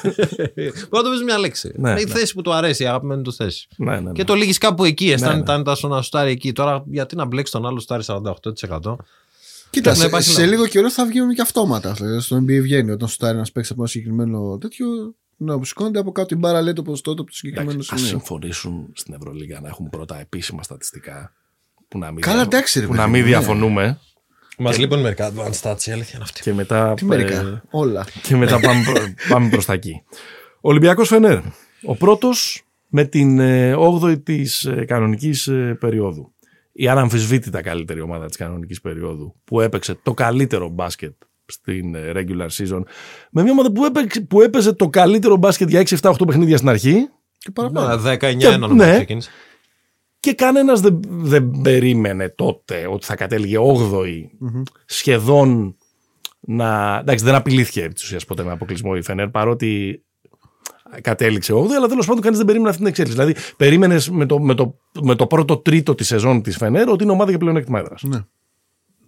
Μπορεί 0.89 0.89
να 0.91 1.01
το 1.03 1.09
πεις 1.09 1.19
με 1.19 1.23
μια 1.25 1.37
λέξη. 1.37 1.71
Ναι, 1.75 1.89
είναι 1.89 1.99
η 1.99 2.03
ναι. 2.03 2.11
θέση 2.11 2.33
που 2.33 2.41
του 2.41 2.53
αρέσει, 2.53 2.83
η 2.83 2.87
αγαπημένη 2.87 3.21
του 3.21 3.33
θέση. 3.33 3.67
ναι, 3.77 3.91
ναι, 3.91 3.99
ναι. 3.99 4.11
Και 4.11 4.23
το 4.23 4.33
λύγεις 4.33 4.57
κάπου 4.57 4.83
εκεί. 4.83 5.11
Αισθάνεται 5.11 5.43
ναι. 5.51 5.53
αν 5.53 5.61
ήταν 5.61 5.89
να 5.89 6.01
σουτάρει 6.01 6.31
εκεί. 6.31 6.51
Τώρα, 6.51 6.83
γιατί 6.85 7.15
να 7.15 7.25
μπλέξει 7.25 7.51
τον 7.51 7.65
άλλο 7.65 7.79
σουτάρει 7.97 8.03
48%. 8.83 8.95
Κοίτα, 9.69 9.89
να 9.89 9.95
σε, 9.95 10.05
υπάρχει 10.05 10.29
σε 10.29 10.39
λόγος. 10.39 10.51
λίγο 10.55 10.67
καιρό 10.67 10.91
θα 10.91 11.05
βγαίνουν 11.05 11.33
και 11.33 11.41
αυτόματα. 11.41 11.91
Δηλαδή, 11.93 12.19
στο 12.21 12.37
NBA 12.37 12.59
βγαίνει 12.61 12.91
όταν 12.91 13.07
σου 13.07 13.17
τάρει 13.17 13.35
ένας 13.35 13.51
παίξει 13.51 13.71
από 13.73 13.81
ένα 13.81 13.89
συγκεκριμένο 13.91 14.57
τέτοιο. 14.57 14.87
Να 15.41 15.57
που 15.57 15.65
σηκώνεται 15.65 15.99
από 15.99 16.11
κάτω 16.11 16.27
την 16.27 16.37
μπάρα, 16.37 16.61
λέει 16.61 16.73
το 16.73 16.81
ποσοστό 16.81 17.13
του 17.13 17.21
από 17.21 17.31
το 17.31 17.37
συγκεκριμένο 17.37 17.79
Α 17.79 17.83
σημείο. 17.83 18.05
συμφωνήσουν 18.05 18.89
στην 18.93 19.13
Ευρωλίγα 19.13 19.59
να 19.59 19.67
έχουν 19.67 19.89
πρώτα 19.89 20.19
επίσημα 20.19 20.63
στατιστικά. 20.63 21.33
Που 21.87 21.97
να 21.97 22.11
μην, 22.11 22.21
Καλά, 22.21 22.35
δια- 22.35 22.45
εντάξει, 22.45 22.79
ρε 22.79 22.85
που 22.85 22.91
παιδί 22.91 23.01
να 23.01 23.07
μου, 23.07 23.13
μην 23.13 23.21
ναι. 23.23 23.27
διαφωνούμε 23.27 23.99
Μας 24.57 24.77
λείπουν 24.77 24.99
μερικά 24.99 25.31
advanced 25.33 25.61
stats, 25.61 25.81
η 25.85 25.91
αλήθεια 25.91 26.11
είναι 26.15 26.23
αυτή. 26.23 26.41
και 26.41 26.53
μετά, 26.53 26.93
Τι 26.93 27.05
ε, 27.05 27.07
μερικά. 27.07 27.63
Όλα. 27.69 28.05
και 28.23 28.35
μετά 28.35 28.59
πάμε, 28.65 28.83
προ, 28.83 28.93
πάμε 29.29 29.49
προς 29.49 29.65
τα 29.65 29.73
εκεί. 29.73 30.03
Ολυμπιακός 30.61 31.07
Φενέρ. 31.07 31.39
Ο 31.83 31.95
πρώτος 31.95 32.63
με 32.87 33.03
την 33.05 33.39
ε, 33.39 33.75
8η 33.77 34.23
της 34.23 34.63
ε, 34.65 34.85
κανονικής 34.87 35.47
ε, 35.47 35.77
περίοδου. 35.79 36.33
Η 36.81 36.87
αναμφισβήτητα 36.87 37.61
καλύτερη 37.61 38.01
ομάδα 38.01 38.25
της 38.25 38.37
κανονικής 38.37 38.81
περίοδου 38.81 39.35
που 39.43 39.61
έπαιξε 39.61 39.99
το 40.03 40.13
καλύτερο 40.13 40.69
μπάσκετ 40.69 41.13
στην 41.45 41.95
ε, 41.95 42.11
regular 42.15 42.47
season. 42.47 42.81
Με 43.31 43.41
μια 43.41 43.51
ομάδα 43.51 43.71
που, 43.71 43.85
έπαιξε, 43.85 44.21
που 44.21 44.41
έπαιζε 44.41 44.73
το 44.73 44.89
καλύτερο 44.89 45.35
μπάσκετ 45.35 45.69
για 45.69 45.83
6-7-8 46.01 46.13
παιχνίδια 46.27 46.57
στην 46.57 46.69
αρχή 46.69 47.07
Και 47.37 47.51
παραπάνω. 47.51 47.95
Ναι, 48.01 48.13
19 48.13 48.37
Και- 48.37 48.49
νομίζω 48.57 48.85
ναι. 48.85 48.93
ξεκίνησε. 48.93 49.29
και 50.19 50.33
κανένας 50.33 50.79
δεν, 50.81 50.99
δεν 51.07 51.59
περίμενε 51.63 52.29
τότε 52.29 52.87
ότι 52.87 53.05
θα 53.05 53.15
κατέληγε 53.15 53.57
8η 53.59 54.23
σχεδόν 54.85 55.75
να. 56.39 56.97
Εντάξει, 56.99 57.25
δεν 57.25 57.35
απειλήθηκε 57.35 57.83
επί 57.83 57.93
της 57.93 58.03
ουσίας 58.03 58.25
ποτέ 58.25 58.43
με 58.43 58.51
αποκλεισμό 58.51 58.91
η 58.95 59.01
Φενέρ 59.01 59.29
παρότι 59.29 60.03
κατέληξε 61.01 61.53
8η, 61.53 61.71
αλλά 61.77 61.87
τέλος 61.87 62.05
πάντων 62.05 62.21
κανείς 62.21 62.37
δεν 62.37 62.47
περίμενε 62.47 62.69
αυτή 62.69 62.81
την 62.81 62.91
εξέλιξη. 62.91 63.17
Δηλαδή, 63.17 63.35
περίμενες 63.57 64.09
με 64.09 64.25
το, 64.25 64.39
με, 64.39 64.53
το, 64.53 64.75
με 65.01 65.15
το 65.15 65.27
πρώτο 65.27 65.57
τρίτο 65.57 65.95
της 65.95 66.07
σεζόν 66.07 66.41
της 66.41 66.57
Φενέρ 66.57 66.89
ότι 66.89 67.03
είναι 67.03 67.11
ομάδα 67.11 67.29
για 67.29 67.39
πλεονέκτημα 67.39 67.79
έδρας. 67.79 68.03
Ναι. 68.03 68.19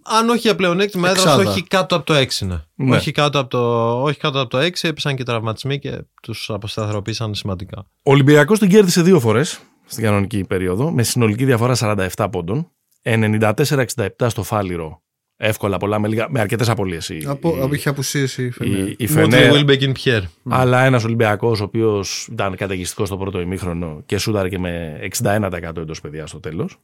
Αν 0.04 0.28
όχι 0.28 0.38
για 0.38 0.56
πλεονέκτημα 0.56 1.08
έδρας, 1.08 1.24
Εξάδα. 1.24 1.50
όχι 1.50 1.62
κάτω 1.62 1.96
από 1.96 2.04
το 2.04 2.14
6. 2.14 2.46
Ναι. 2.46 2.60
Ναι. 2.74 2.96
Όχι, 2.96 3.10
κάτω 3.10 3.38
από 3.38 3.48
το, 3.48 4.02
όχι 4.02 4.18
κάτω 4.18 4.40
από 4.40 4.48
το 4.50 4.58
6, 4.58 4.70
έπεσαν 4.80 5.16
και 5.16 5.22
τραυματισμοί 5.22 5.78
και 5.78 6.04
τους 6.22 6.50
αποσταθεροποίησαν 6.50 7.34
σημαντικά. 7.34 7.78
Ο 8.02 8.10
Ολυμπιακός 8.10 8.58
την 8.58 8.68
κέρδισε 8.68 9.02
δύο 9.02 9.20
φορές 9.20 9.60
στην 9.86 10.04
κανονική 10.04 10.44
περίοδο 10.44 10.90
με 10.90 11.02
συνολική 11.02 11.44
διαφορά 11.44 11.76
47 12.16 12.26
πόντων. 12.30 12.70
94-67 13.02 14.06
στο 14.26 14.42
Φάληρο 14.42 15.02
εύκολα 15.44 15.76
πολλά 15.76 15.98
με, 15.98 16.08
λίγα, 16.08 16.26
με 16.30 16.40
αρκετές 16.40 16.68
απολύες. 16.68 17.12
Από, 17.26 17.58
από 17.62 17.74
είχε 17.74 17.88
απουσίαση 17.88 18.44
η 18.44 18.50
Φενέρ. 18.50 18.78
η, 18.78 18.96
η 18.98 19.06
Μότρι 19.08 19.30
Φενέρ, 19.30 19.52
Βίλμπεκιν 19.52 19.92
Πιέρ. 19.92 20.22
αλλά 20.48 20.84
ένας 20.84 21.04
Ολυμπιακός 21.04 21.60
ο 21.60 21.64
οποίος 21.64 22.28
ήταν 22.32 22.56
καταιγιστικός 22.56 23.08
στο 23.08 23.16
πρώτο 23.16 23.40
ημίχρονο 23.40 24.02
και 24.06 24.18
σούταρε 24.18 24.48
και 24.48 24.58
με 24.58 24.98
61% 25.22 25.76
εντός 25.76 26.00
παιδιά 26.00 26.26
στο 26.26 26.40
τέλος. 26.40 26.78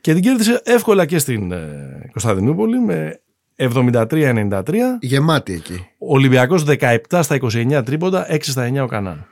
Και 0.00 0.12
την 0.12 0.22
κέρδισε 0.22 0.60
εύκολα 0.64 1.06
και 1.06 1.18
στην 1.18 1.52
ε, 1.52 2.10
Κωνσταντινούπολη 2.12 2.80
με 2.80 3.20
73-93. 3.56 4.62
Γεμάτη 5.00 5.52
εκεί. 5.52 5.86
Ο 5.98 6.14
Ολυμπιακός 6.14 6.64
17 6.66 6.96
στα 7.20 7.38
29 7.40 7.82
τρίποντα, 7.84 8.26
6 8.30 8.38
στα 8.40 8.70
9 8.74 8.82
ο 8.82 8.86
Κανάν. 8.86 9.26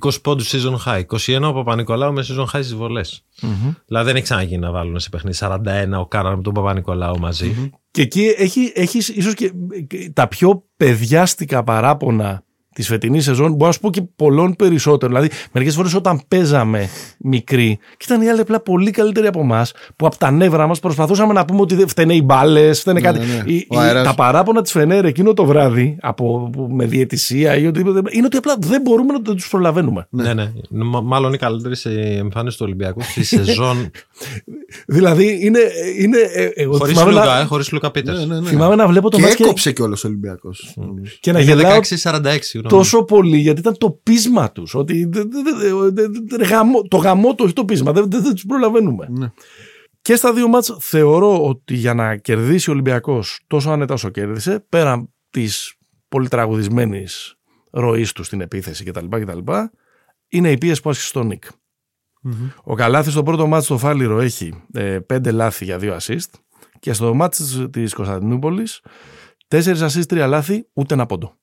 20 0.00 0.22
πόντους 0.22 0.54
season 0.54 0.76
high. 0.86 1.02
21 1.06 1.42
ο 1.42 1.52
Παπα-Νικολάου 1.52 2.12
με 2.12 2.24
season 2.28 2.44
high 2.44 2.46
στις 2.62 2.74
βολές. 2.74 3.24
Δηλαδή 3.86 4.06
δεν 4.06 4.14
έχει 4.14 4.24
ξαναγίνει 4.24 4.60
να 4.60 4.70
βάλουν 4.70 4.98
σε 4.98 5.08
παιχνίδι 5.08 5.38
41 5.40 5.56
ο 5.98 6.06
Κάναν 6.06 6.36
με 6.36 6.42
τον 6.42 6.52
Παπα-Νικολάου 6.52 7.18
μαζί. 7.18 7.70
Και 7.90 8.02
εκεί 8.02 8.34
έχει, 8.36 8.72
έχεις 8.74 9.08
ίσως 9.08 9.34
και 9.34 9.52
τα 10.12 10.28
πιο 10.28 10.64
παιδιάστικα 10.76 11.64
παράπονα 11.64 12.44
τη 12.74 12.82
φετινή 12.82 13.20
σεζόν, 13.20 13.52
μπορώ 13.52 13.66
να 13.66 13.72
σου 13.72 13.80
πω 13.80 13.90
και 13.90 14.02
πολλών 14.16 14.56
περισσότερων. 14.56 15.14
Δηλαδή, 15.14 15.34
μερικές 15.52 15.74
φορές 15.74 15.94
όταν 15.94 16.20
παίζαμε 16.28 16.88
μικροί, 17.18 17.78
και 17.96 18.04
ήταν 18.08 18.22
οι 18.22 18.28
άλλοι 18.28 18.40
απλά 18.40 18.60
πολύ 18.60 18.90
καλύτεροι 18.90 19.26
από 19.26 19.40
εμάς, 19.40 19.72
που 19.96 20.06
από 20.06 20.16
τα 20.18 20.30
νεύρα 20.30 20.66
μας 20.66 20.78
προσπαθούσαμε 20.80 21.32
να 21.32 21.44
πούμε 21.44 21.60
ότι 21.60 21.74
δεν 21.74 21.88
φταίνε 21.88 22.14
οι 22.14 22.22
μπάλες, 22.24 22.80
φταίνε 22.80 23.00
κάτι. 23.00 23.18
ναι. 23.18 23.42
Η- 23.46 23.54
η- 23.56 23.66
Ο 23.70 23.78
αέρας. 23.78 24.06
τα 24.06 24.14
παράπονα 24.14 24.62
της 24.62 24.72
Φενέρ 24.72 25.04
εκείνο 25.04 25.34
το 25.34 25.44
βράδυ, 25.44 25.96
από, 26.00 26.50
που- 26.52 26.68
με 26.70 26.84
διαιτησία 26.86 27.56
ή 27.56 27.66
οτιδήποτε, 27.66 28.00
είναι 28.10 28.26
ότι 28.26 28.36
απλά 28.36 28.56
δεν 28.58 28.80
μπορούμε 28.80 29.12
να 29.12 29.22
τους 29.22 29.48
προλαβαίνουμε. 29.48 30.06
Ναι, 30.10 30.34
ναι. 30.34 30.52
Μα- 30.70 31.00
Μάλλον 31.00 31.32
η 31.32 31.36
καλύτερη 31.38 31.76
σε 31.76 31.90
εμφάνιση 32.00 32.56
του 32.56 32.64
Ολυμπιακού 32.66 33.02
στη 33.02 33.24
σεζόν. 33.44 33.90
Δηλαδή, 34.86 35.38
είναι. 35.40 35.58
είναι 35.98 36.18
ε, 36.18 36.48
εγώ 36.54 36.76
Χωρίς 36.76 36.92
θυμάμαι, 36.94 37.12
Λούκα, 37.12 37.24
να, 37.24 37.38
ε, 37.40 37.44
χωρίς 37.44 37.72
Λούκα 37.72 37.90
Πίτερς. 37.90 38.18
Ναι, 38.18 38.34
ναι, 38.34 38.40
ναι. 38.40 38.48
θυμάμαι 38.48 38.74
να 38.74 38.86
βλέπω 38.86 39.10
το 39.10 39.16
Και 39.16 39.22
μάτς 39.22 39.34
και, 39.34 39.42
έκοψε 39.42 39.72
κιόλας 39.72 40.04
ο 40.04 40.08
Ολυμπιακός. 40.08 40.74
και 41.20 41.32
να 41.32 41.40
Είναι 41.40 41.52
γελάω 41.54 41.78
16-46. 42.02 42.61
Συγγνώμη. 42.62 42.82
τόσο 42.82 43.04
πολύ 43.04 43.36
γιατί 43.38 43.60
ήταν 43.60 43.78
το 43.78 43.90
πείσμα 43.90 44.52
τους. 44.52 44.74
Ότι 44.74 45.04
δε- 45.04 45.22
δε- 45.22 45.42
δε- 45.58 45.90
δε- 45.90 46.06
δε- 46.08 46.36
δε- 46.36 46.44
γαμώ- 46.46 46.88
το 46.88 46.96
γαμό 46.96 47.34
του, 47.34 47.42
όχι 47.44 47.52
το 47.52 47.64
πείσμα. 47.64 47.92
Δεν, 47.92 48.10
δεν, 48.10 48.22
τους 48.22 48.44
προλαβαίνουμε. 48.46 49.06
Ναι. 49.10 49.30
Και 50.02 50.16
στα 50.16 50.32
δύο 50.32 50.48
μάτς 50.48 50.76
θεωρώ 50.80 51.44
ότι 51.46 51.74
για 51.74 51.94
να 51.94 52.16
κερδίσει 52.16 52.70
ο 52.70 52.72
Ολυμπιακός 52.72 53.40
τόσο 53.46 53.70
άνετα 53.70 53.94
όσο 53.94 54.08
κέρδισε, 54.08 54.64
πέραν 54.68 55.12
της 55.30 55.74
πολύ 56.08 56.28
τραγουδισμένης 56.28 57.36
ροής 57.70 58.12
του 58.12 58.22
στην 58.22 58.40
επίθεση 58.40 58.84
κτλ. 58.84 59.06
κτλ 59.08 59.38
είναι 60.28 60.50
η 60.50 60.58
πίεση 60.58 60.80
που 60.80 60.90
άσκησε 60.90 61.08
στον 61.08 61.26
Νικ. 61.26 61.44
Ο 62.64 62.74
Καλάθης 62.74 63.12
στο 63.12 63.22
πρώτο 63.22 63.46
μάτς 63.46 63.64
στο 63.64 63.78
Φάληρο 63.78 64.20
έχει 64.20 64.52
ε, 64.72 64.98
πέντε 64.98 65.30
λάθη 65.30 65.64
για 65.64 65.78
δύο 65.78 65.96
assist 66.00 66.30
και 66.78 66.92
στο 66.92 67.14
μάτς 67.14 67.36
της- 67.36 67.66
της 67.70 67.94
Κωνσταντινούπολης 67.94 68.80
τέσσερις 69.48 69.82
assist, 69.82 70.06
τρία 70.06 70.26
λάθη, 70.26 70.66
ούτε 70.72 70.94
ένα 70.94 71.06
πόντο. 71.06 71.36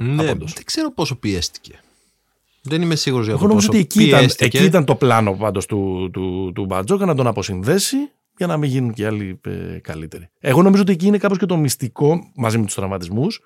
Ναι, 0.00 0.22
Απόντος. 0.22 0.52
δεν 0.52 0.64
ξέρω 0.64 0.92
πόσο 0.92 1.16
πιέστηκε. 1.16 1.80
Δεν 2.62 2.82
είμαι 2.82 2.94
σίγουρος 2.94 3.26
για 3.26 3.34
το 3.34 3.40
Εγώ 3.40 3.48
νομίζω 3.48 3.66
πόσο 3.66 3.78
ότι 3.78 3.88
εκεί 3.88 4.08
ήταν, 4.08 4.18
πιέστηκε. 4.18 4.44
εκεί 4.58 4.66
ήταν 4.66 4.84
το 4.84 4.94
πλάνο 4.94 5.32
πάντως 5.32 5.66
του, 5.66 6.10
του, 6.12 6.52
του 6.54 6.64
Μπατζόκα 6.64 7.06
να 7.06 7.14
τον 7.14 7.26
αποσυνδέσει 7.26 7.96
για 8.36 8.46
να 8.46 8.56
μην 8.56 8.70
γίνουν 8.70 8.92
και 8.92 9.06
άλλοι 9.06 9.40
ε, 9.44 9.78
καλύτεροι. 9.82 10.28
Εγώ 10.38 10.62
νομίζω 10.62 10.82
ότι 10.82 10.92
εκεί 10.92 11.06
είναι 11.06 11.18
κάπως 11.18 11.38
και 11.38 11.46
το 11.46 11.56
μυστικό 11.56 12.30
μαζί 12.34 12.58
με 12.58 12.64
τους 12.64 12.74
τραυματισμούς 12.74 13.40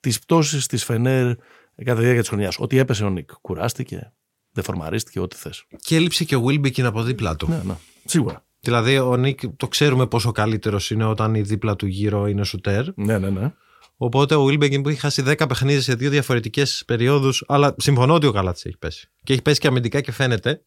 της 0.00 0.18
πτώσης 0.18 0.66
της 0.66 0.84
Φενέρ 0.84 1.34
κατά 1.76 1.94
τη 1.94 2.00
διάρκεια 2.00 2.20
της 2.20 2.28
χρονιάς. 2.28 2.58
Ότι 2.58 2.78
έπεσε 2.78 3.04
ο 3.04 3.10
Νικ, 3.10 3.30
κουράστηκε, 3.40 4.12
δεφορμαρίστηκε, 4.52 5.20
ό,τι 5.20 5.36
θες. 5.36 5.64
Και 5.76 5.96
έλειψε 5.96 6.24
και 6.24 6.36
ο 6.36 6.40
Βίλμπεκιν 6.40 6.84
από 6.84 7.02
δίπλα 7.02 7.36
του. 7.36 7.48
Ναι, 7.48 7.60
ναι, 7.64 7.74
σίγουρα. 8.04 8.44
Δηλαδή, 8.60 8.98
ο 8.98 9.16
Nick 9.16 9.40
το 9.56 9.68
ξέρουμε 9.68 10.06
πόσο 10.06 10.32
καλύτερος 10.32 10.90
είναι 10.90 11.04
όταν 11.04 11.34
η 11.34 11.40
δίπλα 11.40 11.76
του 11.76 11.86
γύρω 11.86 12.26
είναι 12.26 12.44
σουτέρ. 12.44 12.84
Ναι, 12.94 13.18
ναι, 13.18 13.30
ναι. 13.30 13.52
Οπότε 13.96 14.34
ο 14.34 14.44
Βίλμπεκιν 14.44 14.82
που 14.82 14.88
έχει 14.88 14.98
χάσει 14.98 15.22
10 15.26 15.48
παιχνίδια 15.48 15.82
σε 15.82 15.94
δύο 15.94 16.10
διαφορετικές 16.10 16.82
περιόδους. 16.86 17.44
Αλλά 17.48 17.74
συμφωνώ 17.78 18.14
ότι 18.14 18.26
ο 18.26 18.32
Καλάθης 18.32 18.62
έχει 18.64 18.78
πέσει. 18.78 19.10
Και 19.22 19.32
έχει 19.32 19.42
πέσει 19.42 19.60
και 19.60 19.66
αμυντικά 19.66 20.00
και 20.00 20.12
φαίνεται 20.12 20.62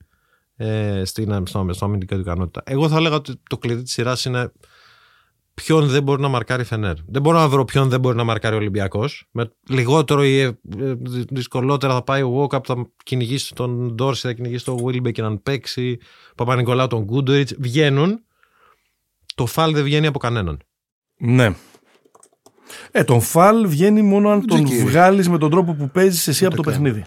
ε, 0.55 1.01
στην, 1.05 1.47
στο, 1.47 1.68
στο 1.72 1.86
αμυντικά 1.86 2.16
του 2.16 2.22
ικανότητα. 2.22 2.62
Εγώ 2.66 2.89
θα 2.89 2.95
έλεγα 2.95 3.16
ότι 3.16 3.34
το 3.49 3.57
κλειδί 3.57 3.84
της 3.84 3.91
σειράς 3.93 4.26
είναι 4.26 4.51
ποιον 5.53 5.88
δεν 5.88 6.03
μπορεί 6.03 6.22
να 6.22 6.28
μαρκάρει 6.28 6.62
η 6.62 6.66
Φενέρ. 6.66 6.95
Δεν 7.07 7.22
μπορώ 7.22 7.38
να 7.38 7.47
βρω 7.47 7.66
ποιον 7.66 7.89
δεν 7.89 7.99
μπορεί 7.99 8.16
να 8.16 8.24
μαρκάρει 8.24 8.55
ο 8.55 8.57
Ολυμπιακός. 8.57 9.28
Με 9.32 9.51
λιγότερο 9.70 10.24
ή 10.24 10.39
ε, 10.39 10.45
ε, 10.80 10.95
δυσκολότερα 11.30 11.93
θα 11.93 12.03
πάει 12.03 12.22
ο 12.22 12.41
Walkup, 12.41 12.64
θα 12.66 12.91
κυνηγήσει 13.03 13.53
τον 13.53 13.93
Ντόρσεϊ, 13.95 14.28
θα 14.28 14.34
κυνηγήσει 14.34 14.66
τον 14.66 14.78
Βίλμπεκιν 14.86 15.24
αν 15.24 15.41
παίξει. 15.43 15.99
Παπα-Νικολάου, 16.36 16.88
τον 16.88 17.03
Γκούντοριτ. 17.03 17.49
Βγαίνουν. 17.59 18.24
Το 19.36 19.45
φάλ 19.45 19.74
δεν 19.74 19.84
βγαίνει 19.84 20.07
από 20.07 20.20
κανέναν. 20.20 20.59
Ναι. 21.18 21.55
Ε, 22.91 23.03
τον 23.03 23.22
φαλ 23.22 23.67
βγαίνει 23.67 24.01
μόνο 24.01 24.30
αν 24.30 24.45
τον 24.47 24.63
κύριε. 24.63 24.84
βγάλεις 24.84 25.30
με 25.30 25.38
τον 25.38 25.49
τρόπο 25.51 25.74
που 25.74 25.89
παίζεις 25.89 26.28
εσύ 26.28 26.45
από 26.45 26.55
το 26.55 26.61
παιχνίδι. 26.61 27.03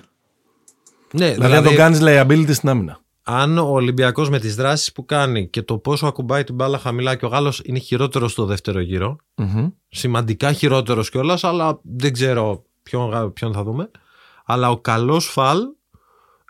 Ναι, 1.13 1.33
Δηλαδή, 1.33 1.55
αν 1.55 1.65
τον 1.65 1.75
κάνεις 1.75 1.99
liability 2.03 2.55
στην 2.55 2.69
άμυνα. 2.69 2.99
αν 3.23 3.59
ο 3.59 3.69
Ολυμπιακός 3.71 4.31
με 4.31 4.39
τις 4.39 4.55
δράσεις 4.55 4.93
που 4.93 5.05
κάνει 5.05 5.49
και 5.49 5.63
το 5.63 5.79
πόσο 5.79 6.07
ακουμπάει 6.07 6.45
την 6.45 6.55
μπάλα 6.55 6.79
χαμηλά 6.79 7.17
και 7.17 7.25
ο 7.25 7.29
Γάλλος 7.29 7.63
είναι 7.65 7.79
χειρότερος 7.79 8.33
στο 8.33 8.45
δεύτερο 8.45 8.81
γύρο, 8.81 9.17
Μμμ. 9.37 9.69
σημαντικά 9.89 10.53
χειρότερος 10.53 11.11
κιόλας, 11.11 11.45
αλλά 11.45 11.79
δεν 11.83 12.13
ξέρω 12.13 12.65
ποιον, 12.83 13.11
γα- 13.11 13.31
ποιον 13.31 13.53
θα 13.53 13.63
δούμε. 13.63 13.91
Αλλά 14.45 14.71
ο 14.71 14.79
καλός 14.79 15.27
φαλ 15.27 15.59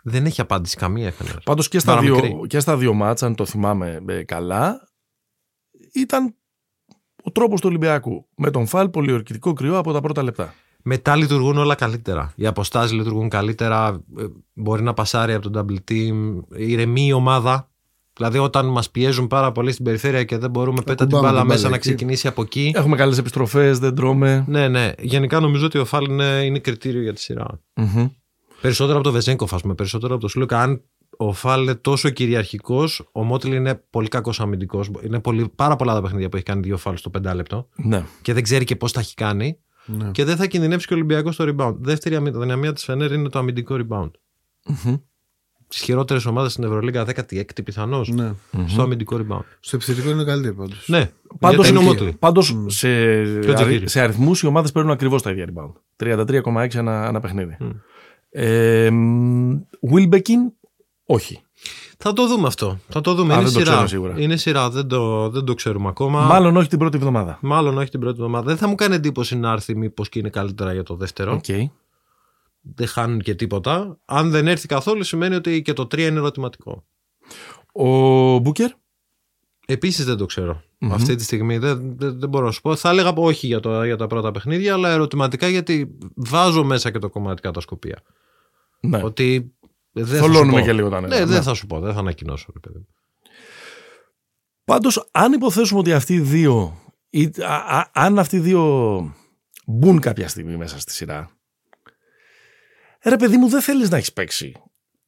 δεν 0.03 0.25
έχει 0.25 0.41
απάντηση 0.41 0.75
καμία 0.75 1.11
Φενέρ. 1.11 1.39
Πάντως 1.43 1.67
και, 1.67 1.79
στα 1.79 1.97
δύο- 1.99 2.15
Παραμικρή. 2.15 2.47
και 2.47 2.59
στα 2.59 2.77
δύο 2.77 2.93
μάτς, 2.93 3.23
αν 3.23 3.35
το 3.35 3.45
θυμάμαι 3.45 4.03
ε, 4.07 4.23
καλά, 4.23 4.87
ήταν 5.93 6.35
ο 7.25 7.31
τρόπος 7.31 7.61
του 7.61 7.67
Ολυμπιακού. 7.69 8.25
Με 8.35 8.51
τον 8.51 8.65
Φαλ 8.65 8.89
πολιορκητικό 8.89 9.53
κρυό 9.53 9.77
από 9.77 9.91
τα 9.93 10.01
πρώτα 10.01 10.23
λεπτά. 10.23 10.53
Μετά 10.87 11.15
λειτουργούν 11.15 11.57
όλα 11.57 11.75
καλύτερα. 11.75 12.33
Οι 12.35 12.45
αποστάσεις 12.45 12.91
λειτουργούν 12.91 13.29
καλύτερα. 13.29 14.03
ε, 14.17 14.23
Μπορεί 14.53 14.83
να 14.83 14.93
πασάρει 14.93 15.33
από 15.33 15.49
τον 15.49 15.65
double 15.67 15.91
team. 15.91 16.39
Ηρεμεί 16.57 17.05
η 17.05 17.11
ομάδα. 17.11 17.69
Δηλαδή, 18.13 18.37
όταν 18.37 18.65
μας 18.65 18.91
πιέζουν 18.91 19.27
πάρα 19.27 19.51
πολύ 19.51 19.71
στην 19.71 19.85
περιφέρεια 19.85 20.23
και 20.23 20.37
δεν 20.37 20.49
μπορούμε 20.49 20.81
πέτα 20.81 20.95
την 20.95 21.03
Ακουμπάμε 21.05 21.27
μπάλα 21.27 21.39
την 21.39 21.47
μέσα 21.47 21.59
μπάλα 21.61 21.69
να 21.69 21.75
εκεί. 21.75 21.87
ξεκινήσει 21.87 22.27
από 22.27 22.41
εκεί. 22.41 22.71
Έχουμε 22.75 22.95
καλές 22.95 23.17
επιστροφές, 23.17 23.79
δεν 23.79 23.95
τρώμε. 23.95 24.45
Ναι, 24.47 24.67
ναι. 24.67 24.91
Γενικά 24.99 25.39
νομίζω 25.39 25.65
ότι 25.65 25.77
ο 25.77 25.85
Φάλ 25.85 26.05
είναι, 26.05 26.41
είναι 26.43 26.59
κριτήριο 26.59 27.01
για 27.01 27.13
τη 27.13 27.21
σειρά. 27.21 27.45
Μμμ. 27.73 28.07
Περισσότερο 28.61 28.95
από 28.97 29.07
το 29.07 29.11
Βεζέγκοφ, 29.13 29.53
ας 29.53 29.61
πούμε. 29.61 29.73
Περισσότερο 29.75 30.13
από 30.13 30.21
το 30.21 30.27
Σλούκα. 30.27 30.61
Αν 30.61 30.81
ο 31.17 31.33
Φάλ 31.33 31.61
είναι 31.63 31.75
τόσο 31.75 32.09
κυριαρχικός, 32.09 33.09
ο 33.11 33.23
Μότλ 33.23 33.51
είναι 33.51 33.83
πολύ 33.89 34.07
κακός 34.07 34.39
αμυντικός. 34.39 34.89
Είναι 35.05 35.19
πολύ, 35.19 35.51
πάρα 35.55 35.75
πολλά 35.75 35.93
τα 35.93 36.01
παιχνίδια 36.01 36.29
που 36.29 36.35
έχει 36.35 36.45
κάνει 36.45 36.61
δύο 36.61 36.77
Φάλ 36.77 36.97
στο 36.97 37.09
πεντάλεπτο 37.09 37.67
Ναι. 37.75 38.03
και 38.21 38.33
δεν 38.33 38.43
ξέρει 38.43 38.63
και 38.65 38.75
πώς 38.75 38.91
τα 38.91 38.99
έχει 38.99 39.13
κάνει. 39.13 39.57
Ναι. 39.85 40.11
Και 40.11 40.23
δεν 40.23 40.35
θα 40.35 40.45
κινδυνεύσει 40.45 40.87
και 40.87 40.93
ο 40.93 40.95
Ολυμπιακός 40.95 41.33
στο 41.33 41.45
rebound. 41.47 41.75
Δεύτερη 41.79 42.15
αμυ- 42.15 42.35
δυναμία 42.37 42.73
της 42.73 42.83
Φενέρ 42.83 43.11
είναι 43.11 43.29
το 43.29 43.39
αμυντικό 43.39 43.75
rebound. 43.79 44.11
Μμμ. 44.65 44.95
Τις 45.67 45.79
χειρότερες 45.81 46.25
ομάδες 46.25 46.51
στην 46.51 46.63
Ευρωλίγα, 46.63 47.05
16η 47.05 47.63
πιθανώς, 47.63 48.09
Ναι. 48.09 48.31
στο 48.67 48.81
αμυντικό 48.81 49.17
rebound. 49.17 49.43
Στο 49.59 49.75
επιθετικό 49.75 50.09
είναι 50.09 50.23
καλύτερο 50.23 50.53
πάντως. 50.55 50.87
Ναι, 50.87 51.11
Πάντως, 51.39 51.65
γιατί 51.67 51.79
είναι 51.81 51.89
ο 51.89 51.91
εκεί. 51.91 52.03
Μότλ. 52.03 52.17
πάντως 52.19 52.55
σε, 52.67 52.87
Και 52.87 53.29
ο 53.29 53.33
αρι, 53.37 53.53
Τζακίρι. 53.53 53.89
σε 53.89 53.99
αριθμούς 54.01 54.41
οι 54.41 54.47
ομάδες 54.47 54.71
παίρνουν 54.71 54.91
ακριβώς 54.91 55.21
τα 55.21 55.31
ίδια 55.31 55.45
rebound. 55.53 55.71
33,6 55.95 56.75
ένα, 56.79 57.07
ένα 57.07 57.19
παιχνίδι. 57.19 57.57
Μμ. 57.59 57.69
Ε, 58.29 58.89
μ, 58.89 59.51
Wilbekin, 59.93 60.51
όχι. 61.05 61.41
Θα 61.97 62.13
το 62.13 62.27
δούμε 62.27 62.47
αυτό. 62.47 62.79
Θα 62.89 63.01
το 63.01 63.13
δούμε. 63.13 63.33
Α, 63.33 63.39
είναι 63.39 63.45
δεν 63.45 63.53
το 63.53 63.59
σειρά. 63.59 63.71
ξέρουμε 63.71 63.87
σίγουρα. 63.87 64.23
Είναι 64.23 64.37
σειρά. 64.37 64.69
Δεν 64.69 64.87
το, 64.87 65.29
δεν 65.29 65.43
το 65.43 65.53
ξέρουμε 65.53 65.87
ακόμα. 65.87 66.21
Μάλλον 66.21 66.57
όχι 66.57 66.67
την 66.67 66.79
πρώτη 66.79 66.97
εβδομάδα. 66.97 67.37
Μάλλον 67.41 67.77
όχι 67.77 67.89
την 67.89 67.99
πρώτη 67.99 68.17
εβδομάδα. 68.17 68.45
Δεν 68.45 68.57
θα 68.57 68.67
μου 68.67 68.75
κάνει 68.75 68.95
εντύπωση 68.95 69.37
να 69.37 69.51
έρθει 69.51 69.75
μήπως 69.75 70.09
και 70.09 70.19
είναι 70.19 70.29
καλύτερα 70.29 70.73
για 70.73 70.83
το 70.83 70.95
δεύτερο. 70.95 71.33
Οκ. 71.33 71.69
Δεν 72.61 72.87
χάνουν 72.87 73.21
και 73.21 73.35
τίποτα. 73.35 73.97
Αν 74.05 74.29
δεν 74.31 74.47
έρθει 74.47 74.67
καθόλου, 74.67 75.03
σημαίνει 75.03 75.35
ότι 75.35 75.61
και 75.61 75.73
το 75.73 75.83
3 75.83 75.97
είναι 75.97 76.17
ερωτηματικό. 76.17 76.83
Ο 77.71 77.87
Μπούκερ; 78.37 78.71
Επίσης 79.65 80.05
δεν 80.05 80.17
το 80.17 80.25
ξέρω. 80.25 80.61
Μμμ. 80.77 80.93
Αυτή 80.93 81.15
τη 81.15 81.23
στιγμή 81.23 81.57
δεν, 81.57 81.97
δεν, 81.97 82.19
δεν 82.19 82.29
μπορώ 82.29 82.45
να 82.45 82.51
σου 82.51 82.61
πω. 82.61 82.75
Θα 82.75 82.89
έλεγα 82.89 83.13
όχι 83.15 83.47
για, 83.47 83.59
το, 83.59 83.83
για 83.83 83.97
τα 83.97 84.07
πρώτα 84.07 84.31
παιχνίδια, 84.31 84.73
αλλά 84.73 84.89
ερωτηματικά 84.89 85.47
γιατί 85.47 85.97
βάζω 86.15 86.63
μέσα 86.63 86.91
και 86.91 86.99
το 86.99 87.09
κομμάτι 87.09 87.41
κατασκοπία. 87.41 88.01
Ναι. 88.79 89.03
Ότι 89.03 89.54
δεν 90.03 90.05
θα 90.07 90.15
σου 90.15 90.21
Θολώνουμε 90.21 90.59
πω. 90.59 90.65
και 90.65 90.73
λίγο 90.73 90.89
τα 90.89 91.01
Ναι, 91.01 91.07
νερά. 91.07 91.25
δεν 91.25 91.41
θα 91.43 91.53
σου 91.53 91.67
πω, 91.67 91.79
δεν 91.79 91.93
θα 91.93 91.99
ανακοινώσω. 91.99 92.51
Ρε 92.53 92.59
παιδί. 92.59 92.77
μου. 92.77 92.87
Πάντως, 94.63 95.07
αν 95.11 95.33
υποθέσουμε 95.33 95.79
ότι 95.79 95.93
αυτοί 95.93 96.13
οι 96.13 96.19
δύο, 96.19 96.81
ή, 97.09 97.31
α- 97.41 97.77
α- 97.77 97.89
αν 97.93 98.19
αυτοί 98.19 98.35
οι 98.35 98.39
δύο 98.39 98.63
μπουν 99.65 99.99
κάποια 99.99 100.27
στιγμή 100.27 100.55
μέσα 100.55 100.79
στη 100.79 100.91
σειρά, 100.91 101.29
ε, 102.99 103.09
ρε 103.09 103.17
παιδί 103.17 103.37
μου, 103.37 103.47
δεν 103.49 103.61
θέλεις 103.61 103.89
να 103.89 103.97
έχεις 103.97 104.13
παίξει 104.13 104.53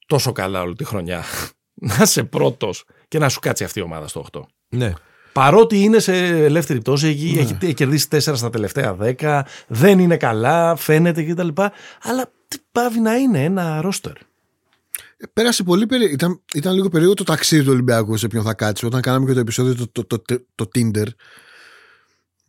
τόσο 0.06 0.32
καλά 0.32 0.62
όλη 0.62 0.76
τη 0.76 0.84
χρονιά. 0.84 1.24
να 1.90 1.98
είσαι 2.02 2.24
πρώτος 2.24 2.84
και 3.08 3.20
να 3.20 3.30
σου 3.30 3.40
κάτσει 3.40 3.64
αυτή 3.64 3.80
η 3.80 3.82
ομάδα 3.82 4.08
στο 4.08 4.26
8. 4.32 4.42
Ναι. 4.70 4.94
Παρότι 5.34 5.80
είναι 5.80 6.00
σε 6.00 6.16
ελεύθερη 6.28 6.80
πτώση, 6.80 7.08
έχει, 7.08 7.34
Ναι. 7.34 7.58
έχει 7.62 7.74
κερδίσει 7.74 8.08
4 8.12 8.20
στα 8.20 8.50
τελευταία 8.50 8.96
10, 9.02 9.42
δεν 9.68 10.00
είναι 10.00 10.18
καλά, 10.18 10.76
φαίνεται 10.76 11.24
κτλ. 11.24 11.48
Αλλά 12.02 12.32
τι 12.48 12.58
πάβει 12.72 13.00
να 13.00 13.16
είναι 13.16 13.44
ένα 13.44 13.82
ρόστερ. 13.82 14.14
Ε, 15.18 15.26
Πέρασε 15.34 15.64
πολύ 15.64 15.86
περί... 15.86 16.12
ήταν, 16.12 16.42
ήταν 16.54 16.74
λίγο 16.74 16.90
περίεργο 16.90 17.14
το 17.14 17.24
ταξίδι 17.24 17.64
του 17.64 17.72
Ολυμπιακού 17.72 18.18
σε 18.18 18.28
ποιον 18.28 18.44
θα 18.44 18.54
κάτσει. 18.54 18.86
Όταν 18.86 19.02
κάναμε 19.02 19.26
και 19.26 19.34
το 19.34 19.40
επεισόδιο 19.40 19.76
το, 19.76 19.88
το, 19.92 20.06
το, 20.06 20.20
το, 20.20 20.46
το 20.56 20.70
Tinder. 20.76 21.08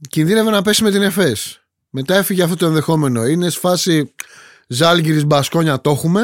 κινδύνευε 0.08 0.50
να 0.50 0.62
πέσει 0.62 0.82
με 0.82 0.90
την 0.90 1.02
ΕΦΕΣ. 1.02 1.60
Μετά 1.90 2.14
έφυγε 2.14 2.42
αυτό 2.42 2.56
το 2.56 2.66
ενδεχόμενο. 2.66 3.26
Είναι 3.26 3.50
σφάση 3.50 4.14
Ζαλγκίρις 4.66 5.24
Μπασκόνια 5.24 5.80
το 5.80 5.90
έχουμε. 5.90 6.22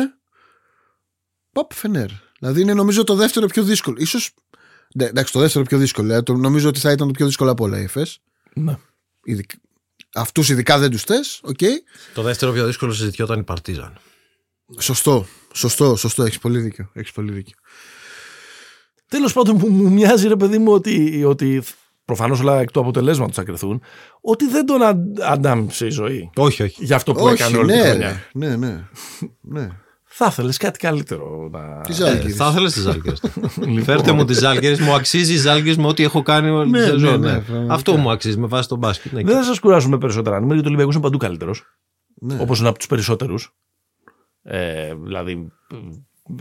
ΠΑΟ 1.52 1.72
Φενέρ. 1.72 2.08
Δηλαδή 2.38 2.60
είναι 2.60 2.74
νομίζω 2.74 3.04
το 3.04 3.14
δεύτερο 3.14 3.46
πιο 3.46 3.62
δύσκολο. 3.62 3.96
Ίσως, 3.98 4.34
ναι, 4.94 5.04
εντάξει, 5.04 5.32
το 5.32 5.40
δεύτερο 5.40 5.64
πιο 5.64 5.78
δύσκολο. 5.78 6.12
ε, 6.14 6.22
το- 6.22 6.34
νομίζω 6.34 6.68
ότι 6.68 6.80
θα 6.80 6.90
ήταν 6.92 7.06
το 7.06 7.12
πιο 7.12 7.26
δύσκολο 7.26 7.50
από 7.50 7.64
όλα 7.64 7.78
η 7.80 7.82
Εφές. 7.82 8.18
Ναι. 8.54 8.76
Αυτούς 10.14 10.48
ειδικά 10.48 10.78
δεν 10.78 10.90
τους 10.90 11.02
θες. 11.02 11.40
Οκ. 11.42 11.58
Το 12.14 12.22
δεύτερο 12.22 12.52
πιο 12.52 12.66
δύσκολο 12.66 12.92
συζητιόταν 12.92 13.38
η 13.38 13.42
Παρτίζαν. 13.42 13.98
Σωστό. 14.78 15.26
Σωστό, 15.54 15.96
σωστό. 15.96 16.22
Έχεις 16.22 16.38
πολύ 16.38 16.58
δίκιο. 16.60 16.90
Έχεις 16.92 17.12
πολύ 17.12 17.32
δίκιο. 17.32 17.56
Τέλος 19.08 19.32
πάντων, 19.32 19.56
μου, 19.60 19.68
μου 19.68 19.92
μοιάζει 19.92 20.28
ρε 20.28 20.36
παιδί 20.36 20.58
μου 20.58 20.72
ότι, 20.72 21.24
ότι 21.24 21.62
προφανώς 22.04 22.40
όλα 22.40 22.60
εκ 22.60 22.70
του 22.70 22.80
αποτελέσματος 22.80 23.34
θα 23.36 23.42
κριθούν, 23.42 23.82
ότι 24.20 24.48
δεν 24.48 24.66
τον 24.66 24.82
αν- 24.82 25.12
αντάμψε 25.22 25.86
η 25.86 25.90
ζωή 25.90 26.30
Όχι, 26.36 26.62
όχι. 26.62 26.84
για 26.84 26.96
αυτό 26.96 27.12
που 27.12 27.24
Όχι, 27.24 27.32
έκανε 27.42 27.56
όλη 27.56 27.72
τη 27.72 27.78
ναι, 27.78 27.84
χρονιά. 27.88 28.22
ναι, 28.32 28.48
ναι, 28.48 28.56
ναι. 28.56 28.88
ναι. 29.40 29.68
Θα 30.16 30.26
ήθελες 30.30 30.56
κάτι 30.56 30.78
καλύτερο 30.78 31.48
να. 31.52 31.80
Τι 31.80 31.92
Ε, 31.92 31.94
Ζάλγκυρης. 31.94 32.36
θα 32.36 32.48
ήθελες 32.50 32.72
τι 32.72 32.80
Ζάλγκερε. 32.80 33.16
Φέρτε 33.84 34.12
μου 34.12 34.24
τι 34.24 34.32
Ζάλγκερε. 34.32 34.82
Μου 34.84 34.94
αξίζει 34.94 35.32
η 35.32 35.36
Ζάλγκερε 35.36 35.80
με 35.82 35.86
ό,τι 35.88 36.02
έχω 36.02 36.22
κάνει 36.22 36.48
όλη 36.50 36.72
τη 36.72 36.78
Ναι, 36.78 36.84
σεζόν. 36.84 37.20
ναι, 37.20 37.26
ναι, 37.26 37.32
ναι. 37.32 37.40
πραγματικά. 37.40 37.74
Αυτό 37.74 37.96
μου 37.96 38.10
αξίζει 38.10 38.38
με 38.38 38.46
βάση 38.46 38.68
τον 38.68 38.78
μπάσκετ. 38.78 39.12
Ναι, 39.12 39.22
Δεν 39.22 39.34
θα 39.36 39.42
σας 39.44 39.58
κουράσουμε 39.60 39.98
περισσότερα 39.98 40.34
νούμερα 40.36 40.52
γιατί 40.54 40.64
ο 40.66 40.68
Ολυμπιακός 40.68 40.94
είναι 40.94 41.04
παντού 41.04 41.18
καλύτερος. 41.18 41.62
ναι. 42.20 42.36
Όπως 42.40 42.58
είναι 42.58 42.68
από 42.68 42.78
τους 42.78 42.86
περισσότερους. 42.86 43.54
Ε, 44.46 44.94
δηλαδή 44.94 45.52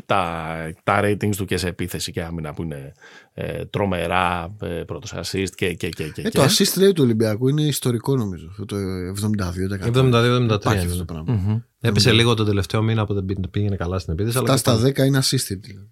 τα, 0.06 0.56
τα 0.84 1.00
ratings 1.04 1.36
του 1.38 1.46
και 1.46 1.58
σε 1.58 1.68
επίθεση 1.68 2.12
και 2.12 2.24
άμυνα 2.24 2.54
που 2.54 2.64
είναι 2.64 2.92
ε, 3.34 3.66
τρομερά, 3.66 4.56
ε, 4.62 4.68
πρώτος 4.68 5.14
assist 5.16 5.50
και, 5.56 5.74
και, 5.74 5.90
και, 5.90 6.10
και, 6.10 6.22
Ε, 6.22 6.24
και. 6.24 6.30
το 6.30 6.44
assist 6.44 6.80
rate 6.80 6.94
του 6.94 7.04
Ολυμπιακού 7.04 7.48
είναι 7.48 7.62
ιστορικό 7.62 8.16
νομίζω. 8.16 8.48
Αυτό 8.50 8.66
Το 8.66 8.76
72%. 8.76 9.84
72-73. 9.84 10.54
Υπάρχει 10.54 10.66
αυτό 10.66 10.82
είναι. 10.84 10.96
το 10.96 11.06
πράγμα. 11.06 11.34
Μμμ. 11.34 11.60
Έπεσε 11.82 12.12
λίγο 12.12 12.34
τον 12.34 12.46
τελευταίο 12.46 12.82
μήνα 12.82 13.06
που 13.06 13.14
δεν 13.14 13.26
πή- 13.26 13.48
πήγαινε 13.50 13.76
καλά 13.76 14.00
στην 14.00 14.14
επίθεση. 14.14 14.38
αλλά 14.38 14.54
Αυτά 14.54 14.72
και 14.72 14.78
στα 14.78 14.92
πάλι. 14.92 14.94
10 15.04 15.08
είναι 15.08 15.20
assisted. 15.24 15.60
δηλαδή. 15.62 15.90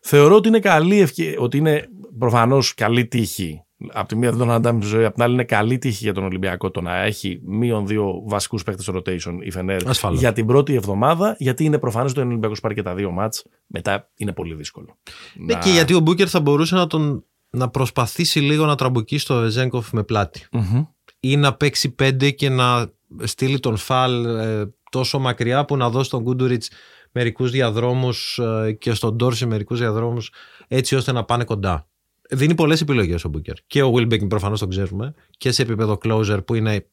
Θεωρώ 0.00 0.34
ότι 0.34 0.48
είναι 0.48 0.60
καλή 0.60 1.00
ευκαι... 1.00 1.34
ότι 1.38 1.56
είναι 1.56 1.88
προφανώς 2.18 2.74
καλή 2.74 3.06
τύχη. 3.06 3.64
Από 3.88 4.08
τη 4.08 4.16
μία 4.16 4.30
δεν 4.30 4.38
τον 4.38 4.50
αντάμει 4.50 4.84
ζωή, 4.84 5.04
από 5.04 5.14
την 5.14 5.22
άλλη 5.22 5.32
είναι 5.32 5.44
καλή 5.44 5.78
τύχη 5.78 6.04
για 6.04 6.14
τον 6.14 6.24
Ολυμπιακό 6.24 6.70
το 6.70 6.80
να 6.80 6.96
έχει 6.96 7.40
μείον 7.44 7.86
δύο 7.86 8.22
βασικούς 8.26 8.62
παίχτε 8.62 8.82
στο 8.82 8.92
rotation 8.96 9.38
η 9.40 9.50
Φενέρ 9.50 9.88
Ασφαλώς. 9.88 10.18
για 10.18 10.32
την 10.32 10.46
πρώτη 10.46 10.74
εβδομάδα, 10.74 11.36
γιατί 11.38 11.64
είναι 11.64 11.78
προφανώ 11.78 12.08
ότι 12.08 12.20
ο 12.20 12.22
Ολυμπιακός 12.22 12.60
πάρει 12.60 12.74
και 12.74 12.82
τα 12.82 12.94
δύο 12.94 13.10
μάτς. 13.10 13.46
Μετά 13.66 14.10
είναι 14.14 14.32
πολύ 14.32 14.54
δύσκολο. 14.54 14.98
Ναι, 15.34 15.54
και 15.54 15.70
γιατί 15.70 15.94
ο 15.94 16.00
Μπούκερ 16.00 16.28
θα 16.30 16.40
μπορούσε 16.40 16.74
να, 16.74 16.86
τον, 16.86 17.24
να 17.50 17.68
προσπαθήσει 17.68 18.40
λίγο 18.40 18.66
να 18.66 18.74
τραμπουκίσει 18.74 19.26
το 19.26 19.40
Βεζέγκοφ 19.40 19.92
με 19.92 20.02
πλάτη. 20.02 20.46
Μμμ. 20.52 20.84
Ή 21.20 21.36
να 21.36 21.54
παίξει 21.54 21.94
πέντε 21.94 22.30
και 22.30 22.48
να 22.48 22.92
στείλει 23.22 23.60
τον 23.60 23.76
Φαλ 23.76 24.24
ε, 24.24 24.64
τόσο 24.90 25.18
μακριά 25.18 25.64
που 25.64 25.76
να 25.76 25.90
δώσει 25.90 26.06
στον 26.06 26.22
Κούντουριτς 26.22 26.70
μερικούς 27.12 27.50
διαδρόμους 27.50 28.40
και 28.78 28.94
στον 28.94 29.14
Ντόρση 29.14 29.46
μερικούς 29.46 29.78
διαδρόμους 29.78 30.32
έτσι 30.68 30.94
ώστε 30.96 31.12
να 31.12 31.24
πάνε 31.24 31.44
κοντά. 31.44 31.89
Δίνει 32.30 32.54
πολλές 32.54 32.80
επιλογές 32.80 33.24
ο 33.24 33.28
Μπούκερ. 33.28 33.54
Και 33.66 33.82
ο 33.82 33.92
Wilbeck 33.96 34.28
προφανώς 34.28 34.58
τον 34.58 34.68
ξέρουμε. 34.68 35.14
Και 35.38 35.52
σε 35.52 35.62
επίπεδο 35.62 35.98
closer 36.04 36.38
που 36.46 36.54
είναι. 36.54 36.86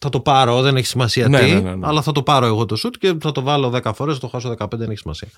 Θα 0.00 0.08
το 0.08 0.20
πάρω, 0.20 0.62
δεν 0.62 0.76
έχει 0.76 0.86
σημασία 0.86 1.28
Ναι, 1.28 1.38
τι, 1.38 1.52
ναι, 1.52 1.60
ναι, 1.60 1.74
ναι. 1.74 1.86
αλλά 1.86 2.02
θα 2.02 2.12
το 2.12 2.22
πάρω 2.22 2.46
εγώ 2.46 2.64
το 2.64 2.76
shoot 2.84 2.92
και 2.98 3.16
θα 3.20 3.32
το 3.32 3.42
βάλω 3.42 3.80
10 3.84 3.90
φορές, 3.94 4.14
θα 4.14 4.20
το 4.20 4.28
χάσω 4.28 4.54
15, 4.58 4.66
δεν 4.72 4.90
έχει 4.90 4.98
σημασία. 4.98 5.28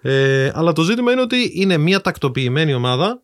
Ε, 0.00 0.50
αλλά 0.54 0.72
το 0.72 0.82
ζήτημα 0.82 1.12
είναι 1.12 1.20
ότι 1.20 1.50
είναι 1.54 1.76
μια 1.76 2.00
τακτοποιημένη 2.00 2.74
ομάδα 2.74 3.22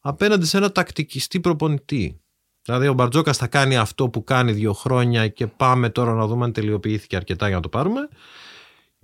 απέναντι 0.00 0.46
σε 0.46 0.56
ένα 0.56 0.72
τακτικιστή 0.72 1.40
προπονητή. 1.40 2.20
Δηλαδή 2.62 2.88
ο 2.88 2.92
Μπαρτζόκας 2.92 3.36
θα 3.36 3.46
κάνει 3.46 3.76
αυτό 3.76 4.08
που 4.08 4.24
κάνει 4.24 4.52
δύο 4.52 4.72
χρόνια 4.72 5.28
και 5.28 5.46
πάμε 5.46 5.90
τώρα 5.90 6.12
να 6.12 6.26
δούμε 6.26 6.44
αν 6.44 6.52
τελειοποιήθηκε 6.52 7.16
αρκετά 7.16 7.46
για 7.46 7.56
να 7.56 7.62
το 7.62 7.68
πάρουμε. 7.68 8.08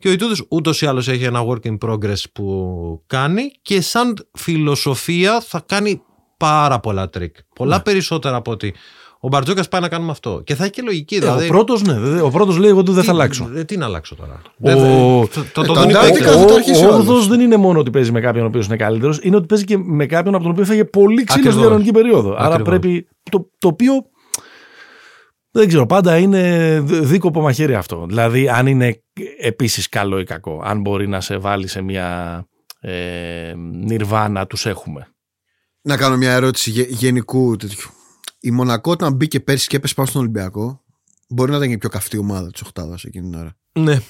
Και 0.00 0.08
ο 0.08 0.12
Ιτούδης 0.12 0.42
ούτως 0.48 0.82
ή 0.82 0.86
άλλως 0.86 1.08
έχει 1.08 1.24
ένα 1.24 1.40
work 1.48 1.66
in 1.66 1.78
progress 1.88 2.22
που 2.32 3.02
κάνει 3.06 3.42
και 3.62 3.80
σαν 3.80 4.14
φιλοσοφία 4.32 5.40
θα 5.40 5.62
κάνει 5.66 6.02
πάρα 6.36 6.80
πολλά 6.80 7.08
τρίκ. 7.10 7.36
Πολλά 7.54 7.76
Ναι. 7.76 7.82
περισσότερα 7.82 8.36
από 8.36 8.50
ότι 8.50 8.74
ο 9.20 9.28
Μπαρτζόκας 9.28 9.68
πάει 9.68 9.80
να 9.80 9.88
κάνουμε 9.88 10.10
αυτό. 10.10 10.40
Και 10.44 10.54
θα 10.54 10.62
έχει 10.62 10.72
και 10.72 10.82
λογική. 10.84 11.14
Ε, 11.14 11.18
δηλαδή, 11.18 11.44
ο 11.44 11.48
πρώτος, 11.48 11.82
ναι. 11.82 11.92
δε- 11.98 12.20
Ο 12.20 12.30
πρώτος 12.30 12.56
λέει: 12.56 12.70
Εγώ 12.70 12.82
δεν 12.82 13.04
θα 13.04 13.10
αλλάξω. 13.12 13.50
ε, 13.54 13.64
τι 13.64 13.76
να 13.76 13.84
αλλάξω 13.84 14.14
τώρα; 14.14 14.42
Ο- 14.44 14.50
Δεν- 14.58 14.78
ο- 14.78 15.28
το- 15.34 15.40
το- 15.52 15.60
Ε, 15.60 15.64
το 15.66 15.72
το 15.72 15.72
δουν 15.80 15.88
οι 15.88 15.92
Αντάρτικα 15.92 16.14
παίκτες. 16.18 16.34
θα 16.40 16.44
το 16.44 16.54
αρχίσει 16.54 16.84
ο 16.84 16.88
όρθος 16.88 17.08
άλλος. 17.08 17.26
δεν 17.28 17.40
είναι 17.40 17.56
μόνο 17.56 17.78
ότι 17.78 17.90
παίζει 17.90 18.12
με 18.12 18.20
κάποιον 18.20 18.44
ο 18.44 18.46
οποίος 18.48 18.66
είναι 18.66 18.76
καλύτερος, 18.76 19.20
είναι 19.22 19.36
ότι 19.36 19.46
παίζει 19.46 19.64
και 19.64 19.78
με 19.78 20.06
κάποιον 20.06 20.34
από 20.34 20.42
τον 20.42 20.52
οποίο 20.52 20.62
έφαγε 20.64 20.84
πολύ 20.84 21.24
ξύλο 21.24 21.30
στη 21.30 21.48
Ακριβώς. 21.48 21.60
διανοητική 21.60 21.90
περίοδο. 21.92 22.34
Άρα 22.34 22.44
Ακριβώς. 22.54 22.68
πρέπει. 22.68 23.08
Το, 23.30 23.50
το 23.58 23.68
οποίο. 23.68 23.92
Δεν 25.58 25.68
ξέρω, 25.68 25.86
πάντα 25.86 26.18
είναι 26.18 26.80
δ- 26.80 27.04
δίκοπο 27.04 27.40
μαχαίρι 27.40 27.74
αυτό. 27.74 28.06
Δηλαδή, 28.06 28.48
αν 28.48 28.66
είναι 28.66 29.02
επίσης 29.38 29.88
καλό 29.88 30.18
ή 30.18 30.24
κακό, 30.24 30.62
αν 30.64 30.80
μπορεί 30.80 31.08
να 31.08 31.20
σε 31.20 31.36
βάλει 31.36 31.66
σε 31.66 31.80
μια 31.80 32.46
ε, 32.80 33.54
νιρβάνα, 33.56 34.46
τους 34.46 34.66
έχουμε. 34.66 35.14
Να 35.80 35.96
κάνω 35.96 36.16
μια 36.16 36.32
ερώτηση 36.32 36.70
γε- 36.70 36.90
γενικού 36.90 37.56
τέτοιου. 37.56 37.90
Η 38.40 38.50
Μονακό 38.50 38.90
όταν 38.90 39.12
μπήκε 39.14 39.40
πέρσι 39.40 39.68
και 39.68 39.76
έπεσε 39.76 39.94
πάνω 39.94 40.08
στον 40.08 40.20
Ολυμπιακό, 40.20 40.84
μπορεί 41.28 41.50
να 41.50 41.56
ήταν 41.56 41.68
και 41.68 41.74
η 41.74 41.78
πιο 41.78 41.88
καυτή 41.88 42.18
ομάδα 42.18 42.50
της 42.50 42.60
Οχτάδα 42.62 42.98
εκείνη 43.04 43.30
την 43.30 43.38
ώρα. 43.38 43.56
Ναι. 43.72 44.00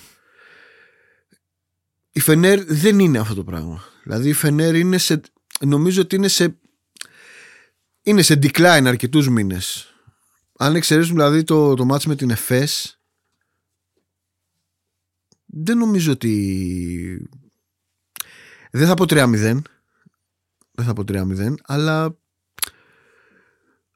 Η 2.13 2.21
Φενέρ 2.21 2.65
δεν 2.65 2.99
είναι 2.99 3.19
αυτό 3.19 3.35
το 3.35 3.45
πράγμα. 3.45 3.85
Δηλαδή 4.03 4.29
η 4.29 4.33
Φενέρ 4.33 4.75
είναι 4.75 4.99
σε. 4.99 5.21
Νομίζω 5.61 6.01
ότι 6.01 6.17
είναι 6.17 6.29
σε. 6.29 6.59
Είναι 8.03 8.23
σε 8.23 8.39
decline 8.43 8.85
αρκετούς 8.87 9.29
μήνες. 9.29 9.88
Αν 10.61 10.75
εξαιρέσουμε 10.75 11.23
δηλαδή 11.23 11.45
το, 11.45 11.75
το 11.75 11.85
μάτς 11.85 12.07
με 12.07 12.17
την 12.17 12.31
ΕΦΕΣ, 12.31 13.01
δεν 15.47 15.79
νομίζω 15.79 16.13
ότι. 16.13 17.29
Δεν 18.71 18.87
θα 18.87 18.95
πω 18.95 19.05
3-0. 19.09 19.59
Δεν 20.73 20.85
θα 20.87 20.93
πω 20.93 21.03
3-0, 21.09 21.55
αλλά 21.63 22.17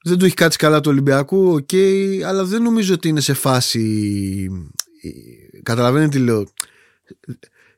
δεν 0.05 0.19
το 0.19 0.25
έχει 0.25 0.35
κάτσει 0.35 0.59
καλά 0.59 0.81
το 0.81 0.91
Ολυμπιακό, 0.91 1.53
οκ, 1.53 1.71
αλλά 2.27 2.45
δεν 2.45 2.63
νομίζω 2.63 2.95
ότι 2.95 3.09
είναι 3.09 3.21
σε 3.21 3.33
φάση. 3.35 4.49
Καταλαβαίνετε 5.63 6.19
τι 6.19 6.25
λέω. 6.25 6.47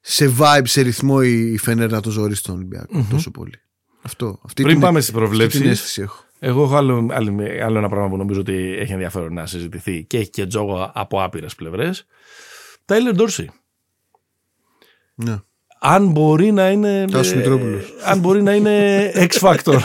Σε 0.00 0.34
vibe, 0.38 0.62
σε 0.64 0.80
ρυθμό 0.80 1.18
η 1.22 1.56
Φενέρ 1.58 1.90
να 1.90 2.00
το 2.00 2.10
ζωρίσει 2.10 2.42
τον 2.42 2.54
Ολυμπιακό 2.54 3.06
τόσο 3.10 3.30
πολύ. 3.30 3.60
Αυτό. 4.02 4.40
Αυτή 4.44 4.62
Πριν 4.62 4.74
την- 4.74 4.84
πάμε 4.84 5.00
στις 5.00 5.14
αυτή 5.14 5.20
την 5.20 5.30
προβλέψεις, 5.36 5.60
αίσθηση 5.70 6.02
έχω. 6.02 6.24
Εγώ 6.46 6.62
έχω 6.62 6.76
άλλο, 6.76 7.08
άλλο, 7.12 7.36
άλλο 7.64 7.78
ένα 7.78 7.88
πράγμα 7.88 8.08
που 8.08 8.16
νομίζω 8.16 8.40
ότι 8.40 8.76
έχει 8.78 8.92
ενδιαφέρον 8.92 9.34
να 9.34 9.46
συζητηθεί 9.46 10.04
και 10.04 10.18
έχει 10.18 10.30
και 10.30 10.46
τζόγο 10.46 10.90
από 10.94 11.22
άπειρες 11.22 11.54
πλευρές. 11.54 12.06
Τάιλερ 12.84 13.14
Ντόρση. 13.14 13.50
Ναι. 15.14 15.36
Αν 15.80 16.10
μπορεί 16.10 16.52
να 16.52 16.70
είναι. 16.70 17.04
Τάσος 17.10 17.34
Μητρόπουλος. 17.34 17.92
αν 18.04 18.18
μπορεί 18.18 18.42
να 18.42 18.54
είναι 18.54 19.10
X 19.14 19.28
Factor. 19.40 19.78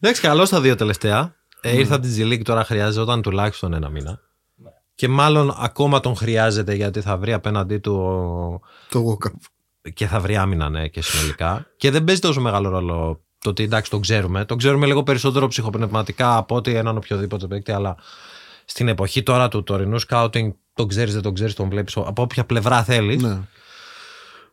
Εντάξει, 0.00 0.20
καλό 0.20 0.44
στα 0.44 0.60
δύο 0.60 0.74
τελευταία. 0.74 1.34
Ε, 1.60 1.76
ήρθε 1.78 1.94
από 1.94 2.02
τη 2.06 2.14
G 2.18 2.32
League, 2.32 2.42
τώρα 2.44 2.64
χρειάζονταν 2.64 3.22
τουλάχιστον 3.22 3.72
ένα 3.72 3.88
μήνα. 3.88 4.20
Και 4.94 5.08
μάλλον 5.08 5.54
ακόμα 5.58 6.00
τον 6.00 6.16
χρειάζεται 6.16 6.74
γιατί 6.74 7.00
θα 7.00 7.16
βρει 7.16 7.32
απέναντί 7.32 7.78
του 7.78 7.94
ο- 7.94 8.60
Το 8.88 9.04
Walkup. 9.10 9.30
και 9.94 10.06
θα 10.06 10.20
βρει 10.20 10.36
άμυνα 10.36 10.68
ναι, 10.68 10.88
και 10.88 11.02
συνολικά. 11.02 11.66
Και 11.76 11.90
δεν 11.90 12.04
παίζει 12.04 12.20
τόσο 12.20 12.40
μεγάλο 12.40 12.68
ρόλο 12.68 13.23
το 13.44 13.50
ότι 13.50 13.62
εντάξει 13.62 13.90
τον 13.90 14.00
ξέρουμε. 14.00 14.44
Τον 14.44 14.58
ξέρουμε 14.58 14.86
λίγο 14.86 15.02
περισσότερο 15.02 15.46
ψυχοπνευματικά 15.46 16.36
από 16.36 16.54
ότι 16.56 16.74
έναν 16.74 16.96
οποιοδήποτε 16.96 17.46
παίκτη, 17.46 17.72
αλλά 17.72 17.96
στην 18.64 18.88
εποχή 18.88 19.22
τώρα 19.22 19.48
του 19.48 19.62
τωρινού 19.62 19.98
σκάουτινγκ 19.98 20.52
τον 20.74 20.88
ξέρεις, 20.88 21.12
δεν 21.12 21.22
τον 21.22 21.34
ξέρεις, 21.34 21.54
τον 21.54 21.68
βλέπεις 21.68 21.96
από 21.96 22.22
όποια 22.22 22.44
πλευρά 22.44 22.84
θέλεις. 22.84 23.22
Ναι. 23.22 23.40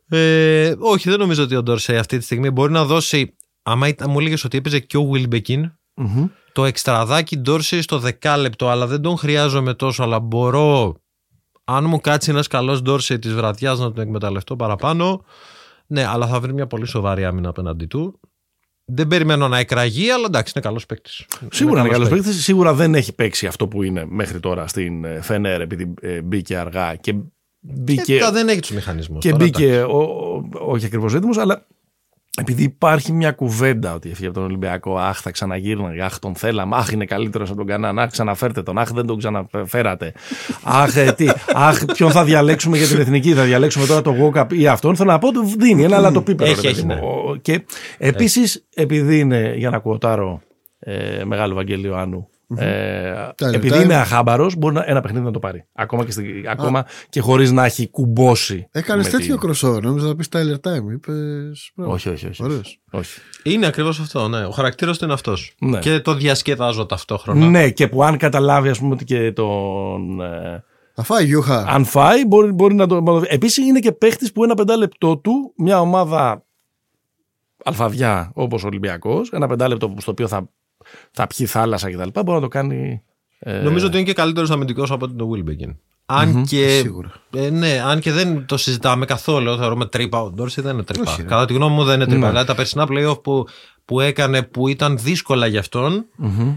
Ε, 0.08 0.74
όχι, 0.78 1.08
δεν 1.10 1.18
νομίζω 1.18 1.42
ότι 1.42 1.56
ο 1.56 1.62
Ντόρσεϊ 1.62 1.96
αυτή 1.96 2.18
τη 2.18 2.24
στιγμή 2.24 2.50
μπορεί 2.50 2.72
να 2.72 2.84
δώσει. 2.84 3.36
Άμα 3.62 3.88
ήταν- 3.88 4.10
μου 4.10 4.18
έλεγες 4.20 4.44
ότι 4.44 4.56
έπαιζε 4.56 4.78
και 4.78 4.96
ο 4.96 5.10
Wilbekin, 5.14 5.62
Μμμ. 5.94 6.26
το 6.52 6.64
εξτραδάκι 6.64 7.36
Ντόρσεϊ 7.36 7.80
στο 7.82 7.98
δεκάλεπτο, 7.98 8.68
αλλά 8.68 8.86
δεν 8.86 9.00
τον 9.00 9.16
χρειάζομαι 9.16 9.74
τόσο. 9.74 10.02
Αλλά 10.02 10.20
μπορώ, 10.20 10.94
αν 11.64 11.84
μου 11.84 12.00
κάτσει 12.00 12.30
ένας 12.30 12.46
καλός 12.46 12.82
Ντόρσεϊ 12.82 13.18
της 13.18 13.34
βραδιάς, 13.34 13.78
να 13.78 13.92
τον 13.92 14.02
εκμεταλλευτώ 14.02 14.56
παραπάνω. 14.56 15.24
Ναι, 15.86 16.06
αλλά 16.06 16.26
θα 16.26 16.40
βρει 16.40 16.52
μια 16.52 16.66
πολύ 16.66 16.86
σοβαρή 16.86 17.24
άμυνα 17.24 17.48
απέναντί 17.48 17.86
του. 17.86 18.20
Δεν 18.84 19.06
περιμένω 19.06 19.48
να 19.48 19.58
εκραγεί, 19.58 20.10
αλλά 20.10 20.24
εντάξει, 20.26 20.52
είναι 20.56 20.64
καλός 20.64 20.86
παίκτης. 20.86 21.24
Σίγουρα 21.50 21.80
είναι 21.80 21.88
καλός 21.88 22.08
παίκτης. 22.08 22.42
Σίγουρα 22.42 22.74
δεν 22.74 22.94
έχει 22.94 23.14
παίξει 23.14 23.46
αυτό 23.46 23.68
που 23.68 23.82
είναι 23.82 24.04
μέχρι 24.08 24.40
τώρα 24.40 24.66
στην 24.66 25.04
ε, 25.04 25.20
Φενέρ 25.22 25.60
επειδή 25.60 25.94
ε, 26.00 26.22
μπήκε 26.22 26.56
αργά 26.56 26.94
και 26.94 27.14
μπήκε. 27.60 28.02
Και... 28.18 28.28
δεν 28.32 28.48
έχει 28.48 28.60
τους 28.60 28.70
μηχανισμούς. 28.70 29.20
και 29.20 29.34
μπήκε, 29.34 29.82
ο, 29.82 29.96
ο- 29.98 30.48
όχι 30.52 30.86
ακριβώς 30.86 31.14
έτοιμος, 31.14 31.38
αλλά 31.38 31.66
επειδή 32.38 32.62
υπάρχει 32.62 33.12
μια 33.12 33.32
κουβέντα 33.32 33.94
ότι 33.94 34.10
έφυγε 34.10 34.26
από 34.26 34.34
τον 34.34 34.44
Ολυμπιακό, 34.44 34.96
Αχ, 34.98 35.20
θα 35.20 35.30
ξαναγύρναγε, 35.30 36.02
Αχ, 36.02 36.18
τον 36.18 36.34
θέλαμε, 36.34 36.76
Αχ, 36.76 36.90
είναι 36.92 37.04
καλύτερος 37.04 37.48
από 37.48 37.58
τον 37.58 37.66
Κανάν, 37.66 37.98
Αχ, 37.98 38.10
ξαναφέρτε 38.10 38.62
τον, 38.62 38.78
Αχ, 38.78 38.92
δεν 38.92 39.06
τον 39.06 39.18
ξαναφέρατε. 39.18 40.12
Αχ, 40.62 40.96
ε, 40.96 41.12
τι, 41.12 41.26
αχ, 41.54 41.84
ποιον 41.84 42.10
θα 42.10 42.24
διαλέξουμε 42.24 42.76
για 42.76 42.86
την 42.86 42.98
εθνική, 43.00 43.32
θα 43.34 43.42
διαλέξουμε 43.42 43.86
τώρα 43.86 44.02
τον 44.02 44.16
Γόκαπ 44.18 44.52
ή 44.52 44.66
αυτόν. 44.66 44.96
Θέλω 44.96 45.10
να 45.10 45.18
πω 45.18 45.28
ότι 45.28 45.38
δίνει 45.58 45.82
ένα 45.84 45.98
λατοπίπερο. 45.98 46.50
Έχει, 46.50 46.60
ρε 46.60 46.68
παιδί 46.72 46.78
έχει, 46.80 46.86
μου. 46.86 47.08
Ο- 47.30 47.36
Και 47.36 47.64
επίσης, 47.98 48.64
επειδή 48.74 49.18
είναι, 49.18 49.54
για 49.56 49.70
να 49.70 49.78
κουοτάρω 49.78 50.40
ε, 50.78 51.24
μεγάλο 51.24 51.54
Βαγγέλη 51.54 51.86
Ιωάννου. 51.86 52.28
Ε, 52.58 53.12
Τα 53.36 53.46
επειδή 53.48 53.68
λεπτά- 53.68 53.82
είναι 53.84 53.94
αχάμπαρος, 53.94 54.56
μπορεί 54.56 54.74
να, 54.74 54.84
ένα 54.86 55.00
παιχνίδι 55.00 55.24
να 55.24 55.30
το 55.30 55.38
πάρει. 55.38 55.64
Ακόμα 55.72 56.04
και, 56.04 56.10
στη, 56.10 56.44
ακόμα 56.48 56.86
και 57.08 57.20
χωρίς 57.20 57.52
να 57.52 57.64
έχει 57.64 57.88
κουμπώσει. 57.88 58.68
Έκανες 58.70 59.04
με 59.04 59.10
τέτοιο 59.10 59.38
την- 59.38 59.50
crossover. 59.50 59.82
Νόμιζα 59.82 60.06
να 60.06 60.14
πεις 60.16 60.28
Tyler 60.32 60.54
Time. 60.70 60.92
Είπες. 60.92 61.72
Όχι, 61.74 62.08
όχι, 62.08 62.26
όχι. 62.26 62.42
Ωραίος. 62.42 62.80
όχι. 62.90 63.20
Είναι 63.42 63.66
ακριβώς 63.66 64.00
αυτό, 64.00 64.28
ναι. 64.28 64.44
Ο 64.44 64.50
χαρακτήρας 64.50 64.98
του 64.98 65.04
είναι 65.04 65.12
αυτός. 65.12 65.54
Ναι. 65.60 65.78
Και 65.78 66.00
το 66.00 66.14
διασκεδάζω 66.14 66.86
ταυτόχρονα. 66.86 67.46
Ναι, 67.46 67.70
και 67.70 67.88
που 67.88 68.02
αν 68.04 68.16
καταλάβει, 68.16 68.68
ας 68.68 68.78
πούμε, 68.78 68.94
ότι 68.94 69.04
και 69.04 69.32
τον. 69.32 70.20
Ε, 70.20 70.64
Θα 70.94 71.02
φάει 71.02 71.24
γιούχα. 71.24 71.66
αν 71.68 71.84
φάει, 71.84 72.26
μπορεί, 72.26 72.52
μπορεί 72.52 72.74
να 72.74 72.86
το. 72.86 73.22
Επίσης 73.28 73.66
είναι 73.66 73.78
και 73.78 73.92
παίχτης 73.92 74.32
που 74.32 74.44
ένα 74.44 74.54
πεντάλεπτό 74.54 75.16
του, 75.16 75.52
μια 75.56 75.80
ομάδα 75.80 76.44
αλφαβιά 77.64 78.30
όπως 78.34 78.64
ο 78.64 78.66
Ολυμπιακός, 78.66 79.30
ένα 79.32 79.46
πεντάλεπτο 79.46 79.94
στο 79.98 80.10
οποίο 80.10 80.28
θα, 80.28 80.48
θα 81.10 81.26
πιει 81.26 81.46
θάλασσα 81.46 81.90
κτλ. 81.90 82.08
Μπορεί 82.20 82.30
να 82.30 82.40
το 82.40 82.48
κάνει. 82.48 83.02
ε, 83.38 83.60
Νομίζω 83.60 83.86
ότι 83.86 83.96
είναι 83.96 84.06
και 84.06 84.12
καλύτερος 84.12 84.50
αμυντικός 84.50 84.90
από 84.90 85.08
τον 85.08 85.28
Wilbekin. 85.32 85.74
Αν 86.06 86.44
και. 86.44 86.68
Σίγουρα. 86.68 87.12
Ε, 87.36 87.50
ναι, 87.50 87.80
αν 87.86 88.00
και 88.00 88.12
δεν 88.12 88.46
το 88.46 88.56
συζητάμε 88.56 89.04
καθόλου. 89.04 89.56
Θεωρούμε 89.56 89.86
τρύπα. 89.86 90.22
Ο 90.22 90.30
Ντόρση 90.30 90.60
δεν 90.60 90.74
είναι 90.74 90.82
τρύπα. 90.82 91.10
Όχι, 91.10 91.22
ρε. 91.22 91.28
Κατά 91.28 91.44
τη 91.44 91.52
γνώμη 91.54 91.74
μου 91.74 91.84
δεν 91.84 91.94
είναι 91.94 92.04
τρύπα. 92.06 92.20
Ναι. 92.20 92.28
Δηλαδή 92.28 92.46
τα 92.46 92.54
περσινά 92.54 92.86
playoff 92.90 93.22
που, 93.22 93.46
που 93.84 94.00
έκανε 94.00 94.42
που 94.42 94.68
ήταν 94.68 94.98
δύσκολα 94.98 95.46
για 95.46 95.60
αυτόν. 95.60 96.04
μμμ. 96.16 96.54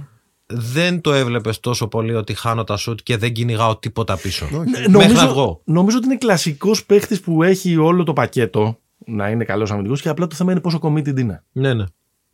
Δεν 0.47 1.01
το 1.01 1.13
έβλεπες 1.13 1.59
τόσο 1.59 1.87
πολύ 1.87 2.15
ότι 2.15 2.33
χάνω 2.33 2.63
τα 2.63 2.77
σουτ 2.77 2.99
και 3.03 3.17
δεν 3.17 3.33
κυνηγάω 3.33 3.77
τίποτα 3.77 4.17
πίσω. 4.17 4.45
Όχι. 4.45 4.57
Ναι, 4.57 4.69
Μέχρι 4.69 4.91
να 4.91 4.99
νομίζω, 5.07 5.27
βγω. 5.27 5.61
νομίζω 5.65 5.97
ότι 5.97 6.05
είναι 6.05 6.15
κλασικός 6.17 6.85
παίχτης 6.85 7.19
που 7.19 7.43
έχει 7.43 7.77
όλο 7.77 8.03
το 8.03 8.13
πακέτο 8.13 8.77
να 9.05 9.29
είναι 9.29 9.43
καλός 9.43 9.71
αμυντικός 9.71 10.01
και 10.01 10.09
απλά 10.09 10.27
το 10.27 10.35
θέμα 10.35 10.51
είναι 10.51 10.61
πόσο 10.61 10.79
committed 10.81 11.19
είναι. 11.19 11.43
Ναι, 11.51 11.73
ναι. 11.73 11.83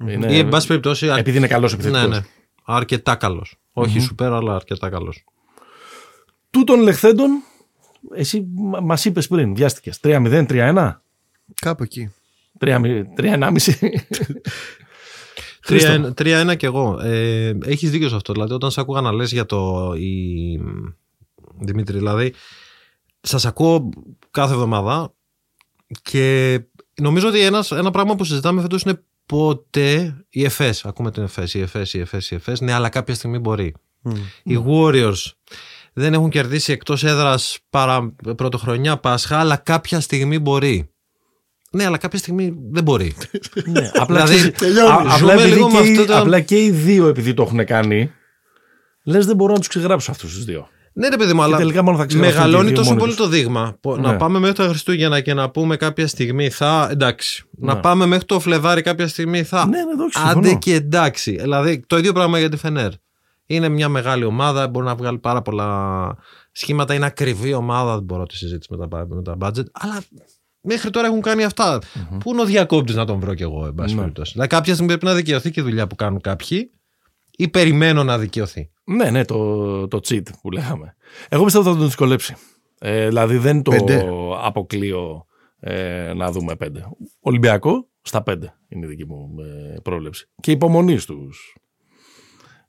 Είναι 0.10 0.34
Ή 0.34 0.38
εν 0.38 0.50
πάση 0.50 0.68
περιπτώσει. 0.68 1.10
αρ- 1.10 1.20
επειδή 1.20 1.38
είναι 1.38 1.48
καλός 1.48 1.74
επιθετικός. 1.74 2.08
Ναι, 2.10 2.16
ναι. 2.16 2.22
Αρκετά 2.64 3.16
καλός. 3.16 3.56
Όχι 3.74 4.00
σούπερ, 4.00 4.34
αλλά 4.34 4.56
αρκετά 4.56 4.90
καλός. 4.90 5.24
Τούτων 6.50 6.80
λεχθέντων, 6.82 7.30
εσύ 8.16 8.46
μα 8.84 8.98
είπες 9.04 9.28
πριν, 9.28 9.56
βιάστηκες. 9.56 10.00
3-0, 10.04 10.46
3-1, 10.50 11.02
Κάπου 11.62 11.84
εκεί. 11.84 12.12
3-1,5. 12.60 13.58
Χρήστο. 15.64 16.14
3-1 16.18 16.54
κι 16.58 16.66
εγώ. 16.66 17.00
Ε, 17.02 17.58
Έχεις 17.66 17.92
δίκιο 17.92 18.10
σε 18.10 18.16
αυτό. 18.16 18.34
Δηλαδή, 18.34 18.54
όταν 18.54 18.72
σε 18.72 18.82
άκουγα 18.82 19.02
να 19.02 19.12
λες 19.14 19.32
για 19.32 19.46
το. 19.46 19.94
Η... 19.98 20.60
Δημήτρη, 21.60 21.98
δηλαδή, 21.98 22.34
σας 23.22 23.46
ακούω 23.46 23.90
κάθε 24.32 24.54
εβδομάδα 24.54 25.14
και 26.02 26.60
νομίζω 27.02 27.28
ότι 27.28 27.40
ένας, 27.40 27.72
ένα 27.72 27.92
πράγμα 27.92 28.16
που 28.16 28.24
συζητάμε 28.24 28.62
φέτος 28.62 28.82
είναι 28.82 29.04
πότε 29.26 30.16
η 30.30 30.44
ΕΦΕΣ. 30.44 30.86
Ακούμε 30.86 31.12
την 31.12 31.24
ΕΦΕΣ, 31.24 31.54
η 31.54 31.60
ΕΦΕΣ, 31.62 31.94
η 31.94 32.00
ΕΦΕΣ, 32.00 32.32
η 32.32 32.36
ΕΦΕΣ. 32.36 32.60
Ναι, 32.62 32.74
αλλά 32.74 32.90
κάποια 32.90 33.14
στιγμή 33.16 33.40
μπορεί. 33.40 33.74
Οι 34.44 34.58
Warriors 34.68 35.32
δεν 35.94 36.14
έχουν 36.14 36.30
κερδίσει 36.30 36.72
εκτός 36.72 37.04
έδρας 37.04 37.60
παρά 37.70 38.14
πρωτοχρονιά 38.38 38.98
Πάσχα, 38.98 39.38
αλλά 39.40 39.56
κάποια 39.56 40.00
στιγμή 40.00 40.40
μπορεί. 40.40 40.90
Ναι, 41.72 41.86
αλλά 41.86 41.98
κάποια 41.98 42.20
στιγμή 42.20 42.54
δεν 42.72 42.84
μπορεί. 42.84 43.16
ναι, 43.66 43.92
απλά, 43.94 44.24
Δηλαδή, 44.24 44.36
ξέρεις, 44.36 44.58
τελειώνει. 44.58 44.90
α- 44.90 44.96
απλά, 44.96 45.18
Ζούμε 45.18 45.34
επειδή 45.34 45.50
λίγο 45.56 45.68
και 45.70 45.78
με 45.78 45.88
οι- 45.88 45.92
αυτό 45.92 46.06
το- 46.06 46.18
απλά 46.18 46.40
και 46.40 46.64
οι 46.64 46.72
δύο 46.72 47.08
επειδή 47.08 47.34
το 47.34 47.42
έχουν 47.44 47.66
κάνει, 47.66 48.12
λες 49.04 49.26
δεν 49.26 49.36
μπορώ 49.36 49.54
να 49.54 49.60
τους 49.60 49.68
ξεγράψω 49.68 50.12
αυτούς 50.12 50.34
τους 50.34 50.46
δύο. 50.46 50.68
Ναι, 50.94 51.08
ρε 51.08 51.16
παιδί 51.18 51.34
μου, 51.34 51.42
αλλά 51.42 51.58
τελικά 51.58 51.82
μόνο 51.84 51.98
θα 51.98 52.06
ξεγραφούν 52.06 52.34
και 52.34 52.38
οι 52.38 52.42
μεγαλώνει 52.42 52.68
δύο 52.68 52.76
τόσο 52.78 52.90
μόνοι 52.90 53.00
πολύ 53.02 53.14
τους. 53.16 53.22
το 53.26 53.28
δείγμα. 53.32 53.78
που 53.82 53.96
Ναι. 53.96 54.02
Να 54.02 54.16
πάμε 54.16 54.40
μέχρι 54.40 54.56
τα 54.56 54.68
Χριστούγεννα 54.68 55.22
και 55.22 55.34
να 55.34 55.50
πούμε 55.50 55.76
κάποια 55.76 56.08
στιγμή 56.08 56.50
θα. 56.50 56.88
Εντάξει. 56.92 57.44
Ναι. 57.52 57.74
Να 57.74 57.80
πάμε 57.80 58.06
μέχρι 58.06 58.26
το 58.26 58.40
Φλεβάρι 58.40 58.82
κάποια 58.82 59.08
στιγμή 59.08 59.44
θα. 59.44 59.66
Ναι, 59.68 59.78
ναι, 59.84 59.92
εντάξει, 59.92 60.20
Άντε 60.22 60.32
συμφωνώ. 60.34 60.58
και 60.60 60.74
εντάξει. 60.74 61.32
Δηλαδή 61.42 61.84
το 61.88 61.98
ίδιο 61.98 62.14
πράγμα 62.14 62.40
για 62.40 62.50
τη 62.50 62.58
Φενέρ. 62.58 62.92
Είναι 63.46 63.70
μια 63.70 63.90
μεγάλη 63.90 64.24
ομάδα, 64.24 64.68
μπορεί 64.68 64.86
να 64.86 64.96
βγάλει 64.96 65.18
πάρα 65.18 65.42
πολλά 65.42 66.16
σχήματα. 66.52 66.94
Είναι 66.94 67.06
ακριβή 67.06 67.54
ομάδα, 67.54 67.94
δεν 67.94 68.04
μπορώ 68.04 68.22
να 68.22 68.28
τη 68.28 68.36
συζήτηση 68.36 68.76
με 68.78 68.88
τα, 68.88 69.06
με 69.10 69.22
τα 69.22 69.36
budget. 69.40 69.66
Αλλά 69.72 70.02
μέχρι 70.62 70.90
τώρα 70.90 71.08
έχουν 71.08 71.22
κάνει 71.22 71.44
αυτά. 71.44 71.80
Πού 72.20 72.32
είναι 72.32 72.42
ο 72.42 72.46
διακόπτης 72.46 72.96
να 72.96 73.06
τον 73.06 73.20
βρω 73.20 73.34
κι 73.34 73.44
εγώ, 73.44 73.66
εν 73.66 73.74
πάση 73.74 73.94
Ναι. 73.94 74.00
περιπτώσει. 74.00 74.32
Δηλαδή 74.32 74.50
κάποια 74.50 74.74
στιγμή 74.74 74.92
πρέπει 74.92 75.06
να 75.06 75.14
δικαιωθεί 75.14 75.52
και 75.52 75.60
η 75.60 75.64
δουλειά 75.64 75.88
που 75.88 75.96
κάνουν 75.96 76.22
κάποιοι 76.22 76.72
ή 77.38 77.48
περιμένω 77.48 78.04
να 78.04 78.18
δικαιωθεί. 78.18 78.72
Ναι, 78.84 79.10
ναι, 79.10 79.26
το, 79.26 79.88
το 79.88 80.00
cheat 80.08 80.24
που 80.42 80.52
λέγαμε. 80.52 80.96
Εγώ 81.30 81.44
πιστεύω 81.44 81.64
ότι 81.64 81.74
θα 81.74 81.80
τον 81.80 81.88
δυσκολέψει. 81.88 82.36
Ε, 82.80 83.08
δηλαδή 83.08 83.38
δεν 83.38 83.62
το 83.62 83.72
Πέντε. 83.72 84.10
αποκλείω 84.42 85.26
ε, 85.60 86.14
να 86.16 86.32
δούμε 86.32 86.56
πέντε. 86.56 86.88
Ολυμπιακό 87.20 87.88
στα 88.02 88.24
πέντε 88.24 88.54
είναι 88.68 88.86
η 88.86 88.90
δική 88.90 89.06
μου 89.06 89.36
ε, 89.76 89.80
πρόβλεψη. 89.84 90.30
Και 90.42 90.52
υπομονή 90.52 90.98
στους, 90.98 91.56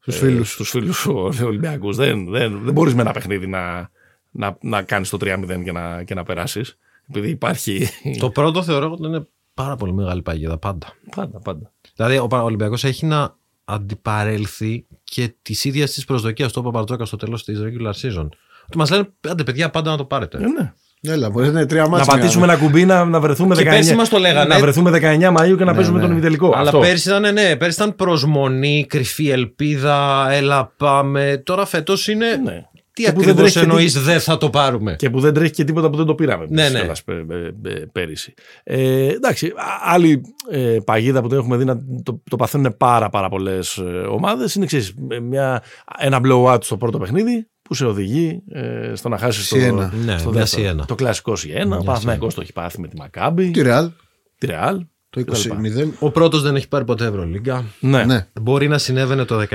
Στους 0.00 0.16
φίλους. 0.18 0.52
στους 0.52 0.70
φίλους 0.70 1.06
Ολυμπιακούς. 1.42 1.96
Δεν, 1.96 2.26
δεν, 2.30 2.60
δεν 2.64 2.72
μπορείς 2.72 2.94
με 2.94 3.00
ένα 3.00 3.12
παιχνίδι 3.12 3.46
να, 3.46 3.90
να, 4.30 4.58
να 4.60 4.82
κάνεις 4.82 5.08
το 5.10 5.18
3-0 5.20 5.62
και 5.64 5.72
να, 5.72 6.02
και 6.02 6.14
να 6.14 6.22
περάσεις. 6.22 6.78
Επειδή 7.08 7.28
υπάρχει... 7.28 7.86
Το 8.20 8.30
πρώτο 8.30 8.62
θεωρώ 8.62 8.90
ότι 8.90 9.06
είναι 9.06 9.26
πάρα 9.54 9.76
πολύ 9.76 9.92
μεγάλη 9.92 10.22
παγίδα 10.22 10.58
πάντα. 10.58 10.86
πάντα, 11.16 11.38
πάντα. 11.40 11.72
Δηλαδή, 11.96 12.16
ο 12.18 12.28
Ολυμπιακός 12.30 12.84
έχει 12.84 13.06
να 13.06 13.36
αντιπαρέλθει 13.64 14.86
και 15.04 15.34
της 15.42 15.64
ίδιας 15.64 15.90
της 15.90 16.04
προσδοκίας 16.04 16.52
του 16.52 16.62
Παπαρτζόκα 16.62 17.04
στο 17.04 17.16
τέλος 17.16 17.44
της 17.44 17.58
regular 17.62 17.92
season. 18.06 18.28
Ότι 18.66 18.78
μας 18.78 18.90
λένε, 18.90 19.08
άντε 19.28 19.42
παιδιά, 19.42 19.70
πάντα 19.70 19.90
να 19.90 19.96
το 19.96 20.04
πάρετε. 20.04 20.38
Ε, 20.38 20.46
ναι. 20.46 20.72
Έλα, 21.04 21.30
μπορεί 21.30 21.44
να 21.46 21.50
είναι 21.58 21.66
τρία 21.66 21.82
Να 21.82 21.88
μάτια. 21.88 22.06
πατήσουμε 22.06 22.44
ένα 22.44 22.56
κουμπί 22.56 22.84
να, 22.84 23.04
να 23.04 23.20
βρεθούμε 23.20 23.54
Και 23.54 23.62
19, 23.62 23.64
πέρσι 23.64 23.94
μας 23.94 24.08
το 24.08 24.18
λέγανε. 24.18 24.54
να 24.54 24.60
βρεθούμε 24.60 24.90
19 25.02 25.36
Μαΐου 25.36 25.56
και 25.58 25.64
να 25.64 25.74
παίζουμε 25.74 25.96
ναι. 25.98 26.02
τον 26.02 26.12
ημιτελικό. 26.12 26.52
Αλλά 26.54 26.68
Αυτό. 26.68 26.78
πέρσι 26.78 27.08
ήταν, 27.08 27.32
ναι, 27.32 27.56
πέρσι 27.56 27.76
ήταν 27.82 27.96
προσμονή, 27.96 28.86
κρυφή 28.88 29.28
ελπίδα, 29.28 30.26
έλα 30.30 30.72
πάμε. 30.76 31.42
Τώρα 31.44 31.66
φέτος 31.66 32.08
είναι. 32.08 32.26
Ναι. 32.44 32.64
Τι 32.94 33.02
Και 33.02 33.12
που 33.12 33.20
δεν 33.20 33.28
ακριβώς 33.30 33.52
τρέχει 33.52 33.66
και 33.66 33.72
εννοείς, 33.72 33.92
τι- 33.92 33.98
δεν 33.98 34.20
θα 34.20 34.38
το 34.38 34.50
πάρουμε; 34.50 34.96
Και 34.96 35.10
που 35.10 35.20
δεν 35.20 35.34
τρέχει 35.34 35.52
και 35.52 35.64
τίποτα 35.64 35.90
που 35.90 35.96
δεν 35.96 36.06
το 36.06 36.14
πήραμε. 36.14 36.46
Ναι, 36.48 36.54
επίσης, 36.60 36.72
ναι. 36.72 36.78
κιόλας, 36.78 37.02
πε- 37.04 37.24
πε- 37.24 37.52
πε- 37.62 37.86
πέρυσι. 37.92 38.34
Ε, 38.64 39.06
εντάξει, 39.08 39.46
α- 39.46 39.92
άλλη 39.92 40.20
ε, 40.50 40.78
παγίδα 40.84 41.22
που 41.22 41.28
το 41.28 41.34
έχουμε 41.36 41.56
δει 41.56 41.64
να 41.64 41.76
το, 42.02 42.22
το 42.30 42.36
παθαίνουν 42.36 42.76
πάρα, 42.76 43.08
πάρα 43.10 43.28
πολλές 43.28 43.78
ομάδες 44.08 44.54
είναι 44.54 44.66
ξέρεις, 44.66 44.94
ε, 45.10 45.18
μια, 45.20 45.62
ένα 45.98 46.20
blowout 46.24 46.58
στο 46.62 46.76
πρώτο 46.76 46.98
παιχνίδι 46.98 47.46
που 47.62 47.74
σε 47.74 47.86
οδηγεί 47.86 48.42
ε, 48.50 48.92
στο 48.94 49.08
να 49.08 49.18
χάσεις 49.18 49.48
το, 49.48 49.54
Σιένα. 49.56 49.92
Ναι, 50.04 50.18
στο 50.18 50.30
μια 50.30 50.38
δεύτερο. 50.40 50.62
Σιένα. 50.62 50.84
Το 50.84 50.94
κλασικό 50.94 51.36
Σιένα. 51.36 51.76
Ο 51.78 51.82
Παναθηναϊκός 51.82 52.34
το 52.34 52.40
έχει 52.40 52.52
πάθει 52.52 52.80
με 52.80 52.88
τη 52.88 52.96
Μακάμπη, 52.96 53.50
Τη 53.50 53.62
Ρεάλ, 53.62 53.90
τη 54.38 54.46
Ρεάλ. 54.46 54.80
Το 55.12 55.24
κτλ. 55.24 55.32
20-0. 55.32 55.88
Ο 55.98 56.10
πρώτος 56.10 56.42
δεν 56.42 56.56
έχει 56.56 56.68
πάρει 56.68 56.84
ποτέ 56.84 57.06
Ευρωλίγκα. 57.06 57.64
Ναι. 57.80 58.04
Ναι. 58.04 58.28
Μπορεί 58.40 58.68
να 58.68 58.78
συνέβαινε 58.78 59.24
το 59.24 59.38
19-20, 59.38 59.48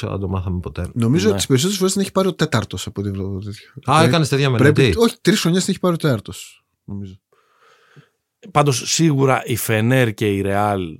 αλλά 0.00 0.10
δεν 0.10 0.20
το 0.20 0.28
μάθαμε 0.28 0.60
ποτέ. 0.60 0.90
Νομίζω 0.94 1.22
Ναι. 1.24 1.28
ότι 1.28 1.36
τις 1.36 1.46
περισσότερες 1.46 1.78
φορές 1.78 1.92
την 1.92 2.02
έχει 2.02 2.12
πάρει 2.12 2.28
ο 2.28 2.34
τέταρτος 2.34 2.86
από 2.86 3.00
ό,τι 3.00 3.10
βλέπω. 3.10 3.38
τέτοιο. 3.38 3.94
Α, 3.94 4.02
Ε, 4.02 4.06
έκανε 4.06 4.26
τέτοια 4.26 4.50
Πρέπει, 4.50 4.80
μελέτη. 4.80 4.98
όχι, 4.98 5.16
τρεις 5.20 5.40
χρονιές 5.40 5.62
την 5.64 5.72
έχει 5.72 5.80
πάρει 5.82 5.94
ο 5.94 5.96
τέταρτος. 5.96 6.64
Νομίζω. 6.84 7.20
Πάντως 8.50 8.82
σίγουρα 8.92 9.42
η 9.44 9.56
Φενέρ 9.56 10.14
και 10.14 10.26
η 10.34 10.40
Ρεάλ 10.40 10.98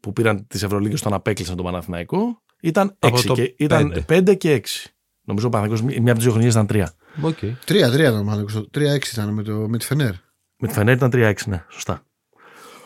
που 0.00 0.12
πήραν 0.12 0.46
τις 0.46 0.62
Ευρωλίγκες 0.62 0.98
στον 0.98 1.12
απέκλεισαν 1.12 1.56
τον 1.56 1.64
Παναθηναϊκό 1.64 2.42
ήταν 2.60 2.96
Από 2.98 3.16
6 3.18 3.24
το 3.26 3.34
και, 3.34 3.54
ήταν 3.58 4.02
πέντε. 4.06 4.32
5 4.32 4.36
και 4.36 4.54
6. 4.54 4.90
Νομίζω 5.24 5.46
ο 5.46 5.50
Παναθηναϊκός 5.50 5.94
μια 6.00 6.00
από 6.12 6.14
τις 6.14 6.22
δύο 6.22 6.30
χρονιές 6.32 6.52
ήταν 6.52 6.66
3. 6.66 6.84
Οκ. 7.22 7.38
Τρία-τρία 7.64 8.08
ήταν 8.08 8.24
μάλλον. 8.24 8.68
Τρία-έξι 8.70 9.14
ήταν 9.14 9.34
με, 9.34 9.42
το, 9.42 9.52
με 9.52 9.78
τη 9.78 9.84
Φενέρ. 9.84 10.12
Με 10.58 10.68
τη 10.68 10.74
Φενέρ 10.74 10.94
ήταν 10.96 11.10
3-6, 11.14 11.34
ναι, 11.46 11.64
σωστά. 11.68 12.02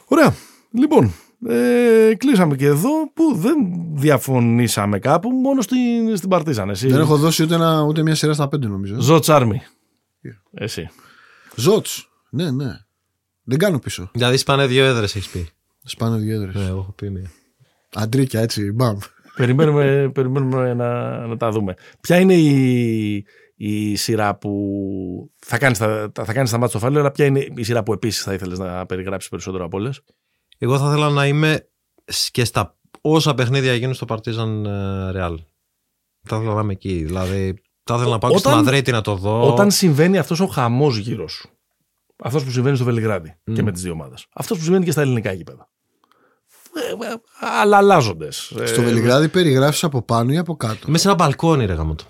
Ωραία. 0.06 0.34
Λοιπόν, 0.78 1.12
ε, 1.48 2.14
κλείσαμε 2.16 2.56
και 2.56 2.66
εδώ 2.66 3.12
που 3.14 3.34
δεν 3.34 3.56
διαφωνήσαμε 3.92 4.98
κάπου, 4.98 5.30
μόνο 5.30 5.60
στην, 5.60 6.16
στην 6.16 6.28
Παρτίζαν. 6.28 6.70
Εσύ. 6.70 6.88
Δεν 6.88 7.00
έχω 7.00 7.16
δώσει 7.16 7.42
ούτε, 7.42 7.54
ένα, 7.54 7.82
ούτε 7.82 8.02
μια 8.02 8.14
σειρά 8.14 8.32
στα 8.32 8.48
πέντε 8.48 8.66
νομίζω. 8.66 9.00
Ζω 9.00 9.18
Τσάρμι. 9.18 9.62
Εσύ. 10.50 10.88
Ζότ. 11.56 11.86
Ναι, 12.30 12.50
ναι. 12.50 12.78
Δεν 13.42 13.58
κάνω 13.58 13.78
πίσω. 13.78 14.10
Δηλαδή 14.12 14.36
σπάνε 14.36 14.66
δύο 14.66 14.84
έδρες, 14.84 15.16
έχεις 15.16 15.28
πει. 15.28 15.48
Σπάνε 15.84 16.16
δύο 16.16 16.34
έδρες. 16.34 16.54
Ναι, 16.54 16.66
εγώ 16.66 16.78
έχω 16.78 16.92
πει 16.92 17.10
μία. 17.10 17.30
Αντρίκια 17.94 18.40
έτσι. 18.40 18.72
Μπαμ. 18.72 18.96
περιμένουμε 19.36 20.10
περιμένουμε 20.14 20.74
να, 20.74 21.18
να 21.26 21.36
τα 21.36 21.50
δούμε. 21.50 21.74
Ποια 22.00 22.18
είναι 22.18 22.34
η, 22.34 23.24
η 23.56 23.96
σειρά 23.96 24.36
που 24.36 24.50
θα 25.38 25.58
κάνεις 25.58 25.78
τα, 25.78 26.12
θα 26.24 26.32
κάνεις 26.32 26.50
τα 26.50 26.58
μάτια 26.58 26.78
στο 26.78 26.78
φάλιο, 26.78 27.00
αλλά 27.00 27.10
ποια 27.10 27.24
είναι 27.24 27.46
η 27.54 27.62
σειρά 27.62 27.82
που 27.82 27.92
επίσης 27.92 28.22
θα 28.22 28.32
ήθελες 28.32 28.58
να 28.58 28.86
περιγράψεις 28.86 29.30
περισσότερο 29.30 29.64
από 29.64 29.76
όλες; 29.76 30.02
Εγώ 30.58 30.78
θα 30.78 30.86
ήθελα 30.86 31.08
να 31.10 31.26
είμαι 31.26 31.68
σ- 32.04 32.30
και 32.30 32.44
στα 32.44 32.76
όσα 33.00 33.34
παιχνίδια 33.34 33.74
γίνουν 33.74 33.94
στο 33.94 34.06
Partizan 34.08 34.64
ε, 34.64 35.10
Real. 35.14 35.34
Θα 36.26 36.36
ήθελα 36.36 36.54
να 36.54 36.60
είμαι 36.60 36.72
εκεί. 36.72 37.04
Δηλαδή, 37.04 37.54
θα 37.84 37.94
ήθελα 37.94 38.10
να 38.10 38.18
πάω 38.18 38.30
και 38.30 38.38
στη 38.38 38.48
Όταν- 38.48 38.60
Μαδρίτη 38.64 38.90
να 38.92 39.00
το 39.00 39.14
δω. 39.14 39.52
Όταν 39.52 39.70
συμβαίνει 39.70 40.18
αυτός 40.18 40.40
ο 40.40 40.46
χαμός 40.46 40.96
γύρω 40.96 41.28
σου, 41.28 41.48
αυτός 42.24 42.44
που 42.44 42.50
συμβαίνει 42.50 42.76
στο 42.76 42.84
Βελιγράδι 42.84 43.36
και 43.52 43.62
με 43.62 43.72
τις 43.72 43.82
δύο 43.82 43.92
ομάδες, 43.92 44.26
αυτός 44.34 44.56
που 44.58 44.62
συμβαίνει 44.64 44.84
και 44.84 44.90
στα 44.90 45.00
ελληνικά 45.00 45.32
γήπεδα. 45.32 45.68
Ε, 46.74 47.06
ε, 47.12 47.14
αλλά 47.60 47.76
αλλάζοντες. 47.76 48.36
Στο 48.64 48.80
Ε, 48.80 48.84
Βελιγράδι 48.84 49.28
περιγράφεις 49.28 49.84
από 49.84 50.02
πάνω 50.02 50.32
ή 50.32 50.36
από 50.38 50.56
κάτω; 50.56 50.84
Είμαι 50.88 50.98
σε 50.98 51.08
ένα 51.08 51.16
μπαλκόνι, 51.16 51.64
ρε 51.66 51.72
γαμότο. 51.74 52.04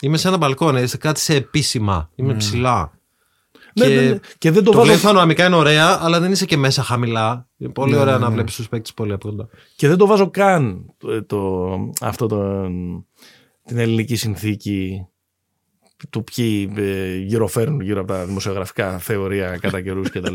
Είμαι 0.00 0.16
σε 0.16 0.28
ένα 0.28 0.36
μπαλκόνι, 0.36 0.86
σε 0.86 0.96
κάτι 0.96 1.20
σε 1.20 1.34
επίσημα. 1.34 2.10
Είμαι 2.14 2.34
ψηλά. 2.34 2.92
Ναι, 3.74 3.86
και, 3.86 3.94
ναι, 3.94 4.00
ναι. 4.10 4.18
Και 4.38 4.50
δεν 4.50 4.64
το, 4.64 4.70
το 4.70 4.76
βάζω, 4.76 4.86
βλέπεις 4.86 5.04
πανοραμικά 5.04 5.46
είναι 5.46 5.54
ωραία, 5.56 5.98
αλλά 6.02 6.20
δεν 6.20 6.32
είσαι 6.32 6.44
και 6.44 6.56
μέσα 6.56 6.82
χαμηλά. 6.82 7.48
Είναι 7.56 7.72
πολύ 7.72 7.92
Ναι, 7.92 7.98
ωραία 7.98 8.14
ναι, 8.14 8.20
να 8.20 8.28
ναι. 8.28 8.34
βλέπεις 8.34 8.54
τους 8.56 8.68
παίκτες 8.68 8.94
πολύ 8.94 9.12
από 9.12 9.28
κοντά. 9.28 9.48
και 9.76 9.88
δεν 9.88 9.96
το 9.96 10.06
βάζω 10.06 10.30
καν 10.30 10.94
το, 10.98 11.24
το- 11.24 11.90
αυτό 12.00 12.26
το, 12.26 12.62
την 13.64 13.78
ελληνική 13.78 14.16
συνθήκη 14.16 15.06
του 16.10 16.24
ποιοι 16.24 16.72
ε, 16.76 17.16
γυροφέρνουν 17.16 17.80
γύρω 17.80 18.00
από 18.00 18.12
τα 18.12 18.24
δημοσιογραφικά 18.26 18.98
θεωρία 18.98 19.56
κατά 19.58 19.80
καιρούς 19.80 20.10
κτλ. 20.10 20.34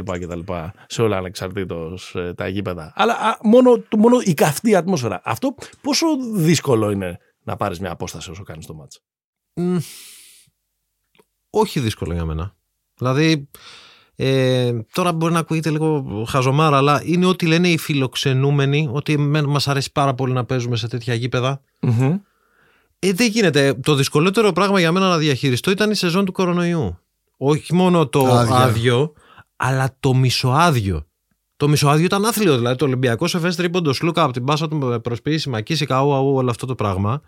σε 0.88 1.02
όλα 1.02 1.18
ανεξαρτήτως 1.18 2.16
τα 2.36 2.48
γήπεδα. 2.48 2.94
Αλλά 2.96 3.14
α, 3.14 3.38
μόνο, 3.44 3.80
το- 3.80 3.98
μόνο 3.98 4.18
η 4.24 4.34
καυτή 4.34 4.76
ατμόσφαιρα. 4.76 5.22
Αυτό 5.24 5.56
πόσο 5.82 6.06
δύσκολο 6.36 6.92
είναι 6.92 7.18
να 7.44 7.56
πάρεις 7.56 7.80
μια 7.80 7.92
απόσταση 7.92 8.32
όσο 8.32 8.44
κάνεις 8.44 8.66
το 8.66 8.74
μάτς; 8.74 9.04
Μμ, 9.54 9.78
όχι 11.50 11.80
δύσκολο 11.80 12.14
για 12.14 12.26
μένα. 12.26 12.56
Δηλαδή, 12.98 13.50
ε, 14.16 14.72
τώρα 14.92 15.14
μπορεί 15.14 15.34
να 15.34 15.40
ακούγεται 15.40 15.70
λίγο 15.70 16.26
χαζομάρα, 16.28 16.78
αλλά 16.78 17.02
είναι 17.06 17.26
ό,τι 17.26 17.46
λένε 17.46 17.68
οι 17.68 17.78
φιλοξενούμενοι, 17.78 18.90
ότι 18.92 19.18
μας 19.18 19.68
αρέσει 19.68 19.92
πάρα 19.92 20.14
πολύ 20.14 20.34
να 20.34 20.46
παίζουμε 20.46 20.76
σε 20.76 20.88
τέτοια 20.88 21.14
γήπεδα. 21.14 21.62
Ε, 23.00 23.14
δεν 23.14 23.28
γίνεται. 23.30 23.74
Το 23.74 23.96
δυσκολότερο 23.96 24.52
πράγμα 24.52 24.80
για 24.80 24.92
μένα 24.92 25.08
να 25.08 25.18
διαχειριστώ 25.18 25.72
ήταν 25.72 25.92
η 25.92 25.96
σεζόν 25.96 26.26
του 26.26 26.32
κορονοϊού. 26.32 26.98
Όχι 27.38 27.74
μόνο 27.74 28.08
το 28.08 28.26
Άδεια. 28.26 28.56
άδειο, 28.56 29.14
αλλά 29.56 29.96
το 30.00 30.14
μισοάδιο. 30.14 31.08
Το 31.58 31.68
μισοάδιο 31.68 32.06
ήταν 32.06 32.26
άθλιο. 32.26 32.56
Δηλαδή 32.56 32.76
το 32.76 32.86
Ολυμπιακός 32.86 33.30
σε 33.30 33.40
φέστρι 33.40 33.64
τρίποντος 33.64 33.96
Σλούκα 33.96 34.24
από 34.24 34.34
την 34.34 34.44
πάσα 34.44 34.68
του 34.68 34.76
με 34.76 35.00
προσποίηση 35.00 35.50
Μακίση 35.50 35.86
Καού, 35.86 36.14
αού, 36.14 36.36
όλο 36.36 36.50
αυτό 36.50 36.66
το 36.66 36.76
πράγμα. 36.76 37.22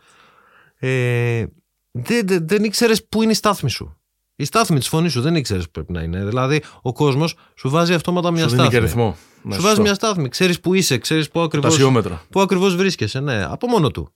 Ε, 0.76 1.46
δεν, 1.92 2.28
δεν, 2.28 2.48
δεν 2.48 2.64
ήξερες 2.64 3.06
πού 3.08 3.22
είναι 3.22 3.32
η 3.32 3.36
στάθμη 3.36 3.70
σου. 3.70 3.99
Η 4.42 4.46
στάθμη 4.46 4.80
της 4.80 4.88
φωνής 4.88 5.12
σου 5.12 5.22
δεν 5.22 5.36
ήξερες 5.36 5.66
που 5.66 5.72
πρέπει 5.72 5.92
να 5.92 6.02
είναι. 6.02 6.26
Δηλαδή 6.26 6.62
ο 6.82 6.94
κόσμος 6.94 7.36
σου 7.56 7.70
βάζει 7.70 7.94
αυτόματα 7.94 8.32
μια 8.32 8.42
Σου 8.44 8.50
δίνει 8.50 8.62
και 8.62 8.70
στάθμη. 8.70 8.86
ρυθμό. 8.88 9.06
Ναι, 9.06 9.14
Σου 9.42 9.50
σωστό. 9.54 9.62
βάζει 9.68 9.82
μια 9.82 9.94
στάθμη. 9.94 10.30
Ξέρεις 10.30 10.60
που 10.60 10.74
είσαι, 10.74 10.98
ξέρεις 10.98 11.30
πού 11.30 11.40
ακριβώ 11.40 11.68
Τασιόμετρο. 11.68 12.22
πού 12.30 12.42
ακριβώς 12.42 12.76
βρίσκεσαι, 12.76 13.20
ναι, 13.20 13.44
από 13.44 13.68
μόνο 13.68 13.92
του. 13.92 14.14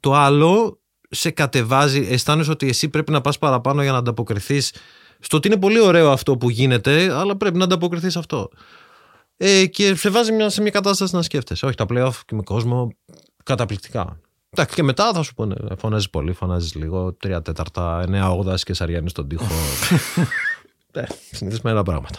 Το 0.00 0.14
άλλο 0.14 0.80
σε 1.10 1.30
κατεβάζει, 1.30 2.06
αισθάνεσαι 2.10 2.50
ότι 2.50 2.68
εσύ 2.68 2.88
πρέπει 2.88 3.12
να 3.12 3.20
πας 3.20 3.38
παραπάνω 3.38 3.82
για 3.82 3.92
να 3.92 3.98
ανταποκριθείς 3.98 4.72
στο 5.20 5.36
ότι 5.36 5.48
είναι 5.48 5.56
πολύ 5.58 5.80
ωραίο 5.80 6.10
αυτό 6.10 6.36
που 6.36 6.50
γίνεται, 6.50 7.12
αλλά 7.12 7.36
πρέπει 7.36 7.58
να 7.58 7.64
ανταποκριθείς 7.64 8.12
σε 8.12 8.18
αυτό. 8.18 8.48
Ε, 9.36 9.66
και 9.66 9.94
σε 9.94 10.10
βάζει 10.10 10.32
μια, 10.32 10.48
σε 10.48 10.60
μια 10.62 10.70
κατάσταση 10.70 11.14
να 11.14 11.22
σκέφτεσαι. 11.22 11.66
Όχι, 11.66 11.74
τα 11.76 11.86
playoff 11.88 12.12
και 12.26 12.34
με 12.34 12.42
κόσμο 12.42 12.88
καταπληκτικά. 13.44 14.20
Εντάξει, 14.58 14.74
και 14.74 14.82
μετά 14.82 15.12
θα 15.12 15.22
σου 15.22 15.34
πούνε, 15.34 15.56
φωνάζει 15.78 16.10
πολύ, 16.10 16.32
φωνάζεις 16.32 16.74
λίγο, 16.74 17.12
τρία 17.12 17.42
τέταρτα, 17.42 18.00
εννέα 18.02 18.30
όγδας 18.30 18.64
και 18.64 18.74
σαριάνει 18.74 19.08
στον 19.08 19.28
τοίχο. 19.28 19.46
ε, 20.92 21.04
συνηθισμένα 21.30 21.82
πράγματα. 21.82 22.18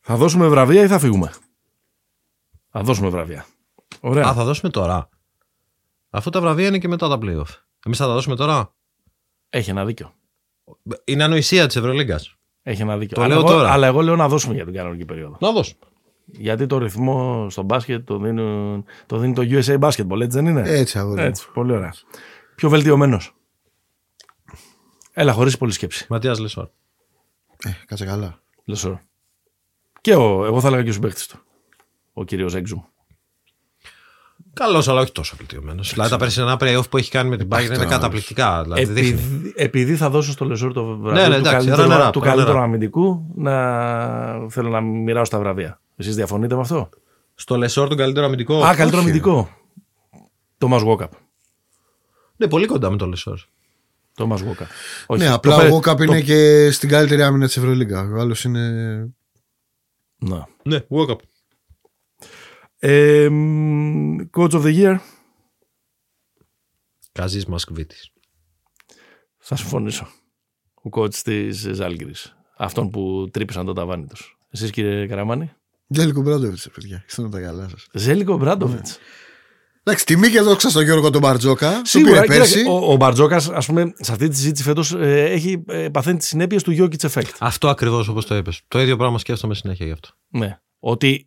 Θα 0.00 0.16
δώσουμε 0.16 0.48
βραβεία 0.48 0.82
ή 0.82 0.86
θα 0.86 0.98
φύγουμε; 0.98 1.32
Θα 2.70 2.82
δώσουμε 2.82 3.08
βραβεία. 3.08 3.46
Ωραία. 4.00 4.26
Α, 4.26 4.34
θα 4.34 4.44
δώσουμε 4.44 4.70
τώρα. 4.70 5.08
Αφού 6.10 6.30
τα 6.30 6.40
βραβεία 6.40 6.66
είναι 6.66 6.78
και 6.78 6.88
μετά 6.88 7.08
τα 7.08 7.18
playoff. 7.22 7.60
Εμείς 7.86 7.98
θα 7.98 8.06
τα 8.06 8.12
δώσουμε 8.12 8.36
τώρα; 8.36 8.74
Έχει 9.48 9.70
ένα 9.70 9.84
δίκιο. 9.84 10.12
Είναι 11.04 11.24
ανοησία 11.24 11.66
της 11.66 11.76
Ευρωλίγκας. 11.76 12.36
Έχει 12.62 12.82
ένα 12.82 12.98
δίκιο. 12.98 13.16
Το 13.16 13.22
αλλά, 13.22 13.34
λέω 13.34 13.44
εγώ, 13.44 13.52
τώρα. 13.52 13.72
αλλά 13.72 13.86
εγώ 13.86 14.00
λέω 14.00 14.16
να 14.16 14.28
δώσουμε 14.28 14.54
για 14.54 14.64
την 14.64 14.74
κανονική 14.74 15.04
περίοδο. 15.04 15.36
Να 15.40 15.52
δώσουμε. 15.52 15.80
Γιατί 16.26 16.66
το 16.66 16.78
ρυθμό 16.78 17.46
στο 17.50 17.62
μπάσκετ 17.62 18.06
το, 18.06 18.18
δίνουν, 18.18 18.84
το 19.06 19.16
δίνει 19.18 19.32
το 19.34 19.42
USA 19.50 19.78
Basketball, 19.78 20.20
έτσι 20.20 20.38
δεν 20.40 20.46
είναι; 20.46 20.62
Έτσι, 20.66 20.98
αγόρι. 20.98 21.20
μου. 21.20 21.26
Έτσι, 21.26 21.46
πολύ 21.54 21.72
ωραία. 21.72 21.94
Πιο 22.54 22.68
βελτιωμένος. 22.68 23.34
Έλα, 25.12 25.32
χωρίς 25.32 25.56
πολλή 25.58 25.72
σκέψη. 25.72 26.06
Ματίας 26.08 26.40
Λεσόρ. 26.40 26.68
Ε, 27.64 27.70
κάτσε 27.86 28.04
καλά. 28.04 28.40
Λεσόρ. 28.64 28.96
Και 30.00 30.14
ο, 30.14 30.44
εγώ 30.44 30.60
θα 30.60 30.66
έλεγα 30.68 30.82
και 30.82 30.88
ο 30.88 30.92
συμπαίκτης 30.92 31.26
του. 31.26 31.38
Ο 32.12 32.24
κύριος 32.24 32.54
Έξουμ. 32.54 32.80
Καλός, 34.52 34.88
αλλά 34.88 35.00
όχι 35.00 35.12
τόσο 35.12 35.36
βελτιωμένος. 35.36 35.92
Δηλαδή 35.92 36.10
τα 36.10 36.16
περσινά 36.16 36.56
playoff 36.60 36.90
που 36.90 36.96
έχει 36.96 37.10
κάνει 37.10 37.28
με 37.28 37.36
την 37.36 37.48
Bayern 37.50 37.64
είναι 37.64 37.74
τώρα, 37.74 37.88
καταπληκτικά. 37.88 38.62
Δηλαδή, 38.62 38.84
δείχνει. 38.84 39.08
Επειδή, 39.10 39.52
επειδή 39.56 39.96
θα 39.96 40.10
δώσω 40.10 40.30
στο 40.32 40.44
Λεσόρ 40.44 40.72
το 40.72 40.84
βραβείο 40.84 41.10
Ναι, 41.22 41.28
ναι, 41.28 41.34
του 41.34 41.40
εντάξει, 41.40 41.66
καλύτερου, 41.66 41.88
runner-up, 41.88 42.10
του 42.10 42.20
runner-up. 42.20 42.36
καλύτερου 42.36 42.58
αμυντικού, 42.64 43.32
να 43.34 44.48
θέλω 44.48 44.68
να 44.68 44.80
μοιράσω 44.80 45.30
τα 45.30 45.38
βραβεία. 45.38 45.80
Εσείς 45.96 46.14
διαφωνείτε 46.14 46.54
με 46.54 46.60
αυτό; 46.60 46.88
Στο 47.34 47.56
Λεσόρ 47.56 47.88
τον 47.88 47.96
καλύτερο 47.96 48.26
αμυντικό. 48.26 48.64
Α, 48.64 48.74
καλύτερο 48.74 49.00
όχι. 49.00 49.08
αμυντικό. 49.08 49.50
Τόμας 50.58 50.78
Γουόκαπ. 50.78 51.12
Ναι, 52.36 52.48
πολύ 52.48 52.66
κοντά 52.66 52.90
με 52.90 52.96
τον 52.96 53.08
Λεσόρ. 53.08 53.38
Τόμας 54.14 54.36
Γουόκαπ. 54.36 54.68
Ναι, 55.16 55.28
απλά 55.28 55.56
ο 55.56 55.68
Γόκαπ 55.68 56.00
είναι 56.00 56.20
και 56.20 56.70
στην 56.70 56.88
καλύτερη 56.88 57.22
άμυνα 57.22 57.46
της 57.46 57.56
Ευρωλίγκα. 57.56 58.00
Ο 58.00 58.20
άλλος 58.20 58.44
είναι. 58.44 58.70
Ναι. 60.16 60.42
Ναι, 60.62 60.78
Walkup. 60.88 61.18
Ε, 62.78 63.28
μ, 63.30 64.16
coach 64.36 64.50
of 64.50 64.62
the 64.62 64.76
year. 64.76 64.98
Καζής 67.12 67.46
Μασκβίτης. 67.46 68.10
Θα 69.38 69.56
συμφωνήσω. 69.56 70.06
Ο 70.74 70.88
coach 70.92 71.14
της 71.14 71.68
Ζάλγκρη. 71.72 72.14
Αυτόν 72.56 72.90
που 72.90 73.28
τρύπησαν 73.32 73.66
το 73.66 73.72
ταβάνι 73.72 74.06
τους. 74.06 74.38
Εσείς 74.50 74.70
κύριε 74.70 75.06
Καραμάνη; 75.06 75.52
Τζέλικο 75.92 76.20
Μπράντοβιτς, 76.20 76.68
παιδιά. 76.74 77.04
Είστε 77.08 77.28
τα 77.28 77.40
καλά 77.40 77.68
σας. 77.68 77.86
Ζέλικο 77.92 78.36
Μπράντοβιτς. 78.36 78.98
Εντάξει, 79.82 80.06
τιμή 80.06 80.28
και 80.28 80.40
δόξα 80.40 80.70
στον 80.70 80.82
Γιώργο 80.82 81.10
τον 81.10 81.20
Μπαρτζόκα. 81.20 81.70
Σίγουρα. 81.70 81.84
Σίγουρα. 81.84 82.20
πήρε 82.20 82.36
πέρσι. 82.38 82.58
κοίταξε, 82.58 82.70
Ο, 82.70 82.92
ο 82.92 82.96
Μπαρτζόκας, 82.96 83.48
ας 83.48 83.66
πούμε, 83.66 83.92
σε 83.96 84.12
αυτή 84.12 84.28
τη 84.28 84.36
συζήτηση 84.36 84.62
φέτος 84.62 84.94
έχει 85.00 85.64
ε, 85.66 85.88
παθαίνει 85.88 86.18
τις 86.18 86.28
συνέπειες 86.28 86.62
του 86.62 86.72
Jokic 86.78 87.08
Effect. 87.10 87.30
Αυτό 87.38 87.68
ακριβώς 87.68 88.08
όπως 88.08 88.26
το 88.26 88.36
είπες. 88.36 88.60
Το 88.68 88.80
ίδιο 88.80 88.96
πράγμα 88.96 89.18
σκέφτομαι 89.18 89.54
συνέχεια 89.54 89.86
γι' 89.86 89.92
αυτό. 89.92 90.08
Ναι. 90.28 90.58
Ότι 90.78 91.24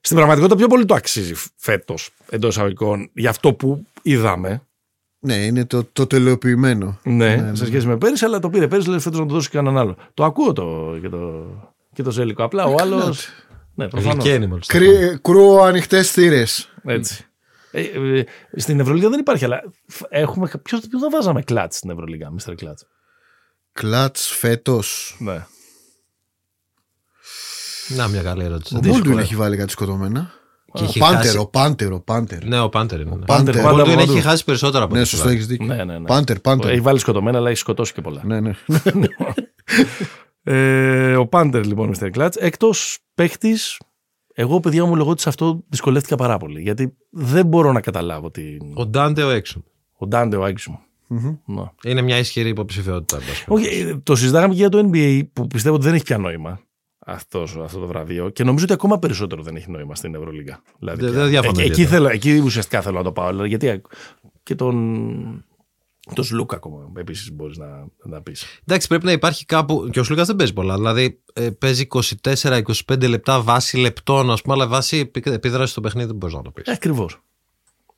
στην 0.00 0.16
πραγματικότητα 0.16 0.56
πιο 0.56 0.66
πολύ 0.66 0.84
το 0.84 0.94
αξίζει 0.94 1.34
φέτος 1.56 2.10
εντός 2.28 2.50
εισαγωγικών 2.50 3.10
για 3.12 3.30
αυτό 3.30 3.52
που 3.52 3.86
είδαμε. 4.02 4.62
Ναι, 5.18 5.34
είναι 5.34 5.64
το, 5.64 5.84
το 5.92 6.06
τελειοποιημένο. 6.06 6.98
Ναι, 7.02 7.50
σε 7.54 7.66
σχέση 7.66 7.86
με 7.86 7.96
πέρυσι, 7.96 8.24
αλλά 8.24 8.38
το 8.38 8.50
πήρε 8.50 8.68
πέρυσι, 8.68 8.88
λέει 8.88 8.98
φέτος 8.98 9.18
να 9.18 9.26
το 9.26 9.34
δώσει 9.34 9.50
κανέναν 9.50 9.78
άλλο. 9.78 9.96
Το 10.14 10.24
ακούω 10.24 10.52
το, 10.52 10.98
και, 11.00 11.08
το, 11.08 11.46
και 11.92 12.02
το 12.02 12.10
Ζέλικο. 12.10 12.42
Απλά 12.42 12.64
ο 12.64 12.74
άλλος. 12.80 13.28
Ναι, 13.78 13.88
προφανώς. 13.88 14.24
Γλυκένει 14.24 14.46
μόλι. 14.46 14.60
Κρύ, 14.66 15.18
κρούω 15.22 15.62
ανοιχτές 15.62 16.10
θύρες. 16.10 16.68
Έτσι. 16.84 17.24
Ε, 17.70 17.80
ε, 17.82 18.24
στην 18.56 18.80
Ευρωλίγα 18.80 19.08
δεν 19.08 19.18
υπάρχει, 19.20 19.44
αλλά 19.44 19.62
φ- 19.86 20.06
έχουμε. 20.08 20.50
Ποιος 20.62 20.80
ποιο 20.88 20.98
θα 20.98 21.08
βάζαμε 21.10 21.42
κλατς 21.42 21.76
στην 21.76 21.90
Ευρωλίγα, 21.90 22.32
Mr. 22.38 22.52
Κλατς; 22.56 22.86
Κλατς 23.72 24.26
φέτος. 24.28 25.16
Ναι. 25.18 25.46
Να, 27.88 28.08
μια 28.08 28.22
καλή 28.22 28.44
ερώτηση. 28.44 28.76
Ο 28.76 28.80
Μπόλτουιν 28.82 29.18
έχει 29.18 29.36
βάλει 29.36 29.56
κάτι 29.56 29.70
σκοτωμένα. 29.70 30.30
Και 30.72 30.82
Ο 30.82 30.84
έχει 30.86 30.98
Πάντερ, 30.98 31.16
χάσει- 31.22 31.38
ο 31.38 31.46
Πάντερ, 31.46 31.92
ο 31.92 32.00
Πάντερ. 32.00 32.44
Ναι, 32.44 32.60
ο 32.60 32.68
Πάντερ 32.68 33.00
είναι. 33.00 33.14
ναι. 33.16 33.24
Πάντερ. 33.24 33.56
Ο 33.58 33.62
Πάντα 33.62 33.82
Baldwin 33.82 33.94
παντού. 33.96 34.12
έχει 34.12 34.20
χάσει 34.20 34.44
περισσότερα 34.44 34.84
από 34.84 34.94
Ναι, 34.94 35.00
ό,τι 35.00 35.08
σωστό, 35.08 35.24
φυλάει. 35.28 35.40
έχει 35.40 35.50
δίκιο. 35.50 35.66
Ναι, 35.66 35.84
ναι, 35.84 35.98
ναι. 35.98 36.06
Πάντερ, 36.06 36.40
Πάντερ. 36.40 36.70
Έχει 36.70 36.80
βάλει 36.80 36.98
σκοτωμένα, 36.98 37.38
αλλά 37.38 37.48
έχει 37.50 37.58
σκοτώσει 37.58 37.92
και 37.92 38.00
πολλά. 38.00 38.20
Ναι, 38.24 38.40
ναι. 38.40 38.52
Ε, 40.50 41.16
ο 41.16 41.26
Πάντερ 41.26 41.64
λοιπόν, 41.66 41.94
Mr. 41.98 42.10
Clutch. 42.16 42.36
Εκτός 42.38 42.98
παίχτης, 43.14 43.80
εγώ 44.34 44.60
παιδιά 44.60 44.84
μου 44.84 44.96
λέγω 44.96 45.10
ότι 45.10 45.20
σε 45.22 45.28
αυτό 45.28 45.64
δυσκολεύτηκα 45.68 46.16
πάρα 46.16 46.36
πολύ. 46.36 46.60
Γιατί 46.60 46.96
δεν 47.10 47.46
μπορώ 47.46 47.72
να 47.72 47.80
καταλάβω 47.80 48.30
την. 48.30 48.58
Ο 48.74 48.86
Ντάντε 48.86 49.22
ο 49.22 49.30
έξω. 49.30 49.64
Ο 49.92 50.06
Ντάντε, 50.06 50.36
ο 50.36 50.44
Άγγι 50.44 50.62
μου. 50.68 50.78
Ναι. 51.46 51.62
Είναι 51.84 52.02
μια 52.02 52.18
ισχυρή 52.18 52.48
υποψηφιότητα. 52.48 53.16
εν 53.16 53.22
πάση 53.26 53.44
Όχι, 53.48 53.66
ε, 53.80 53.96
το 54.02 54.16
συζητάγαμε 54.16 54.52
και 54.54 54.58
για 54.60 54.68
το 54.68 54.90
NBA 54.92 55.22
που 55.32 55.46
πιστεύω 55.46 55.74
ότι 55.74 55.84
δεν 55.84 55.94
έχει 55.94 56.04
πια 56.04 56.18
νόημα 56.18 56.60
αυτός, 56.98 57.56
αυτό 57.64 57.78
το 57.78 57.86
βραβείο 57.86 58.28
και 58.28 58.44
νομίζω 58.44 58.64
ότι 58.64 58.72
ακόμα 58.72 58.98
περισσότερο 58.98 59.42
δεν 59.42 59.56
έχει 59.56 59.70
νόημα 59.70 59.94
στην 59.94 60.14
Ευρωλίγα. 60.14 60.62
Δηλαδή, 60.78 61.00
Δεν- 61.00 61.10
πια. 61.10 61.20
δεν 61.20 61.28
διαφωνώ 61.30 61.60
εκεί, 61.60 61.70
εκεί, 61.70 61.80
ιδιαίτερα. 61.80 62.08
θέλω, 62.10 62.14
εκεί 62.14 62.38
ουσιαστικά 62.44 62.80
θέλω 62.82 62.96
να 62.96 63.04
το 63.04 63.12
πάω. 63.12 63.28
δηλαδή, 63.28 63.48
Γιατί 63.48 63.82
και 64.42 64.54
τον, 64.54 65.44
τον 66.14 66.24
Σλούκα 66.24 66.56
ακόμα 66.56 66.90
επίσης 66.96 67.32
μπορείς 67.32 67.56
να, 67.58 67.66
να 68.04 68.22
πεις. 68.22 68.44
Εντάξει, 68.66 68.88
πρέπει 68.88 69.04
να 69.04 69.12
υπάρχει 69.12 69.44
κάπου. 69.44 69.88
Και 69.92 70.00
ο 70.00 70.02
Σλούκας 70.04 70.26
δεν 70.26 70.36
παίζει 70.36 70.52
πολλά. 70.52 70.74
Δηλαδή 70.76 71.20
ε, 71.32 71.50
παίζει 71.50 71.86
24-25 72.22 73.08
λεπτά 73.08 73.40
βάση 73.40 73.76
λεπτών, 73.76 74.30
ας 74.30 74.42
πούμε, 74.42 74.54
αλλά 74.54 74.66
βάση 74.66 74.96
επί- 74.98 75.26
επίδρασης 75.26 75.70
στο 75.70 75.80
παιχνίδι 75.80 76.06
δεν 76.06 76.16
μπορείς 76.16 76.34
να 76.34 76.42
το 76.42 76.50
πεις. 76.50 76.68
Ακριβώς. 76.68 77.20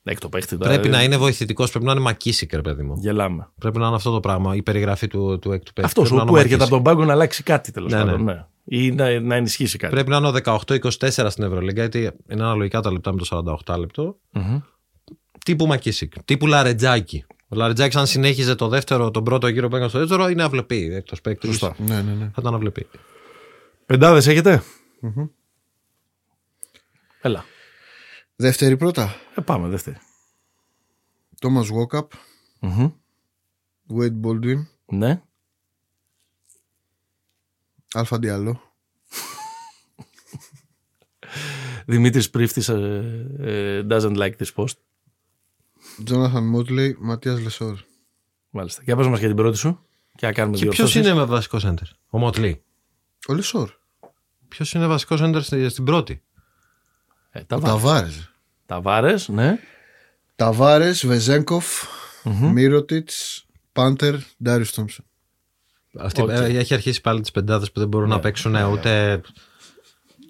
Εκ 0.03 0.19
το 0.19 0.29
παίχτη. 0.29 0.57
τώρα, 0.57 0.69
Πρέπει 0.71 0.87
ε, 0.87 0.91
να 0.91 1.03
είναι 1.03 1.17
βοηθητικός, 1.17 1.69
πρέπει 1.69 1.85
να 1.85 1.91
είναι 1.91 2.01
μακίσικερ, 2.01 2.61
παιδί 2.61 2.83
μου. 2.83 2.95
Γελάμε. 2.99 3.49
Πρέπει 3.59 3.77
να 3.77 3.85
είναι 3.87 3.95
αυτό 3.95 4.11
το 4.11 4.19
πράγμα, 4.19 4.55
η 4.55 4.61
περιγραφή 4.63 5.07
του, 5.07 5.39
του 5.39 5.51
έκτου 5.51 5.73
παίχτη. 5.73 5.81
Αυτός 5.89 6.09
Πρέπει 6.09 6.15
να 6.15 6.21
είναι 6.21 6.31
που 6.31 6.35
ο 6.37 6.39
έρχεται 6.39 6.63
από 6.63 6.73
μακίσικερ. 6.75 6.83
τον 6.83 6.83
πάγκο 6.83 7.05
να 7.05 7.13
αλλάξει 7.13 7.43
κάτι 7.43 7.71
τέλος 7.71 7.91
Ναι, 7.91 7.97
πάντων. 7.97 8.23
ναι. 8.23 8.33
Ναι. 8.33 8.45
Ή 8.63 8.91
να, 8.91 9.19
να 9.19 9.35
ενισχύσει 9.35 9.77
κάτι. 9.77 9.93
Πρέπει 9.93 10.09
να 10.09 10.17
είναι 10.17 10.27
ο 10.27 10.31
18-24 10.43 11.27
στην 11.29 11.43
Ευρωλίγκα, 11.43 11.81
γιατί 11.81 11.99
είναι 12.29 12.43
αναλογικά 12.43 12.79
τα 12.81 12.91
λεπτά 12.91 13.13
με 13.13 13.19
το 13.19 13.57
48 13.65 13.77
λεπτό. 13.79 14.17
Μμμ. 14.31 14.59
Τύπου 15.45 15.65
Μακίσικ. 15.67 16.13
Τύπου 16.25 16.47
Λαρετζάκη. 16.47 17.25
Ο 17.53 17.55
Λαρετζάκη, 17.55 17.97
αν 17.97 18.07
συνέχιζε 18.07 18.55
το 18.55 18.67
δεύτερο, 18.67 19.11
τον 19.11 19.23
πρώτο 19.23 19.47
γύρο 19.47 19.67
που 19.67 19.75
έκανε 19.75 19.89
στο 19.89 19.99
δεύτερο, 19.99 20.27
είναι 20.27 20.43
αυλεπή. 20.43 20.93
Εκτός 20.93 21.21
παίκτης. 21.21 21.49
Σωστά. 21.49 21.75
Ναι, 21.77 22.01
ναι, 22.01 22.13
ναι. 22.13 22.25
Θα 22.25 22.35
ήταν 22.39 22.53
αυλεπή. 22.53 22.87
Πεντάδε 23.85 24.31
έχετε; 24.31 24.63
Έλα. 27.21 27.45
Δεύτερη 28.35 28.77
πρώτα. 28.77 29.15
Ε, 29.35 29.41
πάμε, 29.41 29.67
δεύτερη. 29.67 29.97
Τόμα 31.39 31.61
Βόκαπ, 31.61 32.11
Μμμ. 32.59 32.91
Wade 33.97 34.21
Baldwin, 34.21 34.65
Ναι. 34.85 35.21
Αλφα 37.93 38.19
Διαλό. 38.19 38.61
Δημήτρης 41.85 42.29
Πρίφτης 42.29 42.69
ε, 42.69 43.27
ε, 43.39 43.85
doesn't 43.89 44.15
like 44.17 44.33
this 44.37 44.53
post. 44.55 44.73
Τζόναθαν 46.03 46.43
Μότλεϊ, 46.47 46.97
Ματίας 46.99 47.39
Λεσόρ. 47.41 47.77
Μάλιστα. 48.49 48.81
Για 48.85 48.95
πες 48.95 49.07
μας 49.07 49.19
για 49.19 49.27
την 49.27 49.37
πρώτη 49.37 49.57
σου. 49.57 49.85
Και 50.15 50.25
να 50.25 50.33
κάνουμε 50.33 50.55
Και 50.57 50.63
δύο 50.63 50.71
ποιος 50.71 50.95
είναι 50.95 51.13
με 51.13 51.23
βασικό 51.25 51.57
center, 51.63 51.87
ο 52.09 52.17
Μότλεϊ. 52.17 52.63
Ο 53.27 53.33
Λεσόρ. 53.33 53.69
Ποιος 54.47 54.73
είναι 54.73 54.87
βασικό 54.87 55.15
center 55.19 55.39
στη- 55.41 55.69
στην 55.69 55.83
πρώτη; 55.83 56.23
Ε, 57.31 57.43
τα, 57.43 57.55
Ο 57.55 57.59
βα... 57.59 57.67
Ταβάρες. 57.67 58.31
Ταβάρες, 58.65 59.27
ναι. 59.27 59.59
Ταβάρες, 60.35 61.05
Βεζέγκοφ, 61.05 61.65
Μίροτιτς, 62.23 63.45
Πάντερ, 63.71 64.15
Ντάριο 64.43 64.65
Τόμψον. 64.75 65.05
Αυτή, 65.99 66.21
Οκ. 66.21 66.29
ε, 66.29 66.43
έχει 66.43 66.73
αρχίσει 66.73 67.01
πάλι 67.01 67.21
τις 67.21 67.31
πεντάδες 67.31 67.71
που 67.71 67.79
δεν 67.79 67.87
μπορούν 67.89 68.09
να 68.09 68.19
παίξουν 68.19 68.55
ε, 68.55 68.63
ούτε, 68.63 69.21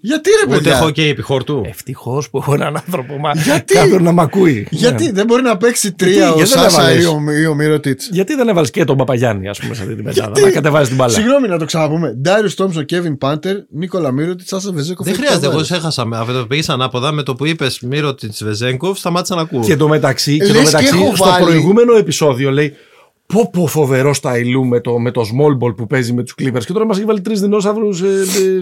Γιατί 0.03 0.29
ρε 0.29 0.45
ούτε 0.47 0.57
παιδιά; 0.57 0.77
χόκεϊ 0.77 1.01
επί 1.01 1.21
χόρτου. 1.21 1.61
Ευτυχώς 1.65 2.29
που 2.29 2.37
έχω 2.37 2.53
έναν 2.53 2.75
άνθρωπο 2.75 3.17
μα... 3.17 3.31
Γιατί; 3.31 3.73
κάποιον 3.73 4.03
να 4.03 4.11
μ' 4.11 4.19
ακούει. 4.19 4.67
Γιατί 4.71 5.03
Ναι. 5.05 5.11
δεν 5.11 5.25
μπορεί 5.25 5.41
να 5.41 5.57
παίξει 5.57 5.91
τρία 5.91 6.11
Γιατί, 6.13 6.31
ο 6.31 6.35
γιατί 6.35 6.49
δεν 6.51 6.61
Σάσα 6.61 6.81
έβαλες. 6.81 7.03
ή 7.03 7.07
ο, 7.07 7.21
ή 7.41 7.45
ο 7.45 7.53
Μύρωτιτ. 7.55 8.01
Γιατί 8.11 8.35
δεν 8.35 8.47
έβαλες 8.47 8.71
και 8.71 8.83
τον 8.83 8.97
Παπαγιάννη, 8.97 9.47
ας 9.47 9.59
πούμε, 9.59 9.73
σε 9.75 9.81
αυτή 9.81 9.95
την 9.95 10.03
πεντάδα. 10.03 10.25
Γιατί; 10.33 10.41
Να 10.41 10.51
κατεβάζεις 10.51 10.87
την 10.87 10.97
μπάλα; 10.97 11.13
Συγγνώμη 11.13 11.47
να 11.47 11.57
το 11.57 11.65
ξαναπούμε. 11.65 12.13
Ντάριο 12.21 12.53
Τόμψον, 12.55 12.85
Κέβιν 12.85 13.17
Πάντερ, 13.17 13.55
Νίκολα 13.69 14.11
Μύρωτιτ, 14.11 14.47
Σάσα 14.47 14.71
Βεζέγκοφ. 14.71 15.05
Δεν 15.05 15.13
έχει 15.13 15.21
χρειάζεται, 15.23 15.45
εγώ 15.45 15.55
Ταβάρες. 15.55 15.67
σε 15.67 15.75
έχασα. 15.75 16.05
με- 16.05 16.17
Αυτό 16.17 16.33
το 16.39 16.45
πήγε 16.45 16.61
ανάποδα 16.67 17.11
με 17.11 17.23
το 17.23 17.35
που 17.35 17.45
είπες 17.45 17.79
Μύρο 17.81 18.13
τη 18.15 18.27
Βεζέγκοφ, 18.41 18.97
σταμάτησα 18.97 19.35
να 19.35 19.41
ακούω. 19.41 19.61
Και 19.63 19.75
το 19.75 19.87
μεταξύ, 19.87 20.37
και 20.37 20.43
Λες 20.43 20.47
το 20.51 20.57
και 20.57 20.63
μεταξύ 20.63 20.97
έχω 21.03 21.15
στο 21.15 21.25
βάλει- 21.25 21.45
προηγούμενο 21.45 21.95
επεισόδιο 21.95 22.51
λέει 22.51 22.73
Πω 23.31 23.49
πω 23.49 23.67
φοβερό 23.67 24.13
σταϊλού 24.13 24.65
με 24.65 24.79
το, 24.81 24.99
με 24.99 25.11
το 25.11 25.21
small 25.21 25.57
ball 25.65 25.75
που 25.75 25.87
παίζει 25.87 26.13
με 26.13 26.23
τους 26.23 26.33
Clippers 26.37 26.63
και 26.65 26.73
τώρα 26.73 26.85
μας 26.85 26.97
έχει 26.97 27.05
βάλει 27.05 27.21
τρεις 27.21 27.41
δεινόσαυρους 27.41 28.01
ε, 28.01 28.07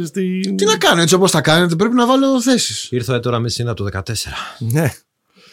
ε, 0.02 0.06
στη... 0.06 0.54
Τι 0.56 0.66
να 0.66 0.78
κάνω 0.78 1.02
έτσι 1.02 1.16
όπως 1.16 1.32
τα 1.32 1.42
κάνετε, 1.42 1.76
πρέπει 1.76 1.96
να 1.96 2.06
βάλω 2.06 2.42
θέσεις. 2.42 2.92
Ήρθε 2.92 3.12
ο 3.12 3.16
έτορα 3.16 3.40
Μεσίνα 3.40 3.74
του 3.74 3.90
14. 3.94 4.02
Ναι. 4.60 4.94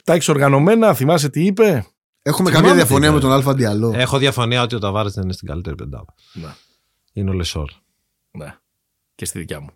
Τα 0.05 0.13
έχεις 0.13 0.29
οργανωμένα, 0.29 0.95
θυμάσαι 0.95 1.29
τι 1.29 1.45
είπε; 1.45 1.87
Έχουμε 2.23 2.49
Θυμάμαι 2.51 2.51
καμία 2.67 2.71
τι 2.71 2.77
διαφωνία 2.77 3.07
είπε. 3.09 3.17
με 3.17 3.21
τον 3.23 3.33
Άλφα 3.33 3.55
Ντιαλό. 3.55 3.93
Έχω 3.97 4.19
διαφωνία 4.19 4.63
ότι 4.63 4.75
ο 4.75 4.79
Ταβάρες 4.79 5.13
δεν 5.13 5.25
είναι 5.25 5.33
στην 5.33 5.49
καλύτερη 5.49 5.77
πεντάδα. 5.77 6.15
Ναι. 6.33 6.49
Είναι 7.13 7.31
ο 7.31 7.33
Λεσόρ. 7.33 7.69
ναι. 8.31 8.55
Και 9.15 9.25
στη 9.25 9.39
δικιά 9.39 9.61
μου. 9.61 9.71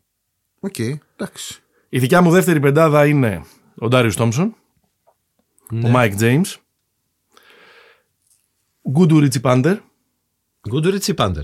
Οκ, 0.60 0.78
εντάξει. 1.16 1.62
Η 1.88 1.98
δικιά 1.98 2.22
μου 2.22 2.30
δεύτερη 2.30 2.60
πεντάδα 2.60 3.06
είναι 3.06 3.44
ο 3.78 3.88
Ντάριος 3.88 4.16
Τόμψον, 4.16 4.54
Ναι. 5.70 5.86
ο 5.88 5.90
Μάικ 5.90 6.14
Τζέιμς, 6.14 6.58
Γκούντουριτς 8.90 9.20
ή 9.20 9.40
Πάντερ, 9.40 9.76
Γκούντουριτς 10.68 11.06
ή 11.06 11.14
Πάντερ. 11.14 11.42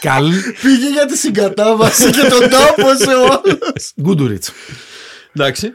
Καλ 0.00 0.30
Πήγε 0.62 0.90
για 0.92 1.06
τη 1.06 1.16
συγκατάβαση 1.16 2.10
και 2.10 2.20
τον 2.28 2.48
τάπωσε 2.50 3.14
όλο. 3.14 3.58
Γκούντουριτς. 4.02 4.52
Εντάξει. 5.32 5.72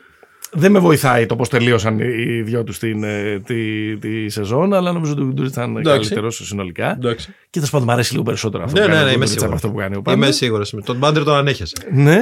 Δεν 0.52 0.72
με 0.72 0.80
βοηθάει 0.80 1.26
το 1.26 1.36
πώς 1.36 1.50
τελείωσαν 1.50 2.00
οι 2.00 2.42
δυο 2.42 2.64
τους 2.64 2.80
την, 2.80 3.04
ε, 3.04 3.40
τη, 3.40 3.98
τη 3.98 4.30
σεζόν, 4.30 4.74
αλλά 4.74 4.92
νομίζω 4.92 5.12
ότι 5.12 5.22
ο 5.22 5.26
Γκούντουριτς 5.26 5.52
ήταν 5.52 5.78
Εντάξει. 5.78 6.00
καλύτερος 6.08 6.42
συνολικά. 6.46 6.92
Εντάξει. 6.92 7.34
Και 7.50 7.60
θα 7.60 7.66
σου 7.66 7.72
πω, 7.72 7.80
μου 7.80 7.92
αρέσει 7.92 8.12
λίγο 8.12 8.24
περισσότερο 8.24 8.64
αυτό 8.64 8.80
Ναι, 8.80 8.86
που 8.86 8.90
ναι, 8.92 8.96
κάνει 8.96 9.06
ναι, 9.08 9.12
ο 9.12 9.16
είμαι 9.16 9.26
Γκούντουριτς 9.26 9.44
από 9.44 9.58
σίγουρος. 9.58 9.64
αυτό 9.64 9.70
που 9.72 9.78
κάνει 9.78 9.96
ο 9.96 10.02
Είμαι 10.12 10.16
Πάντερ. 10.20 10.34
σίγουρος. 10.34 10.74
Τον 10.86 11.00
Πάντερ 11.00 11.24
τον 11.24 11.36
ανέχεσαι. 11.36 11.76
Ναι, 11.92 12.20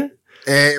Ε, 0.49 0.53
ε, 0.53 0.69
ε, 0.69 0.75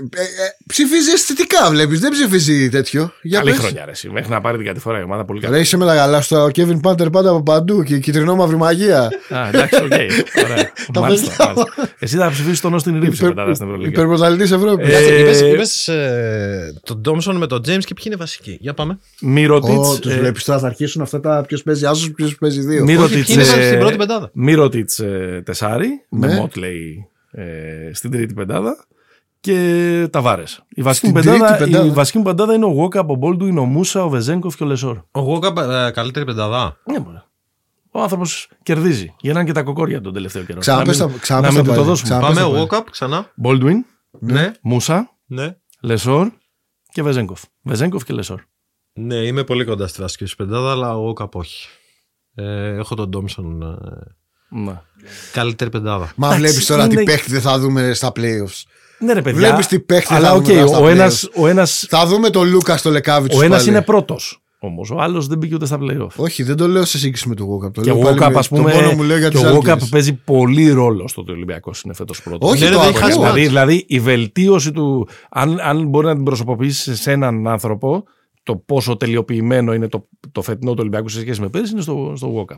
ψηφίζει 0.67 1.11
αισθητικά, 1.11 1.71
βλέπεις. 1.71 2.01
Δεν 2.01 2.11
ψηφίζει 2.13 2.69
τέτοιο. 2.69 3.13
Για 3.23 3.39
καλή 3.39 3.51
πες. 3.51 3.59
χρονιά 3.59 3.85
ρε, 3.85 3.91
εσύ. 3.91 4.11
Μέχρι 4.11 4.31
να 4.31 4.41
πάρει 4.41 4.57
την 4.57 4.67
κατηφόρα 4.67 5.01
η 5.01 5.03
ομάδα 5.03 5.25
πολύ 5.25 5.41
καλή. 5.41 5.55
Ρε, 5.55 5.61
είσαι 5.61 5.77
με 5.77 5.85
τα 5.85 5.95
καλά 5.95 6.21
σου. 6.21 6.37
Ο 6.37 6.51
Κέβιν 6.51 6.81
Πάντερ 6.81 7.11
πάντα 7.11 7.31
από 7.31 7.43
παντού 7.43 7.83
και 7.83 7.95
η 7.95 8.01
κιτρινόμαυρη 8.01 8.57
μαγεία. 8.57 9.01
Α, 9.29 9.49
εντάξει, 9.49 9.83
οκ. 9.83 9.93
Ωραία. 10.45 10.73
Τα 10.93 11.01
Μάλιστα, 11.01 11.37
παιδιά. 11.37 11.55
μάλιστα. 11.55 11.95
Εσύ 11.99 12.17
θα 12.17 12.31
ψηφίσεις 12.31 12.61
τον 12.61 12.75
Όστιν 12.75 13.01
Ρίβ 13.01 13.21
μετά 13.21 13.55
στην 13.55 13.67
Ευρωλίγα. 13.67 13.89
Υπερπροταλητή 13.89 14.43
Ευρώπης. 14.55 14.89
Ε, 14.89 14.93
Κάτσε, 14.93 15.19
είπες, 15.19 15.41
είπες, 15.41 15.89
ε, 15.89 16.81
τον 16.85 16.97
Ντόμσον 16.97 17.37
με 17.37 17.47
τον 17.47 17.63
Τζέιμ 17.63 17.79
και 17.79 17.95
ποιοι 17.95 18.05
είναι 18.07 18.17
βασικοί. 18.17 18.59
Για 18.61 18.75
πάμε. 18.75 18.99
Μύρωτιτ. 19.21 20.01
Τους 20.01 20.19
βλέπεις 20.19 20.45
τώρα 20.45 20.59
θα 20.59 20.67
αρχίσουν 20.67 21.03
αυτά 21.03 21.21
τα 21.21 21.45
ποιος 21.49 21.63
παίζει 21.63 21.87
άσος, 21.87 22.13
ποιος 22.13 22.37
παίζει 22.37 22.61
δύο. 22.61 23.03
Όχι, 23.03 23.15
ποιοι 23.15 23.25
είναι 23.29 23.45
στην 23.45 23.79
πρώτη 23.79 23.97
πεντάδα. 23.97 24.31
Μύρωτιτ 24.33 24.91
τεσάρι, 25.45 25.89
με 26.09 26.27
Ναι. 26.27 26.35
Μότλεϊ 26.35 27.09
ε, 27.31 27.45
στην 27.93 28.11
τρίτη 28.11 28.35
πεντάδα 28.35 28.87
και 29.41 30.09
Ταβάρε. 30.13 30.43
Η 30.69 30.83
βασική 30.83 31.07
μου 31.07 31.19
Στην 31.21 31.31
πεντάδα, 31.33 31.57
τρίτη 31.57 31.71
πεντάδα. 31.71 31.89
η 31.91 31.91
βασική 31.95 32.19
μου 32.19 32.25
πεντάδα 32.25 32.55
είναι 32.55 32.65
ο 32.65 32.69
Γόκα, 32.69 33.01
ο 33.09 33.15
Μπόλντουιν, 33.15 33.59
ο 33.59 33.65
Μούσα, 33.65 34.05
ο 34.05 34.09
Βεζέγκοφ 34.09 34.57
και 34.57 34.63
ο 34.63 34.67
Λεσόρ. 34.67 34.99
Ο 35.11 35.21
Γόκα 35.21 35.87
ε, 35.87 35.91
καλύτερη 35.91 36.25
πεντάδα. 36.25 36.77
Ναι, 36.85 36.99
μωρέ. 36.99 37.23
Ο 37.91 38.03
άνθρωπος 38.03 38.49
κερδίζει. 38.63 39.15
Γεννάνε 39.21 39.47
και 39.47 39.53
τα 39.53 39.63
κοκόρια 39.63 40.01
τον 40.01 40.13
τελευταίο 40.13 40.43
καιρό. 40.45 40.61
Ξαναπες 40.61 40.99
Να 40.99 41.05
τα- 41.05 41.11
μην- 41.11 41.21
ξαναπες 41.21 41.49
να 41.55 41.57
μην 41.57 41.65
τα 41.65 41.69
του 41.71 41.77
το 41.77 41.81
πάλι. 41.85 41.89
δώσουμε. 41.91 42.09
Ξανα- 42.09 42.21
Πάμε 42.27 42.35
πες 42.41 42.45
ο 42.45 42.51
το 42.53 42.59
Γόκαπ 42.59 42.91
ξανά. 42.91 43.33
Μπόλντουιν, 43.37 43.85
Ναι. 44.21 44.53
Μούσα, 44.63 45.17
Ναι. 45.27 45.57
Λεσόρ 45.81 46.29
και 46.93 47.03
Βεζέγκοφ. 47.03 47.43
Βεζέγκοφ 47.63 48.05
και 48.05 48.13
Λεσόρ. 48.13 48.41
Ναι, 48.93 49.15
είμαι 49.17 49.45
πολύ 49.45 49.65
κοντά 49.65 49.87
στη 49.87 50.01
βασική 50.03 50.25
σου 50.25 50.37
πεντάδα, 50.37 50.71
αλλά 50.71 50.97
ο 50.97 51.01
Γόκαπ 51.01 51.35
όχι. 51.35 51.69
Ε, 52.35 52.75
έχω 52.77 52.95
τον 52.95 53.09
Ντόμσον 53.09 53.63
ε, 53.63 53.77
Ναι. 54.61 54.81
καλύτερη 55.33 55.71
πεντάδα. 55.71 56.13
Μα 56.17 56.27
Εντάξει, 56.27 56.45
βλέπεις 56.47 56.67
τώρα 56.67 56.87
τι 56.89 56.95
είναι- 56.95 57.05
παίχτη 57.05 57.31
δεν 57.31 57.41
θα 57.41 57.59
δούμε 57.59 57.93
στα 57.95 58.13
playoffs. 58.17 58.63
Ναι, 58.99 59.13
ρε 59.13 59.23
παιδιά. 59.23 59.39
Βλέπεις 59.49 59.67
τι 59.67 59.81
παίχτη 59.81 60.15
Αλλά 60.15 60.29
θα 60.29 60.35
οκ, 60.35 60.43
δούμε 60.45 60.55
τώρα 60.55 60.67
στα 60.67 60.79
ο 60.79 60.85
playoffs. 60.85 60.89
ένας, 60.91 61.29
ο 61.37 61.47
ένας, 61.47 61.87
Θα 61.89 62.07
δούμε 62.07 62.31
τον 62.31 62.49
Λούκας 62.49 62.81
στο 62.81 62.91
Λεκάβι 62.91 63.29
ο 63.37 63.43
ένας 63.43 63.67
είναι 63.67 63.83
πρώτος. 63.83 64.43
Όμως 64.61 64.91
ο 64.91 64.97
άλλος 65.01 65.27
δεν 65.27 65.39
μπήκε 65.39 65.55
ούτε 65.55 65.67
στα 65.67 65.79
playoff. 65.81 66.09
Όχι, 66.17 66.43
δεν 66.43 66.57
το 66.57 66.69
λέω 66.69 66.85
σε 66.85 66.99
σύγκριση 66.99 67.29
με 67.29 67.35
τον 67.35 67.47
Γόκαπ. 67.47 67.75
Το 67.75 67.81
Και 67.81 67.91
ο 67.91 67.95
λέω 67.95 68.03
πάλι 68.03 68.15
Γόκαπ, 68.17 68.33
με- 68.33 68.39
ας 68.39 68.49
πούμε. 68.49 68.73
τον 68.73 68.81
πόνο 68.81 68.93
μου 68.93 69.03
λέω 69.03 69.19
για 69.19 69.29
και 69.29 69.35
τις 69.39 69.45
ο 69.47 69.51
Γόκαπ 69.51 69.73
Άλκες. 69.73 69.89
παίζει 69.89 70.13
πολύ 70.13 70.71
ρόλο 70.71 71.09
στο 71.09 71.21
ότι 71.21 71.31
ο 71.31 71.35
Ολυμπιακός 71.35 71.81
είναι 71.83 71.95
φέτος 71.95 72.23
πρώτος. 72.23 72.51
Όχι, 72.51 72.65
Ναι, 72.65 72.71
το 72.71 72.73
ρε, 72.77 72.79
δεν 72.81 72.89
ακούω. 72.89 73.01
χάσει 73.01 73.13
Δηλαδή, 73.19 73.39
μάτς. 73.41 73.49
δηλαδή 73.49 73.85
η 73.89 74.01
βελτίωση 74.01 74.73
του, 74.73 75.09
αν, 75.31 75.59
αν 75.61 75.87
μπορεί 75.87 76.07
να 76.07 76.15
την 76.15 76.25
προσωποποιήσεις 76.25 77.01
σε 77.01 77.13
έναν 77.13 77.49
άνθρωπο, 77.49 78.05
το 78.43 78.57
πόσο 78.57 78.97
τελειοποιημένο 78.97 79.75
είναι 79.75 79.89
το, 79.89 80.09
το 80.33 80.43
φετινό 80.43 80.71
του 80.71 80.79
Ολυμπιακού 80.81 81.09
σε 81.09 81.21
σχέση 81.21 81.41
με 81.41 81.49
πέρυσι 81.49 81.73
είναι 81.73 81.83
στο, 81.83 82.13
στο 82.17 82.35
Walkup. 82.49 82.57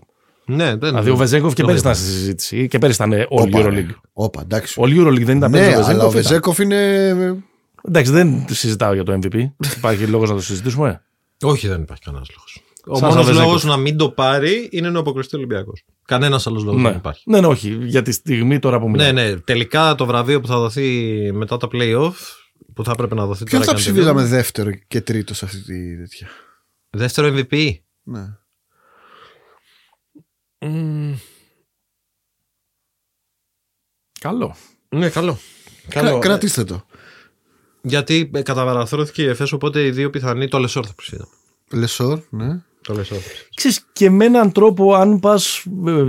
Ναι, 0.57 0.65
δεν 0.69 0.79
Δηλαδή 0.79 1.11
ο 1.11 1.17
Βεζέγκοφ 1.17 1.55
και 1.55 1.61
το 1.61 1.67
πέρυσι 1.67 1.83
βλέπω. 1.85 1.99
ήταν 1.99 2.09
στη 2.11 2.19
συζήτηση 2.19 2.69
και 2.69 2.79
πέρυσι 2.79 3.03
ήταν 3.05 3.21
all 3.21 3.27
Όπα, 3.29 3.63
ρε. 3.63 3.69
Euroleague. 3.89 3.95
Όπα, 4.13 4.41
εντάξει. 4.41 4.81
All 4.85 4.89
Euroleague 5.01 5.25
δεν 5.25 5.37
ήταν 5.37 5.51
Ναι, 5.51 5.59
πέρυσι 5.59 5.79
ο 5.79 5.85
αλλά 5.85 6.05
ο 6.05 6.11
Βεζέγκοφ. 6.11 6.13
ήταν. 6.13 6.23
Βεζέκοφ 6.23 6.59
είναι. 6.59 7.45
Εντάξει, 7.89 8.13
δεν 8.13 8.45
συζητάω 8.51 8.95
για 8.95 9.03
το 9.05 9.19
MVP. 9.23 9.51
Υπάρχει 9.77 10.05
λόγος 10.07 10.29
να 10.29 10.35
το 10.35 10.43
συζητήσουμε; 10.43 11.03
Όχι, 11.43 11.69
δεν 11.69 11.83
υπάρχει 11.83 12.03
κανένας 12.03 12.29
λόγος. 12.37 12.63
Ο 12.87 12.95
Σαν 12.97 13.09
μόνος 13.09 13.15
Σαββέζεκοφ. 13.25 13.47
λόγος 13.47 13.65
να 13.65 13.77
μην 13.77 13.97
το 13.97 14.11
πάρει 14.11 14.69
είναι 14.73 14.91
να 14.91 14.99
αποκριστεί 14.99 15.37
ο 15.37 15.39
Ολυμπιακός. 15.39 15.85
Κανένας 16.05 16.47
άλλος 16.47 16.63
λόγος 16.65 16.83
δεν 16.83 16.91
Ναι. 16.91 16.97
υπάρχει. 16.97 17.23
ναι, 17.27 17.41
ναι, 17.41 17.47
όχι. 17.47 17.79
Για 17.83 18.03
τη 18.03 18.13
στιγμή 18.13 18.59
τώρα 18.59 18.79
που 18.81 18.85
Ναι, 18.85 18.91
μιλάμε. 18.91 19.31
ναι. 19.31 19.37
Τελικά 19.37 19.95
το 19.95 20.07
βραβείο 20.07 20.41
που 20.41 20.47
θα 20.47 20.59
δοθεί 20.59 20.89
μετά 21.33 21.57
τα 21.57 21.69
playoff, 21.73 22.13
που 22.75 22.85
θα 22.85 22.91
έπρεπε 22.91 23.15
να 23.15 23.27
δοθεί 23.27 23.45
Ποιον 23.45 23.61
τώρα. 23.61 23.65
θα 23.65 23.79
και 23.79 23.89
αν 23.89 23.93
ψηφίζαμε 23.93 24.21
τελειώνει. 24.21 24.37
δεύτερο 24.37 24.71
και 24.89 25.01
τρίτο 25.01 25.35
σε 25.35 25.45
αυτή 25.45 25.63
τη 25.63 25.97
τέτοια; 25.97 26.29
Δεύτερο 26.91 27.29
MVP. 27.37 27.75
Ναι. 28.03 28.21
Καλό. 34.21 34.57
Ναι, 34.89 35.09
καλό. 35.09 35.39
Κρα- 35.89 36.19
Κρατήστε 36.19 36.65
το. 36.65 36.87
Γιατί 37.83 38.31
ε, 38.35 38.43
καταβαραθρώθηκε 38.43 39.23
η 39.23 39.27
ΕΦΕΣ, 39.27 39.53
οπότε 39.53 39.85
οι 39.87 39.91
δύο 39.91 40.11
πιθανοί 40.11 40.49
το 40.49 40.59
Λεσόρ 40.59 40.85
θα 40.87 40.93
ψηφίζαμε. 40.97 41.31
Λεσόρ, 41.71 42.21
ναι. 42.31 42.61
Το 42.83 42.95
Λεσόρ. 42.95 43.19
Ξέρεις, 43.55 43.87
και 43.93 44.11
με 44.11 44.25
έναν 44.25 44.53
τρόπο, 44.53 44.95
αν 44.95 45.21
πας 45.21 45.65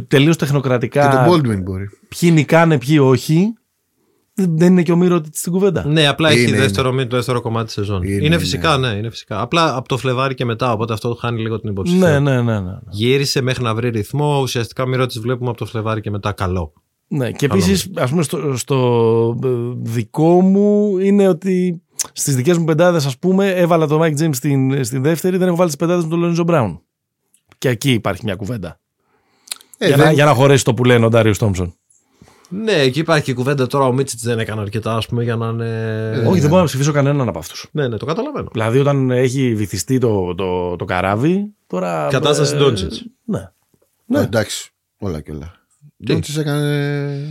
τελείως 0.08 0.38
τεχνοκρατικά. 0.38 1.10
Και 1.10 1.16
τον 1.16 1.26
Baldwin 1.52 1.62
μπορεί. 1.64 1.90
ποιοι 2.08 2.30
νικάνε, 2.34 2.78
ποιοι 2.78 2.98
όχι. 3.02 3.54
Δεν 4.42 4.58
δεν 4.58 4.72
είναι 4.72 4.84
και 4.84 4.92
ο 4.92 4.96
Μίρο 4.96 5.22
στην 5.32 5.52
κουβέντα. 5.52 5.86
Ναι, 5.88 6.08
απλά 6.08 6.32
Είναι, 6.32 6.42
έχει 6.42 6.50
είναι. 6.50 6.60
δεύτερο, 6.60 6.92
μη- 6.92 7.08
το 7.08 7.16
δεύτερο 7.16 7.42
κομμάτι 7.42 7.66
της 7.66 7.74
σεζόν. 7.74 8.04
Είναι, 8.04 8.14
Είναι, 8.14 8.26
είναι. 8.26 8.38
φυσικά, 8.38 8.78
ναι, 8.78 8.88
είναι 8.88 9.10
φυσικά. 9.10 9.42
Απλά 9.42 9.76
από 9.76 9.88
το 9.88 9.98
Φλεβάρι 9.98 10.34
και 10.34 10.46
μετά, 10.46 10.72
οπότε 10.72 10.94
αυτό 10.94 11.18
χάνει 11.20 11.42
λίγο 11.42 11.60
την 11.60 11.70
υποψηφιότητα. 11.70 12.20
Ναι, 12.20 12.32
ναι, 12.32 12.42
ναι, 12.42 12.60
ναι. 12.60 12.72
Γύρισε 12.90 13.42
μέχρι 13.42 13.64
να 13.64 13.76
βρει 13.76 13.90
ρυθμό. 13.90 14.40
Ουσιαστικά 14.42 14.86
μη 14.88 15.06
τη 15.06 15.20
βλέπουμε 15.20 15.50
από 15.50 15.58
το 15.58 15.66
Φλεβάρι 15.66 16.02
και 16.02 16.10
μετά 16.12 16.32
καλό. 16.32 16.74
Ναι, 17.08 17.32
και 17.32 17.46
επίσης, 17.46 17.90
ας 17.96 18.10
πούμε, 18.10 18.24
στο, 18.24 18.58
στο 18.58 19.40
ε, 19.44 19.48
δικό 19.82 20.42
μου 20.42 20.98
είναι 20.98 21.28
ότι 21.28 21.82
στις 22.14 22.36
δικές 22.36 22.58
μου 22.58 22.64
πεντάδες, 22.66 23.06
ας 23.06 23.18
πούμε, 23.18 23.50
έβαλα 23.52 23.88
τον 23.88 24.00
Mike 24.02 24.22
James 24.24 24.36
στην, 24.36 24.84
στην 24.84 25.02
δεύτερη, 25.04 25.38
δεν 25.38 25.48
έχω 25.48 25.56
βάλει 25.56 25.70
τις 25.70 25.78
πεντάδες 25.78 26.04
με 26.04 26.10
τον 26.10 26.20
Λονίζο 26.20 26.44
Μπράουν. 26.44 26.82
Και 27.58 27.70
εκεί 27.70 27.92
υπάρχει 27.92 28.22
μια 28.26 28.36
κουβέντα. 28.36 28.80
Ε, 29.78 29.88
για, 29.88 29.96
δεν- 29.98 30.06
να, 30.06 30.12
για 30.12 30.26
να 30.26 30.34
χωρέσει 30.34 30.64
το 30.64 30.74
που 30.74 30.84
λένε 30.84 31.06
ο 31.06 31.10
Ντάριο 31.10 31.36
Τόμψον. 31.38 31.76
Ναι, 32.54 32.72
εκεί 32.72 33.00
υπάρχει 33.00 33.24
και 33.24 33.32
η 33.32 33.34
κουβέντα 33.34 33.68
τώρα. 33.68 33.86
Ο 33.86 33.94
Μίτσιτς 33.94 34.24
δεν 34.24 34.40
έκανε 34.40 34.62
αρκετά, 34.62 34.96
ας 34.96 35.06
πούμε, 35.06 35.24
για 35.24 35.36
να 35.36 35.48
είναι. 35.48 36.24
Όχι, 36.28 36.40
δεν 36.40 36.50
μπορώ 36.50 36.62
να 36.62 36.68
ψηφίσω 36.68 36.92
κανέναν 36.92 37.28
από 37.28 37.40
αυτούς. 37.40 37.68
Ναι, 37.72 37.88
ναι, 37.88 37.98
το 37.98 38.06
καταλαβαίνω. 38.06 38.50
Δηλαδή, 38.52 38.80
όταν 38.80 39.12
έχει 39.12 39.56
βυθιστεί 39.56 39.98
το, 39.98 40.36
το, 40.36 40.76
το 40.76 40.86
καράβι, 40.86 41.46
τώρα. 41.68 42.08
Κατάσταση 42.12 42.56
ε, 42.56 42.60
Doncic. 42.62 42.92
Ναι. 43.24 43.50
Ναι. 44.06 44.20
Εντάξει. 44.20 44.72
Όλα 44.98 45.22
και 45.22 45.32
όλα. 45.32 45.54
Ντόντσις 46.06 46.38
έκανε. 46.38 47.28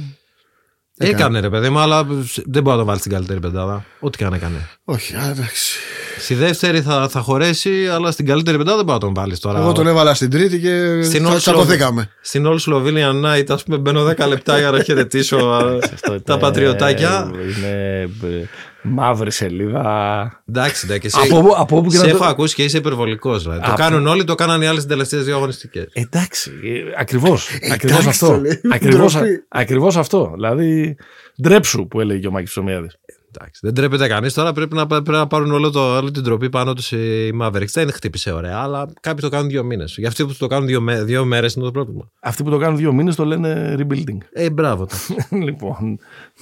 Έκανε 0.97 1.40
ρε 1.40 1.51
παιδί 1.51 1.68
μου, 1.68 1.78
αλλά 1.78 2.05
δεν 2.44 2.62
μπορεί 2.62 2.76
να 2.76 2.76
το 2.76 2.84
βάλει 2.84 2.98
στην 2.98 3.12
καλύτερη 3.12 3.40
πεντάδα. 3.40 3.84
Ό,τι 4.01 4.18
και 4.18 4.24
αν 4.24 4.32
έκανε. 4.32 4.68
Όχι, 4.84 5.14
α, 5.16 5.28
εντάξει. 5.28 5.78
Στη 6.20 6.34
δεύτερη 6.34 6.80
θα, 6.80 7.09
θα 7.09 7.20
χωρέσει, 7.20 7.86
αλλά 7.92 8.10
στην 8.10 8.26
καλύτερη 8.26 8.56
πεντάδα 8.56 8.76
δεν 8.76 8.84
μπορεί 8.84 8.98
να 9.01 9.05
τον 9.05 9.14
βάλεις 9.14 9.38
τώρα. 9.38 9.59
Εγώ 9.59 9.72
τον 9.72 9.86
έβαλα 9.86 10.14
στην 10.14 10.30
τρίτη 10.30 10.59
και 10.60 11.02
Στην 11.02 11.24
θα 11.24 11.32
All 11.34 11.36
τσακωθήκαμε. 11.36 12.10
Στην 12.20 12.44
All 12.47 12.59
Slovenian 12.68 13.24
Night, 13.24 13.44
ας 13.48 13.62
πούμε, 13.62 13.76
μπαίνω 13.78 14.05
10 14.05 14.26
λεπτά 14.28 14.59
για 14.59 14.70
να 14.70 14.82
χαιρετήσω 14.82 15.36
α, 15.36 15.59
Αυτό 15.94 16.20
τα 16.20 16.32
είναι- 16.32 16.40
πατριωτάκια. 16.40 17.30
Είναι 17.34 18.01
ε, 18.01 18.44
μαύρη 18.82 19.30
σελίδα. 19.32 20.42
Εντάξει, 20.48 20.86
εντάξει. 20.88 21.06
Εσύ, 21.06 21.28
Από 21.30 21.38
όπου- 21.38 21.55
από 21.56 21.76
όπου 21.76 21.90
και 21.90 21.97
σε 21.97 22.02
να 22.05 22.10
το- 22.10 22.16
έχω 22.16 22.24
ακούσει 22.24 22.55
και 22.55 22.62
είσαι 22.64 22.76
υπερβολικός. 22.76 23.42
Δηλαδή. 23.42 23.60
Το 23.60 23.66
Από- 23.66 23.76
κάνουν 23.82 24.06
όλοι, 24.06 24.24
το 24.24 24.34
κάνανε 24.34 24.64
οι 24.64 24.68
άλλες 24.68 24.86
τελευταίε 24.86 25.16
δύο 25.16 25.36
αγωνιστικές. 25.36 25.86
Εντάξει, 25.92 26.51
ακριβώς. 26.98 27.48
Ακριβώ 27.72 27.94
εντάξει, 27.98 28.09
αυτό. 28.09 28.26
το 28.26 28.40
λέει. 28.40 28.60
Ακριβώς, 28.72 29.12
Ντροπή. 29.12 29.44
ακριβώς 29.48 29.97
αυτό. 29.97 30.30
Δηλαδή, 30.34 30.97
ντρέψου 31.42 31.86
που 31.88 32.01
έλεγε 32.01 32.20
και 32.20 32.26
ο 32.26 32.30
Μάκης 32.30 32.51
Ψωμιάδης. 32.51 32.97
Εντάξει, 33.39 33.61
δεν 33.62 33.74
τρέπεται 33.74 34.09
κανείς 34.09 34.35
τώρα. 34.35 34.52
Πρέπει 34.52 34.74
να, 34.74 34.86
πρέπει 34.86 35.11
να 35.11 35.27
πάρουν 35.27 35.52
όλο, 35.52 35.70
το, 35.70 35.97
όλη 35.97 36.11
την 36.11 36.23
τροπή 36.23 36.48
πάνω 36.51 36.74
τους 36.74 36.93
οι 36.93 37.31
Mavericks. 37.43 37.66
Δεν 37.73 37.93
χτύπησε 37.93 38.32
ωραία, 38.32 38.59
αλλά 38.59 38.93
κάποιοι 39.01 39.20
το 39.20 39.28
κάνουν 39.28 39.48
δύο 39.48 39.65
μήνες. 39.65 39.94
Για 39.98 40.09
αυτοί 40.09 40.27
που 40.27 40.35
το 40.39 40.47
κάνουν 40.47 40.66
δύο, 40.66 40.81
μέ- 40.81 41.02
δύο 41.02 41.24
μέρες 41.24 41.55
είναι 41.55 41.65
το 41.65 41.70
πρόβλημα. 41.70 42.11
Αυτοί 42.20 42.43
που 42.43 42.51
το 42.51 42.59
κάνουν 42.59 42.77
δύο 42.77 42.93
μήνες 42.93 43.15
το 43.16 43.24
λένε 43.24 43.77
rebuilding. 43.78 44.19
Ε, 44.32 44.51
μπράβο. 44.51 44.86
λοιπόν, 45.47 45.98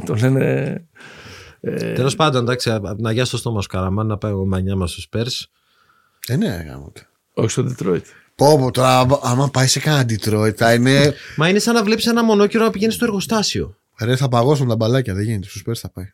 το 0.06 0.14
λένε. 0.14 0.72
Ε... 1.60 1.92
Τέλος 1.92 2.14
πάντων, 2.16 2.42
εντάξει, 2.42 2.70
να 2.96 3.12
γεια 3.12 3.24
στο 3.24 3.36
στόμα 3.36 3.60
σου, 3.62 3.68
Καραμάν, 3.68 4.06
να 4.06 4.16
πάει 4.18 4.32
ο 4.32 4.44
μανιά 4.46 4.76
μας 4.76 4.90
στους 4.90 5.08
Spurs. 5.12 5.44
Ε, 6.26 6.36
ναι, 6.36 6.64
γάμο 6.68 6.92
το. 6.94 7.00
Όχι 7.42 7.50
στο 7.50 7.64
Detroit. 7.68 8.00
Πω, 8.34 8.58
πω, 8.58 8.70
τώρα, 8.70 8.98
άμα- 8.98 9.20
άμα 9.22 9.48
πάει 9.50 9.66
σε 9.66 9.80
κανένα 9.80 10.04
Detroit, 10.08 10.54
θα 10.56 10.74
είναι. 10.74 11.14
Μα 11.36 11.48
είναι 11.48 11.58
σαν 11.58 11.74
να 11.74 11.82
βλέπεις 11.84 12.06
ένα 12.06 12.24
μονόκυρο 12.24 12.64
να 12.64 12.70
πηγαίνει 12.70 12.92
στο 12.92 13.04
εργοστάσιο. 13.04 13.76
Ρε, 14.00 14.16
θα 14.16 14.28
παγώσουν 14.28 14.68
τα 14.68 14.76
μπαλάκια, 14.76 15.14
δεν 15.14 15.24
γίνεται. 15.24 15.48
Στους 15.48 15.62
πέρσι 15.62 15.80
θα 15.80 15.90
πάει. 15.90 16.04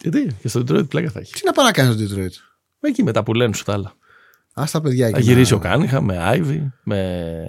Γιατί 0.00 0.36
και 0.40 0.48
στο 0.48 0.60
Detroit 0.60 0.88
πλάκα 0.88 1.10
θα 1.10 1.20
έχει. 1.20 1.32
Τι 1.32 1.40
να 1.44 1.52
πάει 1.52 1.66
να 1.66 1.72
κάνει 1.72 1.92
στο 1.92 2.02
Detroit; 2.04 2.32
Μα 2.80 2.88
εκεί 2.88 3.02
μετά 3.02 3.22
που 3.22 3.34
λένε 3.34 3.54
σου 3.54 3.64
τα 3.64 3.72
άλλα. 3.72 3.92
Α 4.54 4.64
τα 4.72 4.80
παιδιά 4.80 5.06
εκεί. 5.06 5.14
Θα 5.14 5.20
γυρίσει 5.20 5.52
να- 5.52 5.58
ο 5.58 5.60
Κάνιχα 5.60 6.00
με 6.00 6.16
Ivy, 6.34 6.66
με, 6.82 7.46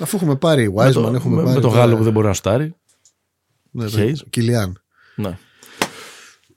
Αφού 0.00 0.16
έχουμε 0.16 0.36
πάρει 0.36 0.72
με, 0.72 0.84
Wiseman, 0.88 0.92
το, 0.92 1.12
έχουμε 1.14 1.36
με, 1.36 1.42
πάρει. 1.42 1.54
με 1.54 1.60
το 1.60 1.68
τώρα- 1.68 1.80
Γάλλο 1.80 1.96
που 1.96 2.02
δεν 2.02 2.12
μπορεί 2.12 2.26
να 2.26 2.34
στάρει. 2.34 2.74
Ναι, 3.70 3.84
Hayes. 3.84 3.94
ναι, 3.96 4.12
Κιλιάν. 4.30 4.82
Ναι. 5.16 5.38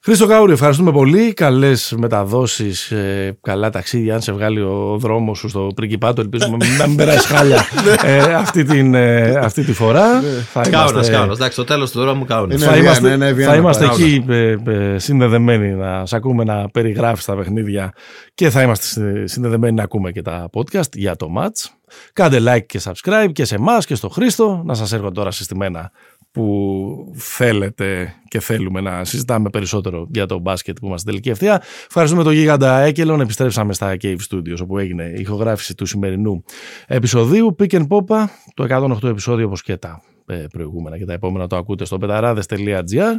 Χρήστο 0.06 0.28
Κάουρη, 0.28 0.52
ευχαριστούμε 0.52 0.92
πολύ. 0.92 1.34
Καλές 1.34 1.94
μεταδόσεις, 1.98 2.94
καλά 3.42 3.70
ταξίδια. 3.70 4.14
Αν 4.16 4.22
σε 4.22 4.32
βγάλει 4.32 4.62
ο 4.62 4.96
δρόμος 5.00 5.38
σου 5.38 5.50
στο 5.50 5.72
πριγκιπάτο, 5.76 6.22
ελπίζουμε 6.22 6.58
να 6.78 6.88
μην 6.88 6.96
περάσει 6.96 7.28
χάλια 7.28 7.66
ε, 8.06 8.34
αυτή, 8.34 8.64
την, 8.64 8.94
ε, 8.94 9.36
αυτή 9.36 9.64
τη 9.64 9.74
φορά. 9.74 10.22
θα 10.52 10.62
Κάουνα, 10.62 10.90
είμαστε, 10.92 11.12
κάουνα. 11.12 11.32
Εντάξει, 11.34 11.56
το 11.58 11.64
τέλος 11.64 11.92
του 11.92 12.00
δρόμου 12.00 12.26
κάουνα. 12.26 12.54
Είναι 12.54 12.64
θα 12.66 12.72
Βιάννα, 12.72 12.88
είμαστε, 12.90 13.16
ναι, 13.16 13.32
Βιάννα, 13.32 13.54
θα 13.54 13.60
είμαστε 13.60 13.86
πάρα. 13.86 13.98
εκεί 14.04 14.26
ε, 14.30 14.56
ε, 14.66 14.98
συνδεδεμένοι 15.00 15.70
να 15.74 16.06
σε 16.06 16.16
ακούμε 16.16 16.44
να 16.44 16.70
περιγράφεις 16.70 17.26
τα 17.26 17.36
παιχνίδια 17.36 17.94
και 18.34 18.50
θα 18.50 18.62
είμαστε 18.62 18.86
συ- 18.86 19.28
συνδεδεμένοι 19.30 19.74
να 19.76 19.84
ακούμε 19.84 20.12
και 20.12 20.22
τα 20.22 20.50
podcast 20.54 20.94
για 20.96 21.16
το 21.16 21.28
match. 21.38 21.70
Κάντε 22.14 22.40
like 22.48 22.66
και 22.66 22.82
subscribe 22.84 23.30
και 23.34 23.46
σε 23.46 23.56
εμάς 23.56 23.86
και 23.86 23.96
στο 23.96 24.10
Χρήστο 24.10 24.62
να 24.66 24.74
σας 24.74 24.92
έρχονται 24.94 25.14
τώρα 25.14 25.32
συστημένα 25.32 25.92
που 26.34 27.14
θέλετε 27.16 28.14
και 28.28 28.40
θέλουμε 28.40 28.82
να 28.82 29.04
συζητάμε 29.04 29.50
περισσότερο 29.50 30.08
για 30.12 30.26
το 30.26 30.40
μπάσκετ 30.40 30.78
που 30.80 30.86
είμαστε 30.86 31.10
τελική 31.10 31.30
ευθεία. 31.30 31.62
Ευχαριστούμε 31.88 32.24
τον 32.24 32.34
Γίγαντα 32.34 32.80
Έκελον. 32.80 33.22
Επιστρέψαμε 33.22 33.74
στα 33.74 33.96
Cave 34.02 34.18
Studios 34.30 34.58
όπου 34.62 34.78
έγινε 34.78 35.04
η 35.04 35.20
ηχογράφηση 35.20 35.76
του 35.76 35.86
σημερινού 35.86 36.44
επεισοδίου. 36.88 37.56
Pick 37.60 37.72
and 37.72 37.88
Popa, 37.88 38.26
το 38.54 38.88
108 39.04 39.10
επεισόδιο 39.10 39.46
όπως 39.46 39.62
και 39.64 39.78
τα 39.78 40.02
ε, 40.26 40.46
προηγούμενα 40.52 40.98
και 40.98 41.06
τα 41.06 41.14
επόμενα 41.14 41.48
το 41.48 41.56
ακούτε 41.56 41.86
στο 41.86 41.98
πεταράδες.gr 41.98 43.16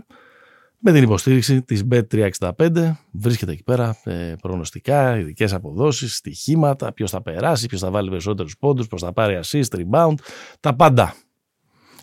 με 0.78 0.92
την 0.92 1.02
υποστήριξη 1.02 1.62
της 1.62 1.82
Bet365 1.90 2.92
βρίσκεται 3.10 3.52
εκεί 3.52 3.62
πέρα 3.62 3.96
ε, 4.04 4.34
προγνωστικά, 4.42 5.18
ειδικές 5.18 5.52
αποδόσεις, 5.52 6.16
στοιχήματα, 6.16 6.92
ποιος 6.92 7.10
θα 7.10 7.22
περάσει, 7.22 7.66
ποιος 7.66 7.80
θα 7.80 7.90
βάλει 7.90 8.10
περισσότερους 8.10 8.56
πόντους, 8.58 8.86
ποιος 8.86 9.00
θα 9.00 9.12
πάρει 9.12 9.40
assist, 9.42 9.76
rebound, 9.76 10.14
τα 10.60 10.74
πάντα. 10.74 11.14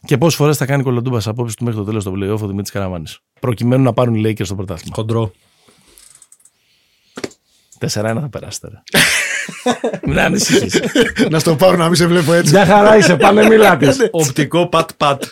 Και 0.06 0.18
πόσες 0.18 0.36
φορές 0.36 0.58
θα 0.58 0.66
κάνει 0.66 0.84
κολοτούμπας 0.84 1.22
στις 1.22 1.34
απόψεις 1.34 1.56
του 1.56 1.64
μέχρι 1.64 1.80
το 1.80 1.86
τέλος 1.86 2.04
του 2.04 2.12
playoff 2.16 2.42
ο 2.42 2.48
Δημήτρης 2.48 2.72
Καραμάνης. 2.72 3.20
Προκειμένου 3.40 3.84
να 3.84 3.94
πάρουν 3.94 4.16
οι 4.16 4.22
Lakers 4.26 4.46
στο 4.46 4.56
πρωτάθλημα. 4.56 4.96
Χοντρό. 4.96 5.32
4-1 7.80 7.88
θα 7.88 8.30
περάσετε. 8.32 8.68
ρε. 8.70 8.82
Μην 10.08 10.20
ανησυχείς. 10.20 10.82
να 11.30 11.40
στο 11.40 11.56
πάρω 11.56 11.78
να 11.78 11.86
μην 11.86 11.96
σε 11.96 12.08
βλέπω 12.08 12.34
έτσι. 12.34 12.54
Μια 12.54 12.66
χαρά 12.66 12.98
είσαι, 12.98 13.18
πάνε 13.18 13.48
μίλα 13.48 13.78
της. 13.78 13.98
Οπτικό 14.12 14.68
πατ-πατ. 14.68 15.24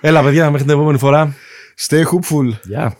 Έλα 0.00 0.22
παιδιά, 0.22 0.50
μέχρι 0.50 0.66
την 0.66 0.74
επόμενη 0.74 0.98
φορά. 0.98 1.34
Stay 1.88 2.02
hopeful. 2.02 2.58
Γεια. 2.62 2.96